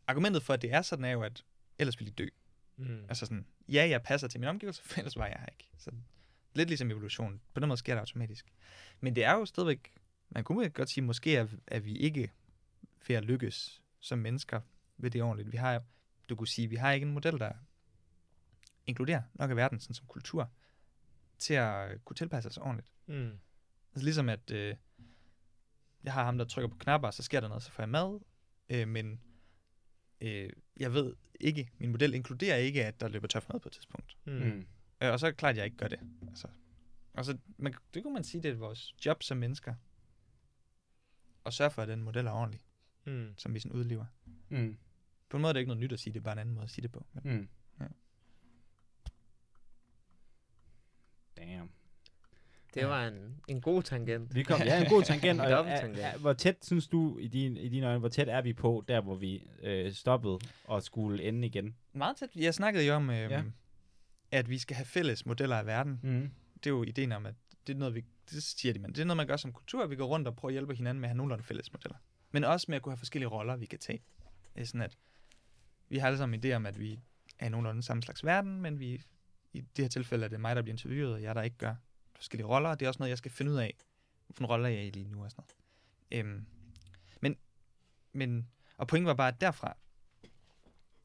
argumentet 0.07 0.43
for, 0.43 0.53
at 0.53 0.61
det 0.61 0.74
er 0.74 0.82
sådan, 0.82 1.05
er 1.05 1.11
jo, 1.11 1.22
at 1.24 1.43
ellers 1.80 1.99
vil 1.99 2.07
de 2.07 2.11
dø. 2.11 2.28
Mm. 2.78 3.06
Altså 3.10 3.26
sådan, 3.26 3.46
ja, 3.70 3.88
jeg 3.90 4.04
passer 4.04 4.28
til 4.28 4.40
min 4.40 4.50
omgivelser, 4.50 4.84
for 4.86 4.98
ellers 4.98 5.18
var 5.18 5.26
jeg 5.26 5.38
her 5.40 5.48
ikke. 5.48 5.70
Så 5.78 5.92
lidt 6.54 6.70
ligesom 6.70 6.92
evolution. 6.92 7.42
På 7.54 7.60
den 7.60 7.68
måde 7.68 7.78
sker 7.78 7.94
det 7.94 8.00
automatisk. 8.00 8.54
Men 9.00 9.16
det 9.16 9.24
er 9.24 9.34
jo 9.34 9.46
stadigvæk, 9.46 9.94
man 10.30 10.44
kunne 10.44 10.70
godt 10.70 10.90
sige, 10.90 11.04
måske 11.04 11.36
er, 11.36 11.48
er 11.68 11.80
vi 11.80 11.98
ikke 11.98 12.32
ved 13.08 13.16
at 13.16 13.26
lykkes 13.26 13.82
som 14.00 14.20
mennesker 14.20 14.62
ved 14.98 15.12
det 15.12 15.22
ordentligt. 15.22 15.52
Vi 15.52 15.58
har, 15.58 15.84
du 16.30 16.36
kunne 16.36 16.48
sige, 16.48 16.68
vi 16.68 16.76
har 16.76 16.92
ikke 16.92 17.06
en 17.06 17.14
model, 17.14 17.40
der 17.40 17.52
inkluderer 18.86 19.22
nok 19.34 19.50
af 19.50 19.56
verden, 19.56 19.80
sådan 19.80 19.94
som 19.94 20.08
kultur, 20.08 20.52
til 21.38 21.54
at 21.54 22.06
kunne 22.06 22.16
tilpasse 22.16 22.50
os 22.50 22.58
ordentligt. 22.58 22.92
Mm. 23.06 23.40
Altså 23.94 24.04
ligesom 24.04 24.30
at, 24.30 24.52
øh, 24.52 24.76
jeg 26.04 26.14
har 26.14 26.26
ham, 26.26 26.38
der 26.38 26.46
trykker 26.46 26.70
på 26.70 26.78
knapper, 26.78 27.12
så 27.12 27.24
sker 27.24 27.40
der 27.40 27.48
noget, 27.48 27.64
så 27.64 27.72
får 27.72 27.84
jeg 27.84 27.90
mad, 27.90 28.20
øh, 28.70 28.88
men 28.88 29.22
øh, 30.26 30.50
jeg 30.80 30.94
ved 30.94 31.16
ikke, 31.40 31.70
min 31.78 31.92
model 31.92 32.14
inkluderer 32.14 32.56
ikke, 32.58 32.86
at 32.86 33.00
der 33.02 33.08
løber 33.08 33.28
tør 33.28 33.40
for 33.40 33.54
mad 33.54 33.60
på 33.60 33.70
et 33.70 33.74
tidspunkt. 33.74 34.18
Mm. 34.26 34.34
Mm. 34.34 34.66
Øh, 35.02 35.12
og 35.12 35.20
så 35.20 35.26
er 35.26 35.32
det 35.32 35.38
klart, 35.38 35.50
at 35.52 35.58
jeg 35.58 35.66
ikke 35.66 35.78
gør 35.78 35.88
det. 35.88 36.00
Altså, 36.28 36.48
og 37.14 37.26
så, 37.26 37.38
man, 37.58 37.74
det 37.94 38.04
kunne 38.04 38.14
man 38.14 38.24
sige, 38.24 38.44
det 38.44 38.52
er 38.52 38.56
vores 38.56 38.96
job 39.06 39.24
som 39.24 39.38
mennesker. 39.38 39.76
At 41.46 41.54
sørge 41.54 41.72
for, 41.72 41.82
at 41.82 41.88
den 41.88 42.02
model 42.04 42.26
er 42.28 42.32
ordentlig, 42.32 42.62
Mm. 43.08 43.34
som 43.38 43.54
vi 43.54 43.60
sådan 43.60 43.78
udlever. 43.78 44.06
Mm. 44.50 44.78
På 45.30 45.38
en 45.38 45.42
måde 45.42 45.50
er 45.50 45.54
det 45.54 45.60
ikke 45.60 45.68
noget 45.70 45.84
nyt 45.84 45.92
at 45.94 46.00
sige, 46.00 46.14
det 46.14 46.20
er 46.20 46.24
bare 46.24 46.34
en 46.34 46.40
anden 46.40 46.56
måde 46.56 46.64
at 46.64 46.70
sige 46.72 46.82
det 46.82 46.92
på. 46.92 47.06
Men, 47.14 47.34
Mm. 47.38 47.48
Ja. 47.80 47.86
Damn. 51.38 51.70
Det 52.76 52.88
var 52.88 53.08
en, 53.08 53.42
en 53.48 53.62
god 53.62 53.84
tangent. 53.84 54.36
Vi 54.36 54.44
kom, 54.44 54.62
ja, 54.62 54.82
en 54.84 54.90
god 54.96 55.04
tangent. 55.04 55.42
og, 55.42 55.50
Dobbelt 55.52 55.76
er, 55.76 55.80
tangent. 55.80 56.00
er, 56.06 56.18
hvor 56.18 56.34
tæt 56.34 56.58
synes 56.62 56.88
du, 56.88 57.18
i, 57.18 57.28
din, 57.28 57.58
i 57.58 57.70
dine 57.70 57.88
øjne, 57.88 58.00
hvor 58.00 58.10
tæt 58.10 58.30
er 58.30 58.42
vi 58.42 58.54
på, 58.54 58.84
der 58.88 59.02
hvor 59.02 59.16
vi 59.16 59.48
øh, 59.64 59.94
stoppede 59.94 60.40
og 60.66 60.84
skulle 60.84 61.24
ende 61.24 61.48
igen? 61.48 61.76
Meget 61.94 62.18
tæt. 62.18 62.30
Jeg 62.36 62.54
snakkede 62.54 62.86
jo 62.86 62.94
om, 62.94 63.10
øh, 63.10 63.32
Ja. 63.32 63.44
at 64.32 64.50
vi 64.50 64.58
skal 64.58 64.76
have 64.76 64.86
fælles 64.86 65.26
modeller 65.26 65.56
af 65.56 65.66
verden. 65.66 66.00
Mm. 66.04 66.32
Det 66.56 66.66
er 66.66 66.70
jo 66.70 66.84
ideen 66.84 67.12
om, 67.12 67.26
at 67.26 67.34
det 67.68 67.74
er 67.74 67.78
noget, 67.78 67.96
vi, 67.96 68.04
det 68.32 68.44
siger 68.44 68.74
de, 68.74 68.80
men 68.80 68.92
det 68.92 69.00
er 69.02 69.06
noget, 69.06 69.18
man 69.18 69.28
gør 69.28 69.38
som 69.38 69.52
kultur, 69.54 69.84
at 69.84 69.90
vi 69.90 69.96
går 69.96 70.06
rundt 70.06 70.28
og 70.28 70.36
prøver 70.36 70.50
at 70.50 70.54
hjælpe 70.54 70.76
hinanden 70.76 71.02
med 71.02 71.08
at 71.08 71.10
have 71.10 71.18
nogenlunde 71.18 71.44
fælles 71.44 71.74
modeller. 71.74 71.98
Men 72.32 72.44
også 72.44 72.66
med 72.70 72.76
at 72.76 72.82
kunne 72.82 72.92
have 72.92 72.98
forskellige 72.98 73.30
roller, 73.30 73.56
vi 73.56 73.66
kan 73.66 73.80
tage. 73.80 74.02
Det 74.56 74.62
er 74.62 74.66
sådan, 74.66 74.82
at 74.82 74.98
vi 75.90 75.98
har 75.98 76.08
alle 76.08 76.18
sammen 76.18 76.40
en 76.46 76.52
idé 76.52 76.56
om, 76.56 76.66
at 76.66 76.80
vi 76.80 77.00
er 77.40 77.46
i 77.46 77.50
nogenlunde 77.50 77.84
samme 77.84 78.04
slags 78.04 78.26
verden, 78.26 78.62
men 78.62 78.80
vi, 78.80 79.02
i 79.54 79.62
det 79.62 79.84
her 79.86 79.88
tilfælde 79.90 80.26
er 80.26 80.30
det 80.30 80.40
mig, 80.40 80.56
der 80.56 80.62
bliver 80.62 80.74
interviewet, 80.74 81.14
og 81.14 81.22
jeg, 81.22 81.36
der 81.36 81.42
ikke 81.42 81.58
gør 81.58 81.76
forskellige 82.16 82.47
roller. 82.47 82.70
og 82.70 82.80
Det 82.80 82.86
er 82.86 82.89
også 82.89 82.99
noget, 82.99 83.09
jeg 83.09 83.18
skal 83.18 83.32
finde 83.32 83.51
ud 83.51 83.57
af, 83.57 83.78
hvilken 84.28 84.45
rolle 84.45 84.68
jeg 84.68 84.78
er 84.78 84.82
i 84.82 84.89
lige 84.89 85.07
nu 85.07 85.24
og 85.24 85.32
sådan 85.32 85.43
noget. 86.11 86.26
Øhm, 86.26 86.45
men, 87.22 87.38
men, 88.13 88.49
og 88.78 88.88
pointen 88.88 89.07
var 89.07 89.13
bare, 89.13 89.28
at 89.28 89.41
derfra, 89.41 89.78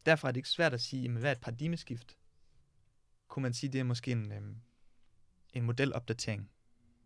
derfra 0.06 0.28
er 0.28 0.32
det 0.32 0.36
ikke 0.36 0.48
svært 0.48 0.74
at 0.74 0.80
sige, 0.80 1.02
jamen, 1.02 1.18
hvad 1.18 1.30
er 1.30 1.34
et 1.34 1.40
paradigmeskift? 1.40 2.16
Kunne 3.28 3.42
man 3.42 3.54
sige, 3.54 3.72
det 3.72 3.80
er 3.80 3.84
måske 3.84 4.12
en, 4.12 4.32
øhm, 4.32 4.56
en 5.52 5.64
modelopdatering 5.64 6.50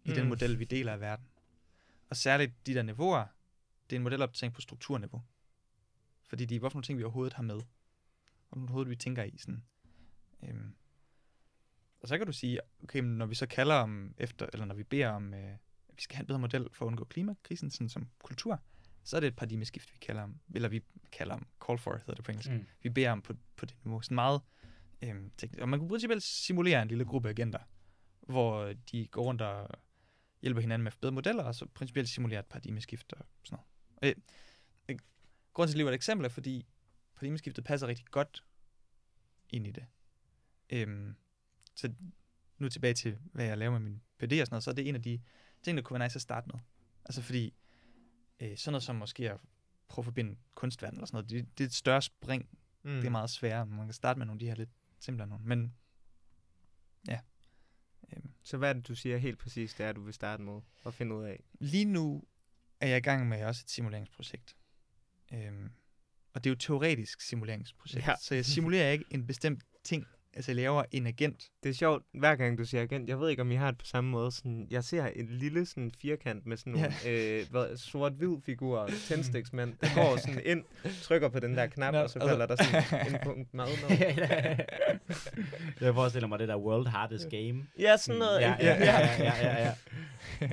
i 0.04 0.08
mm. 0.08 0.14
den 0.14 0.28
model, 0.28 0.58
vi 0.58 0.64
deler 0.64 0.92
af 0.92 1.00
verden. 1.00 1.26
Og 2.08 2.16
særligt 2.16 2.66
de 2.66 2.74
der 2.74 2.82
niveauer, 2.82 3.26
det 3.90 3.96
er 3.96 4.00
en 4.00 4.02
modelopdatering 4.02 4.54
på 4.54 4.60
strukturniveau. 4.60 5.22
Fordi 6.28 6.44
de 6.44 6.54
er, 6.54 6.58
hvorfor 6.58 6.76
nogle 6.76 6.84
ting, 6.84 6.98
vi 6.98 7.04
overhovedet 7.04 7.32
har 7.32 7.42
med. 7.42 7.60
Hvorfor 8.48 8.56
nogle 8.56 8.70
hovedet, 8.70 8.90
vi 8.90 8.96
tænker 8.96 9.22
i. 9.22 9.38
Sådan. 9.38 9.64
Øhm. 10.42 10.74
Og 12.04 12.08
så 12.08 12.18
kan 12.18 12.26
du 12.26 12.32
sige, 12.32 12.60
okay, 12.82 13.00
men 13.00 13.18
når 13.18 13.26
vi 13.26 13.34
så 13.34 13.46
kalder 13.46 13.74
om 13.74 14.14
efter, 14.18 14.46
eller 14.52 14.66
når 14.66 14.74
vi 14.74 14.82
beder 14.82 15.08
om, 15.08 15.34
øh, 15.34 15.52
at 15.88 15.96
vi 15.96 16.02
skal 16.02 16.16
have 16.16 16.22
en 16.22 16.26
bedre 16.26 16.38
model 16.38 16.68
for 16.72 16.84
at 16.84 16.86
undgå 16.86 17.04
klimakrisen, 17.04 17.70
sådan 17.70 17.88
som 17.88 18.08
kultur, 18.24 18.62
så 19.04 19.16
er 19.16 19.20
det 19.20 19.26
et 19.26 19.36
paradigmeskift, 19.36 19.92
vi 19.92 19.98
kalder 20.00 20.22
om, 20.22 20.40
eller 20.54 20.68
vi 20.68 20.82
kalder 21.12 21.34
om, 21.34 21.46
call 21.66 21.78
for 21.78 21.96
hedder 21.96 22.14
det 22.14 22.24
på 22.24 22.30
engelsk. 22.30 22.50
Mm. 22.50 22.66
Vi 22.82 22.88
beder 22.88 23.10
om 23.10 23.22
på, 23.22 23.34
på 23.56 23.66
det 23.66 23.76
niveau. 23.84 24.00
Sådan 24.00 24.14
meget 24.14 24.40
øhm, 25.02 25.30
teknisk. 25.36 25.62
Og 25.62 25.68
man 25.68 25.78
kunne 25.78 25.88
principielt 25.88 26.22
simulere 26.22 26.82
en 26.82 26.88
lille 26.88 27.04
gruppe 27.04 27.28
agenter, 27.28 27.58
hvor 28.20 28.72
de 28.92 29.06
går 29.06 29.22
rundt 29.22 29.42
og 29.42 29.68
hjælper 30.42 30.60
hinanden 30.60 30.84
med 30.84 30.92
bedre 31.00 31.12
modeller, 31.12 31.42
og 31.42 31.54
så 31.54 31.66
principielt 31.66 32.08
simulere 32.08 32.40
et 32.40 32.46
paradigmeskift 32.46 33.12
og 33.12 33.26
sådan 33.44 33.56
noget. 33.56 33.66
Og, 33.96 34.08
øh, 34.08 34.14
øh, 34.88 34.98
grunden 35.52 35.72
til, 35.72 35.78
at 35.78 35.86
det 35.86 35.92
et 35.92 35.94
eksempel, 35.94 36.24
er, 36.24 36.28
fordi 36.28 36.66
paradigmeskiftet 37.14 37.64
passer 37.64 37.86
rigtig 37.86 38.06
godt 38.06 38.44
ind 39.50 39.66
i 39.66 39.70
det. 39.70 39.86
Øhm, 40.70 41.16
så 41.74 41.94
nu 42.58 42.68
tilbage 42.68 42.94
til, 42.94 43.18
hvad 43.32 43.44
jeg 43.44 43.58
laver 43.58 43.78
med 43.78 43.90
min 43.90 44.02
PD 44.18 44.32
og 44.32 44.46
sådan 44.46 44.46
noget, 44.50 44.64
så 44.64 44.70
er 44.70 44.74
det 44.74 44.88
en 44.88 44.94
af 44.94 45.02
de 45.02 45.20
ting, 45.62 45.76
der 45.76 45.82
kunne 45.82 45.98
være 45.98 46.06
nice 46.08 46.16
at 46.16 46.22
starte 46.22 46.48
med. 46.52 46.60
Altså 47.04 47.22
fordi, 47.22 47.54
øh, 48.40 48.56
sådan 48.56 48.72
noget 48.72 48.82
som 48.82 48.96
måske 48.96 49.30
at 49.30 49.40
prøve 49.88 50.02
at 50.02 50.04
forbinde 50.04 50.36
kunstverdenen 50.54 50.98
eller 50.98 51.06
sådan 51.06 51.16
noget, 51.16 51.30
det, 51.30 51.58
det 51.58 51.64
er 51.64 51.68
et 51.68 51.74
større 51.74 52.02
spring 52.02 52.48
Mm. 52.84 52.96
det 52.96 53.06
er 53.06 53.10
meget 53.10 53.30
sværere. 53.30 53.66
Man 53.66 53.86
kan 53.86 53.92
starte 53.94 54.18
med 54.18 54.26
nogle 54.26 54.36
af 54.36 54.40
de 54.40 54.46
her 54.46 54.54
lidt 54.54 54.70
simplere 55.00 55.28
nogle. 55.28 55.44
Men 55.44 55.74
ja. 57.08 57.20
Øhm. 58.12 58.30
Så 58.42 58.56
hvad 58.56 58.68
er 58.68 58.72
det, 58.72 58.88
du 58.88 58.94
siger 58.94 59.16
helt 59.18 59.38
præcis, 59.38 59.74
det 59.74 59.86
er, 59.86 59.92
du 59.92 60.02
vil 60.02 60.14
starte 60.14 60.42
med 60.42 60.60
at 60.86 60.94
finde 60.94 61.14
ud 61.14 61.24
af? 61.24 61.44
Lige 61.60 61.84
nu 61.84 62.24
er 62.80 62.86
jeg 62.86 62.96
i 62.96 63.00
gang 63.00 63.28
med 63.28 63.44
også 63.44 63.62
et 63.64 63.70
simuleringsprojekt. 63.70 64.56
Øhm, 65.32 65.70
og 66.32 66.44
det 66.44 66.50
er 66.50 66.52
jo 66.52 66.54
et 66.54 66.60
teoretisk 66.60 67.20
simuleringsprojekt. 67.20 68.06
Ja. 68.06 68.14
Så 68.20 68.34
jeg 68.34 68.44
simulerer 68.44 68.90
ikke 68.90 69.04
en 69.10 69.26
bestemt 69.26 69.64
ting. 69.84 70.06
Altså 70.36 70.52
laver 70.52 70.84
en 70.90 71.06
agent. 71.06 71.50
Det 71.62 71.68
er 71.68 71.72
sjovt, 71.74 72.04
hver 72.12 72.36
gang 72.36 72.58
du 72.58 72.64
siger 72.64 72.82
agent, 72.82 73.08
jeg 73.08 73.20
ved 73.20 73.30
ikke, 73.30 73.42
om 73.42 73.50
I 73.50 73.54
har 73.54 73.70
det 73.70 73.78
på 73.78 73.86
samme 73.86 74.10
måde. 74.10 74.32
Sådan, 74.32 74.66
jeg 74.70 74.84
ser 74.84 75.06
en 75.06 75.28
lille 75.28 75.66
sådan, 75.66 75.92
firkant 76.00 76.46
med 76.46 76.56
sådan 76.56 76.72
nogle 76.72 76.92
øh, 77.06 77.46
hvad, 77.50 77.76
sort-hvid 77.76 78.36
figurer, 78.44 78.90
tændstiksmænd, 79.08 79.74
der 79.80 79.94
går 79.94 80.16
sådan 80.16 80.40
ind, 80.44 80.64
trykker 81.02 81.28
på 81.28 81.38
den 81.40 81.56
der 81.56 81.66
knap, 81.66 81.92
Nå, 81.94 82.00
og 82.00 82.10
så 82.10 82.18
altså- 82.18 82.28
falder 82.28 82.46
der 82.46 82.56
sådan 82.56 83.06
en 83.14 83.20
punkt 83.24 83.54
mad 83.54 83.66
ned. 83.66 83.96
jeg 85.80 85.94
forestiller 85.94 86.26
mig 86.28 86.38
det 86.38 86.48
der 86.48 86.56
World 86.56 86.86
Hardest 86.86 87.28
Game. 87.30 87.66
Ja, 87.78 87.96
sådan 87.96 88.18
noget. 88.18 88.40
Ja, 88.40 88.56
ikke? 88.56 88.64
ja, 88.64 88.84
ja, 88.84 89.22
ja, 89.24 89.58
ja, 89.58 89.74
ja. 90.40 90.48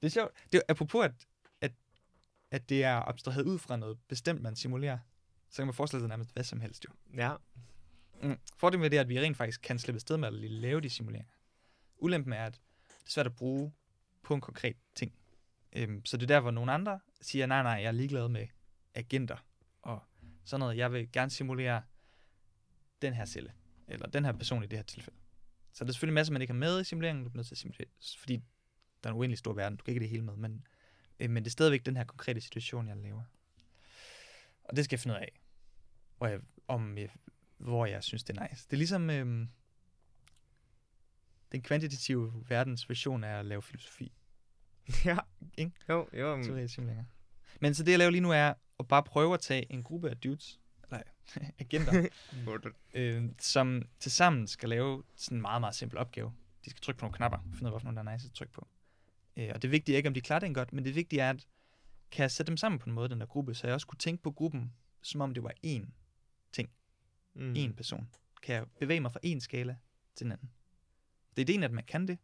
Det 0.00 0.06
er 0.06 0.08
sjovt. 0.08 0.30
Det 0.52 0.58
er, 0.58 0.62
apropos, 0.68 1.04
at, 1.04 1.12
at, 1.60 1.72
at 2.50 2.68
det 2.68 2.84
er 2.84 3.08
abstraheret 3.08 3.44
ud 3.44 3.58
fra 3.58 3.76
noget 3.76 3.98
bestemt, 4.08 4.42
man 4.42 4.56
simulerer, 4.56 4.98
så 5.50 5.56
kan 5.56 5.66
man 5.66 5.74
forestille 5.74 6.00
sig 6.02 6.08
nærmest 6.08 6.32
hvad 6.32 6.44
som 6.44 6.60
helst 6.60 6.84
jo. 6.84 6.90
ja. 7.16 7.32
Mm. 8.22 8.38
Fordelen 8.56 8.82
ved 8.82 8.90
det 8.90 8.96
er, 8.96 9.00
at 9.00 9.08
vi 9.08 9.20
rent 9.20 9.36
faktisk 9.36 9.60
kan 9.62 9.78
slippe 9.78 10.00
sted 10.00 10.16
med 10.16 10.28
at 10.28 10.34
lave 10.34 10.80
de 10.80 10.90
simuleringer. 10.90 11.32
Ulempen 11.96 12.32
er, 12.32 12.44
at 12.46 12.60
det 12.88 13.06
er 13.06 13.10
svært 13.10 13.26
at 13.26 13.36
bruge 13.36 13.72
på 14.22 14.34
en 14.34 14.40
konkret 14.40 14.76
ting. 14.94 15.12
Øhm, 15.72 16.04
så 16.04 16.16
det 16.16 16.22
er 16.22 16.26
der, 16.26 16.40
hvor 16.40 16.50
nogle 16.50 16.72
andre 16.72 17.00
siger, 17.20 17.46
nej, 17.46 17.62
nej, 17.62 17.72
jeg 17.72 17.84
er 17.84 17.92
ligeglad 17.92 18.28
med 18.28 18.46
agenter 18.94 19.36
og 19.82 20.02
sådan 20.44 20.60
noget. 20.60 20.76
Jeg 20.76 20.92
vil 20.92 21.12
gerne 21.12 21.30
simulere 21.30 21.82
den 23.02 23.12
her 23.14 23.24
celle, 23.24 23.52
eller 23.88 24.06
den 24.06 24.24
her 24.24 24.32
person 24.32 24.64
i 24.64 24.66
det 24.66 24.78
her 24.78 24.84
tilfælde. 24.84 25.18
Så 25.72 25.84
der 25.84 25.90
er 25.90 25.92
selvfølgelig 25.92 26.14
masser, 26.14 26.32
man 26.32 26.42
ikke 26.42 26.52
har 26.52 26.58
med 26.58 26.80
i 26.80 26.84
simuleringen, 26.84 27.24
du 27.24 27.30
bliver 27.30 27.38
nødt 27.38 27.46
til 27.46 27.54
at 27.54 27.58
simulere, 27.58 27.88
fordi 28.18 28.36
der 29.04 29.10
er 29.10 29.12
en 29.12 29.18
uendelig 29.18 29.38
stor 29.38 29.52
verden, 29.52 29.76
du 29.76 29.84
kan 29.84 29.92
ikke 29.92 30.00
det 30.00 30.08
hele 30.08 30.22
med, 30.22 30.36
men, 30.36 30.66
øh, 31.20 31.30
men 31.30 31.44
det 31.44 31.50
er 31.50 31.52
stadigvæk 31.52 31.86
den 31.86 31.96
her 31.96 32.04
konkrete 32.04 32.40
situation, 32.40 32.88
jeg 32.88 32.96
laver. 32.96 33.22
Og 34.64 34.76
det 34.76 34.84
skal 34.84 34.96
jeg 34.96 35.00
finde 35.00 35.16
ud 35.16 35.20
af, 35.20 35.40
hvor 36.18 36.26
jeg, 36.26 36.40
om 36.68 36.98
jeg, 36.98 37.10
hvor 37.58 37.86
jeg 37.86 38.04
synes, 38.04 38.24
det 38.24 38.38
er 38.38 38.48
nice. 38.48 38.64
Det 38.64 38.72
er 38.72 38.76
ligesom 38.76 39.10
øhm, 39.10 39.48
den 41.52 41.62
kvantitative 41.62 42.44
verdens 42.48 42.88
version 42.88 43.24
af 43.24 43.38
at 43.38 43.44
lave 43.44 43.62
filosofi. 43.62 44.12
ja. 45.04 45.18
Ikke? 45.58 45.72
Jo, 45.88 46.08
jo. 46.12 46.36
Mm. 46.36 46.42
Så 46.42 46.68
simuleringer. 46.68 47.04
Men 47.60 47.74
så 47.74 47.82
det, 47.82 47.90
jeg 47.90 47.98
laver 47.98 48.10
lige 48.10 48.20
nu, 48.20 48.30
er 48.30 48.54
at 48.78 48.88
bare 48.88 49.02
prøve 49.02 49.34
at 49.34 49.40
tage 49.40 49.72
en 49.72 49.82
gruppe 49.82 50.10
af 50.10 50.16
dudes, 50.16 50.60
eller 50.84 51.02
agenter, 51.60 52.08
øh, 52.94 53.24
som 53.38 53.82
tilsammen 54.00 54.46
skal 54.46 54.68
lave 54.68 55.02
sådan 55.16 55.38
en 55.38 55.42
meget, 55.42 55.60
meget 55.60 55.74
simpel 55.74 55.98
opgave. 55.98 56.32
De 56.64 56.70
skal 56.70 56.80
trykke 56.80 56.98
på 56.98 57.04
nogle 57.04 57.16
knapper, 57.16 57.38
finde 57.38 57.62
ud 57.62 57.66
af, 57.66 57.72
hvorfor 57.72 57.84
nogle 57.84 57.96
der 57.96 58.10
er 58.10 58.14
nice 58.14 58.26
at 58.26 58.34
trykke 58.34 58.52
på. 58.52 58.68
Øh, 59.36 59.50
og 59.54 59.62
det 59.62 59.70
vigtige 59.70 59.94
er 59.94 59.96
ikke, 59.96 60.06
om 60.06 60.14
de 60.14 60.20
klarer 60.20 60.40
det 60.40 60.54
godt, 60.54 60.72
men 60.72 60.84
det 60.84 60.94
vigtige 60.94 61.22
er, 61.22 61.30
at 61.30 61.46
kan 62.10 62.22
jeg 62.22 62.30
sætte 62.30 62.50
dem 62.50 62.56
sammen 62.56 62.78
på 62.78 62.90
en 62.90 62.94
måde, 62.94 63.08
den 63.08 63.20
der 63.20 63.26
gruppe, 63.26 63.54
så 63.54 63.66
jeg 63.66 63.74
også 63.74 63.86
kunne 63.86 63.98
tænke 63.98 64.22
på 64.22 64.30
gruppen, 64.30 64.72
som 65.02 65.20
om 65.20 65.34
det 65.34 65.42
var 65.42 65.52
én 65.66 65.86
mm. 67.38 67.52
en 67.56 67.74
person. 67.74 68.08
Kan 68.42 68.54
jeg 68.54 68.66
bevæge 68.80 69.00
mig 69.00 69.12
fra 69.12 69.20
en 69.22 69.40
skala 69.40 69.76
til 70.14 70.24
en 70.24 70.32
anden. 70.32 70.50
Det 71.30 71.42
er 71.42 71.44
ideen, 71.44 71.62
at 71.62 71.72
man 71.72 71.84
kan 71.84 72.08
det, 72.08 72.18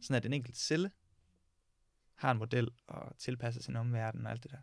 sådan 0.00 0.16
at 0.16 0.26
en 0.26 0.32
enkelt 0.32 0.56
celle 0.56 0.90
har 2.14 2.30
en 2.30 2.38
model 2.38 2.70
og 2.86 3.18
tilpasser 3.18 3.62
sin 3.62 3.76
omverden 3.76 4.26
og 4.26 4.32
alt 4.32 4.42
det 4.42 4.50
der. 4.50 4.58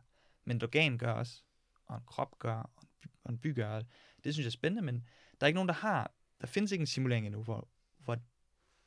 Men 0.45 0.57
et 0.57 0.63
organ 0.63 0.97
gør 0.97 1.11
også, 1.11 1.43
og 1.85 1.97
en 1.97 2.03
krop 2.05 2.39
gør, 2.39 2.69
og 2.75 2.83
en 2.83 2.87
by, 3.01 3.07
og 3.23 3.31
en 3.31 3.37
by 3.37 3.55
gør. 3.55 3.81
Det 4.23 4.33
synes 4.33 4.45
jeg 4.45 4.49
er 4.49 4.51
spændende, 4.51 4.81
men 4.81 4.95
der 5.39 5.45
er 5.45 5.47
ikke 5.47 5.55
nogen, 5.55 5.67
der 5.67 5.75
har, 5.75 6.11
der 6.41 6.47
findes 6.47 6.71
ikke 6.71 6.81
en 6.81 6.87
simulering 6.87 7.25
endnu, 7.25 7.43
hvor, 7.43 7.69
hvor, 7.97 8.17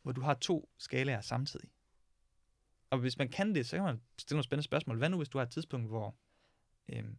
hvor 0.03 0.13
du 0.13 0.21
har 0.21 0.35
to 0.35 0.71
skalaer 0.79 1.21
samtidig. 1.21 1.71
Og 2.91 2.99
hvis 2.99 3.19
man 3.19 3.29
kan 3.29 3.55
det, 3.55 3.67
så 3.67 3.77
kan 3.77 3.85
man 3.85 4.01
stille 4.19 4.37
nogle 4.37 4.45
spændende 4.45 4.65
spørgsmål. 4.65 4.99
Hvad 4.99 5.09
nu, 5.09 5.17
hvis 5.17 5.29
du 5.29 5.39
har 5.39 5.43
et 5.43 5.51
tidspunkt, 5.51 5.89
hvor 5.89 6.17
øhm, 6.89 7.17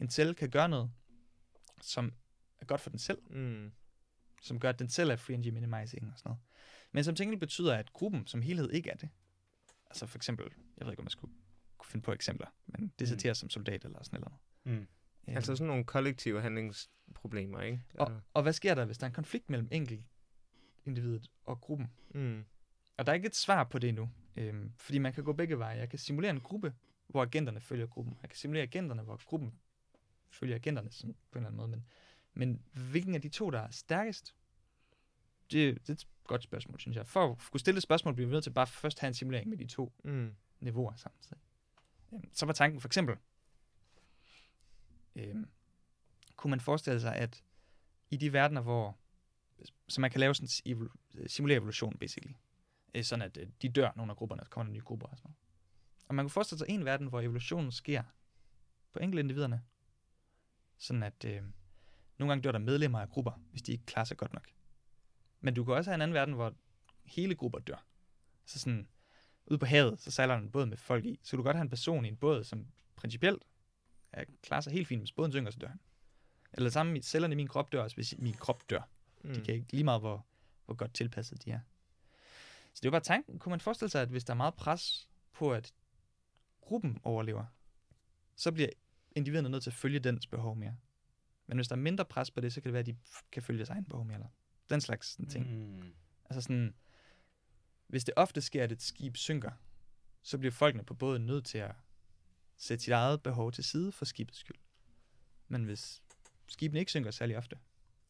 en 0.00 0.10
celle 0.10 0.34
kan 0.34 0.50
gøre 0.50 0.68
noget, 0.68 0.90
som 1.80 2.12
er 2.64 2.66
godt 2.66 2.80
for 2.80 2.90
den 2.90 2.98
selv, 2.98 3.18
Mm. 3.30 3.72
som 4.42 4.60
gør, 4.60 4.68
at 4.68 4.78
den 4.78 4.88
selv 4.88 5.10
er 5.10 5.16
free 5.16 5.34
energy 5.34 5.48
minimizing 5.48 6.12
og 6.12 6.18
sådan 6.18 6.28
noget. 6.28 6.40
Men 6.92 7.04
som 7.04 7.14
tænkeligt 7.14 7.40
betyder, 7.40 7.74
at 7.76 7.92
gruppen 7.92 8.26
som 8.26 8.42
helhed 8.42 8.70
ikke 8.70 8.90
er 8.90 8.96
det. 8.96 9.08
Altså 9.90 10.06
for 10.06 10.18
eksempel, 10.18 10.46
jeg 10.78 10.86
ved 10.86 10.92
ikke, 10.92 11.00
om 11.00 11.04
man 11.04 11.10
skulle 11.10 11.34
kunne 11.78 11.90
finde 11.90 12.04
på 12.04 12.12
eksempler, 12.12 12.46
men 12.66 12.92
desertere 12.98 13.30
mm. 13.30 13.34
som 13.34 13.50
soldat 13.50 13.84
eller 13.84 14.02
sådan 14.02 14.20
noget. 14.20 14.38
Mm. 14.64 14.72
Øhm, 14.72 15.36
Altså 15.36 15.56
sådan 15.56 15.66
nogle 15.68 15.84
kollektive 15.84 16.42
handlingsproblemer, 16.42 17.60
ikke? 17.60 17.82
og, 17.94 18.20
og 18.34 18.42
hvad 18.42 18.52
sker 18.52 18.74
der, 18.74 18.84
hvis 18.84 18.98
der 18.98 19.04
er 19.04 19.08
en 19.08 19.14
konflikt 19.14 19.50
mellem 19.50 19.68
enkelt 19.72 20.04
individet 20.84 21.30
og 21.44 21.60
gruppen? 21.60 21.90
mm. 22.14 22.44
Og 22.96 23.06
der 23.06 23.12
er 23.12 23.14
ikke 23.14 23.26
et 23.26 23.36
svar 23.36 23.64
på 23.64 23.78
det 23.78 23.88
endnu, 23.88 24.10
øhm, 24.36 24.72
fordi 24.78 24.98
man 24.98 25.12
kan 25.12 25.24
gå 25.24 25.32
begge 25.32 25.58
veje. 25.58 25.78
Jeg 25.78 25.90
kan 25.90 25.98
simulere 25.98 26.30
en 26.30 26.40
gruppe, 26.40 26.74
hvor 27.06 27.22
agenterne 27.22 27.60
følger 27.60 27.86
gruppen. 27.86 28.18
Jeg 28.22 28.30
kan 28.30 28.36
simulere 28.36 28.62
agenterne, 28.62 29.02
hvor 29.02 29.20
gruppen 29.24 29.54
følger 30.30 30.56
agenterne 30.56 30.90
sådan, 30.92 31.14
på 31.30 31.38
en 31.38 31.44
eller 31.44 31.46
anden 31.46 31.56
måde. 31.56 31.68
Men, 31.68 31.86
men 32.34 32.62
hvilken 32.72 33.14
af 33.14 33.22
de 33.22 33.28
to, 33.28 33.50
der 33.50 33.60
er 33.60 33.70
stærkest? 33.70 34.34
Det, 35.50 35.78
det 35.82 35.88
er 35.88 35.92
et 35.92 36.06
godt 36.24 36.42
spørgsmål, 36.42 36.80
synes 36.80 36.96
jeg. 36.96 37.06
For 37.06 37.30
at 37.32 37.38
kunne 37.50 37.60
stille 37.60 37.76
et 37.78 37.82
spørgsmål, 37.82 38.14
bliver 38.14 38.28
vi 38.28 38.32
nødt 38.32 38.44
til 38.44 38.50
bare 38.50 38.66
først 38.66 38.98
have 38.98 39.08
en 39.08 39.14
simulering 39.14 39.48
med 39.48 39.58
de 39.58 39.66
to 39.66 39.92
Mm. 40.04 40.34
niveauer 40.60 40.94
samtidig. 40.96 41.42
Øhm, 42.12 42.28
Så 42.32 42.46
var 42.46 42.52
tanken 42.52 42.80
for 42.80 42.88
eksempel, 42.88 43.16
øhm, 45.16 45.46
kunne 46.36 46.50
man 46.50 46.60
forestille 46.60 47.00
sig, 47.00 47.16
at 47.16 47.44
i 48.10 48.16
de 48.16 48.32
verdener, 48.32 48.60
hvor 48.60 48.98
så 49.88 50.00
man 50.00 50.10
kan 50.10 50.20
lave 50.20 50.34
sådan 50.34 50.48
en 50.64 50.76
evol- 50.82 51.26
simulere 51.28 51.56
evolution, 51.56 51.98
basically. 51.98 52.34
Øh, 52.94 53.04
Sådan 53.04 53.22
at 53.22 53.36
øh, 53.36 53.48
de 53.62 53.68
dør, 53.68 53.92
nogle 53.96 54.10
af 54.12 54.16
grupperne, 54.16 54.42
og 54.42 54.50
kommer 54.50 54.70
der 54.70 54.72
nye 54.74 54.84
grupper 54.84 55.06
og 55.06 55.16
sådan 55.18 55.28
noget. 55.28 55.36
Og 56.08 56.14
man 56.14 56.24
kunne 56.24 56.30
forestille 56.30 56.58
sig 56.58 56.68
en 56.68 56.84
verden, 56.84 57.06
hvor 57.06 57.20
evolutionen 57.20 57.72
sker 57.72 58.02
på 58.92 58.98
enkelte 58.98 59.20
individerne. 59.20 59.62
Sådan 60.78 61.02
at 61.02 61.24
øh, 61.24 61.42
nogle 62.18 62.30
gange 62.30 62.42
dør 62.42 62.52
der 62.52 62.58
medlemmer 62.58 63.00
af 63.00 63.08
grupper, 63.08 63.32
hvis 63.50 63.62
de 63.62 63.72
ikke 63.72 63.84
klarer 63.86 64.04
sig 64.04 64.16
godt 64.16 64.32
nok. 64.32 64.48
Men 65.40 65.54
du 65.54 65.64
kan 65.64 65.74
også 65.74 65.90
have 65.90 65.94
en 65.94 66.02
anden 66.02 66.14
verden, 66.14 66.34
hvor 66.34 66.54
hele 67.04 67.34
grupper 67.34 67.58
dør. 67.58 67.86
Så 68.44 68.58
sådan, 68.58 68.88
ude 69.46 69.58
på 69.58 69.66
havet, 69.66 70.00
så 70.00 70.10
sejler 70.10 70.36
en 70.36 70.50
båd 70.50 70.66
med 70.66 70.76
folk 70.76 71.04
i. 71.04 71.20
Så 71.22 71.30
kan 71.30 71.36
du 71.36 71.42
godt 71.42 71.56
have 71.56 71.62
en 71.62 71.70
person 71.70 72.04
i 72.04 72.08
en 72.08 72.16
båd, 72.16 72.44
som 72.44 72.66
principielt 72.96 73.44
er, 74.12 74.24
klarer 74.42 74.60
sig 74.60 74.72
helt 74.72 74.88
fint. 74.88 75.00
Hvis 75.00 75.12
båden 75.12 75.32
synker, 75.32 75.50
så 75.50 75.58
dør 75.58 75.68
han. 75.68 75.80
Eller 76.52 76.66
det 76.66 76.72
samme, 76.72 77.02
cellerne 77.02 77.32
i 77.32 77.36
min 77.36 77.48
krop 77.48 77.72
dør 77.72 77.82
også, 77.82 77.96
hvis 77.96 78.14
min 78.18 78.34
krop 78.34 78.70
dør. 78.70 78.88
Mm. 79.24 79.34
De 79.34 79.44
kan 79.44 79.54
ikke 79.54 79.72
lige 79.72 79.84
meget, 79.84 80.00
hvor, 80.00 80.26
hvor 80.64 80.74
godt 80.74 80.94
tilpasset 80.94 81.44
de 81.44 81.50
er. 81.50 81.60
Så 82.74 82.80
det 82.80 82.84
er 82.84 82.88
jo 82.88 82.90
bare 82.90 83.00
tanken. 83.00 83.38
Kunne 83.38 83.50
man 83.50 83.60
forestille 83.60 83.90
sig, 83.90 84.02
at 84.02 84.08
hvis 84.08 84.24
der 84.24 84.32
er 84.32 84.36
meget 84.36 84.54
pres 84.54 85.08
på, 85.32 85.52
at 85.52 85.74
gruppen 86.60 87.00
overlever, 87.02 87.44
så 88.36 88.52
bliver 88.52 88.68
individerne 89.12 89.48
nødt 89.48 89.62
til 89.62 89.70
at 89.70 89.74
følge 89.74 89.98
dens 89.98 90.26
behov 90.26 90.56
mere. 90.56 90.76
Men 91.46 91.58
hvis 91.58 91.68
der 91.68 91.76
er 91.76 91.80
mindre 91.80 92.04
pres 92.04 92.30
på 92.30 92.40
det, 92.40 92.52
så 92.52 92.60
kan 92.60 92.68
det 92.68 92.72
være, 92.72 92.80
at 92.80 92.86
de 92.86 92.96
kan 93.32 93.42
følge 93.42 93.58
deres 93.58 93.70
egen. 93.70 93.86
Eller 94.12 94.26
den 94.70 94.80
slags 94.80 95.08
sådan 95.08 95.26
ting. 95.26 95.74
Mm. 95.76 95.92
Altså 96.24 96.40
sådan, 96.40 96.74
hvis 97.86 98.04
det 98.04 98.14
ofte 98.16 98.40
sker, 98.40 98.64
at 98.64 98.72
et 98.72 98.82
skib 98.82 99.16
synker, 99.16 99.50
så 100.22 100.38
bliver 100.38 100.52
folkene 100.52 100.84
på 100.84 100.94
båden 100.94 101.26
nødt 101.26 101.44
til 101.44 101.58
at 101.58 101.74
sætte 102.56 102.84
sit 102.84 102.92
eget 102.92 103.22
behov 103.22 103.52
til 103.52 103.64
side 103.64 103.92
for 103.92 104.04
skibets 104.04 104.38
skyld. 104.38 104.56
Men 105.48 105.64
hvis 105.64 106.02
skibene 106.48 106.80
ikke 106.80 106.90
synker 106.90 107.10
særlig 107.10 107.36
ofte, 107.36 107.58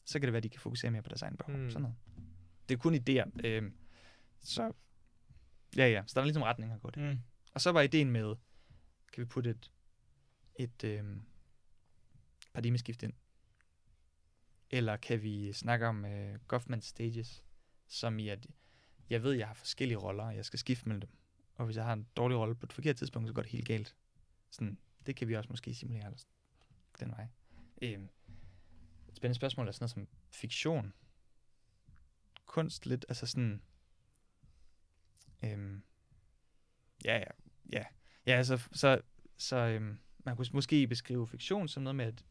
så 0.05 0.19
kan 0.19 0.27
det 0.27 0.33
være, 0.33 0.37
at 0.37 0.43
de 0.43 0.49
kan 0.49 0.59
fokusere 0.59 0.91
mere 0.91 1.01
på 1.01 1.09
deres 1.09 1.21
egen 1.21 1.37
behov. 1.37 1.55
Mm. 1.55 1.69
Sådan 1.69 1.81
noget. 1.81 1.97
Det 2.69 2.75
er 2.75 2.79
kun 2.79 2.95
idéer. 2.95 3.47
Øh, 3.47 3.71
så 4.41 4.73
ja, 5.77 5.87
ja. 5.87 6.03
Så 6.07 6.13
der 6.15 6.21
er 6.21 6.25
ligesom 6.25 6.43
retning 6.43 6.71
at 6.71 6.81
gå 6.81 6.89
det. 6.89 7.03
Mm. 7.03 7.19
Og 7.53 7.61
så 7.61 7.71
var 7.71 7.81
ideen 7.81 8.11
med, 8.11 8.35
kan 9.13 9.21
vi 9.21 9.25
putte 9.25 9.49
et, 9.49 9.71
et 10.59 10.83
øh, 10.83 11.03
paradigmeskift 12.53 13.03
ind? 13.03 13.13
Eller 14.75 14.97
kan 14.97 15.23
vi 15.23 15.53
snakke 15.53 15.87
om 15.87 16.05
øh, 16.05 16.39
government 16.47 16.83
stages, 16.83 17.43
som 17.87 18.19
i 18.19 18.29
at, 18.29 18.47
jeg 19.09 19.23
ved, 19.23 19.33
jeg 19.33 19.47
har 19.47 19.53
forskellige 19.53 19.97
roller, 19.97 20.23
og 20.23 20.35
jeg 20.35 20.45
skal 20.45 20.59
skifte 20.59 20.87
mellem 20.87 21.01
dem. 21.01 21.09
Og 21.55 21.65
hvis 21.65 21.77
jeg 21.77 21.85
har 21.85 21.93
en 21.93 22.07
dårlig 22.15 22.37
rolle 22.37 22.55
på 22.55 22.65
et 22.65 22.73
forkert 22.73 22.95
tidspunkt, 22.95 23.27
så 23.27 23.33
går 23.33 23.41
det 23.41 23.51
helt 23.51 23.67
galt. 23.67 23.95
Sådan, 24.51 24.77
det 25.05 25.15
kan 25.15 25.27
vi 25.27 25.35
også 25.35 25.49
måske 25.49 25.75
simulere 25.75 26.05
eller 26.05 26.17
den 26.99 27.11
vej. 27.11 27.27
Øhm, 27.81 28.09
et 29.09 29.15
spændende 29.15 29.35
spørgsmål 29.35 29.67
er 29.67 29.71
sådan 29.71 29.83
noget 29.83 29.91
som 29.91 30.07
fiktion. 30.31 30.93
Kunst 32.45 32.85
lidt, 32.85 33.05
altså 33.09 33.25
sådan... 33.25 33.61
Øhm, 35.43 35.83
ja, 37.05 37.17
ja, 37.17 37.31
ja. 37.73 37.85
Ja, 38.25 38.31
altså, 38.31 38.67
så, 38.71 39.01
så 39.37 39.55
øhm, 39.55 39.99
man 40.17 40.35
kunne 40.35 40.47
måske 40.53 40.87
beskrive 40.87 41.27
fiktion 41.27 41.67
som 41.67 41.83
noget 41.83 41.95
med, 41.95 42.05
at 42.05 42.25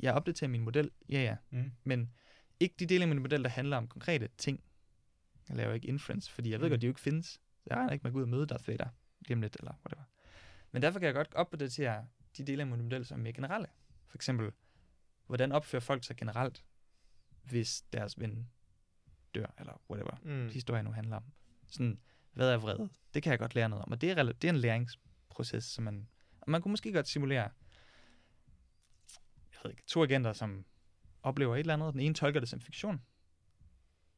jeg 0.00 0.14
opdaterer 0.14 0.50
min 0.50 0.60
model, 0.62 0.90
ja, 1.08 1.22
ja, 1.22 1.36
Mm. 1.50 1.72
men 1.84 2.10
ikke 2.60 2.74
de 2.78 2.86
dele 2.86 3.02
af 3.02 3.08
min 3.08 3.18
model, 3.18 3.42
der 3.44 3.48
handler 3.50 3.76
om 3.76 3.88
konkrete 3.88 4.28
ting. 4.38 4.64
Jeg 5.48 5.56
laver 5.56 5.72
ikke 5.74 5.88
inference, 5.88 6.32
fordi 6.32 6.50
jeg 6.50 6.60
ved 6.60 6.66
Mm. 6.68 6.70
godt, 6.72 6.80
de 6.80 6.86
jo 6.86 6.90
ikke 6.90 7.00
findes. 7.00 7.40
Jeg 7.66 7.76
regner 7.76 7.92
ikke 7.92 8.02
med 8.02 8.10
at 8.10 8.12
gå 8.12 8.18
ud 8.18 8.22
og 8.22 8.28
møde 8.28 8.46
Darth 8.46 8.68
Vader 8.68 8.88
lige 9.20 9.34
om 9.34 9.40
lidt, 9.42 9.56
eller 9.56 9.72
whatever. 9.86 10.04
Men 10.72 10.82
derfor 10.82 10.98
kan 10.98 11.06
jeg 11.06 11.14
godt 11.14 11.34
opdatere 11.34 12.06
de 12.36 12.44
dele 12.44 12.62
af 12.62 12.66
min 12.66 12.82
model, 12.82 13.04
som 13.06 13.18
er 13.18 13.22
mere 13.22 13.32
generelle. 13.32 13.66
For 14.06 14.18
eksempel, 14.18 14.52
hvordan 15.26 15.52
opfører 15.52 15.80
folk 15.80 16.04
sig 16.04 16.16
generelt, 16.16 16.64
hvis 17.44 17.82
deres 17.92 18.20
ven 18.20 18.50
dør, 19.34 19.54
eller 19.58 19.80
whatever 19.90 20.16
Mm. 20.22 20.48
historien 20.52 20.84
nu 20.84 20.90
handler 20.90 21.16
om. 21.16 21.24
Sådan, 21.68 22.00
hvad 22.32 22.52
er 22.52 22.56
vrede? 22.58 22.88
Det 23.14 23.22
kan 23.22 23.30
jeg 23.30 23.38
godt 23.38 23.54
lære 23.54 23.68
noget 23.68 23.84
om, 23.84 23.92
og 23.92 24.00
det 24.00 24.10
er, 24.10 24.22
det 24.22 24.44
er 24.44 24.52
en 24.52 24.56
læringsproces, 24.58 25.64
som 25.64 25.84
man, 25.84 26.08
og 26.40 26.50
man 26.50 26.62
kunne 26.62 26.70
måske 26.72 26.92
godt 26.92 27.08
simulere, 27.08 27.50
ved 29.64 29.70
ikke, 29.70 29.82
to 29.86 30.02
agenter, 30.02 30.32
som 30.32 30.64
oplever 31.22 31.54
et 31.56 31.60
eller 31.60 31.74
andet, 31.74 31.92
den 31.92 32.00
ene 32.00 32.14
tolker 32.14 32.40
det 32.40 32.48
som 32.48 32.60
fiktion, 32.60 33.00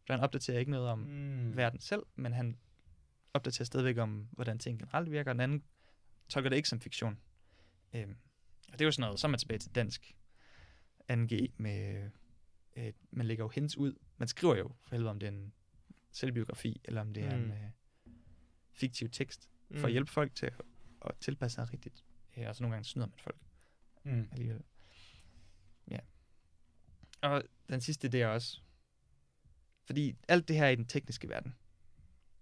så 0.07 0.13
han 0.13 0.21
opdaterer 0.21 0.59
ikke 0.59 0.71
noget 0.71 0.89
om 0.89 0.99
Mm. 0.99 1.57
verden 1.57 1.81
selv, 1.81 2.03
men 2.15 2.33
han 2.33 2.59
opdaterer 3.35 3.65
stadigvæk 3.65 3.99
om, 3.99 4.29
hvordan 4.33 4.59
ting 4.59 4.79
generelt 4.79 5.11
virker, 5.11 5.31
og 5.31 5.35
den 5.35 5.41
anden 5.41 5.63
tolker 6.29 6.51
det 6.51 6.57
ikke 6.57 6.69
som 6.69 6.81
fiktion. 6.81 7.19
Øhm, 7.95 8.17
og 8.67 8.73
det 8.73 8.81
er 8.81 8.85
jo 8.85 8.93
sådan 8.93 9.01
noget, 9.07 9.21
så 9.21 9.27
er 9.27 9.31
man 9.31 9.39
tilbage 9.41 9.59
til 9.59 9.75
dansk 9.75 10.17
2G 11.13 11.53
med, 11.57 12.11
øh, 12.77 12.93
man 13.11 13.27
lægger 13.27 13.45
jo 13.45 13.49
hints 13.49 13.77
ud. 13.77 13.95
Man 14.17 14.29
skriver 14.29 14.57
jo 14.57 14.69
for 14.83 14.91
helvede, 14.91 15.11
om 15.11 15.19
det 15.21 15.27
er 15.27 15.33
en 15.33 15.53
selvbiografi, 16.13 16.81
eller 16.85 17.01
om 17.01 17.15
det 17.15 17.23
er 17.25 17.37
Mm. 17.37 17.45
en 17.45 17.51
øh, 17.51 17.71
fiktiv 18.73 19.09
tekst, 19.11 19.51
Mm. 19.69 19.79
for 19.79 19.87
at 19.87 19.93
hjælpe 19.93 20.11
folk 20.11 20.35
til 20.35 20.47
at, 20.47 20.61
at 21.05 21.13
tilpasse 21.21 21.55
sig 21.55 21.73
rigtigt. 21.73 22.05
Ja, 22.37 22.49
og 22.49 22.57
så 22.57 22.63
nogle 22.63 22.75
gange 22.75 22.85
snyder 22.85 23.07
man 23.07 23.19
folk 23.19 23.39
Mm. 24.05 24.29
alligevel. 24.33 24.63
Ja. 27.29 27.35
Og 27.35 27.43
den 27.69 27.81
sidste, 27.81 28.09
det 28.09 28.23
er 28.23 28.27
også, 28.27 28.61
fordi 29.87 30.17
alt 30.29 30.49
det 30.49 30.57
her 30.57 30.65
er 30.67 30.71
i 30.71 30.75
den 30.77 30.87
tekniske 30.87 31.29
verden. 31.29 31.55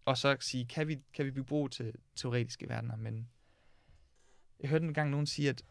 Og 0.04 0.18
så 0.18 0.36
sige, 0.40 0.64
kan 0.66 0.88
vi, 0.88 0.98
kan 1.14 1.24
vi 1.26 1.30
bygge 1.30 1.46
bro 1.46 1.68
til 1.68 1.94
teoretiske 2.16 2.68
verdener, 2.68 2.96
men 2.96 3.28
jeg 4.60 4.70
hørte 4.70 4.84
en 4.84 4.94
gang 4.94 5.10
nogen 5.10 5.26
sige, 5.26 5.48
at 5.48 5.62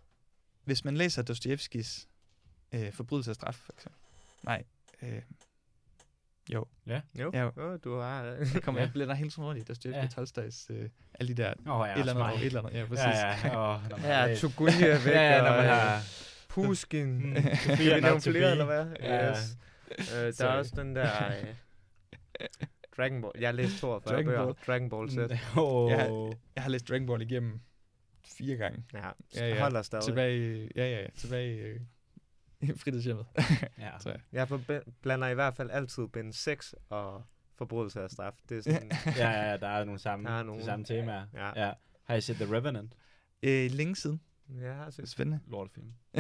hvis 0.64 0.86
man 0.86 0.98
læser 0.98 1.22
Dostojevskis 1.22 2.08
øh, 2.72 2.94
Forbrydelse 2.94 3.32
og 3.32 3.36
straf, 3.36 3.56
for 3.56 3.74
eksempel. 3.74 4.00
Nej, 4.44 4.64
øh, 5.02 5.22
jo, 6.54 6.66
Jo, 6.88 7.32
Ja. 7.34 7.50
jo 7.58 7.78
du 7.78 8.00
har... 8.00 8.24
jeg 8.24 8.62
kommer, 8.64 8.82
Ja. 8.82 8.86
jeg 8.86 8.94
blander 8.94 9.16
hele 9.16 9.30
tiden 9.30 9.44
rundt 9.44 9.62
i 9.62 9.64
Dostojevskis, 9.64 9.98
Ja. 9.98 10.02
ja. 10.02 10.08
Tolstojs, 10.08 10.68
øh, 10.70 10.90
alle 11.14 11.36
de 11.36 11.44
der, 11.44 11.54
Åh, 11.68 11.80
oh, 11.80 11.88
ja, 11.88 11.94
et 11.94 12.00
eller 12.00 12.24
andet, 12.26 12.40
et 12.42 12.46
eller 12.46 12.62
andet, 12.62 12.80
ja, 12.80 12.86
præcis. 12.86 13.04
Ja, 13.06 13.48
ja. 13.48 13.76
Oh, 13.76 13.90
når 13.90 13.98
man 13.98 14.06
Ja, 14.06 14.18
er 14.20 15.04
væk, 15.06 15.14
Ja, 15.14 15.36
ja, 15.36 15.42
når 15.42 15.52
man 15.52 15.60
øh, 15.66 15.72
har... 15.72 16.04
Puskin. 16.54 17.08
Mm, 17.30 17.36
Sophia 17.66 17.96
vi 17.96 18.02
nævne 18.02 18.22
flere, 18.22 18.52
eller 18.52 18.66
hvad? 18.66 18.86
Ja. 19.00 19.30
Yes. 19.32 19.58
Øh, 20.00 20.06
der 20.18 20.26
er 20.28 20.32
Sorry. 20.32 20.58
også 20.58 20.72
den 20.76 20.96
der... 20.96 21.10
Øh, 21.28 22.48
Dragon 22.98 23.22
Ball. 23.22 23.32
Jeg 23.40 23.48
har 23.48 23.54
læst 23.54 23.80
42 23.80 24.14
Dragon 24.16 24.26
bøger. 24.26 24.44
Ball. 24.44 24.56
Dragon 24.68 24.90
Ball 24.90 25.10
Z. 25.12 25.18
Oh. 25.58 25.92
Ja. 25.92 25.98
Jeg 26.56 26.64
har 26.64 26.70
læst 26.70 26.90
Dragon 26.90 27.06
Ball 27.08 27.22
igennem 27.22 27.60
fire 28.26 28.58
gange. 28.58 28.84
Ja, 28.94 29.10
Ja, 29.36 29.48
ja. 29.48 29.62
holder 29.62 29.82
stadig. 29.82 30.06
Tilbage, 30.06 30.70
ja, 30.76 30.90
ja, 30.90 31.02
ja, 31.02 31.08
tilbage 31.18 31.58
øh, 31.58 31.80
i 32.70 32.72
fritidshjemmet. 32.78 33.26
Ja. 33.80 33.90
tror 34.02 34.12
jeg. 34.12 34.20
Jeg 34.32 34.48
blander 35.02 35.28
i 35.28 35.34
hvert 35.34 35.56
fald 35.56 35.70
altid 35.72 36.08
bind 36.08 36.34
6 36.34 36.76
og 36.90 37.24
forbrydelse 37.58 38.02
af 38.02 38.10
straf. 38.10 38.34
Det 38.50 38.58
er 38.58 38.62
sådan... 38.62 38.92
ja, 39.06 39.30
ja, 39.32 39.50
ja, 39.52 39.58
der 39.58 39.68
er 39.68 39.84
nogle 39.84 40.00
samme, 40.00 40.30
Der 40.30 40.40
er 40.40 40.44
nogle- 40.44 40.62
de 40.62 40.66
samme 40.66 40.86
temaer. 40.86 41.26
Ja. 41.34 41.66
ja. 41.66 41.72
Har 42.04 42.16
I 42.16 42.22
set 42.22 42.36
The 42.36 42.56
Revenant? 42.56 42.94
Øh, 43.44 43.72
længe 43.72 43.96
siden. 43.96 44.22
Jeg 44.62 44.76
har 44.76 44.90
set 44.90 45.10
spændende. 45.10 45.40
Lortefilm. 45.48 45.88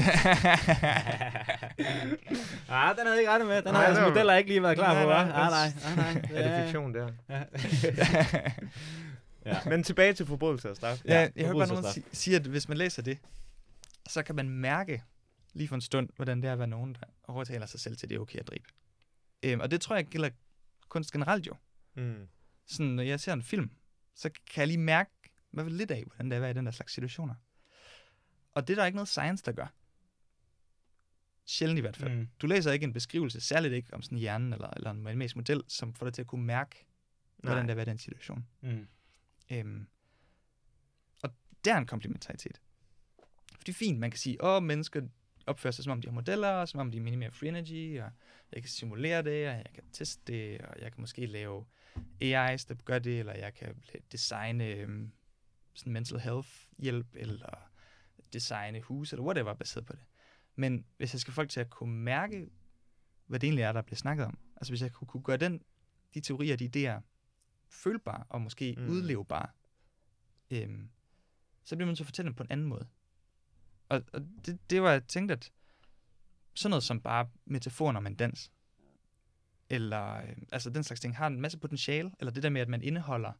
ah, 2.69 2.95
den 2.95 3.05
havde 3.05 3.11
jeg 3.11 3.19
ikke 3.19 3.31
rettet 3.31 3.47
med. 3.47 3.61
Den 3.61 3.73
Nej, 3.73 3.85
har 3.91 4.01
var- 4.01 4.09
modeller 4.09 4.33
ikke 4.35 4.49
lige 4.49 4.61
været 4.61 4.77
klar 4.77 4.93
Nej, 4.93 5.03
på, 5.03 5.09
nej, 5.09 5.23
hva'? 5.29 5.33
Ah, 5.33 5.49
nej, 5.49 5.49
nej. 5.49 5.95
nej, 5.95 6.13
nej. 6.13 6.41
Er 6.41 6.57
det 6.57 6.63
fiktion, 6.65 6.93
der? 6.93 7.09
Ja. 7.29 7.43
ja. 9.45 9.59
Men 9.69 9.83
tilbage 9.83 10.13
til 10.13 10.25
forbrydelse 10.25 10.69
af 10.69 10.75
straf. 10.75 11.01
ja, 11.05 11.13
Ja, 11.21 11.29
jeg 11.35 11.45
hører 11.45 11.57
bare 11.57 11.67
nogen 11.81 12.03
sige, 12.11 12.35
at 12.35 12.41
hvis 12.45 12.67
man 12.67 12.77
læser 12.77 13.01
det, 13.01 13.17
så 14.07 14.23
kan 14.23 14.35
man 14.35 14.49
mærke 14.49 15.03
lige 15.53 15.67
for 15.67 15.75
en 15.75 15.81
stund, 15.81 16.09
hvordan 16.15 16.41
det 16.41 16.47
er 16.47 16.53
at 16.53 16.59
være 16.59 16.67
nogen, 16.67 16.93
der 16.93 17.05
overtaler 17.27 17.65
sig 17.65 17.79
selv 17.79 17.97
til, 17.97 18.09
det 18.09 18.15
er 18.15 18.19
okay 18.19 18.39
at 18.39 18.47
dræbe. 18.47 18.63
Øhm, 19.43 19.61
og 19.61 19.71
det 19.71 19.81
tror 19.81 19.95
jeg 19.95 20.05
gælder 20.05 20.29
kunst 20.89 21.11
generelt 21.11 21.47
jo. 21.47 21.53
Mm. 21.95 22.27
Sådan, 22.67 22.91
når 22.91 23.03
jeg 23.03 23.19
ser 23.19 23.33
en 23.33 23.43
film, 23.43 23.71
så 24.15 24.29
kan 24.29 24.59
jeg 24.61 24.67
lige 24.67 24.77
mærke, 24.77 25.09
hvad 25.51 25.65
lidt 25.65 25.91
af, 25.91 26.03
hvordan 26.05 26.25
det 26.25 26.31
er 26.33 26.37
at 26.37 26.41
være 26.41 26.51
i 26.51 26.53
den 26.53 26.65
der 26.65 26.71
slags 26.71 26.93
situationer. 26.93 27.35
Og 28.53 28.67
det 28.67 28.73
er 28.73 28.81
der 28.81 28.85
ikke 28.85 28.95
noget 28.95 29.07
science, 29.07 29.43
der 29.45 29.51
gør. 29.51 29.67
Sjældent 31.45 31.77
i 31.77 31.81
hvert 31.81 31.97
fald. 31.97 32.13
Mm. 32.13 32.27
Du 32.41 32.47
læser 32.47 32.71
ikke 32.71 32.83
en 32.83 32.93
beskrivelse, 32.93 33.41
særligt 33.41 33.73
ikke 33.73 33.93
om 33.93 34.01
sådan 34.01 34.17
hjernen 34.17 34.53
eller, 34.53 34.69
eller 34.69 34.91
en 34.91 35.03
matematisk 35.03 35.35
model, 35.35 35.63
som 35.67 35.93
får 35.93 36.05
dig 36.05 36.13
til 36.13 36.21
at 36.21 36.27
kunne 36.27 36.45
mærke, 36.45 36.85
hvordan 37.37 37.67
det 37.67 37.79
er 37.79 37.85
den 37.85 37.97
situation. 37.97 38.47
Mm. 38.61 38.87
Øhm, 39.51 39.87
og 41.23 41.29
der 41.65 41.73
er 41.73 41.77
en 41.77 41.85
komplementaritet. 41.85 42.61
For 43.55 43.63
det 43.63 43.69
er 43.69 43.77
fint, 43.77 43.99
man 43.99 44.11
kan 44.11 44.17
sige, 44.17 44.43
åh, 44.43 44.63
mennesker 44.63 45.01
opfører 45.45 45.71
sig, 45.71 45.83
som 45.83 45.91
om 45.91 46.01
de 46.01 46.07
har 46.07 46.13
modeller, 46.13 46.65
som 46.65 46.79
om 46.79 46.91
de 46.91 46.99
minimerer 46.99 47.31
free 47.31 47.49
energy, 47.49 48.01
og 48.01 48.11
jeg 48.51 48.61
kan 48.61 48.69
simulere 48.69 49.21
det, 49.21 49.47
og 49.47 49.55
jeg 49.55 49.71
kan 49.73 49.83
teste 49.91 50.33
det, 50.33 50.61
og 50.61 50.81
jeg 50.81 50.91
kan 50.91 51.01
måske 51.01 51.25
lave 51.25 51.65
AI's, 51.97 52.65
der 52.67 52.75
gør 52.85 52.99
det, 52.99 53.19
eller 53.19 53.33
jeg 53.33 53.53
kan 53.53 53.75
designe 54.11 54.65
øhm, 54.65 55.11
sådan 55.73 55.93
mental 55.93 56.19
health 56.19 56.49
hjælp, 56.77 57.07
eller 57.13 57.72
designe 58.33 58.81
hus, 58.81 59.13
eller 59.13 59.23
whatever, 59.23 59.53
baseret 59.53 59.85
på 59.85 59.93
det. 59.93 60.01
Men 60.55 60.85
hvis 60.97 61.13
jeg 61.13 61.19
skal 61.19 61.33
folk 61.33 61.49
til 61.49 61.59
at 61.59 61.69
kunne 61.69 61.95
mærke, 61.95 62.49
hvad 63.25 63.39
det 63.39 63.47
egentlig 63.47 63.63
er, 63.63 63.71
der 63.71 63.81
bliver 63.81 63.97
snakket 63.97 64.25
om, 64.25 64.37
altså 64.55 64.71
hvis 64.71 64.81
jeg 64.81 64.91
kunne, 64.91 65.07
kunne 65.07 65.23
gøre 65.23 65.37
den, 65.37 65.61
de 66.13 66.21
teorier, 66.21 66.55
de 66.55 66.69
idéer, 66.75 67.01
følbare 67.69 68.23
og 68.29 68.41
måske 68.41 68.75
mm. 68.77 68.89
udlevbare, 68.89 69.49
øhm, 70.51 70.89
så 71.63 71.75
bliver 71.75 71.85
man 71.85 71.95
så 71.95 72.03
fortælle 72.03 72.27
dem 72.27 72.35
på 72.35 72.43
en 72.43 72.51
anden 72.51 72.67
måde. 72.67 72.87
Og, 73.89 74.03
og 74.13 74.21
det, 74.45 74.69
det 74.69 74.81
var, 74.81 74.91
jeg 74.91 75.07
tænkte, 75.07 75.33
at 75.33 75.51
sådan 76.53 76.69
noget 76.69 76.83
som 76.83 77.01
bare 77.01 77.29
metaforen 77.45 77.95
om 77.95 78.07
en 78.07 78.15
dans, 78.15 78.51
eller 79.69 80.15
øh, 80.15 80.37
altså 80.51 80.69
den 80.69 80.83
slags 80.83 81.01
ting, 81.01 81.17
har 81.17 81.27
en 81.27 81.41
masse 81.41 81.57
potentiale, 81.57 82.11
eller 82.19 82.31
det 82.31 82.43
der 82.43 82.49
med, 82.49 82.61
at 82.61 82.69
man 82.69 82.81
indeholder 82.81 83.33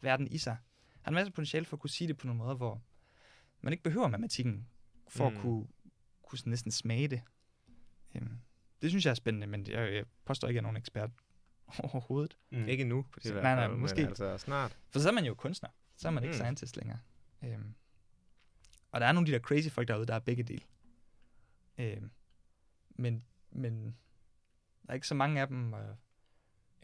verden 0.00 0.28
i 0.28 0.38
sig, 0.38 0.56
har 1.02 1.10
en 1.10 1.14
masse 1.14 1.32
potentiale 1.32 1.64
for 1.64 1.76
at 1.76 1.80
kunne 1.80 1.90
sige 1.90 2.08
det 2.08 2.16
på 2.16 2.26
nogle 2.26 2.38
måder, 2.38 2.54
hvor 2.54 2.82
man 3.60 3.72
ikke 3.72 3.82
behøver 3.82 4.08
matematikken, 4.08 4.68
for 5.08 5.28
mm. 5.30 5.36
At 5.36 5.42
kunne, 5.42 5.66
kunne 6.22 6.38
sådan 6.38 6.50
næsten 6.50 6.70
smage 6.72 7.08
det. 7.08 7.22
Øhm, 8.14 8.38
det 8.82 8.90
synes 8.90 9.04
jeg 9.04 9.10
er 9.10 9.14
spændende, 9.14 9.46
men 9.46 9.66
jeg, 9.66 9.94
jeg 9.94 10.04
påstår 10.24 10.48
ikke, 10.48 10.52
at 10.52 10.54
jeg 10.54 10.60
er 10.60 10.72
nogen 10.72 10.76
ekspert 10.76 11.10
overhovedet. 11.92 12.36
Mm. 12.50 12.68
Ikke 12.68 12.80
endnu, 12.80 13.06
i 13.24 13.28
Nej, 13.28 13.32
hvert 13.32 13.42
nej, 13.42 13.66
fald, 13.66 13.76
måske. 13.78 14.00
Altså 14.06 14.38
snart. 14.38 14.78
For 14.90 15.00
så 15.00 15.08
er 15.08 15.12
man 15.12 15.24
jo 15.24 15.34
kunstner. 15.34 15.68
Så 15.96 16.08
er 16.08 16.12
man 16.12 16.22
ikke 16.22 16.32
Mm. 16.32 16.38
scientist 16.38 16.76
længere. 16.76 16.98
Øhm. 17.44 17.74
Og 18.92 19.00
der 19.00 19.06
er 19.06 19.12
nogle 19.12 19.24
af 19.24 19.26
de 19.26 19.32
der 19.32 19.38
crazy 19.46 19.68
folk 19.68 19.88
derude, 19.88 20.06
der 20.06 20.14
er 20.14 20.18
begge 20.18 20.42
dele. 20.42 20.62
Øhm. 21.78 22.10
Men, 22.90 23.24
men 23.50 23.84
der 24.82 24.88
er 24.90 24.94
ikke 24.94 25.06
så 25.06 25.14
mange 25.14 25.40
af 25.40 25.48
dem, 25.48 25.72
og 25.72 25.96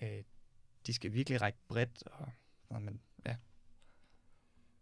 øh, 0.03 0.23
de 0.87 0.93
skal 0.95 1.13
virkelig 1.13 1.41
række 1.43 1.59
bredt. 1.69 2.03
Og, 2.07 2.29
og 2.69 2.83
men, 2.83 3.01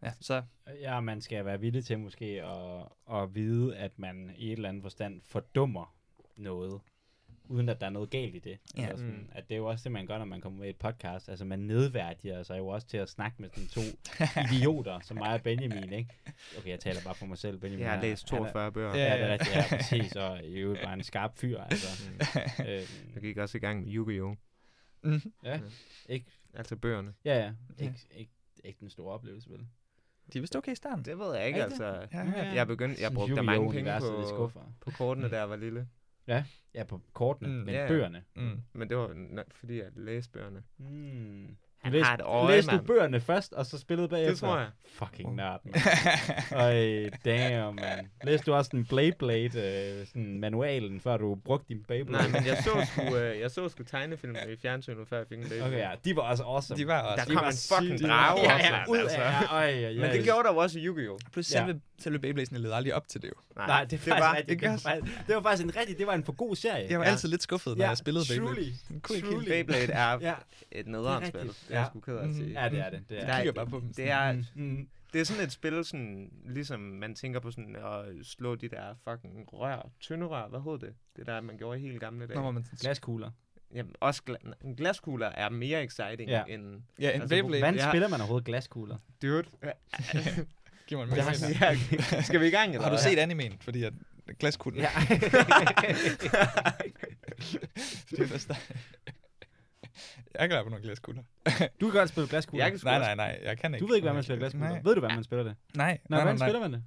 ja. 0.04 0.12
Så 0.20 0.42
Ja, 0.80 1.00
man 1.00 1.20
skal 1.20 1.44
være 1.44 1.60
villig 1.60 1.84
til 1.84 1.98
måske 1.98 2.24
at, 2.42 2.82
at 3.22 3.34
vide, 3.34 3.76
at 3.76 3.98
man 3.98 4.30
i 4.36 4.46
et 4.46 4.52
eller 4.52 4.68
andet 4.68 4.82
forstand 4.82 5.20
fordummer 5.24 5.94
noget, 6.36 6.80
uden 7.48 7.68
at 7.68 7.80
der 7.80 7.86
er 7.86 7.90
noget 7.90 8.10
galt 8.10 8.34
i 8.34 8.38
det. 8.38 8.58
Ja. 8.76 8.82
Eller 8.82 8.96
sådan, 8.96 9.12
Mm. 9.12 9.28
At 9.32 9.48
det 9.48 9.54
er 9.54 9.58
jo 9.58 9.66
også 9.66 9.82
det, 9.84 9.92
man 9.92 10.06
gør, 10.06 10.18
når 10.18 10.24
man 10.24 10.40
kommer 10.40 10.58
med 10.58 10.68
et 10.70 10.76
podcast. 10.76 11.28
Altså, 11.28 11.44
man 11.44 11.58
nedværdiger 11.58 12.42
sig 12.42 12.58
jo 12.58 12.66
også 12.68 12.86
til 12.86 12.96
at 12.96 13.08
snakke 13.08 13.42
med 13.42 13.48
sådan 13.50 13.68
to 13.68 13.80
idioter, 14.54 15.00
som 15.00 15.16
mig 15.16 15.34
og 15.34 15.42
Benjamin, 15.42 15.92
ikke? 15.92 16.10
Okay, 16.58 16.68
jeg 16.70 16.80
taler 16.80 17.00
bare 17.04 17.14
for 17.14 17.26
mig 17.26 17.38
selv, 17.38 17.58
Benjamin. 17.58 17.84
Jeg 17.84 17.92
har 17.94 18.00
læst 18.02 18.30
han 18.30 18.38
er- 18.38 18.42
42 18.44 18.72
bøger. 18.72 18.96
Ja. 18.96 19.14
Det 19.16 19.22
er 19.22 19.32
rigtigt, 19.32 19.54
ja, 19.56 19.76
præcis. 19.76 20.16
Og 20.16 20.44
i 20.44 20.54
øvrigt 20.58 20.82
bare 20.82 20.94
en 20.94 21.02
skarp 21.02 21.36
fyr, 21.38 21.60
altså. 21.60 22.10
Mm. 22.10 22.64
øhm, 22.66 22.82
Jeg 23.14 23.22
gik 23.22 23.36
også 23.38 23.58
i 23.58 23.60
gang 23.60 23.84
med 23.84 23.92
Yu-Gi-Oh! 23.94 24.34
mm, 25.02 25.20
ja, 25.44 25.60
ikke, 26.08 26.26
Altså 26.54 26.76
bøgerne. 26.76 27.14
ja, 27.24 27.38
ja, 27.44 27.52
ikke, 27.84 27.94
ikke, 28.16 28.32
ikke 28.64 28.80
den 28.80 28.90
store 28.90 29.12
oplevelse, 29.14 29.50
vel? 29.50 29.66
De 30.32 30.38
er 30.38 30.40
vist 30.40 30.56
okay 30.56 30.72
i 30.72 30.74
starten. 30.74 31.04
Det 31.04 31.18
ved 31.18 31.34
jeg 31.36 31.46
ikke, 31.46 31.60
Er 31.60 31.68
det 31.68 31.72
altså. 31.82 32.06
Ja, 32.12 32.52
Jeg 32.54 32.66
begyndte, 32.66 33.02
jeg 33.02 33.12
brugte 33.12 33.42
mange 33.42 33.72
penge 33.72 33.92
på, 34.00 34.22
skuffer. 34.28 34.60
på 34.80 34.90
kortene, 34.90 35.28
da 35.30 35.38
jeg 35.38 35.50
var 35.50 35.56
lille. 35.56 35.88
Ja, 36.74 36.84
på 36.88 37.00
kortene, 37.12 37.48
Mm, 37.48 37.54
men 37.54 37.74
ja, 37.74 37.82
ja. 37.82 37.88
bøgerne. 37.88 38.22
Mm. 38.36 38.60
Men 38.72 38.88
det 38.88 38.96
var 38.96 39.14
nok 39.14 39.46
fordi, 39.54 39.78
jeg 39.78 39.88
læste 39.96 40.32
bøgerne. 40.32 40.62
Mm. 40.78 41.56
Han 41.84 41.92
læste, 41.92 42.04
har 42.06 42.14
et 42.14 42.20
øje, 42.24 42.56
læste 42.56 42.70
du 42.70 42.76
mand. 42.76 42.86
bøgerne 42.86 43.20
først, 43.20 43.52
og 43.52 43.66
så 43.66 43.78
spillede 43.78 44.08
bagefter? 44.08 44.30
Det 44.30 44.38
tror 44.40 44.58
jeg. 44.58 44.68
Fucking 44.92 45.34
nørd, 45.34 45.60
man. 45.64 45.74
Øj, 46.52 47.10
damn, 47.24 47.74
man. 47.74 48.10
Læste 48.24 48.46
du 48.46 48.54
også 48.54 48.70
den 48.74 48.84
Blade 48.84 49.12
Blade, 49.18 49.44
øh, 50.00 50.06
sådan 50.06 50.38
manualen, 50.40 51.00
før 51.00 51.16
du 51.16 51.34
brugte 51.34 51.66
din 51.68 51.84
Beyblade? 51.88 52.30
Nej, 52.30 52.40
men 52.40 52.46
jeg 52.48 52.56
så 52.64 52.70
sgu, 52.92 53.16
øh, 53.16 53.40
jeg 53.40 53.50
så 53.50 53.68
sgu 53.68 53.82
tegnefilm 53.82 54.36
i 54.52 54.56
fjernsynet, 54.62 55.08
før 55.08 55.16
jeg 55.16 55.26
fik 55.28 55.38
en 55.38 55.48
baby. 55.48 55.62
Okay, 55.62 55.78
ja, 55.78 55.90
de 56.04 56.16
var 56.16 56.22
også 56.22 56.42
awesome. 56.42 56.78
De 56.78 56.86
var 56.86 57.00
også. 57.02 57.24
Der 57.24 57.30
De 57.30 57.36
kom 57.36 57.46
en 57.46 57.52
fucking 57.92 58.10
drage 58.10 58.40
ja, 58.40 58.54
også, 58.54 58.66
ja, 58.66 58.72
mand, 58.72 58.88
ud 58.90 58.98
altså. 58.98 59.16
af, 59.18 59.42
ja, 59.42 59.54
øj, 59.54 59.90
ja, 59.90 60.00
Men 60.00 60.10
det 60.10 60.24
gjorde 60.24 60.42
der 60.48 60.52
jo 60.52 60.56
også 60.58 60.78
i 60.78 60.86
Yu-Gi-Oh! 60.86 61.18
Plus 61.32 61.52
Ja. 61.54 61.58
selve, 61.66 61.80
selve 61.98 62.18
Beybladen 62.18 62.56
led 62.56 62.72
aldrig 62.72 62.94
op 62.94 63.08
til 63.08 63.22
det 63.22 63.28
jo. 63.28 63.34
Nej, 63.56 63.80
det 63.80 63.90
det 63.90 64.00
faktisk 64.00 64.20
var- 64.22 64.36
rigtigt. 64.36 64.60
Det, 64.60 64.70
var 64.70 64.76
faktisk, 64.76 65.26
det 65.26 65.36
var 65.36 65.42
faktisk 65.42 65.64
en 65.64 65.76
rigtig, 65.76 65.98
det 65.98 66.06
var 66.06 66.14
en 66.14 66.24
for 66.24 66.32
god 66.32 66.56
serie. 66.56 66.86
Jeg 66.90 66.98
var 66.98 67.04
Ja. 67.04 67.10
altid 67.10 67.28
lidt 67.28 67.42
skuffet, 67.42 67.78
når 67.78 67.84
jeg 67.86 67.96
spillede 67.96 68.24
Beyblade. 68.30 68.54
truly. 69.04 69.30
Truly. 69.30 69.44
Beyblade 69.48 69.92
er 69.92 70.18
Ja, 70.20 70.34
et 70.72 70.86
nederen 70.86 71.22
Det 71.22 71.34
er 71.34 71.38
spil. 71.38 71.54
Er 71.74 71.80
jeg 71.80 71.84
Ja. 71.84 71.90
sgu 71.90 72.00
ked 72.00 72.16
af 72.16 72.22
at 72.22 72.26
Mhm. 72.28 72.34
sige. 72.36 72.62
ja, 72.62 72.68
det 72.68 72.78
er 72.78 72.90
det. 72.90 73.04
det 73.08 73.20
er. 73.22 73.26
Der 73.26 73.32
er- 73.32 73.38
kigger 73.38 73.52
bare 73.52 73.66
på 73.66 73.80
dem. 73.80 73.94
Det 73.94 74.10
er, 74.10 74.32
Mm, 74.32 74.44
mm. 74.54 74.88
det 75.12 75.20
er 75.20 75.24
sådan 75.24 75.42
et 75.44 75.52
spil, 75.52 75.84
sådan, 75.84 76.30
ligesom 76.46 76.80
man 76.80 77.14
tænker 77.14 77.40
på 77.40 77.50
sådan 77.50 77.76
at 77.76 78.26
slå 78.26 78.54
de 78.54 78.68
der 78.68 78.94
fucking 79.08 79.52
rør, 79.52 79.90
tynde 80.00 80.26
rør, 80.26 80.48
hvad 80.48 80.60
hed 80.60 80.78
det? 80.88 80.94
Det 81.16 81.26
der, 81.26 81.40
man 81.40 81.56
gjorde 81.58 81.78
i 81.78 81.82
helt 81.82 82.00
gamle 82.00 82.26
dage. 82.26 82.40
Når 82.40 82.50
man 82.50 82.64
Glaskugler. 82.80 83.30
Jamen, 83.74 83.94
også 84.00 84.22
gla- 84.30 84.74
glaskugler 84.76 85.26
er 85.26 85.48
mere 85.48 85.84
exciting 85.84 86.30
Ja. 86.30 86.42
ja. 86.48 86.54
end... 86.54 86.82
Ja, 87.00 87.08
en 87.14 87.20
Altså, 87.22 87.28
Beyblade. 87.36 87.60
Hvordan 87.62 87.74
Ja. 87.74 87.90
spiller 87.90 88.08
man 88.08 88.20
overhovedet 88.20 88.46
glaskugler? 88.46 88.96
Dude. 89.22 89.44
Giv 90.86 90.98
mig 90.98 91.04
en 91.04 91.16
Jeg 91.16 91.24
ja, 92.12 92.22
skal 92.22 92.40
vi 92.40 92.46
i 92.46 92.50
gang, 92.50 92.70
eller 92.72 92.82
Har 92.82 92.90
du 92.96 93.02
set 93.02 93.18
animen? 93.18 93.52
Fordi 93.60 93.82
at 93.84 93.92
glaskuglen... 94.38 94.80
Ja. 94.82 94.88
det 98.10 98.20
er 98.20 98.26
Jeg 100.38 100.48
kan 100.48 100.64
på 100.64 100.68
nogle 100.68 100.82
glaskugler. 100.84 101.22
du 101.80 101.90
kan 101.90 101.98
godt 101.98 102.08
spille 102.08 102.28
glaskugler. 102.28 102.64
Jeg 102.64 102.72
kan 102.72 102.80
Nej, 102.84 102.98
nej, 102.98 103.14
nej. 103.14 103.40
Jeg 103.42 103.58
kan 103.58 103.74
ikke. 103.74 103.82
Du 103.82 103.88
ved 103.88 103.96
ikke, 103.96 104.04
hvordan 104.04 104.14
man 104.16 104.22
spiller 104.24 104.38
glaskugler. 104.38 104.68
Nej, 104.68 104.80
Ved 104.84 104.94
du, 104.94 105.00
hvordan 105.00 105.16
man 105.16 105.24
spiller 105.24 105.42
det? 105.42 105.56
nej. 105.76 105.98
Nej, 106.08 106.20
hvordan 106.20 106.36
nej, 106.36 106.46
spiller 106.48 106.60
man 106.60 106.72
det? 106.72 106.84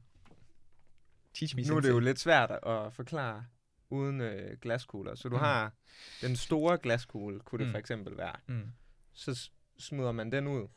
Teach 1.34 1.55
me 1.55 1.61
Nu 1.63 1.75
er 1.75 1.79
det 1.79 1.89
jo 1.89 1.99
lidt 1.99 2.19
svært 2.19 2.51
at 2.51 2.93
forklare 2.93 3.45
uden 3.89 4.21
øh, 4.21 4.57
glaskugler. 4.61 5.15
Så 5.15 5.29
du 5.29 5.35
Mm. 5.35 5.41
har 5.43 5.73
den 6.21 6.35
store 6.35 6.77
glaskugle, 6.77 7.39
kunne 7.39 7.59
det 7.59 7.67
Mm. 7.67 7.71
for 7.71 7.77
eksempel 7.79 8.17
være. 8.17 8.35
Mm. 8.47 8.71
Så 9.13 9.49
smider 9.79 10.11
man 10.11 10.31
den 10.31 10.47
ud, 10.47 10.67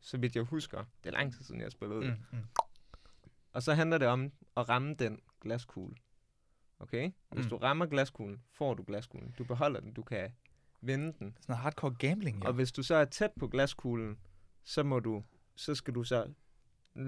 så 0.00 0.18
vidt 0.18 0.36
jeg 0.36 0.44
husker. 0.44 0.84
Det 1.04 1.08
er 1.08 1.12
lang 1.12 1.32
tid 1.34 1.44
siden, 1.44 1.60
jeg 1.60 1.64
har 1.64 1.70
spillet 1.70 1.96
ud. 1.96 2.04
Mm. 2.04 2.16
Mm. 2.32 2.44
Og 3.52 3.62
så 3.62 3.74
handler 3.74 3.98
det 3.98 4.08
om 4.08 4.32
at 4.56 4.68
ramme 4.68 4.94
den 4.94 5.20
glaskugle. 5.40 5.96
Okay? 6.78 7.10
Hvis 7.30 7.44
Mm. 7.44 7.50
du 7.50 7.56
rammer 7.56 7.86
glaskuglen, 7.86 8.42
får 8.52 8.74
du 8.74 8.82
glaskuglen. 8.86 9.34
Du 9.38 9.44
beholder 9.44 9.80
den, 9.80 9.92
du 9.92 10.02
kan 10.02 10.32
vende 10.80 11.06
den. 11.06 11.14
Sådan 11.18 11.34
noget 11.48 11.62
hardcore 11.62 11.94
gambling, 11.98 12.42
Ja. 12.42 12.48
Og 12.48 12.54
hvis 12.54 12.72
du 12.72 12.82
så 12.82 12.94
er 12.94 13.04
tæt 13.04 13.30
på 13.38 13.48
glaskuglen, 13.48 14.18
så 14.64 14.82
må 14.82 15.00
du, 15.00 15.22
så 15.56 15.74
skal 15.74 15.94
du 15.94 16.04
så 16.04 16.32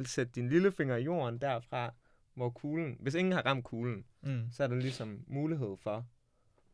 sætte 0.05 0.33
din 0.33 0.49
lillefinger 0.49 0.97
i 0.97 1.03
jorden 1.05 1.39
derfra, 1.41 1.95
hvor 2.35 2.51
kuglen, 2.51 2.97
hvis 3.01 3.15
ingen 3.15 3.33
har 3.33 3.43
ramt 3.47 3.65
kuglen, 3.65 4.05
Mm. 4.23 4.47
så 4.53 4.63
er 4.65 4.69
der 4.69 4.77
ligesom 4.77 5.25
mulighed 5.27 5.77
for 5.77 6.07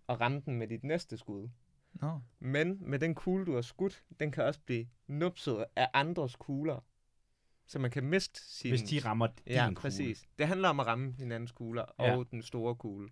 at 0.09 0.21
ramme 0.21 0.43
den 0.47 0.55
med 0.59 0.69
dit 0.69 0.85
næste 0.85 1.17
skud. 1.17 1.49
Nå. 1.93 2.21
Men 2.39 2.79
med 2.81 2.99
den 2.99 3.15
kugle, 3.15 3.47
du 3.47 3.55
har 3.55 3.63
skudt, 3.63 4.05
den 4.21 4.31
kan 4.31 4.45
også 4.45 4.61
blive 4.67 4.87
nupset 5.07 5.65
af 5.77 5.89
andres 5.95 6.37
kugler. 6.37 6.85
Så 7.67 7.79
man 7.79 7.91
kan 7.91 8.05
miste 8.05 8.41
sin... 8.59 8.71
Hvis 8.71 8.83
de 8.83 8.99
rammer 8.99 9.27
din 9.27 9.35
Ja, 9.47 9.65
kugle. 9.67 9.75
præcis. 9.77 10.29
Det 10.39 10.47
handler 10.49 10.69
om 10.69 10.81
at 10.81 10.87
ramme 10.87 11.13
hinandens 11.13 11.53
kugler 11.53 11.85
Ja. 11.99 12.17
og 12.17 12.31
den 12.31 12.43
store 12.43 12.75
kugle. 12.77 13.09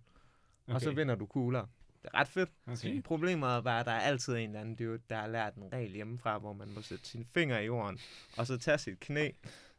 Okay. 0.67 0.75
Og 0.75 0.81
så 0.81 0.91
vinder 0.91 1.15
du 1.15 1.25
kugler. 1.25 1.65
Det 2.07 2.13
er 2.13 2.19
ret 2.19 2.27
fedt. 2.27 2.49
Okay. 2.71 3.01
Problemet 3.01 3.49
er 3.49 3.61
bare, 3.61 3.79
at 3.79 3.85
der 3.85 3.91
er 3.91 3.99
altid 3.99 4.33
en 4.33 4.39
eller 4.49 4.59
anden 4.59 4.75
dude, 4.75 4.99
der 5.09 5.15
har 5.15 5.27
lært 5.27 5.53
en 5.55 5.63
regel 5.73 5.91
hjemmefra, 5.91 6.37
hvor 6.37 6.53
man 6.53 6.67
må 6.75 6.81
sætte 6.81 7.07
sine 7.07 7.25
fingre 7.33 7.63
i 7.63 7.65
jorden, 7.65 7.99
og 8.37 8.47
så 8.47 8.57
tage 8.57 8.77
sit 8.77 8.99
knæ, 8.99 9.29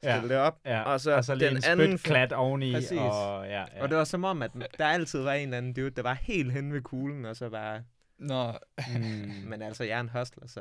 Ja. 0.03 0.17
stille 0.19 0.35
det 0.35 0.43
op, 0.43 0.59
Ja. 0.67 0.83
og 0.83 1.01
så, 1.01 1.13
og 1.17 1.25
så 1.25 1.35
den 1.35 1.57
en 1.57 1.63
anden 1.67 1.99
klat 1.99 2.33
oveni. 2.33 2.73
Præcis. 2.73 2.99
Og, 2.99 3.47
ja, 3.47 3.61
ja. 3.61 3.83
Og 3.83 3.89
det 3.89 3.97
var 3.99 4.05
som 4.05 4.25
om, 4.25 4.43
at 4.43 4.51
der 4.79 4.87
altid 4.87 5.21
var 5.23 5.33
en 5.33 5.43
eller 5.43 5.59
anden 5.59 5.73
dude, 5.73 5.91
der 5.91 6.03
var 6.03 6.15
helt 6.23 6.53
hen 6.53 6.73
ved 6.73 6.83
kuglen, 6.83 7.25
og 7.25 7.37
så 7.37 7.49
bare... 7.51 7.83
Nå. 8.19 8.53
mm. 8.99 9.03
Men 9.47 9.63
altså, 9.63 9.85
jeg 9.85 9.97
er 9.97 10.01
en 10.01 10.09
hustler, 10.09 10.47
så 10.49 10.61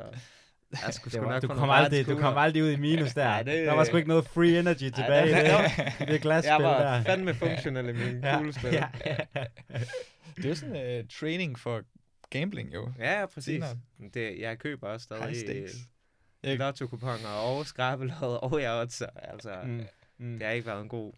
jeg 0.85 0.93
skulle 0.93 1.11
Det 1.13 1.21
var, 1.25 1.31
nok 1.31 1.41
du, 1.41 1.47
kom 1.47 1.69
aldrig, 1.69 2.05
du 2.07 2.17
kom 2.17 2.37
aldrig 2.37 2.63
ud 2.63 2.69
i 2.69 2.75
minus 2.75 3.13
der. 3.13 3.35
Ja, 3.35 3.43
det- 3.43 3.67
der 3.67 3.73
var 3.73 3.83
sgu 3.83 3.97
ikke 3.97 4.09
noget 4.09 4.27
free 4.27 4.59
energy 4.59 4.77
tilbage 4.95 5.31
der- 5.31 5.43
der- 5.43 5.67
det, 5.99 6.07
i 6.09 6.11
det 6.11 6.21
glasspil 6.21 6.49
Jeg 6.49 6.63
var 6.63 6.79
der. 6.81 7.03
fandme 7.03 7.33
funktionel 7.33 7.89
i 7.89 7.93
min 7.93 8.23
ja, 8.23 8.37
kuglespil. 8.37 8.73
ja, 8.73 8.85
ja. 9.05 9.15
Det 10.35 10.45
er 10.45 10.53
sådan 10.53 10.99
uh, 10.99 11.07
training 11.07 11.59
for 11.59 11.83
gambling, 12.29 12.73
jo. 12.73 12.93
Ja, 12.99 13.19
ja, 13.19 13.25
præcis. 13.25 13.63
Senere. 13.63 13.79
Det, 14.13 14.39
jeg 14.39 14.59
køber 14.59 14.87
også 14.87 15.03
stadig 15.03 15.67
øh, 16.43 16.59
lotto-kuponer 16.59 17.29
og 17.29 17.65
skrabelod 17.65 18.39
og 18.43 18.61
jeg 18.61 18.71
også. 18.71 19.07
Altså, 19.15 19.61
Mm, 19.63 19.85
mm. 20.17 20.33
det 20.39 20.47
har 20.47 20.53
ikke 20.53 20.67
været 20.67 20.81
en 20.81 20.89
god... 20.89 21.13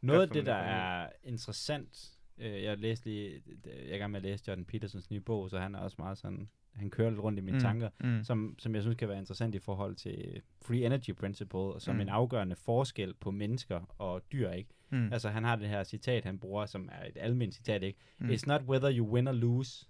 Noget 0.00 0.22
af 0.22 0.28
det, 0.28 0.46
der 0.46 0.54
er 0.54 1.08
interessant, 1.24 2.10
øh, 2.40 2.62
jeg 2.62 2.78
læste 2.78 3.06
lige, 3.06 3.42
jeg 3.64 3.90
er 3.90 3.94
i 3.94 3.98
gang 3.98 4.10
med 4.12 4.18
at 4.20 4.24
læse 4.24 4.44
Jordan 4.48 4.64
Petersons 4.64 5.10
nye 5.10 5.20
bog, 5.20 5.50
så 5.50 5.58
han 5.58 5.74
er 5.74 5.78
også 5.78 5.96
meget 5.98 6.18
sådan, 6.18 6.48
han 6.74 6.90
kører 6.90 7.10
lidt 7.10 7.20
rundt 7.20 7.38
i 7.38 7.42
mine 7.42 7.56
Mm, 7.56 7.60
tanker, 7.62 7.88
Mm. 8.04 8.24
som, 8.24 8.54
som 8.58 8.74
jeg 8.74 8.82
synes 8.82 8.96
kan 8.96 9.08
være 9.08 9.18
interessant 9.18 9.54
i 9.54 9.58
forhold 9.58 9.94
til 9.96 10.42
free 10.62 10.86
energy 10.86 11.10
principle, 11.14 11.58
og 11.58 11.82
som 11.82 11.94
Mm. 11.94 12.00
en 12.00 12.08
afgørende 12.08 12.56
forskel 12.56 13.14
på 13.14 13.30
mennesker 13.30 13.94
og 13.98 14.22
dyr, 14.32 14.50
ikke? 14.50 14.70
Mm. 14.90 15.12
Altså 15.12 15.28
han 15.28 15.44
har 15.44 15.56
det 15.56 15.68
her 15.68 15.84
citat, 15.84 16.24
han 16.24 16.38
bruger, 16.38 16.66
som 16.66 16.88
er 16.92 17.06
et 17.06 17.16
almindeligt 17.20 17.56
citat, 17.56 17.82
ikke? 17.82 17.98
Mm. 18.18 18.28
It's 18.30 18.42
not 18.46 18.62
whether 18.62 18.98
you 18.98 19.12
win 19.14 19.28
or 19.28 19.32
lose, 19.32 19.86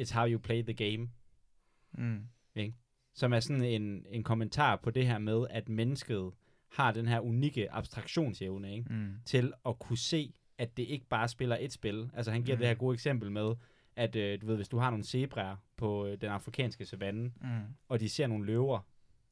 it's 0.00 0.14
how 0.14 0.26
you 0.26 0.38
play 0.38 0.62
the 0.62 0.74
game. 0.74 1.08
Mm. 1.92 2.24
Som 3.14 3.32
er 3.32 3.40
sådan 3.40 3.62
en, 3.64 4.06
en 4.10 4.22
kommentar 4.22 4.76
på 4.76 4.90
det 4.90 5.06
her 5.06 5.18
med, 5.18 5.46
at 5.50 5.68
mennesket 5.68 6.30
har 6.72 6.92
den 6.92 7.06
her 7.08 7.20
unikke 7.20 7.72
abstraktionsevne, 7.72 8.74
ikke? 8.76 8.94
Mm. 8.94 9.14
til 9.24 9.52
at 9.66 9.78
kunne 9.78 9.98
se, 9.98 10.34
at 10.58 10.76
det 10.76 10.82
ikke 10.82 11.06
bare 11.08 11.28
spiller 11.28 11.56
et 11.60 11.72
spil. 11.72 12.10
Altså 12.14 12.32
han 12.32 12.42
giver 12.42 12.56
Mm. 12.56 12.58
det 12.60 12.68
her 12.68 12.74
gode 12.74 12.94
eksempel 12.94 13.30
med, 13.32 13.54
at 13.96 14.16
øh, 14.16 14.40
du 14.40 14.46
ved, 14.46 14.56
hvis 14.56 14.68
du 14.68 14.78
har 14.78 14.90
nogle 14.90 15.04
zebraer 15.04 15.56
på 15.76 16.06
øh, 16.06 16.20
den 16.20 16.28
afrikanske 16.30 16.84
savanne, 16.86 17.32
Mm. 17.40 17.48
og 17.88 18.00
de 18.00 18.08
ser 18.08 18.26
nogle 18.26 18.46
løver, 18.46 18.80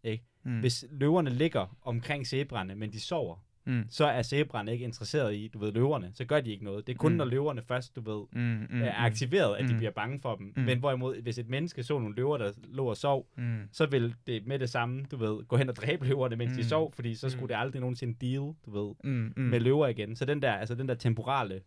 ikke? 0.03 0.25
Mm. 0.43 0.61
Hvis 0.61 0.85
løverne 0.91 1.31
ligger 1.31 1.77
omkring 1.83 2.27
zebraerne, 2.27 2.75
men 2.75 2.93
de 2.93 3.01
sover, 3.01 3.37
Mm. 3.67 3.85
så 3.89 4.05
er 4.07 4.23
zebraerne 4.23 4.73
ikke 4.73 4.85
interesseret 4.85 5.35
i, 5.35 5.49
du 5.49 5.59
ved, 5.59 5.73
løverne. 5.73 6.11
Så 6.15 6.25
gør 6.25 6.41
de 6.41 6.51
ikke 6.51 6.65
noget. 6.65 6.87
Det 6.87 6.93
er 6.93 6.97
kun, 6.97 7.13
Mm. 7.13 7.19
når 7.19 7.25
løverne 7.25 7.63
først, 7.63 7.97
du 7.97 8.01
ved, 8.01 8.25
Mm. 8.33 8.67
Mm. 8.77 8.83
er 8.83 8.93
aktiveret, 8.95 9.57
at 9.57 9.65
de 9.69 9.73
Mm. 9.73 9.77
bliver 9.79 9.91
bange 9.91 10.21
for 10.21 10.35
dem. 10.37 10.53
Mm. 10.57 10.63
Men 10.63 10.79
hvorimod, 10.79 11.23
hvis 11.23 11.39
et 11.39 11.49
menneske 11.49 11.83
så 11.83 11.99
nogle 11.99 12.15
løver, 12.15 12.37
der 12.39 12.53
lå 12.69 12.85
og 12.87 12.97
sov, 12.97 13.27
Mm. 13.37 13.59
så 13.73 13.87
vil 13.87 14.15
det 14.27 14.47
med 14.47 14.59
det 14.59 14.71
samme, 14.71 15.05
du 15.11 15.17
ved, 15.17 15.45
gå 15.49 15.57
hen 15.57 15.69
og 15.69 15.77
dræbe 15.77 16.07
løverne, 16.07 16.37
mens 16.37 16.51
Mm. 16.51 16.57
de 16.57 16.65
sov, 16.65 16.93
fordi 16.93 17.15
så 17.15 17.31
skulle 17.31 17.43
Mm. 17.45 17.49
det 17.49 17.55
aldrig 17.57 17.81
nogensinde 17.81 18.15
deal, 18.27 18.55
du 18.67 18.71
ved, 18.71 18.95
Mm. 19.05 19.33
Mm. 19.37 19.43
med 19.43 19.61
løver 19.61 19.87
igen. 19.87 20.17
Så 20.17 20.25
den 20.25 20.43
der, 20.43 20.53
altså 20.53 20.75
den 20.75 20.89
der 20.89 20.95
temporale 20.95 21.61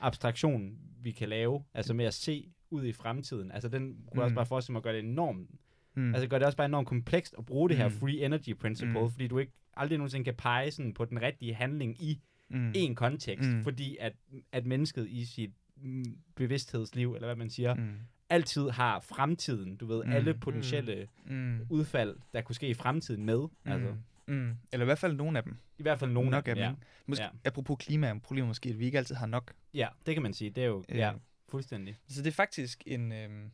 abstraktion, 0.00 0.72
vi 1.02 1.10
kan 1.10 1.28
lave, 1.28 1.62
altså 1.74 1.94
med 1.94 2.04
at 2.04 2.14
se 2.14 2.48
ud 2.70 2.84
i 2.84 2.92
fremtiden, 2.92 3.52
altså 3.52 3.68
den 3.68 3.80
kunne 3.82 3.96
mm. 4.14 4.18
også 4.18 4.32
Mm. 4.32 4.34
bare 4.36 4.46
forestille 4.46 4.72
mig 4.72 4.78
at 4.78 4.82
gøre 4.84 4.94
det 4.94 5.04
enormt, 5.04 5.50
Mm. 5.96 6.02
mm. 6.02 6.14
altså 6.14 6.28
gør 6.28 6.38
det 6.38 6.46
også 6.46 6.56
bare 6.56 6.66
enormt 6.66 6.88
komplekst 6.88 7.34
at 7.38 7.46
bruge 7.46 7.68
det 7.68 7.76
her 7.76 7.88
Mm. 7.88 7.94
free 7.94 8.24
energy 8.24 8.54
principle, 8.54 8.92
Mm. 8.98 9.04
mm. 9.04 9.10
fordi 9.10 9.26
du 9.28 9.38
ikke 9.38 9.52
aldrig 9.76 9.98
nogensinde 9.98 10.24
kan 10.24 10.34
pege 10.34 10.70
sådan 10.70 10.94
på 10.94 11.04
den 11.04 11.22
rigtige 11.22 11.54
handling 11.54 12.02
i 12.02 12.20
mm. 12.48 12.72
en 12.74 12.94
kontekst, 12.94 13.48
Mm. 13.50 13.56
mm. 13.56 13.64
fordi 13.64 13.96
at, 14.00 14.12
at 14.52 14.66
mennesket 14.66 15.08
i 15.08 15.24
sit 15.24 15.50
mm, 15.76 16.04
bevidsthedsliv, 16.34 17.14
eller 17.14 17.26
hvad 17.28 17.36
man 17.36 17.50
siger, 17.50 17.74
mm. 17.74 17.80
Mm. 17.82 17.98
altid 18.30 18.68
har 18.68 19.00
fremtiden, 19.00 19.76
du 19.76 19.86
ved, 19.86 20.02
Mm. 20.04 20.08
mm. 20.10 20.16
alle 20.16 20.34
potentielle 20.34 21.08
Mm. 21.26 21.66
udfald, 21.70 22.16
der 22.34 22.40
kunne 22.40 22.54
ske 22.54 22.68
i 22.68 22.74
fremtiden 22.74 23.24
med, 23.24 23.38
mm. 23.40 23.72
altså 23.72 23.94
Mm. 24.26 24.56
Eller 24.72 24.84
i 24.84 24.88
hvert 24.88 24.98
fald 24.98 25.16
nogle 25.16 25.38
af 25.38 25.44
dem. 25.44 25.56
i 25.78 25.82
hvert 25.82 25.98
fald 25.98 26.10
nogle 26.10 26.30
nok 26.30 26.48
af 26.48 26.54
dem, 26.54 26.64
ja. 26.64 26.74
Måske, 27.06 27.24
Ja. 27.24 27.30
Apropos 27.44 27.76
klima, 27.80 28.06
er 28.06 28.18
problemet 28.18 28.48
måske, 28.48 28.68
at 28.68 28.78
vi 28.78 28.84
ikke 28.84 28.98
altid 28.98 29.14
har 29.14 29.26
nok. 29.26 29.52
ja, 29.74 29.88
det 30.06 30.14
kan 30.14 30.22
man 30.22 30.34
sige, 30.34 30.50
det 30.50 30.62
er 30.62 30.66
jo, 30.66 30.84
Øh, 30.88 30.96
ja, 30.96 31.12
fuldstændig. 31.48 31.96
Så 32.08 32.22
det 32.22 32.26
er 32.28 32.32
faktisk 32.34 32.82
en, 32.86 33.12
øhm, 33.12 33.50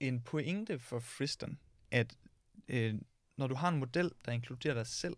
en 0.00 0.20
pointe 0.20 0.78
for 0.78 0.98
Friston, 0.98 1.58
at 1.90 2.16
øh, 2.68 2.94
når 3.36 3.46
du 3.46 3.54
har 3.54 3.68
en 3.68 3.78
model, 3.78 4.12
der 4.24 4.32
inkluderer 4.32 4.74
dig 4.74 4.86
selv, 4.86 5.16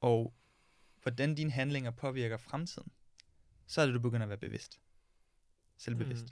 og 0.00 0.34
hvordan 1.02 1.34
dine 1.34 1.50
handlinger 1.50 1.90
påvirker 1.90 2.36
fremtiden, 2.36 2.92
så 3.66 3.80
er 3.80 3.86
det, 3.86 3.94
du 3.94 4.00
begynder 4.00 4.22
at 4.22 4.28
være 4.28 4.38
bevidst. 4.38 4.80
Selvbevidst. 5.76 6.24
Mm. 6.24 6.30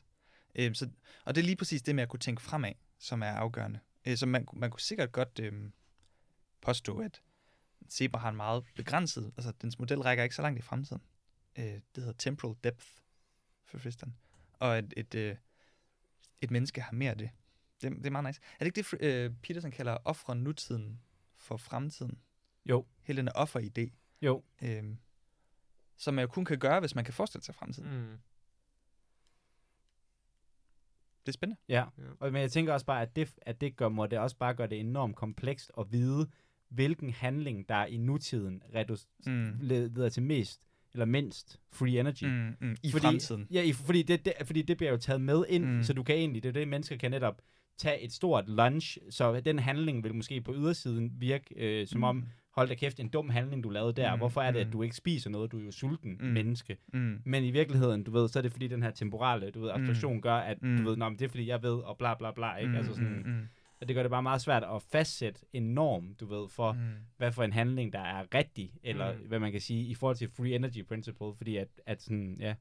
Øhm, 0.54 0.74
så, 0.74 0.90
og 1.24 1.34
det 1.34 1.40
er 1.40 1.44
lige 1.44 1.56
præcis 1.56 1.82
det 1.82 1.94
med 1.94 2.02
at 2.02 2.08
kunne 2.08 2.20
tænke 2.20 2.42
fremad, 2.42 2.72
som 2.98 3.22
er 3.22 3.26
afgørende. 3.30 3.80
Øh, 4.06 4.16
så 4.16 4.26
man, 4.26 4.46
man 4.52 4.70
kunne 4.70 4.80
sikkert 4.80 5.12
godt 5.12 5.38
øhm, 5.38 5.72
påstå, 6.60 6.98
at 6.98 7.22
Zebra 7.90 8.18
har 8.18 8.28
en 8.28 8.36
meget 8.36 8.64
begrænset, 8.74 9.32
altså 9.36 9.52
dens 9.62 9.78
model 9.78 10.00
rækker 10.00 10.24
ikke 10.24 10.36
så 10.36 10.42
langt 10.42 10.58
i 10.58 10.62
fremtiden. 10.62 11.02
Øh, 11.58 11.64
det 11.64 11.82
hedder 11.96 12.12
temporal 12.12 12.56
depth 12.64 12.86
for 13.64 13.78
Friston. 13.78 14.16
Og 14.52 14.78
et, 14.78 14.94
et, 14.96 15.14
øh, 15.14 15.36
et 16.40 16.50
menneske 16.50 16.80
har 16.80 16.92
mere 16.92 17.10
af 17.10 17.18
det. 17.18 17.30
Det. 17.82 17.92
Det 17.92 18.06
er 18.06 18.10
meget 18.10 18.24
nice. 18.26 18.40
Er 18.60 18.64
det 18.64 18.66
ikke 18.66 18.76
det, 18.76 18.86
Fr- 18.94 19.04
øh, 19.06 19.30
Peterson 19.42 19.70
kalder 19.70 19.96
ofre 20.04 20.36
nutiden 20.36 21.00
for 21.36 21.56
fremtiden? 21.56 22.18
Jo. 22.66 22.86
Hele 23.02 23.16
den 23.16 23.28
offer-idé. 23.28 23.90
Jo. 24.22 24.42
Øhm, 24.62 24.98
som 25.96 26.14
man 26.14 26.22
jo 26.22 26.26
kun 26.28 26.44
kan 26.44 26.58
gøre, 26.58 26.80
hvis 26.80 26.94
man 26.94 27.04
kan 27.04 27.14
forestille 27.14 27.44
sig 27.44 27.54
fremtiden. 27.54 27.90
Mm. 27.98 28.18
Det 31.26 31.28
er 31.28 31.32
spændende. 31.32 31.60
Ja, 31.68 31.84
og, 32.20 32.32
men 32.32 32.42
jeg 32.42 32.52
tænker 32.52 32.72
også 32.72 32.86
bare, 32.86 33.02
at 33.02 33.16
det, 33.16 33.34
at 33.42 33.60
det 33.60 33.76
gør, 33.76 33.88
må 33.88 34.06
det 34.06 34.18
også 34.18 34.36
bare 34.36 34.54
gøre 34.54 34.66
det 34.66 34.80
enormt 34.80 35.16
komplekst 35.16 35.72
at 35.78 35.92
vide, 35.92 36.30
hvilken 36.68 37.10
handling, 37.10 37.68
der 37.68 37.84
i 37.86 37.96
nutiden 37.96 38.62
redu- 38.74 39.06
Mm. 39.26 39.56
leder 39.60 40.08
til 40.08 40.22
mest 40.22 40.60
eller 40.92 41.04
mindst 41.04 41.60
free 41.72 42.00
energy. 42.00 42.24
Mm, 42.24 42.56
mm, 42.60 42.76
I 42.82 42.90
Fordi- 42.90 43.02
fremtiden. 43.06 43.46
Ja, 43.50 43.62
i, 43.62 43.72
fordi, 43.72 44.02
det, 44.02 44.24
det, 44.24 44.32
fordi 44.46 44.62
det 44.62 44.76
bliver 44.76 44.90
jo 44.90 44.96
taget 44.96 45.20
med 45.20 45.44
ind, 45.48 45.64
mm. 45.64 45.82
så 45.82 45.92
du 45.92 46.02
kan 46.02 46.16
egentlig, 46.16 46.42
det 46.42 46.48
er 46.48 46.52
det, 46.52 46.68
mennesker 46.68 46.96
kan 46.96 47.10
netop 47.10 47.42
tage 47.78 48.00
et 48.00 48.12
stort 48.12 48.48
lunch, 48.48 48.98
så 49.10 49.40
den 49.40 49.58
handling 49.58 50.04
vil 50.04 50.14
måske 50.14 50.40
på 50.40 50.54
ydersiden 50.54 51.12
virke 51.18 51.54
øh, 51.56 51.86
som 51.86 52.04
om, 52.04 52.24
hold 52.56 52.68
da 52.68 52.74
kæft, 52.74 53.00
en 53.00 53.08
dum 53.08 53.28
handling, 53.30 53.64
du 53.64 53.68
lavede 53.70 53.92
der. 53.92 54.14
Mm, 54.14 54.18
Hvorfor 54.18 54.42
er 54.42 54.50
det, 54.50 54.60
mm. 54.62 54.66
at 54.66 54.72
du 54.72 54.82
ikke 54.82 54.96
spiser 54.96 55.30
noget? 55.30 55.52
Du 55.52 55.58
er 55.60 55.64
jo 55.64 55.70
sulten 55.70 56.10
Mm. 56.20 56.26
mm. 56.26 56.32
menneske. 56.32 56.76
Mm. 56.92 57.18
Men 57.24 57.44
i 57.44 57.50
virkeligheden, 57.50 58.02
du 58.04 58.10
ved, 58.10 58.28
så 58.28 58.38
er 58.38 58.42
det 58.42 58.52
fordi 58.52 58.68
den 58.68 58.82
her 58.82 58.90
temporale, 58.90 59.50
du 59.50 59.60
ved, 59.60 59.70
abstraktion 59.70 60.20
gør, 60.20 60.34
at 60.36 60.62
Mm. 60.62 60.76
du 60.76 60.82
ved, 60.88 60.96
Nå, 60.96 61.08
men 61.08 61.18
det 61.18 61.24
er 61.24 61.28
fordi, 61.28 61.46
jeg 61.46 61.62
ved, 61.62 61.74
og 61.74 61.98
bla 61.98 62.14
bla 62.14 62.32
bla, 62.32 62.56
ikke? 62.56 62.70
Mm, 62.70 62.76
altså 62.76 62.94
sådan, 62.94 63.22
mm, 63.26 63.30
mm, 63.32 63.48
og 63.80 63.88
det 63.88 63.94
gør 63.96 64.02
det 64.02 64.10
bare 64.10 64.22
meget 64.22 64.40
svært 64.40 64.62
at 64.64 64.82
fastsætte 64.82 65.40
en 65.52 65.62
norm, 65.74 66.14
du 66.20 66.26
ved, 66.26 66.48
for, 66.48 66.72
mm. 66.72 66.78
mm. 66.78 66.84
hvad 67.16 67.32
for 67.32 67.42
en 67.42 67.52
handling, 67.52 67.92
der 67.92 68.00
er 68.00 68.24
rigtig, 68.34 68.70
eller 68.82 69.12
Mm. 69.12 69.18
mm. 69.20 69.26
hvad 69.28 69.38
man 69.38 69.52
kan 69.52 69.60
sige, 69.60 69.84
i 69.84 69.94
forhold 69.94 70.16
til 70.16 70.28
free 70.36 70.54
energy 70.54 70.84
principle, 70.84 71.34
fordi 71.36 71.56
at, 71.56 71.68
at 71.86 72.02
sådan, 72.02 72.36
ja, 72.40 72.54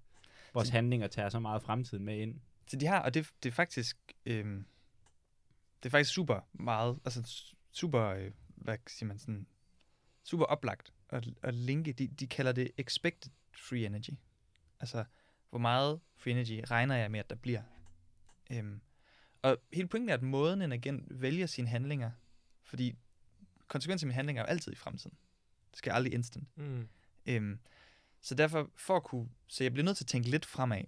vores 0.54 0.68
Så- 0.68 0.74
handlinger 0.74 1.08
tager 1.08 1.30
så 1.30 1.40
meget 1.40 1.62
fremtiden 1.62 2.06
med 2.06 2.18
ind. 2.20 2.36
Så 2.68 2.78
de 2.78 2.86
har, 2.86 3.00
og 3.02 3.14
det, 3.14 3.30
det 3.44 3.50
er 3.50 3.54
faktisk, 3.54 3.98
øhm, 4.26 4.66
det 5.84 5.90
er 5.90 5.92
faktisk 5.92 6.14
super 6.14 6.40
meget, 6.54 7.00
altså 7.06 7.46
super, 7.72 8.02
øh, 8.02 8.32
hvad 8.56 8.78
siger 8.88 9.08
man 9.08 9.20
sådan, 9.20 9.48
super 10.24 10.46
oplagt 10.46 10.94
at, 11.10 11.30
at 11.42 11.54
linke. 11.54 11.94
De, 11.94 12.08
de 12.08 12.28
kalder 12.28 12.52
det 12.52 12.72
expected 12.78 13.32
free 13.52 13.86
energy. 13.86 14.10
Altså, 14.80 15.06
hvor 15.50 15.60
meget 15.60 16.00
free 16.16 16.32
energy 16.32 16.64
regner 16.72 16.96
jeg 16.96 17.12
med, 17.12 17.20
at 17.20 17.30
der 17.30 17.36
bliver. 17.36 17.62
Øhm, 18.52 18.82
og 19.42 19.58
hele 19.74 19.88
pointen 19.88 20.10
er, 20.10 20.14
at 20.14 20.22
måden 20.22 20.62
en 20.62 20.72
agent 20.72 21.22
vælger 21.22 21.46
sine 21.46 21.68
handlinger, 21.68 22.12
fordi 22.64 22.96
konsekvensen 23.68 24.06
af 24.06 24.08
mine 24.08 24.16
handlinger 24.16 24.44
er 24.44 24.46
jo 24.48 24.50
altid 24.50 24.72
i 24.72 24.76
fremtiden. 24.76 25.18
Det 25.72 25.78
skal 25.78 25.92
aldrig 25.92 26.14
instant. 26.14 26.58
Mm. 26.58 26.90
Øhm, 27.26 27.60
så 28.22 28.36
derfor, 28.36 28.72
for 28.76 28.96
at 28.96 29.04
kunne... 29.04 29.30
Så 29.48 29.64
jeg 29.64 29.74
bliver 29.74 29.86
nødt 29.86 29.98
til 29.98 30.04
at 30.04 30.08
tænke 30.08 30.30
lidt 30.30 30.46
fremad. 30.46 30.84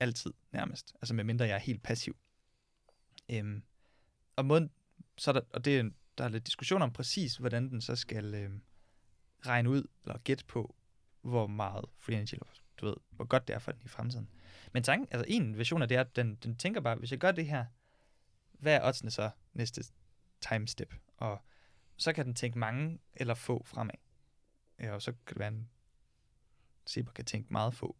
Altid, 0.00 0.32
nærmest. 0.52 0.94
Altså 0.94 1.14
med 1.14 1.24
mindre 1.24 1.44
jeg 1.44 1.54
er 1.54 1.58
helt 1.58 1.82
passiv. 1.82 2.16
Øhm, 3.28 3.62
og 4.36 4.44
måden, 4.44 4.70
så 5.18 5.32
der, 5.32 5.40
og 5.52 5.64
det 5.64 5.78
er, 5.78 5.90
der 6.18 6.24
er 6.24 6.28
lidt 6.28 6.46
diskussion 6.46 6.82
om 6.82 6.92
præcis, 6.92 7.36
hvordan 7.36 7.70
den 7.70 7.80
så 7.80 7.96
skal 7.96 8.34
øh, 8.34 8.50
regne 9.46 9.70
ud, 9.70 9.84
eller 10.04 10.18
gætte 10.18 10.44
på, 10.44 10.74
hvor 11.20 11.46
meget 11.46 11.84
free 11.98 12.16
energy, 12.16 12.34
eller 12.34 12.46
du 12.80 12.86
ved, 12.86 12.96
hvor 13.10 13.24
godt 13.24 13.48
det 13.48 13.54
er 13.54 13.58
for 13.58 13.72
den 13.72 13.82
i 13.84 13.88
fremtiden. 13.88 14.28
Men 14.72 14.82
tanken, 14.82 15.08
altså 15.10 15.24
en 15.28 15.58
version 15.58 15.82
af 15.82 15.88
det 15.88 15.96
er, 15.96 16.00
at 16.00 16.16
den, 16.16 16.34
den 16.34 16.56
tænker 16.56 16.80
bare, 16.80 16.96
hvis 16.96 17.10
jeg 17.10 17.18
gør 17.18 17.32
det 17.32 17.46
her, 17.46 17.64
hvad 18.52 18.74
er 18.74 18.88
oddsene 18.88 19.10
så 19.10 19.30
næste 19.52 19.84
time 20.40 20.68
step? 20.68 20.94
Og 21.16 21.44
så 21.96 22.12
kan 22.12 22.26
den 22.26 22.34
tænke 22.34 22.58
mange 22.58 22.98
eller 23.14 23.34
få 23.34 23.62
fremad. 23.64 23.94
Ja, 24.78 24.92
og 24.92 25.02
så 25.02 25.12
kan 25.12 25.34
det 25.34 25.38
være 25.38 25.48
en 25.48 25.68
zebra 26.86 27.12
kan 27.12 27.24
tænke 27.24 27.52
meget 27.52 27.74
få, 27.74 27.96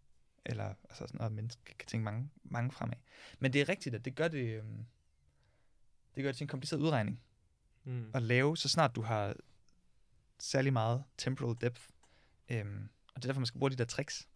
eller 0.47 0.75
altså 0.85 1.07
sådan, 1.07 1.21
og 1.21 1.33
menneske 1.33 1.75
kan 1.79 1.89
tænke 1.89 2.05
mange, 2.05 2.31
mange 2.45 2.71
fremad. 2.71 2.97
Men 3.39 3.53
det 3.53 3.61
er 3.61 3.69
rigtigt, 3.69 3.95
at 3.95 4.05
det 4.05 4.15
gør 4.15 4.29
det, 4.29 4.59
øhm, 4.59 4.87
det 6.15 6.23
gør 6.23 6.31
det 6.31 6.37
til 6.37 6.45
en 6.45 6.49
kompliceret 6.49 6.81
udregning 6.81 7.21
Mm. 7.87 8.11
at 8.15 8.23
lave, 8.23 8.57
så 8.57 8.69
snart 8.69 8.95
du 8.95 9.03
har 9.03 9.37
særlig 10.39 10.73
meget 10.73 11.05
temporal 11.19 11.57
depth. 11.61 11.83
Øhm, 12.49 12.89
og 13.15 13.23
det 13.23 13.25
er 13.25 13.29
derfor, 13.29 13.41
man 13.41 13.47
skal 13.47 13.59
bruge 13.59 13.71
de 13.71 13.77
der 13.77 13.85
tricks. 13.85 14.29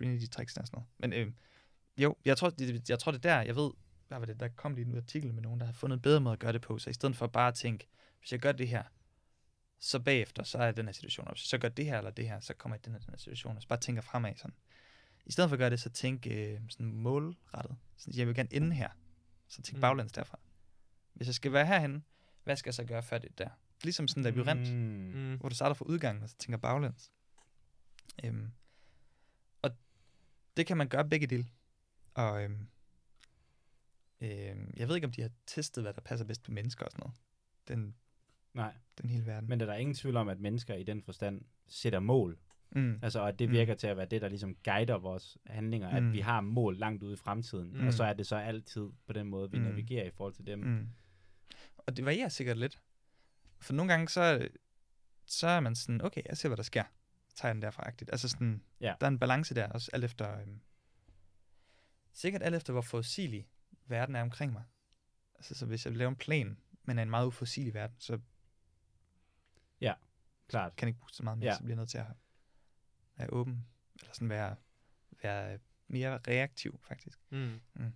Energy 0.00 0.30
tricks 0.30 0.56
og 0.56 0.66
sådan 0.66 0.76
noget. 0.76 0.88
Men 0.98 1.12
øhm, 1.12 1.34
jo, 1.98 2.16
jeg 2.24 2.36
tror, 2.36 2.50
det, 2.50 2.88
jeg 2.90 2.98
tror, 2.98 3.12
det 3.12 3.18
er 3.24 3.34
der, 3.34 3.42
jeg 3.42 3.56
ved, 3.56 3.70
hvad 4.08 4.18
var 4.18 4.26
det, 4.26 4.40
der 4.40 4.48
kom 4.48 4.74
lige 4.74 4.86
en 4.86 4.96
artikel 4.96 5.34
med 5.34 5.42
nogen, 5.42 5.60
der 5.60 5.66
har 5.66 5.72
fundet 5.72 5.96
en 5.96 6.02
bedre 6.02 6.20
måde 6.20 6.32
at 6.32 6.38
gøre 6.38 6.52
det 6.52 6.60
på, 6.60 6.78
så 6.78 6.90
i 6.90 6.92
stedet 6.92 7.16
for 7.16 7.26
bare 7.26 7.48
at 7.48 7.54
tænke, 7.54 7.88
hvis 8.18 8.32
jeg 8.32 8.40
gør 8.40 8.52
det 8.52 8.68
her, 8.68 8.82
så 9.78 10.00
bagefter, 10.00 10.42
så 10.42 10.58
er 10.58 10.72
den 10.72 10.86
her 10.86 10.92
situation, 10.92 11.26
og 11.26 11.32
hvis 11.32 11.42
jeg 11.42 11.48
så 11.48 11.58
gør 11.58 11.68
det 11.68 11.84
her 11.84 11.98
eller 11.98 12.10
det 12.10 12.28
her, 12.28 12.40
så 12.40 12.54
kommer 12.54 12.76
jeg 12.76 12.80
i 12.80 12.84
den 12.84 12.92
her, 12.92 13.00
den 13.00 13.10
her 13.10 13.18
situation, 13.18 13.56
og 13.56 13.62
så 13.62 13.68
bare 13.68 13.80
tænker 13.80 14.02
fremad 14.02 14.36
sådan. 14.36 14.54
I 15.26 15.32
stedet 15.32 15.50
for 15.50 15.54
at 15.54 15.58
gøre 15.58 15.70
det, 15.70 15.80
så 15.80 15.90
tænk 15.90 16.26
øh, 16.26 16.60
sådan 16.68 16.92
målrettet. 16.92 17.76
Sådan, 17.96 18.18
jeg 18.18 18.26
vil 18.26 18.34
gerne 18.34 18.52
ende 18.52 18.76
her, 18.76 18.88
så 19.48 19.62
tænk 19.62 19.76
mm. 19.76 19.80
baglæns 19.80 20.12
derfra. 20.12 20.38
Hvis 21.14 21.26
jeg 21.28 21.34
skal 21.34 21.52
være 21.52 21.66
herhen, 21.66 22.04
hvad 22.44 22.56
skal 22.56 22.68
jeg 22.70 22.74
så 22.74 22.84
gøre 22.84 23.02
før 23.02 23.18
det 23.18 23.30
er 23.30 23.44
der? 23.44 23.50
Ligesom 23.84 24.08
sådan 24.08 24.20
en 24.20 24.24
labyrint, 24.24 24.72
mm. 24.74 24.78
Mm. 24.78 25.30
Mm. 25.30 25.36
hvor 25.36 25.48
du 25.48 25.54
starter 25.54 25.74
fra 25.74 25.84
udgangen, 25.84 26.22
og 26.22 26.28
så 26.28 26.36
tænker 26.38 26.58
baglæns. 26.58 27.12
Øhm, 28.24 28.52
og 29.62 29.70
det 30.56 30.66
kan 30.66 30.76
man 30.76 30.88
gøre 30.88 31.08
begge 31.08 31.26
dele. 31.26 31.46
Og 32.14 32.42
øhm, 32.44 32.68
øhm, 34.20 34.74
jeg 34.76 34.88
ved 34.88 34.94
ikke, 34.94 35.06
om 35.06 35.12
de 35.12 35.22
har 35.22 35.30
testet, 35.46 35.84
hvad 35.84 35.92
der 35.94 36.00
passer 36.00 36.26
bedst 36.26 36.42
på 36.42 36.50
mennesker 36.52 36.84
og 36.84 36.90
sådan 36.92 37.00
noget. 37.02 37.16
Den, 37.68 37.94
Nej, 38.54 38.74
den 39.02 39.10
hele 39.10 39.26
verden. 39.26 39.48
men 39.48 39.60
der 39.60 39.72
er 39.72 39.76
ingen 39.76 39.94
tvivl 39.94 40.16
om, 40.16 40.28
at 40.28 40.40
mennesker 40.40 40.74
i 40.74 40.82
den 40.82 41.02
forstand 41.02 41.42
sætter 41.68 42.00
mål. 42.00 42.38
mm. 42.76 42.98
Altså, 43.02 43.20
og 43.20 43.28
at 43.28 43.38
det 43.38 43.48
Mm. 43.48 43.52
virker 43.52 43.74
til 43.74 43.86
at 43.86 43.96
være 43.96 44.06
det, 44.06 44.22
der 44.22 44.28
ligesom 44.28 44.54
guider 44.64 44.98
vores 44.98 45.38
handlinger, 45.46 45.88
at 45.88 46.02
Mm. 46.02 46.12
vi 46.12 46.20
har 46.20 46.40
mål 46.40 46.76
langt 46.78 47.02
ude 47.02 47.12
i 47.12 47.16
fremtiden, 47.16 47.78
Mm. 47.80 47.86
og 47.86 47.92
så 47.92 48.04
er 48.04 48.12
det 48.12 48.26
så 48.26 48.36
altid 48.36 48.88
på 49.06 49.12
den 49.12 49.26
måde, 49.28 49.50
vi 49.50 49.58
Mm. 49.58 49.64
navigerer 49.64 50.06
i 50.06 50.10
forhold 50.10 50.34
til 50.34 50.46
dem. 50.46 50.58
Mm. 50.58 50.88
Og 51.86 51.96
det 51.96 52.04
varierer 52.04 52.28
sikkert 52.28 52.58
lidt. 52.58 52.80
For 53.60 53.72
nogle 53.72 53.92
gange, 53.92 54.08
så, 54.08 54.48
så 55.26 55.46
er 55.46 55.60
man 55.60 55.74
sådan, 55.76 56.00
okay, 56.04 56.22
jeg 56.28 56.36
ser, 56.36 56.48
hvad 56.48 56.56
der 56.56 56.62
sker. 56.62 56.84
Så 57.28 57.36
tager 57.36 57.48
jeg 57.50 57.54
den 57.54 57.62
derfra 57.62 57.86
agtigt. 57.86 58.10
Altså 58.10 58.28
sådan, 58.28 58.64
Ja. 58.80 58.94
der 59.00 59.06
er 59.06 59.10
en 59.10 59.18
balance 59.18 59.54
der, 59.54 59.68
også 59.68 59.90
alt 59.92 60.04
efter, 60.04 60.38
øhm, 60.40 60.60
sikkert 62.12 62.42
alt 62.42 62.54
efter, 62.54 62.72
hvor 62.72 62.82
forudsigelig 62.82 63.48
verden 63.86 64.14
er 64.16 64.22
omkring 64.22 64.52
mig. 64.52 64.64
Altså, 65.34 65.54
så 65.54 65.66
hvis 65.66 65.86
jeg 65.86 65.96
laver 65.96 66.08
en 66.10 66.16
plan, 66.16 66.58
men 66.82 66.98
er 66.98 67.02
en 67.02 67.10
meget 67.10 67.26
uforudsigelig 67.26 67.74
verden, 67.74 67.96
så 67.98 68.20
Klart. 70.48 70.76
kan 70.76 70.86
jeg 70.86 70.88
ikke 70.90 71.00
bruge 71.00 71.10
så 71.12 71.22
meget 71.22 71.38
mere, 71.38 71.46
Ja. 71.46 71.50
ja. 71.52 71.56
så 71.56 71.62
bliver 71.62 71.70
jeg 71.74 71.76
nødt 71.76 71.88
til 71.90 71.98
at 71.98 72.06
være 73.16 73.30
åben, 73.32 73.66
eller 74.00 74.12
sådan 74.14 74.28
være, 74.28 74.56
være 75.22 75.58
mere 75.88 76.18
reaktiv, 76.28 76.80
faktisk. 76.82 77.18
Mm. 77.30 77.60
Det 77.76 77.92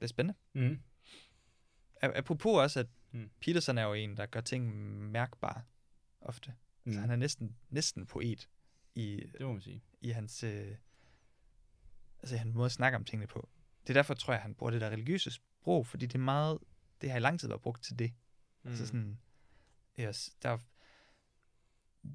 er 0.00 0.06
spændende. 0.06 0.38
Mm. 0.52 0.80
Apropos 2.14 2.58
også, 2.58 2.80
at 2.80 2.86
Mm. 3.14 3.30
Peterson 3.40 3.78
er 3.78 3.82
jo 3.82 3.92
en, 3.92 4.16
der 4.16 4.26
gør 4.26 4.40
ting 4.40 4.76
mærkbare 5.10 5.62
ofte. 6.20 6.50
Mm. 6.50 6.56
Mm. 6.84 6.90
Altså, 6.90 7.00
han 7.00 7.10
er 7.10 7.16
næsten, 7.16 7.56
næsten 7.70 8.06
poet 8.06 8.48
i, 8.94 9.30
Det 9.32 9.40
må 9.40 9.52
man 9.52 9.60
sige. 9.60 9.82
i 10.00 10.10
hans, 10.10 10.42
øh, 10.42 10.76
altså, 12.22 12.36
han 12.36 12.52
måde 12.52 12.66
at 12.66 12.72
snakke 12.72 12.96
om 12.96 13.04
tingene 13.04 13.26
på. 13.26 13.48
Det 13.82 13.90
er 13.90 13.94
derfor, 13.94 14.14
tror 14.14 14.32
jeg, 14.34 14.42
han 14.42 14.54
bruger 14.54 14.70
det 14.70 14.80
der 14.80 14.90
religiøse 14.90 15.30
sprog, 15.30 15.86
fordi 15.86 16.06
det 16.06 16.14
er 16.14 16.18
meget, 16.18 16.58
det 17.00 17.10
har 17.10 17.16
i 17.16 17.20
lang 17.20 17.40
tid 17.40 17.48
været 17.48 17.60
brugt 17.62 17.84
til 17.84 17.98
det. 17.98 18.12
Mm. 18.62 18.70
Altså 18.70 18.86
sådan, 18.86 19.18
yes, 20.00 20.36
der, 20.42 20.58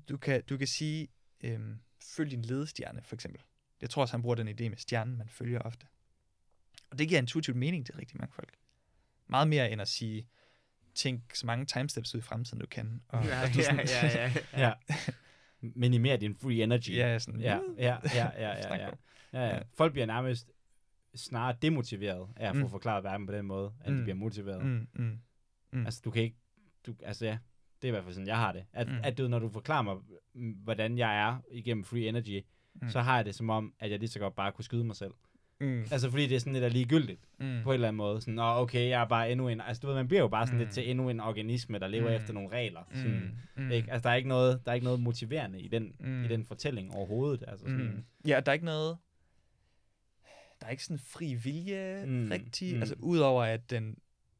du, 0.09 0.17
kan, 0.17 0.43
du 0.43 0.57
kan 0.57 0.67
sige, 0.67 1.07
øhm, 1.41 1.79
følg 2.01 2.31
din 2.31 2.41
ledestjerne, 2.41 3.01
for 3.03 3.15
eksempel. 3.15 3.41
Jeg 3.81 3.89
tror 3.89 4.01
også, 4.01 4.13
han 4.13 4.21
bruger 4.21 4.35
den 4.35 4.47
idé 4.47 4.69
med 4.69 4.77
stjernen, 4.77 5.17
man 5.17 5.29
følger 5.29 5.59
ofte. 5.59 5.87
Og 6.89 6.99
det 6.99 7.07
giver 7.07 7.19
intuitivt 7.19 7.57
mening 7.57 7.85
til 7.85 7.95
rigtig 7.95 8.17
mange 8.17 8.33
folk. 8.33 8.57
Meget 9.29 9.47
mere 9.47 9.71
end 9.71 9.81
at 9.81 9.87
sige, 9.87 10.27
tænk 10.95 11.35
så 11.35 11.45
mange 11.45 11.65
timesteps 11.65 12.15
ud 12.15 12.19
i 12.19 12.21
fremtiden, 12.23 12.59
du 12.59 12.65
kan. 12.67 13.01
Og, 13.07 13.25
Ja, 13.25 13.41
og 13.43 13.47
du 13.53 13.59
ja, 13.59 13.63
sådan- 13.63 13.87
ja, 13.87 14.21
ja. 14.23 14.33
Ja. 14.65 14.73
Minimer 15.61 16.15
din 16.17 16.35
free 16.35 16.63
energy. 16.63 16.95
ja, 16.95 17.19
sådan, 17.19 17.39
ja, 17.41 17.59
ja, 17.77 17.83
ja, 17.83 17.97
ja, 18.15 18.29
ja, 18.37 18.49
ja. 18.75 18.75
ja, 18.75 18.89
ja. 19.33 19.55
Ja. 19.55 19.59
Folk 19.73 19.91
bliver 19.93 20.05
nærmest 20.05 20.51
snarere 21.15 21.55
demotiveret 21.61 22.27
af 22.35 22.49
at 22.49 22.55
få 22.55 22.63
Mm. 22.63 22.69
forklaret 22.69 23.03
verden 23.03 23.27
på 23.27 23.33
den 23.33 23.45
måde, 23.45 23.73
end 23.85 23.93
de 23.93 23.97
Mm. 23.99 24.03
bliver 24.03 24.15
motiveret. 24.15 24.65
Mm, 24.65 24.87
mm, 24.93 25.19
mm. 25.71 25.85
Altså, 25.85 26.01
du 26.05 26.11
kan 26.11 26.23
ikke... 26.23 26.37
Du, 26.85 26.93
altså, 27.03 27.25
ja. 27.25 27.37
Det 27.81 27.87
er 27.87 27.87
i 27.87 27.91
hvert 27.91 28.03
fald 28.03 28.13
sådan, 28.13 28.27
jeg 28.27 28.37
har 28.37 28.51
det. 28.51 28.65
At, 28.73 28.87
mm. 28.87 28.93
At 29.03 29.17
du, 29.17 29.27
når 29.27 29.39
du 29.39 29.49
forklarer 29.49 29.81
mig, 29.81 29.95
mm, 30.33 30.51
hvordan 30.51 30.97
jeg 30.97 31.19
er 31.21 31.37
igennem 31.51 31.83
free 31.83 32.07
energy. 32.07 32.41
Mm. 32.81 32.89
så 32.89 33.01
har 33.01 33.15
jeg 33.15 33.25
det 33.25 33.35
som 33.35 33.49
om, 33.49 33.73
at 33.79 33.91
jeg 33.91 33.99
lige 33.99 34.09
så 34.09 34.19
godt 34.19 34.35
bare 34.35 34.51
kunne 34.51 34.65
skyde 34.65 34.83
mig 34.83 34.95
selv. 34.95 35.11
Mm, 35.61 35.85
Altså, 35.91 36.09
fordi 36.09 36.27
det 36.27 36.35
er 36.35 36.39
sådan 36.39 36.53
lidt 36.53 36.63
af 36.65 36.73
ligegyldigt, 36.73 37.19
mm. 37.39 37.59
på 37.63 37.69
en 37.69 37.73
eller 37.73 37.87
anden 37.87 37.97
måde. 37.97 38.21
Sådan, 38.21 38.33
Nå, 38.33 38.43
okay, 38.43 38.89
jeg 38.89 39.01
er 39.01 39.05
bare 39.07 39.31
endnu 39.31 39.47
en... 39.49 39.61
Altså, 39.61 39.81
du 39.81 39.87
ved, 39.87 39.95
man 39.95 40.07
bliver 40.07 40.21
jo 40.21 40.27
bare 40.27 40.47
sådan 40.47 40.55
mm. 40.55 40.59
lidt 40.59 40.69
Mm. 40.69 40.73
til 40.73 40.89
endnu 40.89 41.09
en 41.09 41.19
organisme, 41.19 41.79
der 41.79 41.87
lever 41.87 42.03
mm. 42.07 42.09
Mm. 42.09 42.15
efter 42.15 42.33
nogle 42.33 42.49
regler. 42.49 42.81
Sådan, 42.93 43.37
Mm, 43.55 43.63
mm, 43.63 43.71
ikke? 43.71 43.91
Altså, 43.91 44.03
der 44.03 44.09
er 44.11 44.15
ikke 44.17 44.29
noget, 44.29 44.61
der 44.65 44.71
er 44.71 44.75
ikke 44.75 44.83
noget 44.85 44.99
motiverende 44.99 45.61
i 45.61 45.67
den, 45.67 45.95
Mm. 45.99 46.23
i 46.23 46.27
den 46.27 46.45
fortælling 46.45 46.93
overhovedet. 46.93 47.43
Altså, 47.47 47.65
sådan, 47.65 47.85
Mm. 47.85 48.03
Ja, 48.27 48.39
der 48.39 48.51
er 48.51 48.53
ikke 48.53 48.65
noget... 48.65 48.97
Der 50.61 50.65
er 50.67 50.71
ikke 50.71 50.83
sådan 50.83 50.99
fri 50.99 51.33
vilje 51.33 52.03
Mm, 52.05 52.11
mm. 52.11 52.29
rigtig. 52.31 52.69
mm. 52.71 52.75
Mm. 52.75 52.81
Altså 52.81 52.95
udover 52.99 53.43
at 53.43 53.69
den, 53.69 53.97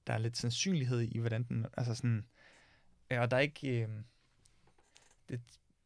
der 0.07 0.13
er 0.13 0.17
lidt 0.17 0.37
sandsynlighed 0.37 1.01
i, 1.01 1.17
hvordan 1.19 1.43
den... 1.43 1.65
Altså 1.77 1.95
sådan... 1.95 2.25
Ja, 3.11 3.21
og 3.21 3.31
der 3.31 3.37
er 3.37 3.41
ikke... 3.41 3.81
Øh, 3.81 3.87
det 5.29 5.39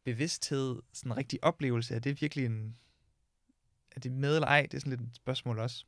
bevidsthed, 0.04 0.82
sådan 0.92 1.12
en 1.12 1.16
rigtig 1.18 1.44
oplevelse, 1.44 1.94
er 1.94 1.98
det 1.98 2.20
virkelig 2.20 2.46
en... 2.46 2.76
Er 3.94 4.00
det 4.00 4.12
med 4.12 4.34
eller 4.34 4.48
ej? 4.48 4.62
Det 4.62 4.74
er 4.74 4.80
sådan 4.80 4.90
lidt 4.90 5.00
et 5.10 5.16
spørgsmål 5.16 5.58
også. 5.58 5.84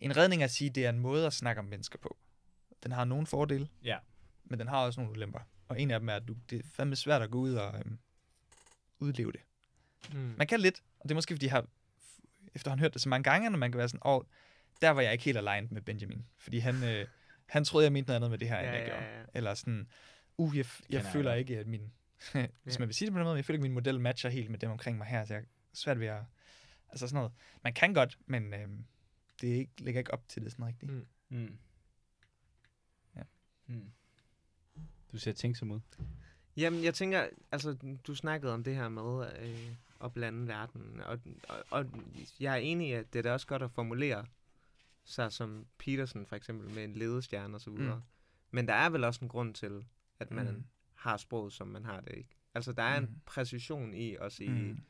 En 0.00 0.16
redning 0.16 0.42
er 0.42 0.44
at 0.44 0.50
sige, 0.50 0.70
det 0.70 0.84
er 0.86 0.90
en 0.90 0.98
måde 0.98 1.26
at 1.26 1.32
snakke 1.32 1.58
om 1.58 1.64
mennesker 1.64 1.98
på. 1.98 2.16
Den 2.82 2.92
har 2.92 3.04
nogle 3.04 3.26
fordele, 3.26 3.68
Ja. 3.84 3.98
men 4.44 4.58
den 4.58 4.68
har 4.68 4.84
også 4.84 5.00
nogle 5.00 5.12
ulemper. 5.16 5.38
Og 5.68 5.80
en 5.80 5.90
af 5.90 6.00
dem 6.00 6.08
er, 6.08 6.14
at 6.14 6.28
du, 6.28 6.36
det 6.50 6.58
er 6.58 6.62
fandme 6.74 6.96
svært 6.96 7.22
at 7.22 7.30
gå 7.30 7.38
ud 7.38 7.54
og 7.54 7.78
øhm, 7.78 7.98
udleve 8.98 9.32
det. 9.32 9.40
Mm. 10.12 10.34
Man 10.38 10.46
kan 10.46 10.60
lidt, 10.60 10.82
og 10.98 11.02
det 11.02 11.10
er 11.10 11.14
måske, 11.14 11.34
fordi 11.34 11.46
jeg 11.46 11.52
har 11.52 11.66
efterhånden 12.54 12.80
hørt 12.82 12.94
det 12.94 13.02
så 13.02 13.08
mange 13.08 13.24
gange, 13.30 13.50
når 13.50 13.58
man 13.58 13.72
kan 13.72 13.78
være 13.78 13.88
sådan, 13.88 14.00
åh, 14.04 14.22
der 14.82 14.90
var 14.90 15.00
jeg 15.02 15.12
ikke 15.12 15.24
helt 15.24 15.38
aligned 15.38 15.70
med 15.70 15.82
Benjamin. 15.82 16.24
Fordi 16.38 16.58
han, 16.58 16.82
øh, 16.84 17.06
han 17.46 17.64
troede, 17.64 17.84
jeg 17.84 17.92
mente 17.92 18.08
noget 18.08 18.16
andet 18.16 18.30
med 18.30 18.38
det 18.38 18.48
her, 18.48 18.58
end 18.58 18.66
Ja, 18.66 18.72
jeg 18.72 18.80
ja, 18.80 18.86
gjorde. 18.88 19.04
ja. 19.18 19.22
Eller 19.34 19.54
sådan, 19.54 19.88
uh, 20.38 20.56
jeg, 20.56 20.66
jeg 20.90 21.00
Kender 21.00 21.12
føler 21.12 21.34
ikke, 21.34 21.58
at 21.58 21.66
min... 21.66 21.92
hvis 22.62 22.74
Ja. 22.74 22.78
man 22.78 22.88
vil 22.88 22.94
sige 22.94 23.06
det 23.06 23.12
på 23.12 23.18
den 23.18 23.24
måde, 23.26 23.36
jeg 23.36 23.44
føler 23.44 23.56
ikke, 23.56 23.62
at 23.64 23.70
min 23.70 23.74
model 23.74 24.00
matcher 24.00 24.30
helt 24.30 24.50
med 24.50 24.58
dem 24.58 24.70
omkring 24.70 24.98
mig 24.98 25.06
her, 25.06 25.24
så 25.24 25.34
jeg 25.34 25.42
svært 25.74 26.00
ved 26.00 26.06
at... 26.06 26.22
Altså 26.88 27.08
sådan 27.08 27.16
noget. 27.16 27.32
Man 27.64 27.74
kan 27.74 27.94
godt, 27.94 28.18
men 28.26 28.54
øh, 28.54 28.68
det 29.40 29.48
ikke, 29.48 29.72
ligger 29.78 29.98
ikke 29.98 30.12
op 30.12 30.28
til 30.28 30.44
det 30.44 30.52
sådan 30.52 30.66
rigtigt. 30.66 30.92
Mm. 30.92 31.06
Mm. 31.28 31.58
Ja. 33.16 33.22
Mm. 33.66 33.90
Du 35.12 35.18
ser 35.18 35.32
tænksom 35.32 35.70
ud. 35.70 35.80
Jamen, 36.56 36.84
jeg 36.84 36.94
tænker, 36.94 37.28
altså, 37.52 37.96
du 38.06 38.14
snakkede 38.14 38.54
om 38.54 38.64
det 38.64 38.74
her 38.76 38.88
med 38.88 39.32
øh, 39.40 39.74
at 40.04 40.12
blande 40.12 40.48
verden, 40.48 41.00
og, 41.00 41.20
og, 41.48 41.64
og 41.70 41.86
jeg 42.40 42.52
er 42.52 42.56
enig 42.56 42.88
i, 42.88 42.92
at 42.92 43.12
det 43.12 43.18
er 43.18 43.22
da 43.22 43.32
også 43.32 43.46
godt 43.46 43.62
at 43.62 43.70
formulere 43.70 44.26
sig 45.04 45.32
som 45.32 45.66
Peterson, 45.78 46.26
for 46.26 46.36
eksempel, 46.36 46.70
med 46.70 46.84
en 46.84 46.94
ledestjerne 46.94 47.54
og 47.56 47.60
så 47.60 47.70
videre. 47.70 47.96
Mm. 47.96 48.02
Men 48.50 48.68
der 48.68 48.74
er 48.74 48.88
vel 48.90 49.04
også 49.04 49.20
en 49.22 49.28
grund 49.28 49.54
til, 49.54 49.84
at 50.20 50.30
man 50.30 50.46
Mm. 50.54 50.64
har 50.94 51.16
sproget, 51.16 51.52
som 51.52 51.68
man 51.68 51.84
har 51.84 52.00
det, 52.00 52.14
ikke? 52.16 52.30
Altså, 52.54 52.72
der 52.72 52.82
er 52.82 52.96
en 52.98 53.04
Mm. 53.04 53.20
præcision 53.26 53.94
i 53.94 54.14
at 54.20 54.32
sige, 54.32 54.50
Mm. 54.50 54.80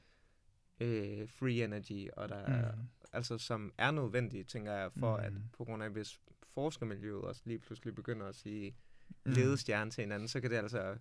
Øh, 0.81 1.29
free 1.29 1.65
energy, 1.65 2.09
og 2.17 2.29
der 2.29 2.37
er, 2.37 2.75
Mm. 2.77 2.83
altså 3.13 3.39
som 3.39 3.73
er 3.79 3.91
nødvendige, 3.91 4.45
tænker 4.45 4.73
jeg, 4.73 4.93
for 4.93 5.17
mm. 5.19 5.25
at 5.25 5.33
Mm. 5.33 5.43
på 5.53 5.65
grund 5.65 5.83
af, 5.83 5.91
hvis 5.91 6.21
forskermiljøet 6.55 7.23
også 7.23 7.43
lige 7.45 7.59
pludselig 7.59 7.95
begynder 7.95 8.27
at 8.27 8.35
sige 8.35 8.77
Mm. 9.25 9.33
ledestjerne 9.33 9.91
til 9.91 10.03
hinanden, 10.03 10.29
så 10.29 10.41
kan 10.41 10.51
det 10.51 10.57
altså, 10.57 10.97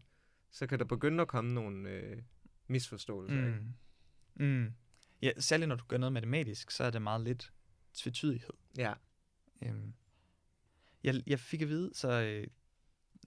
så 0.52 0.68
kan 0.68 0.80
der 0.80 0.86
begynde 0.86 1.22
at 1.22 1.28
komme 1.28 1.54
nogle 1.54 1.90
øh, 1.90 2.22
misforståelser. 2.68 3.38
ikke? 3.48 3.60
Mm. 4.36 4.46
Mm. 4.46 4.74
Ja, 5.22 5.32
særligt 5.38 5.70
når 5.70 5.76
du 5.76 5.84
gør 5.88 5.98
noget 5.98 6.14
matematisk, 6.14 6.72
så 6.72 6.84
er 6.84 6.90
det 6.90 7.02
meget 7.02 7.22
lidt 7.22 7.54
tvetydighed. 7.94 8.54
Ja, 8.78 8.94
Øhm, 9.62 9.94
jeg, 11.04 11.24
jeg 11.28 11.40
fik 11.40 11.62
at 11.62 11.68
vide, 11.68 11.92
så 11.94 12.12
øh, 12.22 12.48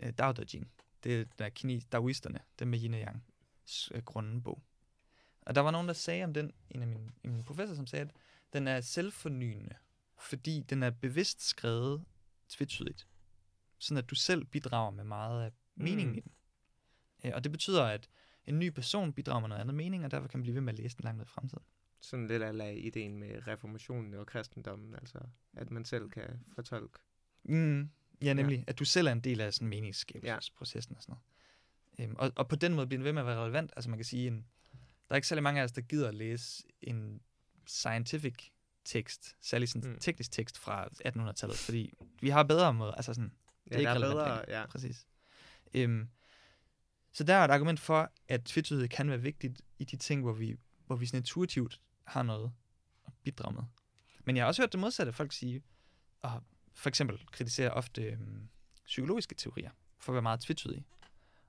øh, 0.02 0.12
Dao 0.12 0.32
De 0.32 0.46
Jing, 0.54 0.70
det 1.04 1.20
er 1.20 1.24
der 1.38 1.48
kines, 1.48 1.84
Daoisterne, 1.84 2.38
den 2.58 2.68
med 2.68 2.78
yin 2.82 2.94
og 2.94 3.00
yang 3.00 3.24
øh, 3.94 4.02
grundbog. 4.02 4.62
Og 5.46 5.54
der 5.54 5.60
var 5.60 5.70
nogen, 5.70 5.86
der 5.88 5.94
sagde 5.94 6.24
om 6.24 6.34
den, 6.34 6.52
en 6.70 6.82
af 6.82 6.88
mine, 6.88 7.00
en 7.00 7.10
af 7.24 7.30
mine 7.30 7.44
professor, 7.44 7.74
som 7.74 7.86
sagde, 7.86 8.02
at 8.02 8.10
den 8.52 8.68
er 8.68 8.80
selvfornyende, 8.80 9.74
fordi 10.18 10.60
den 10.60 10.82
er 10.82 10.90
bevidst 10.90 11.42
skrevet 11.48 12.04
tvetydigt. 12.48 13.06
Sådan 13.78 13.98
at 13.98 14.10
du 14.10 14.14
selv 14.14 14.44
bidrager 14.44 14.90
med 14.90 15.04
meget 15.04 15.44
af 15.44 15.52
meningen 15.74 16.06
Mm. 16.06 16.12
mm. 16.12 16.18
i 16.18 16.20
den. 16.20 16.32
Øh, 17.24 17.32
og 17.34 17.44
det 17.44 17.52
betyder, 17.52 17.84
at 17.84 18.08
en 18.44 18.58
ny 18.58 18.68
person 18.70 19.12
bidrager 19.12 19.40
med 19.40 19.48
noget 19.48 19.60
andet 19.60 19.74
mening, 19.74 20.04
og 20.04 20.10
derfor 20.10 20.28
kan 20.28 20.38
man 20.38 20.42
blive 20.42 20.54
ved 20.54 20.60
med 20.62 20.72
at 20.72 20.78
læse 20.78 20.96
den 20.96 21.04
langt 21.04 21.20
ud 21.20 21.24
i 21.26 21.28
fremtiden. 21.28 21.64
sådan 22.00 22.26
lidt 22.26 22.42
af 22.42 22.74
ideen 22.76 23.18
med 23.18 23.46
reformationen 23.46 24.14
og 24.14 24.26
kristendommen, 24.26 24.94
altså 24.94 25.18
at 25.56 25.70
man 25.70 25.84
selv 25.84 26.10
kan 26.10 26.44
fortolke. 26.54 26.98
Mm, 27.44 27.90
ja, 28.22 28.32
nemlig, 28.32 28.58
ja. 28.58 28.64
at 28.66 28.78
du 28.78 28.84
selv 28.84 29.06
er 29.08 29.12
en 29.12 29.20
del 29.20 29.40
af 29.40 29.54
sådan 29.54 29.68
meningsskabelsesprocessen 29.68 30.96
og 30.96 31.02
sådan 31.02 31.12
noget. 31.98 32.10
Øhm, 32.10 32.16
og, 32.18 32.32
og 32.36 32.48
på 32.48 32.56
den 32.56 32.74
måde 32.74 32.86
bliver 32.86 32.98
den 32.98 33.04
ved 33.04 33.12
med 33.12 33.22
at 33.22 33.26
være 33.26 33.42
relevant. 33.42 33.72
Altså 33.76 33.90
man 33.90 33.98
kan 33.98 34.04
sige, 34.04 34.26
en, 34.26 34.46
der 35.08 35.12
er 35.14 35.16
ikke 35.16 35.28
særlig 35.28 35.42
mange 35.42 35.60
af 35.60 35.64
os, 35.64 35.72
der 35.72 35.80
gider 35.80 36.08
at 36.08 36.14
læse 36.14 36.64
en 36.82 37.20
scientific 37.66 38.34
tekst, 38.84 39.36
særlig 39.40 39.68
sådan 39.68 39.88
en 39.88 39.92
Mm. 39.94 39.98
teknisk 40.00 40.32
tekst 40.32 40.58
fra 40.58 40.88
1800-tallet, 41.04 41.58
fordi 41.58 41.92
vi 42.20 42.28
har 42.28 42.42
bedre 42.42 42.74
måde, 42.74 42.94
altså 42.96 43.14
sådan, 43.14 43.32
Ja, 43.70 43.74
er 43.74 43.78
ikke 43.78 43.90
er 43.90 43.94
bedre, 43.94 44.08
længere. 44.08 44.44
ja. 44.60 44.66
præcis. 44.66 45.06
Øhm, 45.74 46.08
så 47.12 47.24
der 47.24 47.34
er 47.34 47.44
et 47.44 47.50
argument 47.50 47.80
for, 47.80 48.12
at 48.28 48.44
tvetydighed 48.44 48.88
kan 48.88 49.10
være 49.10 49.20
vigtigt 49.20 49.62
i 49.78 49.84
de 49.84 49.96
ting, 49.96 50.22
hvor 50.22 50.32
vi, 50.32 50.56
hvor 50.86 50.96
vi 50.96 51.06
sådan 51.06 51.18
intuitivt 51.20 51.80
har 52.04 52.22
noget 52.22 52.52
at 53.06 53.12
bidrage 53.24 53.54
med. 53.54 53.62
Men 54.24 54.36
jeg 54.36 54.42
har 54.44 54.46
også 54.48 54.62
hørt 54.62 54.72
det 54.72 54.80
modsatte 54.80 55.12
folk 55.12 55.32
sige, 55.32 55.62
og 56.22 56.42
for 56.74 56.88
eksempel 56.88 57.26
kritiserer 57.32 57.70
ofte 57.70 58.02
øhm, 58.02 58.48
psykologiske 58.86 59.34
teorier 59.34 59.70
for 59.98 60.12
at 60.12 60.14
være 60.14 60.22
meget 60.22 60.40
tvetydige. 60.40 60.84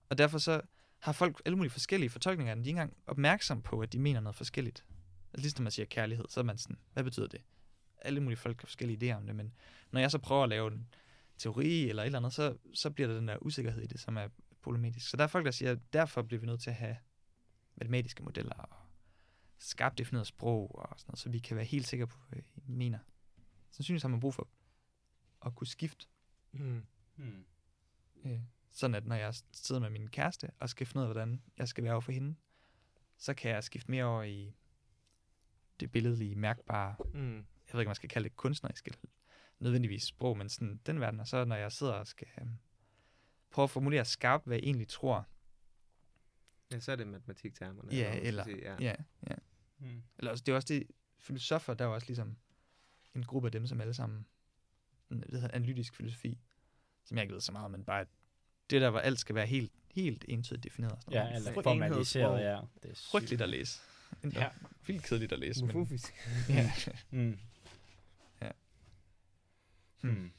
Og 0.09 0.17
derfor 0.17 0.38
så 0.38 0.61
har 0.99 1.11
folk 1.11 1.41
alle 1.45 1.56
mulige 1.56 1.72
forskellige 1.72 2.10
fortolkninger 2.10 2.52
af 2.52 2.56
den. 2.56 2.65
De 2.65 2.69
er 2.69 2.72
ikke 2.72 2.82
engang 2.82 2.98
opmærksom 3.07 3.61
på, 3.61 3.80
at 3.80 3.94
de 3.94 3.99
mener 3.99 4.19
noget 4.19 4.36
forskelligt. 4.36 4.86
Altså 5.34 5.41
ligesom 5.41 5.64
man 5.64 5.72
siger 5.72 5.86
kærlighed, 5.86 6.26
så 6.30 6.40
er 6.40 6.44
man 6.44 6.57
sådan, 6.57 6.78
hvad 6.94 7.03
betyder 7.03 7.28
det? 7.28 7.41
Alle 7.98 8.19
mulige 8.19 8.38
folk 8.38 8.61
har 8.61 8.65
forskellige 8.65 9.14
idéer 9.14 9.15
om 9.18 9.26
det, 9.26 9.36
men 9.36 9.53
når 9.91 9.99
jeg 9.99 10.11
så 10.11 10.18
prøver 10.18 10.44
at 10.44 10.49
lave 10.49 10.72
en 10.72 10.88
teori 11.38 11.90
eller 11.90 12.03
et 12.03 12.06
eller 12.06 12.19
andet, 12.19 12.34
så, 12.34 12.57
så 12.74 12.90
bliver 12.90 13.07
der 13.07 13.15
den 13.15 13.28
der 13.28 13.38
usikkerhed 13.41 13.82
i 13.84 13.88
det, 13.88 13.99
som 13.99 14.18
er 14.18 14.28
problematisk. 14.61 15.10
Så 15.10 15.18
der 15.18 15.24
er 15.24 15.28
folk, 15.28 15.45
der 15.45 15.52
siger, 15.52 15.72
at 15.72 15.80
derfor 15.94 16.22
bliver 16.22 16.40
vi 16.40 16.45
nødt 16.45 16.61
til 16.61 16.69
at 16.69 16.76
have 16.76 16.98
matematiske 17.76 18.24
modeller 18.24 18.56
og 18.56 18.69
skarpt 19.60 19.98
defineret 19.98 20.28
sprog 20.28 20.76
og 20.76 20.99
sådan 20.99 21.10
noget, 21.10 21.19
så 21.19 21.30
vi 21.30 21.40
kan 21.40 21.57
være 21.57 21.65
helt 21.65 21.88
sikre 21.88 22.07
på, 22.07 22.18
hvad 22.30 22.41
vi 22.56 22.74
mener. 22.74 22.99
Sandsynligvis 23.72 24.02
har 24.02 24.10
man 24.10 24.19
brug 24.19 24.34
for 24.34 24.48
at 25.45 25.56
kunne 25.56 25.68
skifte, 25.68 26.07
Mm. 26.52 26.86
Hmm. 27.15 27.45
øh, 28.26 28.40
sådan 28.78 28.95
at 28.95 29.06
når 29.06 29.16
jeg 29.16 29.34
sidder 29.54 29.82
med 29.82 29.90
min 29.90 30.08
kæreste 30.08 30.52
og 30.60 30.70
skal 30.70 30.88
finde 30.88 30.99
ud 30.99 31.04
af, 31.04 31.08
hvordan 31.08 31.41
jeg 31.58 31.68
skal 31.68 31.84
være 31.84 31.94
over 31.94 32.02
for 32.02 32.12
hende, 32.12 32.36
så 33.18 33.34
kan 33.34 33.52
jeg 33.52 33.64
skifte 33.64 33.91
mere 33.91 34.04
over 34.06 34.24
i 34.24 34.56
det 35.80 35.91
billedlige, 35.91 36.36
mærkbare, 36.36 36.95
Mm. 37.14 37.36
jeg 37.38 37.74
ved 37.74 37.80
ikke, 37.82 37.88
om 37.88 37.90
man 37.90 37.95
skal 37.95 38.10
kalde 38.10 38.30
det 38.30 38.36
kunstnerisk 38.38 38.86
eller 38.88 38.99
nødvendigvis 39.60 40.04
sprog, 40.04 40.38
men 40.38 40.49
sådan 40.49 40.80
den 40.86 40.99
verden. 40.99 41.20
Og 41.20 41.28
så 41.28 41.45
når 41.45 41.56
jeg 41.56 41.72
sidder 41.72 41.94
og 41.94 42.08
skal 42.08 42.28
øhm, 42.41 42.58
prøve 43.52 43.64
at 43.64 43.70
formulere 43.70 44.06
skarpt, 44.06 44.45
hvad 44.45 44.58
jeg 44.58 44.64
egentlig 44.64 44.88
tror, 44.88 45.28
Ja, 46.72 46.80
så 46.80 46.91
er 46.91 46.95
det 46.95 47.08
matematiktermerne. 47.08 47.91
Ja, 47.95 48.20
eller- 48.20 48.44
Sige, 48.44 48.58
ja. 48.58 48.76
ja, 48.80 48.95
ja. 49.30 49.36
Hmm. 49.78 50.04
Eller 50.18 50.32
også, 50.32 50.44
det 50.44 50.52
er 50.52 50.56
også 50.56 50.74
det, 50.74 50.88
filosofer, 51.20 51.74
der 51.74 51.86
er 51.86 51.90
også 51.90 52.08
ligesom 52.08 52.38
en 53.16 53.24
gruppe 53.24 53.48
af 53.48 53.52
dem, 53.52 53.68
som 53.68 53.82
alle 53.82 53.94
sammen, 53.94 54.26
det 55.10 55.26
hedder 55.32 55.52
analytisk 55.54 55.95
filosofi, 55.95 56.38
som 57.04 57.18
jeg 57.18 57.24
ikke 57.24 57.34
ved 57.34 57.41
så 57.41 57.52
meget 57.52 57.66
om, 57.66 57.72
men 57.72 57.86
bare 57.86 58.02
at 58.02 58.08
det 58.69 58.81
der, 58.81 58.89
hvor 58.89 58.99
alt 58.99 59.19
skal 59.19 59.35
være 59.35 59.45
helt, 59.45 59.72
helt 59.95 60.26
entydigt 60.27 60.64
defineret. 60.64 60.94
og 60.94 61.02
Sådan 61.02 61.18
Ja, 61.18 61.23
noget. 61.23 61.48
eller 61.48 61.61
formaliseret, 61.64 62.39
ja. 62.41 62.60
Det 62.84 62.91
er 62.91 62.95
sygt. 62.95 63.11
Frygteligt 63.11 63.41
at 63.41 63.49
læse. 63.49 63.80
Endda. 64.23 64.39
Ja. 64.39 64.48
Vildt 64.88 65.03
kedeligt 65.03 65.31
at 65.31 65.39
læse. 65.39 65.65
Men, 65.65 65.76
Mufufisk. 65.76 66.14
ja. 66.49 66.72
Mm. 67.11 67.38
Ja. 68.41 68.49
Hmm. 70.02 70.31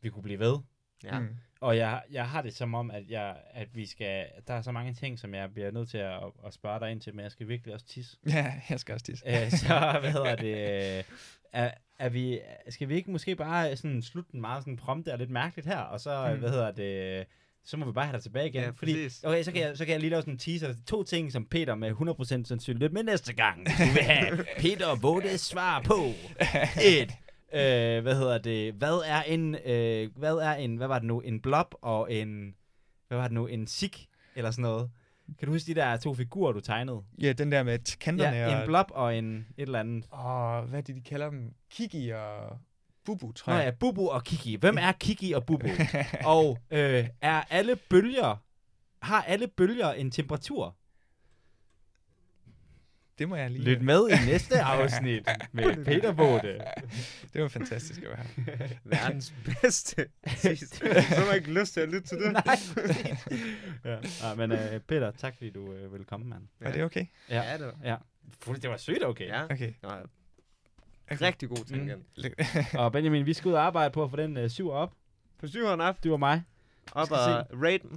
Vi 0.00 0.10
kunne 0.10 0.22
blive 0.22 0.38
ved. 0.38 0.58
Ja. 1.04 1.18
Mm. 1.20 1.36
Og 1.60 1.76
jeg, 1.76 2.02
jeg 2.10 2.28
har 2.28 2.42
det 2.42 2.54
som 2.56 2.74
om, 2.74 2.90
at, 2.90 3.10
jeg, 3.10 3.36
at 3.50 3.76
vi 3.76 3.86
skal... 3.86 4.26
Der 4.46 4.54
er 4.54 4.62
så 4.62 4.72
mange 4.72 4.94
ting, 4.94 5.18
som 5.18 5.34
jeg 5.34 5.52
bliver 5.54 5.70
nødt 5.70 5.88
til 5.88 5.98
at, 5.98 6.20
at 6.46 6.54
spørge 6.54 6.80
dig 6.80 6.90
ind 6.92 7.00
til, 7.00 7.14
men 7.14 7.22
jeg 7.22 7.30
skal 7.32 7.48
virkelig 7.48 7.74
også 7.74 7.86
tisse. 7.86 8.16
ja, 8.26 8.60
jeg 8.70 8.80
skal 8.80 8.92
også 8.92 9.06
tisse. 9.06 9.24
Æ, 9.28 9.48
så, 9.66 9.96
hvad 10.00 10.12
hedder 10.12 10.36
det... 10.36 10.98
øh, 10.98 11.04
Er, 11.52 11.70
er 11.98 12.08
vi, 12.08 12.40
skal 12.68 12.88
vi 12.88 12.94
ikke 12.94 13.10
måske 13.10 13.36
bare 13.36 13.76
sådan 13.76 14.02
slutte 14.02 14.32
den 14.32 14.40
meget 14.40 14.62
sådan 14.62 14.76
prompte 14.76 15.12
og 15.12 15.18
lidt 15.18 15.30
mærkeligt 15.30 15.66
her, 15.68 15.78
og 15.78 16.00
så, 16.00 16.30
Mm. 16.32 16.38
hvad 16.38 16.50
hedder 16.50 16.70
det... 16.70 17.26
Så 17.66 17.76
må 17.76 17.86
vi 17.86 17.92
bare 17.92 18.06
have 18.06 18.14
dig 18.14 18.22
tilbage 18.22 18.48
igen. 18.48 18.62
Ja, 18.62 18.70
fordi, 18.70 18.92
præcis. 18.92 19.24
okay, 19.24 19.42
så 19.42 19.52
kan, 19.52 19.62
jeg, 19.62 19.76
så 19.76 19.84
kan 19.84 19.92
jeg 19.92 20.00
lige 20.00 20.10
lave 20.10 20.22
sådan 20.22 20.34
en 20.34 20.38
teaser. 20.38 20.74
To 20.86 21.02
ting, 21.02 21.32
som 21.32 21.44
Peter 21.44 21.74
med 21.74 21.90
100% 21.90 22.24
sandsynlighed 22.24 22.90
med 22.90 23.02
næste 23.02 23.32
gang. 23.32 23.66
Du 23.66 23.92
vil 23.94 24.02
have 24.02 24.44
Peter 24.58 25.00
Vådes 25.00 25.40
svar 25.40 25.82
på. 25.82 26.04
Et. 26.84 27.12
Øh, 27.52 28.02
hvad 28.02 28.14
hedder 28.14 28.38
det? 28.38 28.74
Hvad 28.74 29.02
er 29.06 29.22
en, 29.22 29.54
øh, 29.54 30.10
hvad 30.16 30.34
er 30.34 30.54
en, 30.54 30.76
hvad 30.76 30.86
var 30.86 30.98
det 30.98 31.06
nu? 31.06 31.20
En 31.20 31.40
blob 31.40 31.74
og 31.82 32.12
en, 32.12 32.54
hvad 33.08 33.18
var 33.18 33.24
det 33.24 33.34
nu? 33.34 33.46
En 33.46 33.66
sig 33.66 33.90
eller 34.36 34.50
sådan 34.50 34.62
noget. 34.62 34.90
Kan 35.38 35.46
du 35.46 35.52
huske 35.52 35.74
de 35.74 35.80
der 35.80 35.96
to 35.96 36.14
figurer, 36.14 36.52
du 36.52 36.60
tegnede? 36.60 37.02
Ja, 37.22 37.32
den 37.32 37.52
der 37.52 37.62
med 37.62 37.98
kanterne 37.98 38.36
Ja, 38.36 38.60
en 38.60 38.66
blob 38.66 38.86
og 38.90 39.18
en 39.18 39.36
et 39.36 39.46
eller 39.58 39.80
andet. 39.80 40.06
Og 40.10 40.62
hvad 40.62 40.78
er 40.78 40.82
det, 40.82 40.96
de 40.96 41.00
kalder 41.00 41.30
dem? 41.30 41.54
Kiki 41.70 42.10
og 42.10 42.58
Bubu, 43.06 43.32
tror 43.32 43.52
Nå 43.52 43.58
jeg. 43.58 43.64
ja, 43.64 43.70
Bubu 43.70 44.08
og 44.08 44.24
Kiki. 44.24 44.56
Hvem 44.56 44.78
er 44.78 44.92
Kiki 44.92 45.32
og 45.32 45.46
Bubu? 45.46 45.68
og 46.34 46.58
øh, 46.70 47.08
er 47.20 47.42
alle 47.50 47.76
bølger, 47.76 48.36
har 49.02 49.22
alle 49.22 49.48
bølger 49.48 49.92
en 49.92 50.10
temperatur? 50.10 50.76
Det 53.18 53.28
må 53.28 53.36
jeg 53.36 53.50
lige... 53.50 53.64
Lyt 53.64 53.82
med 53.82 54.08
i 54.08 54.30
næste 54.30 54.60
afsnit 54.60 55.28
med 55.52 55.84
Peter 55.84 56.12
Våde. 56.12 56.60
Det 57.32 57.42
var 57.42 57.48
fantastisk 57.48 58.02
at 58.02 58.08
være 58.08 58.26
her. 58.58 58.68
Verdens 58.84 59.34
bedste. 59.44 60.08
så 60.26 60.84
har 61.14 61.26
man 61.26 61.36
ikke 61.36 61.52
lyst 61.60 61.72
til 61.72 61.80
at 61.80 61.88
lytte 61.88 62.08
til 62.08 62.18
det. 62.18 62.32
Nej, 62.32 62.56
ja. 63.84 63.98
ja, 64.22 64.34
men 64.34 64.52
øh, 64.52 64.80
Peter, 64.80 65.10
tak 65.10 65.34
fordi 65.36 65.50
du 65.50 65.72
øh, 65.72 65.92
vil 65.92 66.04
komme, 66.04 66.26
mand. 66.26 66.42
Var 66.60 66.72
det 66.72 66.84
okay? 66.84 67.06
Ja. 67.30 67.42
Ja, 67.42 67.58
det 67.58 67.66
var. 67.66 67.74
Ja. 67.84 67.96
Det 68.62 68.70
var 68.70 68.76
sygt 68.76 69.04
okay. 69.04 69.26
Ja. 69.26 69.44
Okay. 69.44 69.72
Nå, 69.82 69.90
rigtig 71.10 71.48
god 71.48 71.64
ting. 71.64 71.84
Mm. 71.84 72.24
Og 72.80 72.92
Benjamin, 72.92 73.26
vi 73.26 73.32
skal 73.32 73.48
ud 73.48 73.54
og 73.54 73.62
arbejde 73.62 73.90
på 73.92 74.04
at 74.04 74.10
få 74.10 74.16
den 74.16 74.36
øh, 74.36 74.50
syv 74.50 74.70
op. 74.70 74.92
På 75.38 75.46
syveren 75.46 75.80
op, 75.80 76.04
Du 76.04 76.12
og 76.12 76.18
mig. 76.18 76.42
op 76.92 77.10
og 77.10 77.18
rate, 77.62 77.88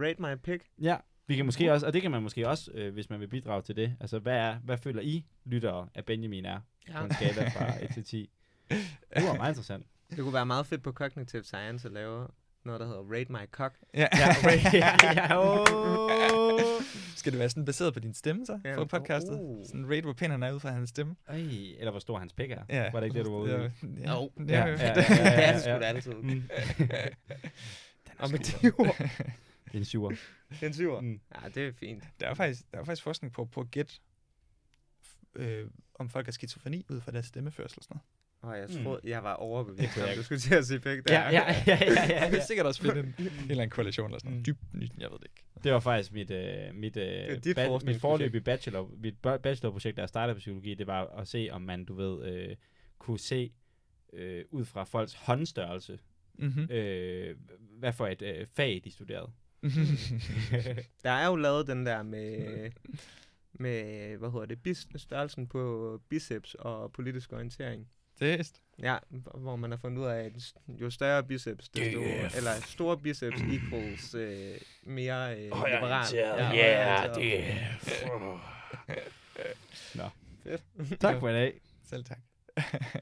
rate 0.00 0.22
my 0.22 0.34
pick. 0.42 0.64
Ja. 0.80 0.96
Vi 1.26 1.36
kan 1.36 1.44
måske 1.46 1.72
også, 1.72 1.86
og 1.86 1.92
det 1.92 2.02
kan 2.02 2.10
man 2.10 2.22
måske 2.22 2.48
også, 2.48 2.70
øh, 2.74 2.92
hvis 2.92 3.10
man 3.10 3.20
vil 3.20 3.28
bidrage 3.28 3.62
til 3.62 3.76
det. 3.76 3.96
Altså, 4.00 4.18
hvad, 4.18 4.36
er, 4.36 4.56
hvad 4.58 4.78
føler 4.78 5.02
I, 5.02 5.24
lyttere, 5.44 5.88
at 5.94 6.04
Benjamin 6.04 6.44
er 6.44 6.60
på 6.96 7.04
en 7.04 7.14
skala 7.14 7.48
fra 7.48 7.84
1 7.84 7.90
til 7.94 8.04
10? 8.04 8.30
Det 8.70 9.24
var 9.28 9.36
meget 9.36 9.50
interessant. 9.50 9.86
Det 10.10 10.18
kunne 10.18 10.32
være 10.32 10.46
meget 10.46 10.66
fedt 10.66 10.82
på 10.82 10.92
Cognitive 10.92 11.42
Science 11.42 11.88
at 11.88 11.94
lave 11.94 12.28
noget, 12.66 12.80
der 12.80 12.86
hedder 12.86 13.02
Rate 13.12 13.32
My 13.32 13.50
Cock. 13.50 13.74
Ja. 13.94 14.06
Ja, 14.12 14.28
ja, 14.72 14.96
ja, 15.02 15.26
oh. 15.38 16.82
Skal 17.16 17.32
det 17.32 17.38
være 17.38 17.50
sådan 17.50 17.64
baseret 17.64 17.94
på 17.94 18.00
din 18.00 18.14
stemme, 18.14 18.46
så? 18.46 18.60
Ja. 18.64 18.76
For 18.76 18.84
podcastet? 18.84 19.40
Oh. 19.40 19.64
Sådan 19.66 19.90
rate, 19.90 20.02
hvor 20.02 20.12
pæn 20.12 20.30
han 20.30 20.42
er 20.42 20.52
ud 20.52 20.60
fra 20.60 20.70
hans 20.70 20.90
stemme? 20.90 21.16
Ej, 21.28 21.36
eller 21.78 21.90
hvor 21.90 22.00
stor 22.00 22.18
hans 22.18 22.32
pik 22.32 22.50
er. 22.50 22.62
Ja. 22.68 22.90
Var 22.92 23.00
det 23.00 23.06
ikke 23.06 23.18
det, 23.18 23.26
du 23.26 23.32
var 23.32 23.38
ude 23.38 23.72
i? 23.82 23.86
Ja. 24.00 24.14
Jo. 24.14 24.30
Ja. 24.48 24.66
Ja, 24.66 24.66
ja, 24.66 24.72
ja. 24.72 24.86
ja, 24.88 24.94
det 24.94 25.10
ja, 25.10 25.30
er 25.30 25.46
ja, 25.46 25.52
det 25.54 25.62
sgu 25.62 25.70
ja. 25.70 25.78
da 25.78 25.84
altid. 25.84 26.12
Mm. 26.14 26.42
Og 28.18 28.30
med 28.30 28.38
de 28.38 28.72
ord, 28.78 28.96
Det 29.64 29.74
er 29.74 29.78
en 29.78 29.84
syver. 29.84 30.12
den 30.60 30.74
syver. 30.74 31.00
Mm. 31.00 31.20
Ja, 31.34 31.48
det 31.48 31.66
er 31.68 31.72
fint. 31.72 32.04
Der 32.20 32.26
er 32.28 32.34
faktisk, 32.34 32.62
der 32.72 32.78
er 32.78 32.84
faktisk 32.84 33.02
forskning 33.02 33.32
på, 33.32 33.44
på 33.44 33.60
at 33.60 33.70
gætte, 33.70 33.94
øh, 35.34 35.68
om 35.94 36.08
folk 36.08 36.26
har 36.26 36.32
skizofreni 36.32 36.86
ud 36.88 37.00
fra 37.00 37.12
deres 37.12 37.26
stemmeførsel 37.26 37.78
og 37.78 37.84
sådan 37.84 38.00
Og 38.42 38.58
jeg 38.58 38.66
Mm. 38.70 38.82
troede, 38.84 39.00
jeg 39.04 39.22
var 39.22 39.30
Det 39.30 39.38
overbevist 39.40 39.98
om, 39.98 40.08
jeg 40.08 40.16
du 40.16 40.22
skulle 40.22 40.38
til 40.38 40.54
at 40.54 40.64
sige 40.66 40.80
begge 40.80 41.02
Ja, 41.08 41.20
ja, 41.22 41.30
ja, 41.30 41.54
ja, 41.66 41.78
ja, 41.80 41.94
noget. 41.94 42.08
ja. 42.08 42.22
Jeg 42.22 42.32
vil 42.32 42.40
sikkert 42.46 42.66
også 42.66 42.82
finde 42.82 43.00
en, 43.00 43.06
en 43.18 43.26
eller 43.26 43.62
anden 43.62 43.70
korrelation 43.70 44.06
eller 44.10 44.18
sådan 44.18 44.30
Mm. 44.30 44.34
noget. 44.34 44.46
Dybt 44.46 44.74
nyt, 44.74 44.92
jeg 44.98 45.10
ved 45.10 45.18
det 45.18 45.24
ikke. 45.24 45.42
Det 45.64 45.72
var 45.72 45.80
faktisk 45.80 46.12
mit, 46.12 46.30
øh, 46.30 46.74
mit, 46.74 46.96
øh, 46.96 47.42
dit 47.44 47.58
ba- 47.58 47.84
mit 47.84 48.00
forløbige 48.00 48.40
bachelor, 48.40 48.90
mit 49.02 49.14
ba- 49.26 49.36
bachelorprojekt, 49.36 49.96
da 49.96 50.00
jeg 50.02 50.08
startede 50.08 50.34
på 50.34 50.38
psykologi, 50.38 50.74
det 50.74 50.86
var 50.86 51.06
at 51.06 51.28
se, 51.28 51.48
om 51.52 51.62
man, 51.62 51.84
du 51.84 51.94
ved, 51.94 52.32
øh, 52.32 52.56
kunne 52.98 53.18
se 53.18 53.52
øh, 54.12 54.44
ud 54.50 54.64
fra 54.64 54.84
folks 54.84 55.14
håndstørrelse, 55.14 55.98
Mm-hmm. 56.38 56.70
øh, 56.70 57.36
hvad 57.78 57.92
for 57.92 58.06
et 58.06 58.22
øh, 58.22 58.46
fag 58.56 58.80
de 58.84 58.90
studerede. 58.90 59.30
Der 61.04 61.10
er 61.10 61.26
jo 61.26 61.36
lavet 61.36 61.66
den 61.66 61.86
der 61.86 62.02
med, 62.02 62.70
med, 63.52 64.16
hvad 64.16 64.30
hedder 64.30 64.46
det, 64.46 64.62
bis, 64.62 64.88
størrelsen 64.96 65.46
på 65.46 66.00
biceps 66.08 66.54
og 66.54 66.92
politisk 66.92 67.32
orientering. 67.32 67.88
Det 68.20 68.38
vist. 68.38 68.60
Ja, 68.82 68.96
hvor 69.34 69.56
man 69.56 69.70
har 69.70 69.78
fundet 69.78 69.98
ud 69.98 70.06
af, 70.06 70.24
at 70.24 70.32
jo 70.68 70.90
større 70.90 71.24
biceps, 71.24 71.68
desto, 71.68 72.00
eller 72.36 72.50
store 72.66 72.98
biceps 72.98 73.36
equals 73.40 74.14
øh, 74.14 74.58
mere 74.82 75.36
øh, 75.36 75.42
liberal. 75.42 76.14
Ja, 76.14 76.34
højreorienteret. 76.34 77.16
det 77.16 77.50
er... 77.50 77.56
Fedt. 80.84 81.00
Tak 81.00 81.18
for 81.20 81.28
i 81.28 81.32
dag. 81.32 81.60
Selv 81.88 82.04
tak. 82.04 82.18